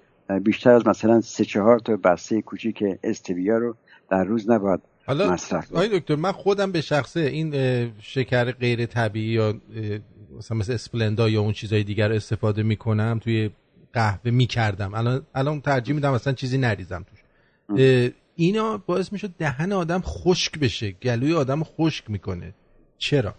بیشتر 0.43 0.69
از 0.71 0.87
مثلا 0.87 1.21
سه 1.21 1.45
چهار 1.45 1.79
تا 1.79 1.95
بسته 1.95 2.41
کوچیک 2.41 2.83
استویا 3.03 3.57
رو 3.57 3.75
در 4.09 4.23
روز 4.23 4.49
نباید 4.49 4.79
حالا 5.05 5.31
مصرف 5.31 5.73
آقای 5.73 5.99
دکتر 5.99 6.15
من 6.15 6.31
خودم 6.31 6.71
به 6.71 6.81
شخصه 6.81 7.19
این 7.19 7.53
شکر 7.99 8.51
غیر 8.51 8.85
طبیعی 8.85 9.33
یا 9.33 9.53
مثلا 10.37 10.57
مثل 10.57 10.73
اسپلندا 10.73 11.29
یا 11.29 11.41
اون 11.41 11.53
چیزهای 11.53 11.83
دیگر 11.83 12.09
رو 12.09 12.15
استفاده 12.15 12.63
می‌کنم 12.63 13.19
توی 13.23 13.49
قهوه 13.93 14.31
می‌کردم. 14.31 14.93
الان 14.93 15.25
الان 15.35 15.61
ترجیح 15.61 15.95
میدم 15.95 16.13
اصلا 16.13 16.33
چیزی 16.33 16.57
نریزم 16.57 17.05
توش. 17.09 17.23
اینا 18.39 18.77
باعث 18.77 19.13
می‌شد 19.13 19.29
دهن 19.37 19.71
آدم 19.71 19.99
خشک 19.99 20.59
بشه 20.59 20.91
گلوی 20.91 21.33
آدم 21.33 21.63
خشک 21.63 22.09
می‌کنه. 22.09 22.53
چرا؟ 22.97 23.33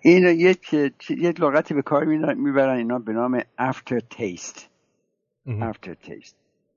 این 0.00 0.26
یک 0.26 0.74
یک 1.10 1.40
لغتی 1.40 1.74
به 1.74 1.82
کار 1.82 2.04
می‌برن 2.34 2.76
اینا 2.76 2.98
به 2.98 3.12
نام 3.12 3.40
after 3.40 4.00
taste 4.14 4.60
after 5.48 5.94
taste 6.08 6.34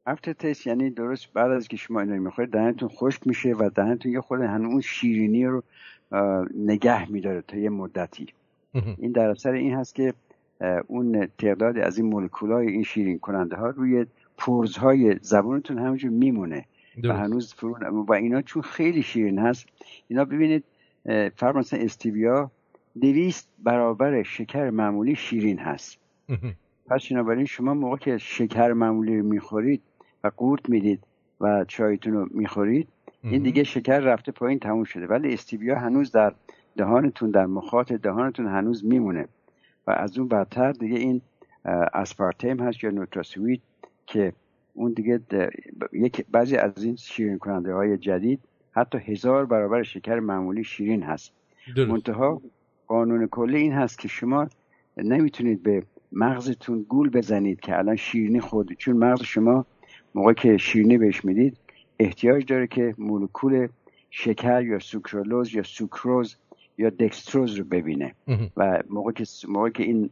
after 0.10 0.34
taste 0.44 0.68
یعنی 0.68 0.90
درست 0.90 1.34
بعد 1.34 1.52
از 1.52 1.68
که 1.68 1.78
شما 1.78 2.00
اینا 2.02 2.16
رو 2.16 2.22
می‌خورید 2.22 2.52
دهنتون 2.52 2.90
خشک 2.90 3.28
میشه 3.28 3.50
و 3.50 3.70
دهنتون 3.76 4.12
یه 4.12 4.22
خود 4.22 4.42
هنوز 4.42 4.72
اون 4.72 4.82
شیرینی 4.82 5.46
رو 5.46 5.64
نگه 6.58 7.12
میداره 7.12 7.42
تا 7.42 7.58
یه 7.58 7.70
مدتی. 7.70 8.28
این 8.74 9.12
در 9.12 9.30
اثر 9.30 9.52
این 9.52 9.74
هست 9.74 9.96
که 9.96 10.14
اون 10.88 11.28
تعداد 11.38 11.78
از 11.78 11.98
این 11.98 12.08
مولکولای 12.08 12.68
این 12.68 12.84
شیرین 12.84 13.20
کننده 13.20 13.56
ها 13.56 13.70
روی 13.70 14.06
پرزهای 14.40 15.16
زبانتون 15.22 15.78
همینجور 15.78 16.12
میمونه 16.12 16.66
و. 17.04 17.14
هنوز 17.14 17.54
فرو 17.54 18.04
و 18.08 18.14
اینا 18.14 18.42
چون 18.42 18.62
خیلی 18.62 19.02
شیرین 19.02 19.40
هست 19.40 19.66
اینا 20.08 20.26
ببینید 20.26 20.64
فرض 21.36 21.56
مثلا 21.56 21.80
استیویا 21.80 22.52
دویست 23.02 23.50
برابر 23.64 24.24
شکر 24.24 24.70
معمولی 24.70 25.16
شیرین 25.16 25.60
هست. 25.60 25.98
پس 26.88 27.08
بنابراین 27.12 27.46
شما 27.46 27.74
موقع 27.74 27.98
که 27.98 28.18
شکر 28.18 28.74
معمولی 28.74 29.18
رو 29.18 29.26
می‌خورید 29.26 29.82
و 30.24 30.32
قورت 30.38 30.70
می‌دید 30.70 31.00
و 31.42 31.66
چایتون 31.68 32.14
رو 32.14 32.28
می‌خورید 32.32 32.88
این 33.24 33.44
دیگه 33.44 33.64
شکر 33.64 34.00
رفته 34.00 34.32
پایین 34.32 34.60
تموم 34.60 34.84
شده. 34.84 35.08
ولی 35.08 35.34
استیویا 35.34 35.80
هنوز 35.80 36.12
در 36.12 36.34
دهانتون 36.78 37.32
در 37.32 37.46
مخاط 37.46 37.92
دهانتون 37.94 38.48
هنوز 38.48 38.86
میمونه. 38.86 39.28
و 39.88 39.92
از 39.92 40.18
اون 40.18 40.28
بدتر 40.28 40.72
دیگه 40.72 40.98
این 40.98 41.22
اسپارتیم 41.94 42.60
هست 42.60 42.84
یا 42.84 42.90
نوتراسویت 42.90 43.60
که 44.10 44.34
اون 44.74 44.94
دیگه 44.94 45.20
یک 45.94 46.26
بعضی 46.32 46.58
از 46.58 46.84
این 46.84 46.96
شیرین 46.96 47.38
کننده 47.38 47.74
های 47.74 47.98
جدید 47.98 48.40
حتی 48.72 48.98
هزار 48.98 49.46
برابر 49.46 49.84
شکر 49.84 50.20
معمولی 50.20 50.64
شیرین 50.64 51.04
هست. 51.04 51.32
درست. 51.76 51.92
منتها 51.92 52.42
قانون 52.88 53.28
کلی 53.28 53.58
این 53.58 53.74
هست 53.74 54.00
که 54.00 54.08
شما 54.08 54.48
نمی‌تونید 54.98 55.64
به 55.64 55.84
مغزتون 56.12 56.86
گول 56.90 57.10
بزنید 57.10 57.60
که 57.60 57.78
الان 57.78 57.96
شیرینی 57.96 58.40
خورد. 58.40 58.74
چون 58.74 58.98
مغز 58.98 59.24
شما 59.24 59.66
موقع 60.16 60.34
که 60.34 60.58
شیرینی 60.58 60.98
بهش 60.98 61.26
می‌دید 61.26 61.58
احتیاج 62.00 62.46
داره 62.46 62.68
که 62.68 62.96
مولکول 62.98 63.68
شکر 64.10 64.64
یا 64.64 64.80
سوکرولوز 64.80 65.56
یا 65.56 65.64
سوکروز 65.64 66.38
یا 66.78 66.90
دکستروز 66.90 67.56
رو 67.56 67.64
ببینه. 67.64 68.16
و 68.58 68.84
موقع 68.90 69.12
که 69.12 69.24
موقع 69.48 69.70
که 69.70 69.84
این 69.84 70.10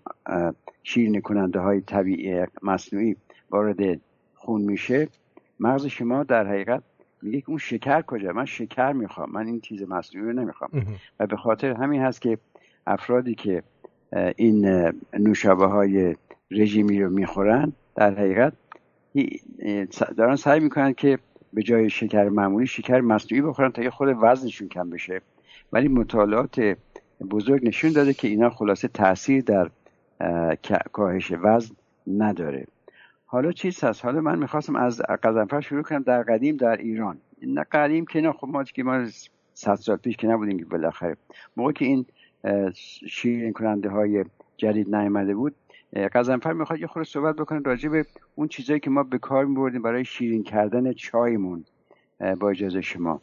شیرین 0.84 1.22
کننده 1.22 1.60
های 1.60 1.82
طبیعی 1.82 2.46
مصنوعی 2.62 3.16
وارد 3.52 4.00
خون 4.36 4.62
میشه. 4.62 5.08
مغز 5.60 5.86
شما 5.86 6.24
در 6.24 6.48
حقیقت 6.48 6.84
میگه 7.22 7.42
که 7.42 7.50
اون 7.50 7.58
شکر 7.58 8.02
کجا؟ 8.02 8.32
من 8.34 8.46
شکر 8.46 8.92
می‌خوام. 8.92 9.32
من 9.32 9.48
این 9.48 9.60
چیز 9.60 9.84
مصنوعی 9.84 10.28
رو 10.28 10.34
نمی‌خوام. 10.34 10.72
و 11.20 11.28
به 11.28 11.36
خاطر 11.38 11.74
همین 11.74 12.02
هست 12.02 12.22
که 12.22 12.38
افرادی 12.88 13.36
که 13.36 13.64
این 14.36 14.92
نوشابه 15.20 15.66
های 15.66 16.16
رژیمی 16.52 17.02
رو 17.02 17.10
می‌خورن 17.10 17.74
در 17.96 18.14
حقیقت 18.20 18.54
دارن 20.18 20.36
سعی 20.36 20.60
می‌کنن 20.60 20.94
که 20.94 21.20
به 21.54 21.64
جای 21.64 21.90
شکر 21.90 22.30
معمولی 22.30 22.68
شکر 22.68 23.02
مصنوعی 23.02 23.42
بخورن 23.42 23.72
تا 23.72 23.82
یه 23.82 23.90
خود 23.90 24.18
وزنشون 24.22 24.68
کم 24.68 24.90
بشه. 24.90 25.22
ولی 25.74 25.88
مطالعات 25.88 26.78
بزرگ 27.32 27.68
نشون 27.68 27.92
داده 27.92 28.14
که 28.14 28.28
اینا 28.28 28.50
خلاصه 28.50 28.88
تاثیر 28.88 29.44
در 29.44 29.70
کاهش 30.92 31.32
وزن 31.44 31.76
نداره. 32.08 32.68
حالا 33.30 33.52
چیز 33.52 33.84
هست؟ 33.84 34.06
حالا 34.06 34.22
من 34.22 34.40
می‌خواستم 34.40 34.76
از 34.76 35.02
قزنفر 35.24 35.62
شروع 35.62 35.84
کنم. 35.84 36.04
در 36.04 36.24
قدیم 36.24 36.58
در 36.58 36.78
ایران. 36.78 37.18
نه 37.48 37.66
قدیم 37.72 38.06
که 38.06 38.22
نه. 38.22 38.32
خب 38.32 38.48
ما 38.48 38.64
که 38.64 38.84
ما 38.84 39.06
صد 39.54 39.76
سال 39.76 39.98
پیش 39.98 40.18
که 40.18 40.28
نبودیم 40.28 40.60
که 40.60 40.66
بالاخره. 40.66 41.18
موقع 41.58 41.72
که 41.72 41.86
این 41.86 42.06
شیرین 43.08 43.54
کننده 43.54 43.90
های 43.90 44.26
جدید 44.58 44.96
نیامده 44.96 45.36
بود 45.36 45.56
قزنفر 46.14 46.54
می‌خواد 46.54 46.80
یه 46.80 46.88
خورده 46.88 47.10
صحبت 47.10 47.36
بکنه 47.36 47.60
راجع 47.66 47.90
به 47.90 48.06
اون 48.36 48.48
چیزایی 48.48 48.80
که 48.80 48.90
ما 48.90 49.04
به 49.04 49.18
کار 49.18 49.46
میبردیم 49.46 49.82
برای 49.82 50.06
شیرین 50.06 50.44
کردن 50.44 50.94
چایمون 50.94 51.66
با 52.40 52.50
اجازه 52.50 52.82
شما. 52.82 53.22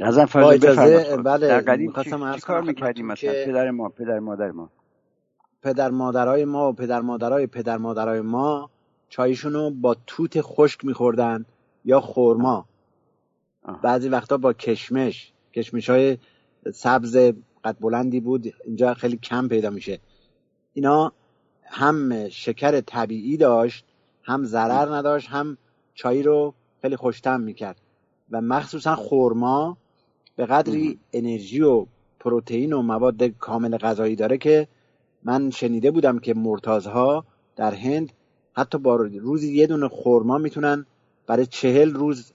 قزنفر 0.00 0.56
بفرمایید. 0.56 1.22
بله 1.22 1.48
در 1.48 1.60
قدیم 1.60 1.92
چی, 2.02 2.10
کار 2.42 2.62
می‌کردیم 2.62 3.06
مثلا؟ 3.06 3.32
که 3.32 3.44
پدر 3.46 3.70
ما 3.70 3.88
پدر 3.88 4.18
مادر 4.18 4.50
ما. 4.50 4.70
پدر 5.62 5.90
مادرای 5.90 6.44
ما 6.44 6.68
و 6.68 6.72
پدر 6.72 7.00
مادرای 7.00 7.46
پدر 7.46 7.76
مادرای 7.76 8.20
ما 8.20 8.70
چایشونو 9.08 9.70
با 9.70 9.96
توت 10.06 10.40
خشک 10.40 10.84
میخوردن 10.84 11.44
یا 11.84 12.00
خورما 12.00 12.66
بعضی 13.82 14.08
وقتا 14.08 14.36
با 14.36 14.52
کشمش. 14.52 15.32
کشمش 15.52 15.90
های 15.90 16.18
سبز 16.74 17.16
قد 17.64 17.76
بلندی 17.80 18.20
بود 18.20 18.54
اینجا 18.64 18.94
خیلی 18.94 19.16
کم 19.16 19.48
پیدا 19.48 19.70
میشه. 19.70 19.98
اینا 20.72 21.12
هم 21.62 22.28
شکر 22.28 22.80
طبیعی 22.80 23.36
داشت 23.36 23.84
هم 24.22 24.44
ضرر 24.44 24.94
نداشت 24.94 25.28
هم 25.28 25.56
چای 25.94 26.22
رو 26.22 26.54
خیلی 26.82 26.96
خوشتم 26.96 27.40
می‌کرد. 27.40 27.80
و 28.30 28.40
مخصوصا 28.40 28.96
خورما 28.96 29.76
به 30.36 30.46
قدری 30.46 30.98
انرژی 31.12 31.60
و 31.60 31.86
پروتئین 32.20 32.72
و 32.72 32.82
مواد 32.82 33.22
کامل 33.22 33.76
غذایی 33.76 34.16
داره 34.16 34.38
که 34.38 34.68
من 35.24 35.50
شنیده 35.50 35.90
بودم 35.90 36.18
که 36.18 36.34
مرتازها 36.34 37.24
در 37.56 37.74
هند 37.74 38.12
حتی 38.56 38.78
با 38.78 38.96
روزی 38.96 39.54
یه 39.54 39.66
دونه 39.66 39.88
خورما 39.88 40.38
می‌تونن 40.38 40.86
برای 41.26 41.46
چهل 41.46 41.94
روز 41.94 42.32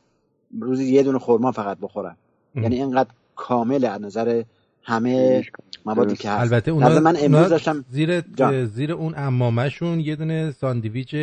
روزی 0.60 0.94
یه 0.94 1.04
دونه 1.04 1.20
خورما 1.20 1.52
فقط 1.52 1.78
بخورن. 1.82 2.16
یعنی 2.56 2.76
اینقدر 2.76 3.10
کامل 3.36 3.86
از 3.86 4.02
نظر 4.02 4.44
همه 4.84 5.46
موادی 5.86 6.16
که 6.16 6.30
هست. 6.30 6.42
البته 6.42 6.72
اونا, 6.72 6.90
من 6.90 6.98
اونا 6.98 7.20
امروز 7.20 7.50
داشتم 7.50 7.86
زیر 7.90 8.22
جان. 8.22 8.66
زیر 8.66 8.92
اون 8.92 9.14
امامشون 9.18 10.00
یه 10.00 10.16
دونه 10.16 10.52
ساندویچ 10.52 11.16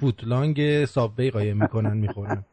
فوتلانگ 0.00 0.84
سابوی 0.84 1.30
قایم 1.30 1.62
می‌کنن 1.62 1.96
می‌خورن. 1.96 2.44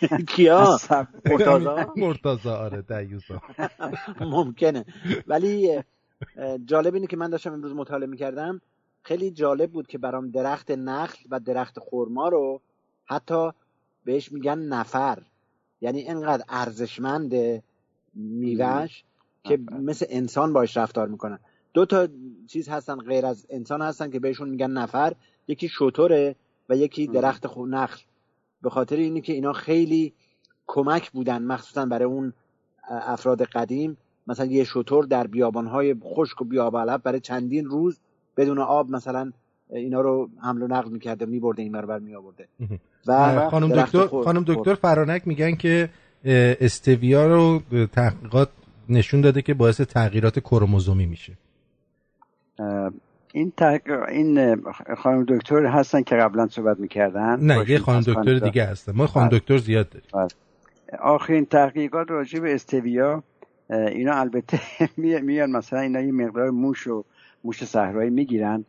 کیا؟ 0.36 0.78
مرتضا 1.24 1.92
مرتضا 1.96 2.56
آره 2.56 2.82
دیوسا 2.82 3.42
ممکنه. 4.20 4.84
ولی 5.26 5.78
جالب 6.64 6.94
اینه 6.94 7.06
که 7.06 7.16
من 7.16 7.30
داشتم 7.30 7.52
امروز 7.52 7.72
مطالعه 7.72 8.06
می‌کردم. 8.08 8.60
خیلی 9.02 9.30
جالب 9.30 9.70
بود 9.70 9.86
که 9.86 9.98
برام 9.98 10.30
درخت 10.30 10.70
نخل 10.70 11.18
و 11.30 11.40
درخت 11.40 11.78
خرما 11.90 12.28
رو 12.28 12.60
حتی 13.06 13.50
بهش 14.04 14.32
میگن 14.32 14.58
نفر. 14.58 15.22
یعنی 15.80 16.08
انقدر 16.08 16.44
ارزشمند 16.48 17.34
میوهش 18.14 19.04
که 19.44 19.58
مثل 19.78 20.06
انسان 20.08 20.52
باش 20.52 20.76
رفتار 20.76 21.08
می‌کنن. 21.08 21.38
دو 21.74 21.86
تا 21.86 22.08
چیز 22.46 22.68
هستن 22.68 22.96
غیر 22.96 23.26
از 23.26 23.46
انسان 23.50 23.82
هستن 23.82 24.10
که 24.10 24.20
بهشون 24.20 24.48
میگن 24.48 24.70
نفر. 24.70 25.12
یکی 25.48 25.68
شطوره 25.68 26.36
و 26.68 26.76
یکی 26.76 27.06
درخت 27.06 27.46
خو- 27.46 27.66
نخل. 27.66 28.00
به 28.62 28.70
خاطر 28.70 28.96
اینی 28.96 29.20
که 29.20 29.32
اینا 29.32 29.52
خیلی 29.52 30.12
کمک 30.66 31.10
بودن 31.10 31.42
مخصوصا 31.42 31.86
برای 31.86 32.04
اون 32.04 32.32
افراد 32.90 33.42
قدیم. 33.42 33.96
مثلا 34.26 34.46
یه 34.46 34.64
شطور 34.64 35.04
در 35.04 35.26
بیابانهای 35.26 35.96
خشک 36.02 36.42
و 36.42 36.44
بیابلب 36.44 37.02
برای 37.02 37.20
چندین 37.20 37.64
روز 37.64 37.98
بدون 38.36 38.58
آب 38.58 38.90
مثلا 38.90 39.32
اینا 39.70 40.00
رو 40.00 40.28
حمل 40.42 40.62
و 40.62 40.66
نقل 40.66 40.90
می‌کرده 40.90 41.26
میبرده 41.26 41.62
این 41.62 41.72
برابر 41.72 41.98
میآورده. 41.98 42.48
و 43.06 43.48
خانم 43.50 43.82
دکتر 43.82 44.06
خانم 44.06 44.44
دکتر. 44.46 44.74
فرانک 44.74 45.22
میگن 45.28 45.54
که 45.54 45.90
استویا 46.60 47.26
رو 47.26 47.62
تحقیقات 47.86 48.48
نشون 48.88 49.20
داده 49.20 49.42
که 49.42 49.54
باعث 49.54 49.80
تغییرات 49.80 50.38
کروموزومی 50.38 51.06
میشه. 51.06 51.32
این 53.32 53.52
تحقیق 53.56 54.02
این 54.08 54.56
خانم 54.96 55.24
دکتر 55.28 55.66
هستن 55.66 56.02
که 56.02 56.16
قبلا 56.16 56.46
صحبت 56.46 56.80
می‌کردن. 56.80 57.40
نه 57.40 57.70
یه 57.70 57.78
خانم 57.78 58.00
دکتر 58.00 58.38
دیگه 58.38 58.64
هستن. 58.64 58.92
ما 58.96 59.06
خانم 59.06 59.28
بله. 59.28 59.38
دکتر 59.38 59.56
زیاد 59.58 59.88
داریم. 59.88 60.08
بله. 60.14 60.28
آخرین 61.00 61.44
تحقیقات 61.46 62.10
راجع 62.10 62.40
به 62.40 62.54
استویا 62.54 63.22
اینا 63.70 64.14
البته 64.14 64.60
می- 64.96 65.20
میان 65.20 65.50
مثلا 65.50 65.80
اینا 65.80 66.00
یه 66.00 66.12
مقدار 66.12 66.50
موش 66.50 66.86
و 66.86 67.04
موش 67.44 67.64
صحرایی 67.64 68.10
می‌گیرن 68.10 68.64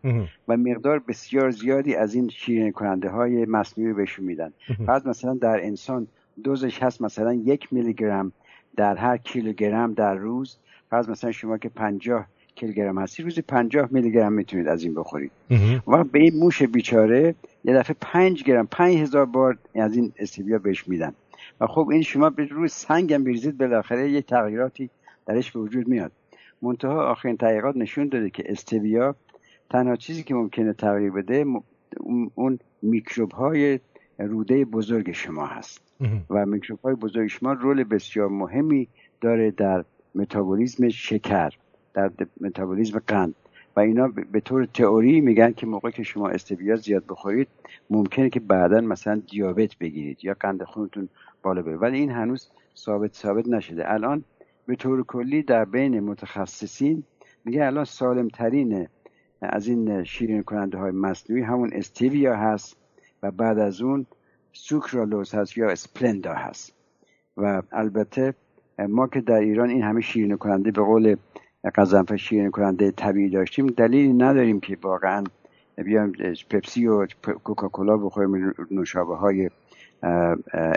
و 0.48 0.58
مقدار 0.58 1.00
بسیار 1.00 1.52
زیادی 1.52 1.96
از 1.96 2.14
این 2.16 2.30
شیرین 2.30 2.72
کننده 2.72 3.10
های 3.10 3.46
مصنوعی 3.46 3.94
بهشون 3.94 4.26
میدن. 4.26 4.54
فرض 4.86 5.08
مثلا 5.08 5.34
در 5.34 5.60
انسان 5.64 6.08
دوزش 6.44 6.84
هست 6.84 7.02
مثلا 7.02 7.34
یک 7.34 7.74
میلی 7.74 7.94
گرم 7.94 8.32
در 8.76 8.96
هر 8.96 9.18
کیلوگرم 9.18 9.94
در 9.94 10.16
روز. 10.16 10.58
فرض 10.90 11.10
مثلا 11.10 11.32
شما 11.32 11.58
که 11.58 11.70
پنجاه 11.70 12.28
کیلوگرم 12.60 12.98
هستی 13.00 13.24
روزی 13.24 13.42
پنجاه 13.42 13.88
میلی 13.92 14.12
گرم 14.12 14.34
می‌تونید 14.34 14.68
از 14.68 14.84
این 14.84 14.94
بخورید. 14.94 15.32
و 15.88 16.04
به 16.04 16.20
این 16.20 16.36
موش 16.40 16.64
بیچاره 16.64 17.36
یه 17.64 17.74
دفعه 17.74 17.96
پنج 18.02 18.44
گرم 18.44 18.68
پنج 18.68 18.96
هزار 18.96 19.26
بار 19.26 19.58
از 19.76 19.96
این 19.96 20.12
استویا 20.20 20.58
بهش 20.60 20.88
میدن. 20.88 21.14
و 21.62 21.68
خب 21.68 21.90
این 21.90 22.02
شما 22.02 22.30
به 22.30 22.46
روی 22.46 22.68
سنگ 22.68 23.14
هم 23.14 23.24
بریزید 23.24 23.58
بالاخره 23.58 24.12
یه 24.12 24.22
تغییراتی 24.22 24.90
درش 25.26 25.52
به 25.52 25.60
وجود 25.60 25.88
میاد. 25.88 26.12
منتها 26.62 27.12
آخرین 27.12 27.38
تحقیقات 27.38 27.78
نشون 27.78 28.08
داده 28.08 28.30
که 28.30 28.44
استویا 28.46 29.16
تنها 29.70 29.96
چیزی 29.96 30.24
که 30.24 30.34
ممکنه 30.36 30.74
تغییر 30.74 31.12
بده 31.12 31.46
اون 32.36 32.60
میکروب 32.82 33.32
های 33.32 33.80
روده 34.20 34.66
بزرگ 34.66 35.12
شما 35.12 35.46
هست. 35.46 35.82
و 36.30 36.46
میکروب 36.46 36.80
های 36.80 36.96
بزرگ 36.96 37.28
شما 37.28 37.54
رول 37.54 37.84
بسیار 37.84 38.28
مهمی 38.30 38.88
داره 39.22 39.52
در 39.52 39.86
متابولیزم 40.16 40.90
شکر. 40.90 41.54
در 41.94 42.12
متابولیزم 42.42 43.02
قند. 43.08 43.36
و 43.76 43.80
اینا 43.80 44.08
به 44.08 44.26
به 44.32 44.40
طور 44.40 44.66
تئوری 44.66 45.22
میگن 45.22 45.52
که 45.52 45.66
موقع 45.66 45.92
که 45.92 46.04
شما 46.04 46.30
استویا 46.30 46.76
زیاد 46.76 47.04
بخورید 47.10 47.48
ممکنه 47.90 48.30
که 48.30 48.40
بعدا 48.40 48.82
مثلا 48.82 49.22
دیابت 49.32 49.76
بگیرید 49.78 50.26
یا 50.26 50.36
قند 50.40 50.64
خونتون 50.64 51.10
بالا 51.44 51.62
بره. 51.62 51.78
ولی 51.78 51.98
این 51.98 52.12
هنوز 52.12 52.50
ثابت 52.78 53.16
ثابت 53.16 53.48
نشده. 53.48 53.94
الان 53.94 54.24
به 54.66 54.76
طور 54.76 55.04
کلی 55.04 55.44
در 55.44 55.66
بین 55.66 56.00
متخصصین 56.00 57.04
میگه 57.46 57.66
الان 57.66 57.86
سالم 57.86 58.28
ترین 58.28 58.88
از 59.42 59.68
این 59.68 60.04
شیرین 60.04 60.44
کننده 60.44 60.78
های 60.78 60.92
مصنوعی 60.92 61.44
همون 61.44 61.70
استیویا 61.74 62.36
هست 62.36 62.78
و 63.24 63.32
بعد 63.32 63.60
از 63.60 63.82
اون 63.82 64.06
سوکرالوز 64.54 65.36
هست 65.36 65.58
یا 65.58 65.70
اسپلندا 65.70 66.34
هست. 66.34 66.74
و 67.38 67.62
البته 67.72 68.34
ما 68.90 69.08
که 69.08 69.22
در 69.22 69.40
ایران 69.40 69.70
این 69.70 69.84
همه 69.84 70.02
شیرین 70.02 70.38
کننده 70.38 70.72
به 70.72 70.82
قول 70.82 71.16
قزنفر 71.76 72.18
شیرین 72.18 72.52
کننده 72.52 72.92
طبیعی 72.92 73.30
داشتیم 73.30 73.68
دلیلی 73.68 74.14
نداریم 74.14 74.60
که 74.60 74.78
واقعا 74.82 75.24
بیایم 75.76 76.12
پپسی 76.50 76.88
و 76.88 77.08
کوکاکولا 77.44 77.98
بخوریم 77.98 78.54
نوشابه 78.72 79.16
های 79.16 79.50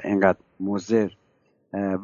اینقدر 0.05 0.39
مضر. 0.61 1.09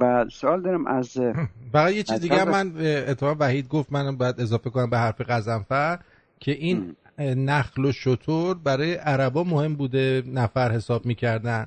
و 0.00 0.26
سوال 0.32 0.62
دارم 0.62 0.86
از 0.86 1.16
فقط 1.72 1.92
یه 1.92 2.02
چیز 2.02 2.20
دیگه 2.20 2.44
من 2.44 2.72
اتفاقا 3.08 3.36
وحید 3.40 3.68
گفت 3.68 3.92
منم 3.92 4.16
باید 4.16 4.40
اضافه 4.40 4.70
کنم 4.70 4.90
به 4.90 4.98
حرف 4.98 5.20
قزنفر 5.20 5.98
که 6.40 6.52
این 6.52 6.96
نخل 7.18 7.84
و 7.84 7.92
شطور 7.92 8.56
برای 8.64 8.94
عربا 8.94 9.44
مهم 9.44 9.74
بوده 9.74 10.22
نفر 10.26 10.72
حساب 10.72 11.06
می‌کردن. 11.06 11.66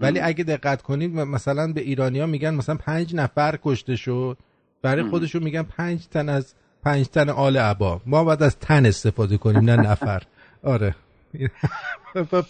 ولی 0.00 0.20
اگه 0.20 0.44
دقت 0.44 0.82
کنید 0.82 1.14
مثلا 1.14 1.72
به 1.72 1.80
ایرانیا 1.80 2.26
میگن 2.26 2.54
مثلا 2.54 2.74
پنج 2.74 3.14
نفر 3.14 3.58
کشته 3.62 3.96
شد. 3.96 4.38
برای 4.86 5.02
خودشون 5.10 5.42
میگن 5.42 5.62
پنج 5.62 6.06
تن 6.06 6.28
از 6.28 6.54
پنج 6.84 7.08
تن 7.08 7.28
آل 7.28 7.56
عبا. 7.56 8.00
ما 8.06 8.24
باید 8.24 8.42
از 8.42 8.58
تن 8.58 8.86
استفاده 8.86 9.36
کنیم 9.38 9.64
نه 9.70 9.76
نفر. 9.76 10.22
آره. 10.74 10.94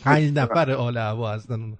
پنج 0.05 0.33
نفر 0.39 0.71
آل 0.71 0.99
عبا 0.99 1.31
هستن. 1.33 1.55
اون. 1.55 1.79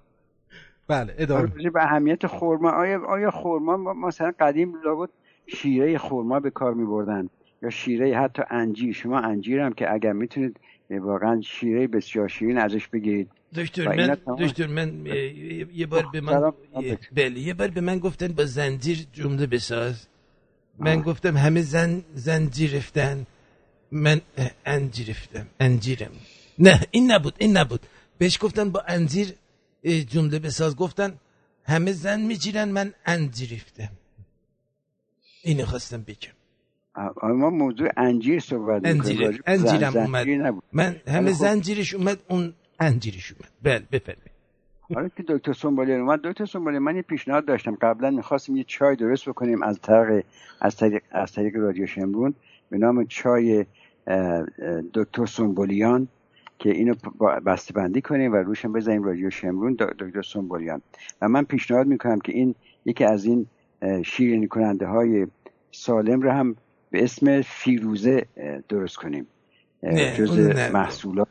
بله 0.87 1.15
ادامه. 1.17 1.41
راجع 1.55 1.69
به 1.69 1.83
اهمیت 1.83 2.27
خورما 2.27 2.71
آیا 2.71 3.05
آیا 3.05 3.31
خورما 3.31 3.77
ما- 3.77 3.93
مثلا 3.93 4.31
قدیم 4.39 4.73
لابد 4.85 5.09
شیره 5.47 5.97
خورما 5.97 6.39
به 6.39 6.49
کار 6.49 6.73
می 6.73 6.85
بردن 6.85 7.29
یا 7.61 7.69
شیره 7.69 8.17
حتی 8.17 8.41
انجیر 8.49 8.93
شما 8.93 9.19
انجیر 9.19 9.59
هم 9.59 9.73
که 9.73 9.93
اگر 9.93 10.13
می‌تونید 10.13 10.59
واقعا 10.89 11.41
شیره 11.41 11.87
بسیار 11.87 12.27
شیرین 12.27 12.57
ازش 12.57 12.87
بگیرید. 12.87 13.29
دکتر 13.55 13.87
من 13.87 14.17
دکتر 14.39 14.67
من 14.67 15.05
یه 15.73 15.85
بار 15.87 16.05
به 16.13 16.21
من 16.21 16.51
بله 17.15 17.39
یه 17.39 17.53
بار 17.53 17.67
به 17.67 17.81
من 17.81 17.99
گفتن 17.99 18.27
با 18.27 18.45
زنجیر 18.45 18.97
جمله 19.13 19.47
بساز. 19.47 20.07
من 20.79 21.01
گفتم 21.01 21.37
همه 21.37 21.61
زن 21.61 22.03
زنجیر 22.15 22.77
رفتن 22.77 23.25
من 23.91 24.21
اه، 24.37 24.51
انجیر 24.65 25.09
رفتم 25.09 25.47
انجیرم. 25.59 26.11
نه 26.59 26.81
این 26.91 27.11
نبود 27.11 27.33
این 27.37 27.57
نبود. 27.57 27.81
بهش 28.17 28.37
گفتن 28.41 28.69
با 28.69 28.83
انجیر 28.87 29.33
جمله 29.83 30.39
بساز 30.39 30.75
گفتن 30.75 31.13
همه 31.63 31.91
زن 31.91 32.21
میجیرن 32.21 32.69
من 32.69 32.93
انجیر 33.05 33.53
رفتم 33.53 33.89
اینو 35.43 35.65
خواستم 35.65 36.01
بگم. 36.01 36.35
ما 37.23 37.49
موضوع 37.49 37.89
انجیر 37.97 38.39
صحبت 38.39 38.81
انجیر 38.85 39.41
انجیرم 39.47 39.97
اومد. 39.97 40.27
من 40.73 41.01
همه 41.07 41.33
زنجیرش 41.33 41.93
اومد 41.93 42.19
اون 42.29 42.53
انجیرش 42.79 43.31
اومد. 43.31 43.51
بله 43.63 43.79
بفرمایید. 43.91 44.36
حالا 44.93 45.07
که 45.07 45.23
دکتر 45.27 45.53
سنبالیان 45.53 46.01
اومد 46.01 46.21
دکتر 46.21 46.45
سنبالیان 46.45 46.83
من 46.83 46.95
یه 46.95 47.01
پیشنهاد 47.01 47.45
داشتم. 47.45 47.75
قبلا 47.81 48.09
می‌خواستیم 48.09 48.55
یه 48.55 48.63
چای 48.67 48.95
درست 48.95 49.29
بکنیم 49.29 49.63
از 49.63 49.81
طریق 49.81 50.25
از 50.61 50.75
طریق 50.75 51.01
از 51.11 51.31
طریق 51.31 51.55
رادیو 51.55 51.85
شمرون. 51.85 52.33
به 52.69 52.77
نام 52.77 53.05
چای 53.05 53.65
دکتر 54.93 55.25
سنبولیان 55.25 56.07
که 56.59 56.69
اینو 56.69 56.93
با- 57.17 57.39
بسته‌بندی 57.45 58.01
کنیم 58.01 58.33
و 58.33 58.35
روش 58.35 58.65
هم 58.65 58.73
بزنیم 58.73 59.03
رادیو 59.03 59.29
شمرون. 59.29 59.73
دکتر 59.73 60.21
سنبولیان 60.21 60.81
و 61.21 61.29
من 61.29 61.43
پیشنهاد 61.43 61.87
می‌کنم 61.87 62.19
که 62.19 62.31
این 62.31 62.55
یکی 62.85 63.03
از 63.03 63.25
این 63.25 63.45
شیرین 64.05 64.47
کننده 64.47 64.87
های 64.87 65.27
سالم 65.71 66.21
رو 66.21 66.31
هم 66.31 66.55
به 66.91 67.03
اسم 67.03 67.41
فیروزه 67.41 68.25
درست 68.69 68.95
کنیم. 68.95 69.27
جز. 70.17 70.39
محصولات 70.73 71.27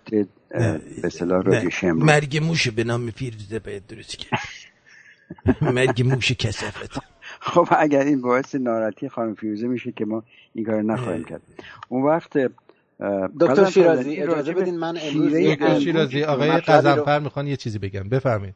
به 0.51 0.81
اصطلاح 1.05 1.39
نه، 1.39 1.53
رادیو 1.53 1.71
شمرون 1.71 2.03
مرگ 2.03 2.41
موش 2.43 2.69
به 2.69 2.85
نام 2.85 3.11
فیروزه 3.11 3.59
باید 3.59 3.87
درست 3.87 4.17
کرد. 4.17 4.41
مرگ 5.77 6.03
موش 6.03 6.33
کسافت 6.33 6.99
خب 7.41 7.69
اگر 7.79 8.01
این 8.01 8.21
باعث 8.21 8.55
ناراحتی 8.55 9.09
خانم 9.09 9.35
فیروزه 9.35 9.67
میشه 9.67 9.93
که 9.93 10.05
ما 10.05 10.23
این 10.55 10.65
کار 10.65 10.83
نخواهیم 10.83 11.25
کرد. 11.25 11.43
اون 11.89 12.03
وقت 12.03 12.39
دکتر 13.41 13.71
شیرازی 13.71 14.17
اجازه 14.17 14.53
بدین 14.53 14.79
من 14.79 14.97
امروز 15.03 15.35
شیرازی 15.83 16.25
آقای 16.25 16.51
قزنفر 16.51 17.19
می‌خوان 17.19 17.47
یه 17.47 17.57
چیزی 17.57 17.79
بگم. 17.79 18.09
بفرمایید. 18.09 18.55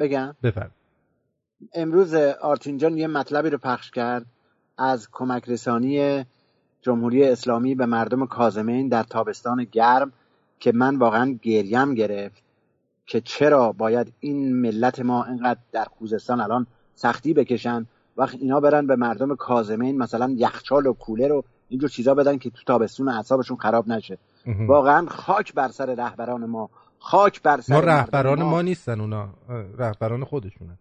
بگم. 0.00 0.36
بفرمایید. 0.42 0.72
امروز 1.74 2.14
آرتین 2.14 2.78
جان 2.78 2.98
یه 2.98 3.06
مطلبی 3.06 3.50
رو 3.50 3.58
پخش 3.58 3.90
کرد 3.90 4.26
از 4.78 5.08
کمک 5.12 5.48
رسانی 5.48 6.24
جمهوری 6.82 7.24
اسلامی 7.24 7.74
به 7.74 7.86
مردم 7.86 8.26
کازمین 8.26 8.88
در 8.88 9.02
تابستان 9.02 9.66
گرم. 9.72 10.12
که 10.60 10.72
من 10.72 10.96
واقعا 10.96 11.38
گریم 11.42 11.94
گرفت 11.94 12.42
که 13.06 13.20
چرا 13.20 13.72
باید 13.72 14.12
این 14.20 14.56
ملت 14.56 15.00
ما 15.00 15.24
اینقدر 15.24 15.60
در 15.72 15.84
خوزستان 15.84 16.40
الان 16.40 16.66
سختی 16.94 17.34
بکشن 17.34 17.86
وقت 18.16 18.34
اینا 18.34 18.60
برن 18.60 18.86
به 18.86 18.96
مردم 18.96 19.36
کازمین 19.36 19.98
مثلا 19.98 20.34
یخچال 20.36 20.86
و 20.86 20.92
کولر 20.92 21.32
و 21.32 21.44
اینجور 21.68 21.90
چیزا 21.90 22.14
بدن 22.14 22.38
که 22.38 22.50
تو 22.50 22.62
تابستون 22.66 23.08
اعصابشون 23.08 23.56
خراب 23.56 23.88
نشه. 23.88 24.18
واقعا 24.66 25.06
خاک 25.06 25.54
بر 25.54 25.68
سر 25.68 25.94
رهبران 25.94 26.44
ما. 26.44 26.70
خاک 26.98 27.42
بر 27.42 27.60
سر 27.60 27.74
ما 27.74 27.80
رهبران 27.80 28.42
ما. 28.42 28.62
نیستن 28.62 29.00
اونا. 29.00 29.28
رهبران 29.78 30.24
خودشونن 30.24 30.78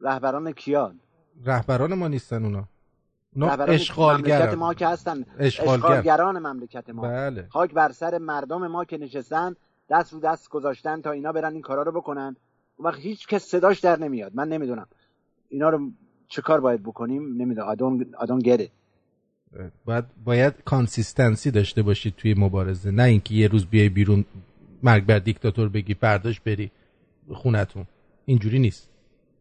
رهبران 0.00 0.52
کیان؟ 0.52 1.00
رهبران 1.44 1.94
ما 1.94 2.08
نیستن 2.08 2.44
اونا. 2.44 2.68
اشغالگرن 3.42 4.54
ما 4.54 4.74
که 4.74 4.86
هستن 4.86 5.24
اشغالگر. 5.38 5.86
اشغالگران 5.86 6.38
مملکت 6.38 6.90
ما. 6.90 7.02
بله. 7.02 7.46
خاک 7.48 7.72
بر 7.72 7.92
سر 7.92 8.18
مردم 8.18 8.66
ما 8.66 8.84
که 8.84 8.98
نشستن 8.98 9.56
دست 9.90 10.12
رو 10.12 10.20
دست 10.20 10.48
گذاشتن 10.48 11.00
تا 11.00 11.10
اینا 11.10 11.32
برن 11.32 11.52
این 11.52 11.62
کارا 11.62 11.82
رو 11.82 11.92
بکنن. 11.92 12.36
اون 12.76 12.88
وقت 12.88 13.00
هیچ 13.00 13.26
کس 13.26 13.42
صداش 13.44 13.80
در 13.80 13.98
نمیاد. 13.98 14.32
من 14.34 14.48
نمی‌دونم. 14.48 14.86
اینا 15.48 15.68
رو 15.68 15.90
چه 16.28 16.42
کار 16.42 16.60
باید 16.60 16.82
بکنیم؟ 16.82 17.42
نمی‌دونم. 17.42 17.68
I 17.68 17.76
don't 17.76 18.14
I 18.18 18.21
don't 18.21 18.38
agree 18.38 18.70
باید 19.84 20.04
باید 20.24 20.54
consistency 20.64 21.50
داشته 21.50 21.82
باشید 21.82 22.14
توی 22.16 22.34
مبارزه. 22.34 22.90
نه 22.90 23.02
اینکه 23.02 23.34
یه 23.34 23.48
روز 23.48 23.66
بیای 23.66 23.88
بیرون 23.88 24.24
مرگ 24.82 25.06
بر 25.06 25.18
دیکتاتور 25.18 25.68
بگی 25.68 25.94
برداشت 25.94 26.44
بری 26.44 26.70
خونتون. 27.32 27.86
اینجوری 28.26 28.58
نیست. 28.58 28.93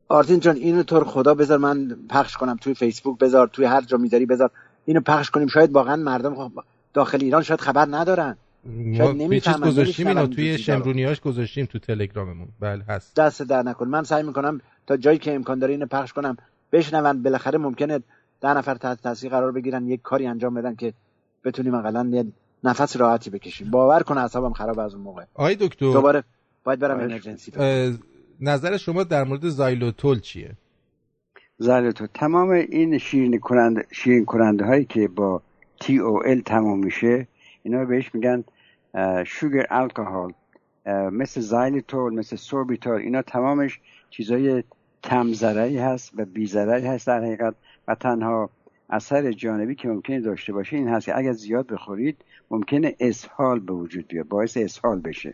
آرتین 0.08 0.40
جان 0.40 0.56
اینو 0.56 0.84
تو 0.84 1.04
خدا 1.04 1.34
بذار 1.34 1.58
من 1.58 1.98
پخش 2.10 2.38
کنم. 2.38 2.56
توی 2.56 2.74
فیسبوک 2.74 3.20
بذار 3.20 3.48
توی 3.48 3.66
هر 3.66 3.82
جا 3.82 3.98
می‌ذاری 3.98 4.26
بذار. 4.26 4.50
اینو 4.86 5.02
پخش 5.02 5.30
کنیم. 5.30 5.48
شاید 5.48 5.72
واقعا 5.72 5.96
مردم 5.96 6.36
خب 6.36 6.52
داخل 6.94 7.18
ایران 7.22 7.42
شاید 7.42 7.62
خبر 7.62 7.88
ندارن. 7.92 8.38
ما 8.66 8.98
شاید 8.98 9.12
چیز 9.12 9.22
نمی‌فهمن، 9.22 9.70
گذاشتیم 9.70 10.08
اینو؟ 10.08 10.28
توی. 10.28 10.58
شمرونیاش 10.58 11.22
گذاشتیم 11.22 11.66
تو 11.66 11.80
تلگراممون. 11.80 12.48
بله 12.60 12.84
هست. 12.84 13.16
دست 13.16 13.42
در 13.42 13.64
نکن. 13.64 13.88
من 13.88 14.04
سعی 14.04 14.24
می‌کنم 14.24 14.62
تا 14.88 14.98
جایی 14.98 15.18
که 15.18 15.36
امکان 15.36 15.60
داره 15.60 15.74
اینو 15.74 15.86
پخش 15.86 16.14
کنم. 16.14 16.38
بشنون. 16.72 17.24
بالاخره 17.24 17.58
ممکنه 17.58 18.00
ده 18.42 18.54
نفر 18.54 18.76
تحت 18.76 19.02
تاثیر 19.02 19.30
قرار 19.30 19.52
بگیرن 19.52 19.88
یک 19.88 20.02
کاری 20.02 20.28
انجام 20.28 20.54
بدن 20.54 20.76
که 20.76 20.94
بتونیم 21.44 21.76
اقلا 21.76 22.10
یه 22.12 22.26
نفس 22.64 22.98
راحتی 22.98 23.30
بکشیم. 23.30 23.72
باور 23.72 24.04
کن 24.04 24.18
اعصابم 24.18 24.54
خراب 24.54 24.80
از 24.80 24.94
اون 24.94 25.04
موقع. 25.04 25.24
آقای 25.34 25.56
دکتر. 25.56 25.86
دوباره 25.94 26.24
باید 26.64 26.80
برم 26.80 27.12
اه، 27.56 27.92
نظر 28.46 28.78
شما 28.78 29.04
در 29.04 29.24
مورد 29.24 29.50
زایلوتول 29.50 30.20
چیه؟ 30.20 30.52
تو 31.96 32.08
تمام 32.14 32.50
این 32.50 32.98
شیرین 32.98 33.40
کننده 33.40 33.86
شیرین 33.92 34.26
کننده 34.26 34.66
هایی 34.66 34.86
که 34.86 35.08
با 35.08 35.42
تی 35.80 36.00
او 36.00 36.28
ال 36.28 36.42
تمام 36.42 36.80
میشه 36.80 37.28
اینا 37.64 37.86
بهش 37.86 38.16
میگن 38.16 38.44
شوگر 39.26 39.66
الکل 39.70 40.32
مثل 41.12 41.42
زایلتول 41.42 42.14
مثل 42.14 42.36
سوربیتول 42.36 43.02
اینا 43.02 43.22
تمامش 43.22 43.80
چیزای 44.10 44.64
کم 45.04 45.34
ضرری 45.34 45.78
هست 45.78 46.12
و 46.16 46.26
بی 46.26 46.48
ضرری 46.48 46.88
هست 46.88 47.08
در 47.08 47.20
حقیقت 47.24 47.56
و 47.88 47.96
تنها 47.96 48.50
اثر 48.90 49.32
جانبی 49.32 49.76
که 49.76 49.88
ممکنه 49.88 50.20
داشته 50.20 50.54
باشه 50.54 50.78
این 50.78 50.88
هست 50.88 51.06
که 51.06 51.18
اگر 51.18 51.32
زیاد 51.32 51.68
بخورید 51.68 52.18
ممکنه 52.52 52.96
اسهال 53.00 53.60
به 53.60 53.74
وجود 53.74 54.08
بیاد 54.08 54.28
باعث 54.28 54.58
اسهال 54.58 55.00
بشه. 55.00 55.34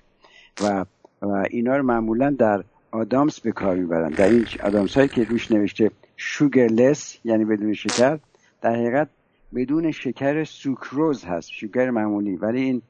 و, 0.64 0.86
و 1.22 1.45
اینا 1.49 1.77
رو 1.77 1.84
معمولا 1.84 2.30
در 2.30 2.64
آدامس 2.91 3.40
به 3.40 3.52
کار 3.52 3.76
می‌برن. 3.76 4.10
در 4.10 4.30
این 4.30 4.45
آدامس 4.64 4.94
هایی 4.98 5.07
که 5.07 5.24
روش 5.24 5.52
نوشته 5.52 5.91
شوگرلس 6.18 7.18
یعنی 7.24 7.45
بدون 7.45 7.74
شکر 7.74 8.20
در 8.61 8.76
حقیقت 8.76 9.07
بدون 9.56 9.91
شکر 9.91 10.44
سوکروز 10.44 11.26
هست 11.26 11.49
شکر 11.52 11.90
معمولی. 11.90 12.36
ولی 12.36 12.61
این 12.61 12.82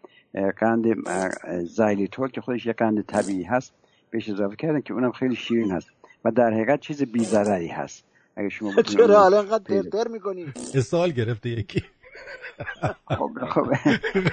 قند 0.58 0.86
زایلیتول 1.64 2.30
که 2.30 2.42
خودش 2.42 2.66
یک 2.66 2.76
قند 2.76 3.06
طبیعی 3.06 3.44
هست 3.44 3.74
بهش 4.10 4.30
اضافه 4.30 4.56
کردن 4.56 4.82
که 4.82 4.94
اونم 4.94 5.12
خیلی 5.12 5.36
شیرین 5.36 5.72
هست 5.72 5.88
و 6.26 6.32
در 6.32 6.54
حقیقت 6.54 6.80
چیز 6.80 7.04
بیزرری 7.04 7.68
هست. 7.68 8.04
اگه 8.36 8.50
شما 8.50 8.82
چرا 8.82 9.20
حالا 9.20 9.40
انقدر 9.40 9.64
پیدا- 9.64 10.04
تر 10.04 10.08
می‌کنی؟ 10.08 10.46
اسهال 10.76 11.12
گرفته 11.12 11.50
یکی. 11.50 11.84
خب 13.08 13.32
خب. 13.50 13.68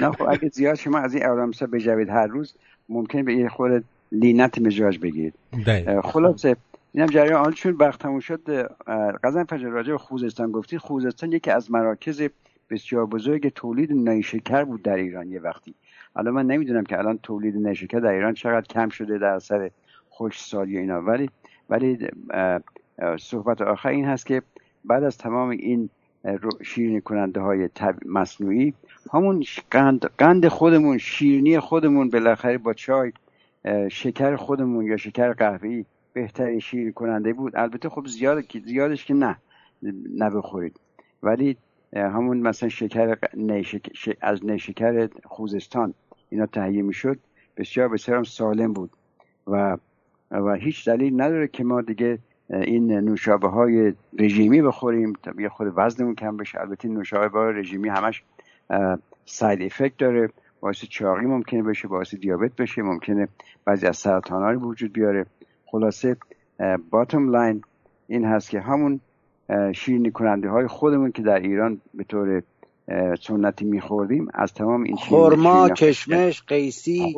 نه 0.00 0.10
خب 0.12 0.26
اگه 0.28 0.48
زیاد 0.48 0.74
شما 0.74 0.98
از 0.98 1.14
این 1.14 1.26
آدامس 1.26 1.60
ها 1.60 1.66
بجوید 1.66 2.08
هر 2.08 2.26
روز 2.26 2.54
ممکن 2.88 3.24
به 3.24 3.34
یه 3.34 3.48
خورده 3.48 3.84
لینت 4.12 4.58
مزاج 4.58 4.98
بگیرید. 4.98 5.34
خلاصه. 6.00 6.56
اینم 6.92 7.06
جریان 7.08 7.40
حال 7.40 7.52
چون 7.52 7.72
وقت 7.72 8.00
تموم 8.00 8.20
شد 8.20 8.40
قزن 9.24 9.44
فجر 9.44 9.68
راجع 9.68 9.92
به 9.92 9.98
خوزستان 9.98 10.52
گفتی. 10.52 10.78
خوزستان 10.78 11.32
یکی 11.32 11.50
از 11.50 11.70
مراکز 11.70 12.22
بسیار 12.70 13.06
بزرگ 13.06 13.48
تولید 13.54 13.92
نیشکر 13.92 14.64
بود 14.64 14.82
در 14.82 14.96
ایران 14.96 15.30
یه 15.30 15.40
وقتی. 15.40 15.74
الان 16.16 16.34
من 16.34 16.46
نمی‌دونم 16.46 16.84
که 16.84 16.98
الان 16.98 17.18
تولید 17.22 17.56
نیشکر 17.56 17.98
در 17.98 18.12
ایران 18.12 18.34
چقدر 18.34 18.66
کم 18.66 18.88
شده 18.88 19.18
در 19.18 19.34
اثر 19.34 19.70
خشکسالی 20.12 20.78
اینا. 20.78 21.02
ولی 21.02 21.30
ولی 21.70 21.98
صحبت 23.18 23.62
آخر 23.62 23.88
این 23.88 24.04
هست 24.04 24.26
که 24.26 24.42
بعد 24.84 25.04
از 25.04 25.18
تمام 25.18 25.48
این 25.48 25.90
اه، 26.24 26.36
رو- 26.36 26.64
شیرین 26.64 27.00
کننده 27.00 27.40
های 27.40 27.68
مصنوعی 28.06 28.74
همون 29.12 29.44
قند, 29.70 30.10
قند 30.18 30.48
خودمون 30.48 30.98
شیرینی 30.98 31.58
خودمون 31.58 32.10
بالاخره 32.10 32.58
با 32.58 32.74
چای 32.74 33.12
شکر 33.90 34.36
خودمون 34.36 34.86
یا 34.86 34.96
شکر 34.96 35.32
قهوه‌ای 35.32 35.84
بهترین 36.12 36.58
شیرین 36.58 36.92
کننده 36.92 37.32
بود. 37.32 37.56
البته 37.56 37.88
خب 37.88 38.06
زیاد 38.06 38.44
زیادش 38.64 39.04
که 39.04 39.14
نه 39.14 39.36
نبخورید. 40.16 40.80
ولی 41.22 41.56
اه، 41.92 42.12
همون 42.12 42.36
مثلا 42.38 42.68
شکر 42.68 43.14
نیشک- 43.34 44.16
از 44.20 44.44
نیشکر 44.46 45.08
خوزستان 45.24 45.94
اینا 46.30 46.46
تهیه 46.46 46.82
می‌شد. 46.82 47.18
بسیار 47.56 47.88
بسیار 47.88 48.24
سالم 48.24 48.72
بود. 48.72 48.90
و 49.46 49.76
و 50.30 50.54
هیچ 50.54 50.88
دلیل 50.88 51.20
نداره 51.20 51.48
که 51.48 51.64
ما 51.64 51.80
دیگه 51.82 52.18
این 52.50 52.92
نوشابه 52.92 53.48
های 53.48 53.92
رژیمی 54.18 54.62
بخوریم. 54.62 55.12
یه 55.38 55.48
خورده 55.48 55.72
وزنمون 55.76 56.14
کم 56.14 56.36
بشه. 56.36 56.60
البته 56.60 56.88
نوشابه 56.88 57.38
های 57.38 57.52
رژیمی 57.52 57.88
همش 57.88 58.22
side 59.24 59.62
effect 59.62 59.96
داره. 59.96 60.30
باعث 60.60 60.84
چاقی 60.84 61.26
ممکنه 61.26 61.62
بشه 61.62 61.88
باعث 61.88 62.14
دیابت 62.14 62.56
بشه 62.56 62.82
ممکنه 62.82 63.28
بعضی 63.64 63.86
از 63.86 63.96
سرطان 63.96 64.42
ها 64.42 64.50
رو 64.50 64.60
وجود 64.60 64.92
بیاره. 64.92 65.26
خلاصه 65.66 66.16
bottom 66.90 67.30
line 67.30 67.62
این 68.06 68.24
هست 68.24 68.50
که 68.50 68.60
همون 68.60 69.00
شیرینی 69.74 70.10
کننده 70.10 70.48
های 70.48 70.66
خودمون 70.66 71.12
که 71.12 71.22
در 71.22 71.38
ایران 71.38 71.80
به 71.94 72.04
طور 72.04 72.42
سنتی 73.20 73.64
میخوردیم 73.64 74.28
از 74.34 74.54
تمام 74.54 74.82
این 74.82 74.96
شیرینی- 74.96 75.10
کشمش 75.70 76.42
قیسی 76.42 77.14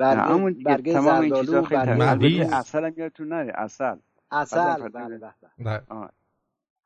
نه، 0.00 0.24
برگه, 0.54 0.64
برگه 0.64 0.92
تمام 0.92 1.20
این 1.20 1.28
زردالو 1.28 1.44
چیزا 1.46 1.62
خیلی 1.62 1.80
برگه 1.80 2.10
البته 2.10 2.42
موز. 2.44 2.52
عسل 2.52 2.84
هم 2.84 2.92
یادتون 2.96 3.28
نره 3.28 3.52
عسل. 3.56 3.96
اصل 4.30 4.58
اصل 4.58 4.88
بله 4.88 5.18
بله 5.18 5.30
بله. 5.58 6.08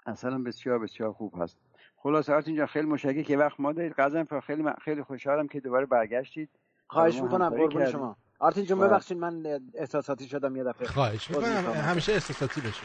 اصلا 0.06 0.34
هم 0.34 0.44
بسیار 0.44 0.78
بسیار 0.78 1.12
خوب 1.12 1.32
هست. 1.42 1.58
خلاص 2.02 2.30
آرتین 2.30 2.56
جان 2.56 2.66
خیلی 2.66 2.86
مشکل 2.86 3.22
که 3.22 3.36
وقت 3.36 3.60
ما 3.60 3.72
دارید 3.72 3.92
قزم 3.98 4.26
خیلی 4.46 4.62
خیلی 4.84 5.02
خوشحالم 5.02 5.48
که 5.48 5.60
دوباره 5.60 5.86
برگشتید 5.86 6.48
خواهش 6.86 7.22
می‌کنم 7.22 7.48
قربون. 7.48 7.90
شما 7.90 8.16
آرتین 8.40 8.64
جون 8.64 8.78
ببخشید 8.78 9.18
من 9.18 9.42
احساساتی 9.74 10.28
شدم 10.28 10.56
یه 10.56 10.64
دفعه 10.64 10.88
خواهش 10.88 11.30
می‌کنم 11.30 11.56
می‌خوام. 11.56 11.76
همیشه 11.76 12.12
احساساتی 12.12 12.60
بشه 12.60 12.82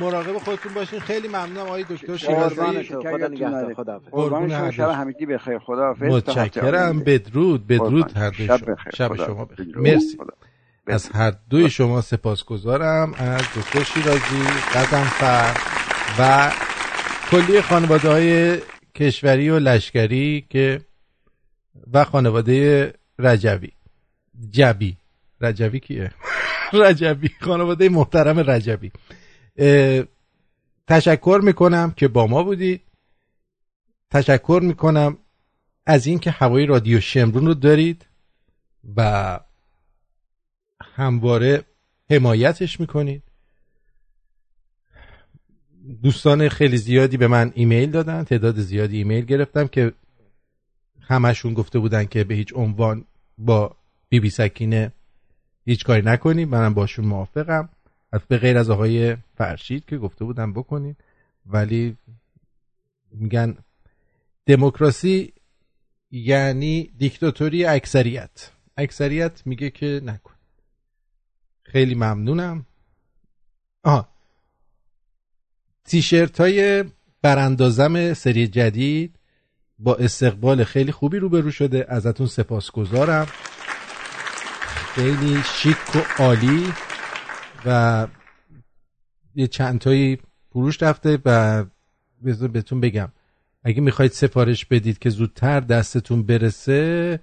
مراقب 0.00 0.38
خودتون 0.38 0.74
باشین 0.74 1.00
خیلی 1.00 1.28
ممنونم 1.28 1.58
آقای 1.66 1.84
دکتر 1.90 2.16
شیرازی 2.16 2.56
خدا 2.84 3.28
نگهدار 3.28 3.74
خدا 3.74 4.00
حضرت. 4.12 4.70
شب 4.70 4.88
همگی 4.88 5.26
بخیر 5.26 5.58
خدا 5.58 5.94
متشکرم. 6.00 7.00
بدرود 7.00 7.66
بدرود. 7.66 8.16
هر 8.16 8.30
دوی 8.30 8.46
شب. 8.46 8.76
شب. 8.94 9.14
شما 9.14 9.44
بخیر. 9.44 9.78
مرسی. 9.78 10.18
از 10.86 11.08
هر 11.08 11.32
دوی 11.50 11.70
شما 11.70 12.00
سپاسگزارم 12.00 13.14
از 13.18 13.42
دکتر 13.56 13.82
شیرازی 13.82 14.42
قدمفر 14.74 15.56
و 16.18 16.50
کلی 17.32 17.60
خانواده 17.60 18.08
های 18.08 18.58
کشوری 18.94 19.50
و 19.50 19.58
لشکری 19.58 20.46
که 20.50 20.80
و 21.92 22.04
خانواده 22.04 22.92
رجوی. 23.18 23.72
جبی. 24.50 24.96
رجوی 25.40 25.80
کیه؟ 25.80 26.12
رجبی 26.84 27.30
خانواده 27.40 27.88
محترم 27.88 28.38
رجبی 28.38 28.92
تشکر 30.86 31.40
می‌کنم 31.44 31.90
که 31.96 32.08
با 32.08 32.26
ما 32.26 32.42
بودید 32.42 32.82
تشکر 34.10 34.60
می‌کنم 34.62 35.18
از 35.86 36.06
اینکه 36.06 36.30
هوای 36.30 36.66
رادیو 36.66 37.00
شمرون 37.00 37.46
رو 37.46 37.54
دارید 37.54 38.06
و 38.96 39.40
همواره 40.96 41.64
حمایتش 42.10 42.80
می‌کنید. 42.80 43.31
دوستان 46.02 46.48
خیلی 46.48 46.76
زیادی 46.76 47.16
به 47.16 47.28
من 47.28 47.52
ایمیل 47.54 47.90
دادن 47.90 48.24
تعداد 48.24 48.60
زیادی 48.60 48.96
ایمیل 48.96 49.24
گرفتم 49.24 49.66
که 49.66 49.92
همشون 51.00 51.54
گفته 51.54 51.78
بودن 51.78 52.04
که 52.04 52.24
به 52.24 52.34
هیچ 52.34 52.52
عنوان 52.56 53.04
با 53.38 53.76
بی 54.08 54.20
بی 54.20 54.30
سکینه 54.30 54.92
هیچ 55.64 55.84
کاری 55.84 56.02
نکنیم 56.02 56.48
منم 56.48 56.74
باشون 56.74 57.04
موافقم. 57.04 57.68
به 58.28 58.38
غیر 58.38 58.58
از 58.58 58.70
آقای 58.70 59.16
فرشید 59.36 59.84
که 59.84 59.98
گفته 59.98 60.24
بودن 60.24 60.52
بکنید 60.52 60.96
ولی 61.46 61.96
میگن 63.10 63.56
دموکراسی 64.46 65.32
یعنی 66.10 66.90
دیکتاتوری 66.98 67.64
اکثریت. 67.64 68.50
اکثریت 68.76 69.46
میگه 69.46 69.70
که 69.70 70.00
نکن. 70.04 70.34
خیلی 71.62 71.94
ممنونم. 71.94 72.66
آها. 73.82 74.11
تیشرت 75.84 76.40
های 76.40 76.84
براندازم 77.22 78.14
سری 78.14 78.48
جدید 78.48 79.18
با 79.78 79.94
استقبال 79.94 80.64
خیلی 80.64 80.92
خوبی 80.92 81.18
روبرو 81.18 81.50
شده. 81.50 81.86
ازتون 81.88 82.26
سپاسگزارم. 82.26 83.26
خیلی 84.94 85.42
شیک 85.54 85.76
و 85.94 86.22
عالی 86.22 86.72
و 87.66 88.06
یه 89.34 89.46
چند 89.46 89.78
تایی 89.78 90.18
فروش 90.50 90.82
رفته 90.82 91.18
و 91.24 91.64
بهتون 92.52 92.80
بگم. 92.80 93.12
اگه 93.64 93.80
می‌خواید 93.80 94.12
سفارش 94.12 94.64
بدید 94.66 94.98
که 94.98 95.10
زودتر 95.10 95.60
دستتون 95.60 96.22
برسه 96.22 97.20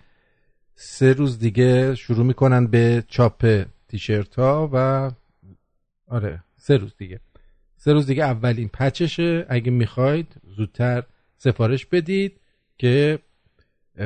سه 0.75 1.13
روز 1.13 1.39
دیگه 1.39 1.95
شروع 1.95 2.25
می‌کنن 2.25 2.67
به 2.67 3.03
چاپ 3.07 3.65
تیشرت 3.87 4.35
ها 4.35 4.69
و 4.73 5.11
آره 6.07 6.43
سه 6.57 6.77
روز 6.77 6.95
دیگه. 6.97 7.19
سه 7.81 7.93
روز 7.93 8.07
دیگه 8.07 8.23
اولین 8.23 8.67
پچشه. 8.67 9.45
اگه 9.49 9.71
می‌خواید 9.71 10.35
زودتر 10.43 11.03
سفارش 11.37 11.85
بدید 11.85 12.39
که 12.77 13.19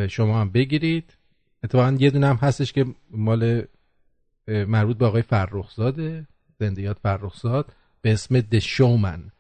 شما 0.10 0.42
هم 0.42 0.50
بگیرید. 0.50 1.18
اتفاقا 1.64 1.98
یه 2.00 2.10
دونه 2.10 2.28
هم 2.28 2.36
هستش 2.36 2.74
که 2.74 2.86
مال 3.12 3.64
مربوط 4.48 4.98
به 4.98 5.06
آقای 5.06 5.22
فرخزاده 5.22 6.28
زندیات 6.60 7.00
فرخزاد 7.00 7.74
به 8.02 8.14
اسم 8.14 8.40
د 8.42 8.60
شومن 8.60 9.32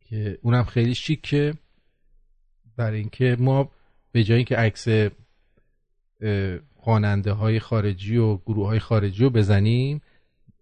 که 0.00 0.38
اونم 0.42 0.64
خیلی 0.64 0.94
شیکه. 0.94 1.54
برای 2.76 2.98
اینکه 2.98 3.36
ما 3.38 3.70
به 4.12 4.24
جای 4.24 4.36
اینکه 4.36 4.56
عکس 4.56 4.88
خواننده 6.76 7.32
های 7.32 7.60
خارجی 7.60 8.16
و 8.16 8.36
گروه 8.36 8.66
های 8.66 8.78
خارجی 8.78 9.24
رو 9.24 9.30
بزنیم 9.30 10.02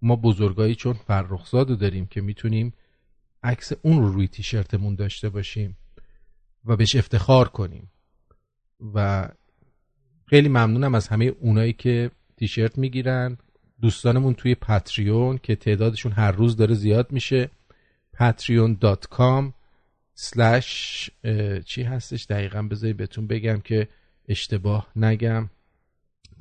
ما 0.02 0.16
بزرگایی 0.16 0.74
چون 0.74 0.92
فرخزاد 0.92 1.70
رو 1.70 1.76
داریم 1.76 2.06
که 2.06 2.20
می‌تونیم 2.20 2.72
عکس 3.46 3.72
اون 3.82 4.02
رو 4.02 4.12
روی 4.12 4.28
تیشرتمون 4.28 4.94
داشته 4.94 5.28
باشیم 5.28 5.76
و 6.64 6.76
بهش 6.76 6.96
افتخار 6.96 7.48
کنیم. 7.48 7.90
و 8.94 9.28
خیلی 10.26 10.48
ممنونم 10.48 10.94
از 10.94 11.08
همه 11.08 11.24
اونایی 11.24 11.72
که 11.72 12.10
تیشرت 12.36 12.78
می‌گیرن. 12.78 13.38
دوستانمون 13.80 14.34
توی 14.34 14.54
پاتریون 14.54 15.38
که 15.38 15.56
تعدادشون 15.56 16.12
هر 16.12 16.32
روز 16.32 16.56
داره 16.56 16.74
زیاد 16.74 17.12
میشه. 17.12 17.50
patreon.com 18.16 19.52
slash 20.18 20.70
چی 21.64 21.82
هستش؟ 21.82 22.26
دقیقا 22.26 22.62
بذاری 22.62 22.92
بهتون 22.92 23.26
بگم 23.26 23.60
که 23.60 23.88
اشتباه 24.28 24.88
نگم. 24.96 25.50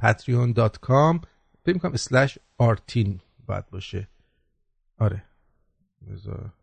patreon.com 0.01 1.25
فکر 1.65 1.73
می‌کنم 1.73 1.95
slash 1.95 2.37
آرتین 2.57 3.19
باید 3.45 3.69
باشه. 3.69 4.07
آره 4.97 5.23
بذار. 6.11 6.53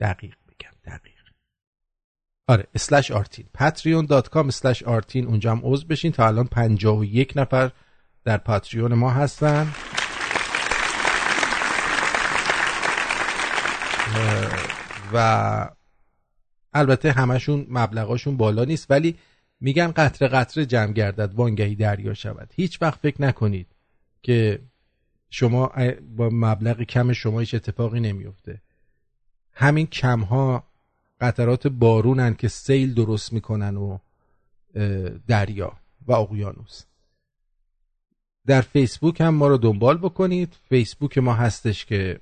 دقیق 0.00 0.34
بگم 0.48 0.70
دقیق. 0.84 1.12
آره 2.48 2.66
اسلش 2.74 3.10
آرتین. 3.10 3.46
patreon.com 3.58 4.36
اسلش 4.36 4.82
آرتین. 4.82 5.26
اونجا 5.26 5.52
هم 5.52 5.60
عضو 5.64 5.86
بشین. 5.86 6.12
تا 6.12 6.26
الان 6.26 6.46
51 6.46 7.32
نفر 7.36 7.70
در 8.24 8.36
پاتریون 8.36 8.94
ما 8.94 9.10
هستن. 9.10 9.72
و 15.12 15.70
البته 16.72 17.12
همشون 17.12 17.66
مبلغاشون 17.70 18.36
بالا 18.36 18.64
نیست. 18.64 18.90
ولی 18.90 19.18
میگن 19.60 19.92
قطره 19.92 20.28
قطره 20.28 20.66
جمع 20.66 20.92
گردد 20.92 21.34
وانگهی 21.34 21.74
دریا 21.74 22.14
شود. 22.14 22.52
هیچ 22.54 22.82
وقت 22.82 23.00
فکر 23.00 23.22
نکنید 23.22 23.66
که 24.22 24.62
شما 25.30 25.72
با 26.16 26.30
مبلغ 26.32 26.82
کم 26.82 27.12
شما 27.12 27.40
هیچ 27.40 27.54
اتفاقی 27.54 28.00
نمیفته. 28.00 28.62
همین 29.58 29.86
کم 29.86 30.20
ها 30.20 30.64
قطرات 31.20 31.66
بارونن 31.66 32.34
که 32.34 32.48
سیل 32.48 32.94
درست 32.94 33.32
می‌کنن 33.32 33.76
و 33.76 33.98
دریا 35.26 35.72
و 36.06 36.12
اقیانوس. 36.12 36.82
در 38.46 38.60
فیسبوک 38.60 39.20
هم 39.20 39.34
ما 39.34 39.48
رو 39.48 39.56
دنبال 39.56 39.96
بکنید. 39.98 40.56
فیسبوک 40.68 41.18
ما 41.18 41.34
هستش 41.34 41.84
که 41.84 42.20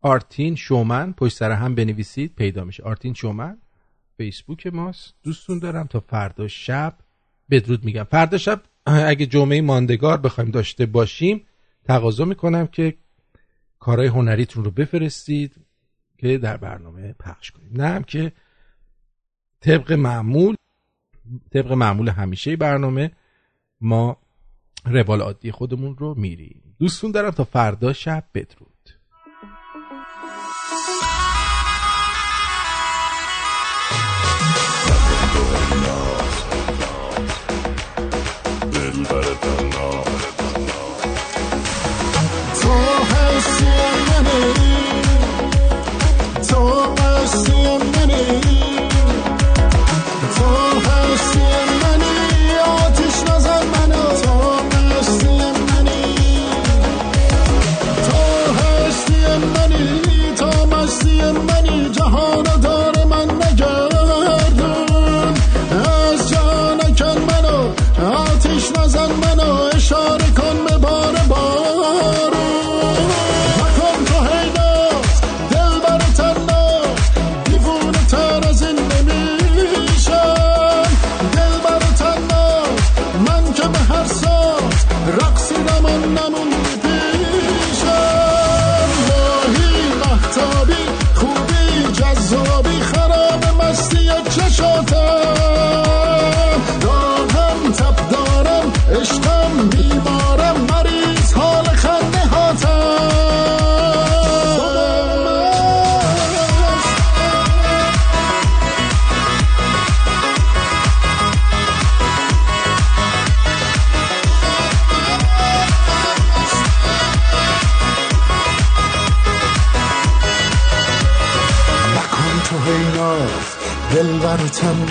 آرتین 0.00 0.54
شومن 0.54 1.12
پشت 1.12 1.36
سر 1.36 1.50
هم 1.50 1.74
بنویسید 1.74 2.34
پیدا 2.34 2.64
میشه. 2.64 2.82
آرتین 2.82 3.14
شومن 3.14 3.58
فیسبوک 4.16 4.66
ماست. 4.66 5.14
دوستون 5.22 5.58
دارم 5.58 5.86
تا 5.86 6.00
فردا 6.00 6.48
شب. 6.48 6.98
بدرود 7.50 7.84
میگم. 7.84 8.04
فردا 8.04 8.38
شب 8.38 8.62
اگه 8.86 9.26
جمعه 9.26 9.60
ماندگار 9.60 10.18
بخوایم 10.18 10.50
داشته 10.50 10.86
باشیم 10.86 11.46
تقاضا 11.84 12.24
می‌کنم 12.24 12.66
که 12.66 12.96
کارهای 13.78 14.08
هنریتون 14.08 14.64
رو 14.64 14.70
بفرستید. 14.70 15.54
که 16.18 16.38
در 16.38 16.56
برنامه 16.56 17.12
پخش 17.12 17.50
کنیم. 17.50 17.70
نه 17.72 17.88
هم 17.88 18.02
که 18.02 18.32
طبق 19.60 19.92
معمول 19.92 20.56
طبق 21.50 21.72
معمول 21.72 22.08
همیشه 22.08 22.56
برنامه 22.56 23.10
ما 23.80 24.16
روال 24.84 25.20
عادی 25.20 25.50
خودمون 25.50 25.96
رو 25.96 26.14
میریم. 26.14 26.76
دوستون 26.78 27.10
دارم 27.10 27.30
تا 27.30 27.44
فردا 27.44 27.92
شب 27.92 28.24
بدرود. 28.34 28.73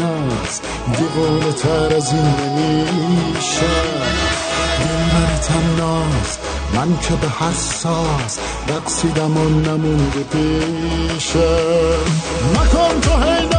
تناز 0.04 0.62
دیوانه 0.98 1.54
تر 1.54 1.96
از 1.96 2.14
این 2.14 2.26
نمیشم 2.58 3.64
دل 4.80 5.04
بر 5.14 5.36
تناز 5.38 6.38
من 6.76 6.98
که 7.00 7.14
به 7.14 7.28
حساس 7.28 8.40
رقصیدم 8.68 9.38
و 9.38 9.50
نمونده 9.50 10.24
پیشم. 10.24 11.40
نکن 12.54 13.02
تو 13.02 13.12
هی 13.12 13.53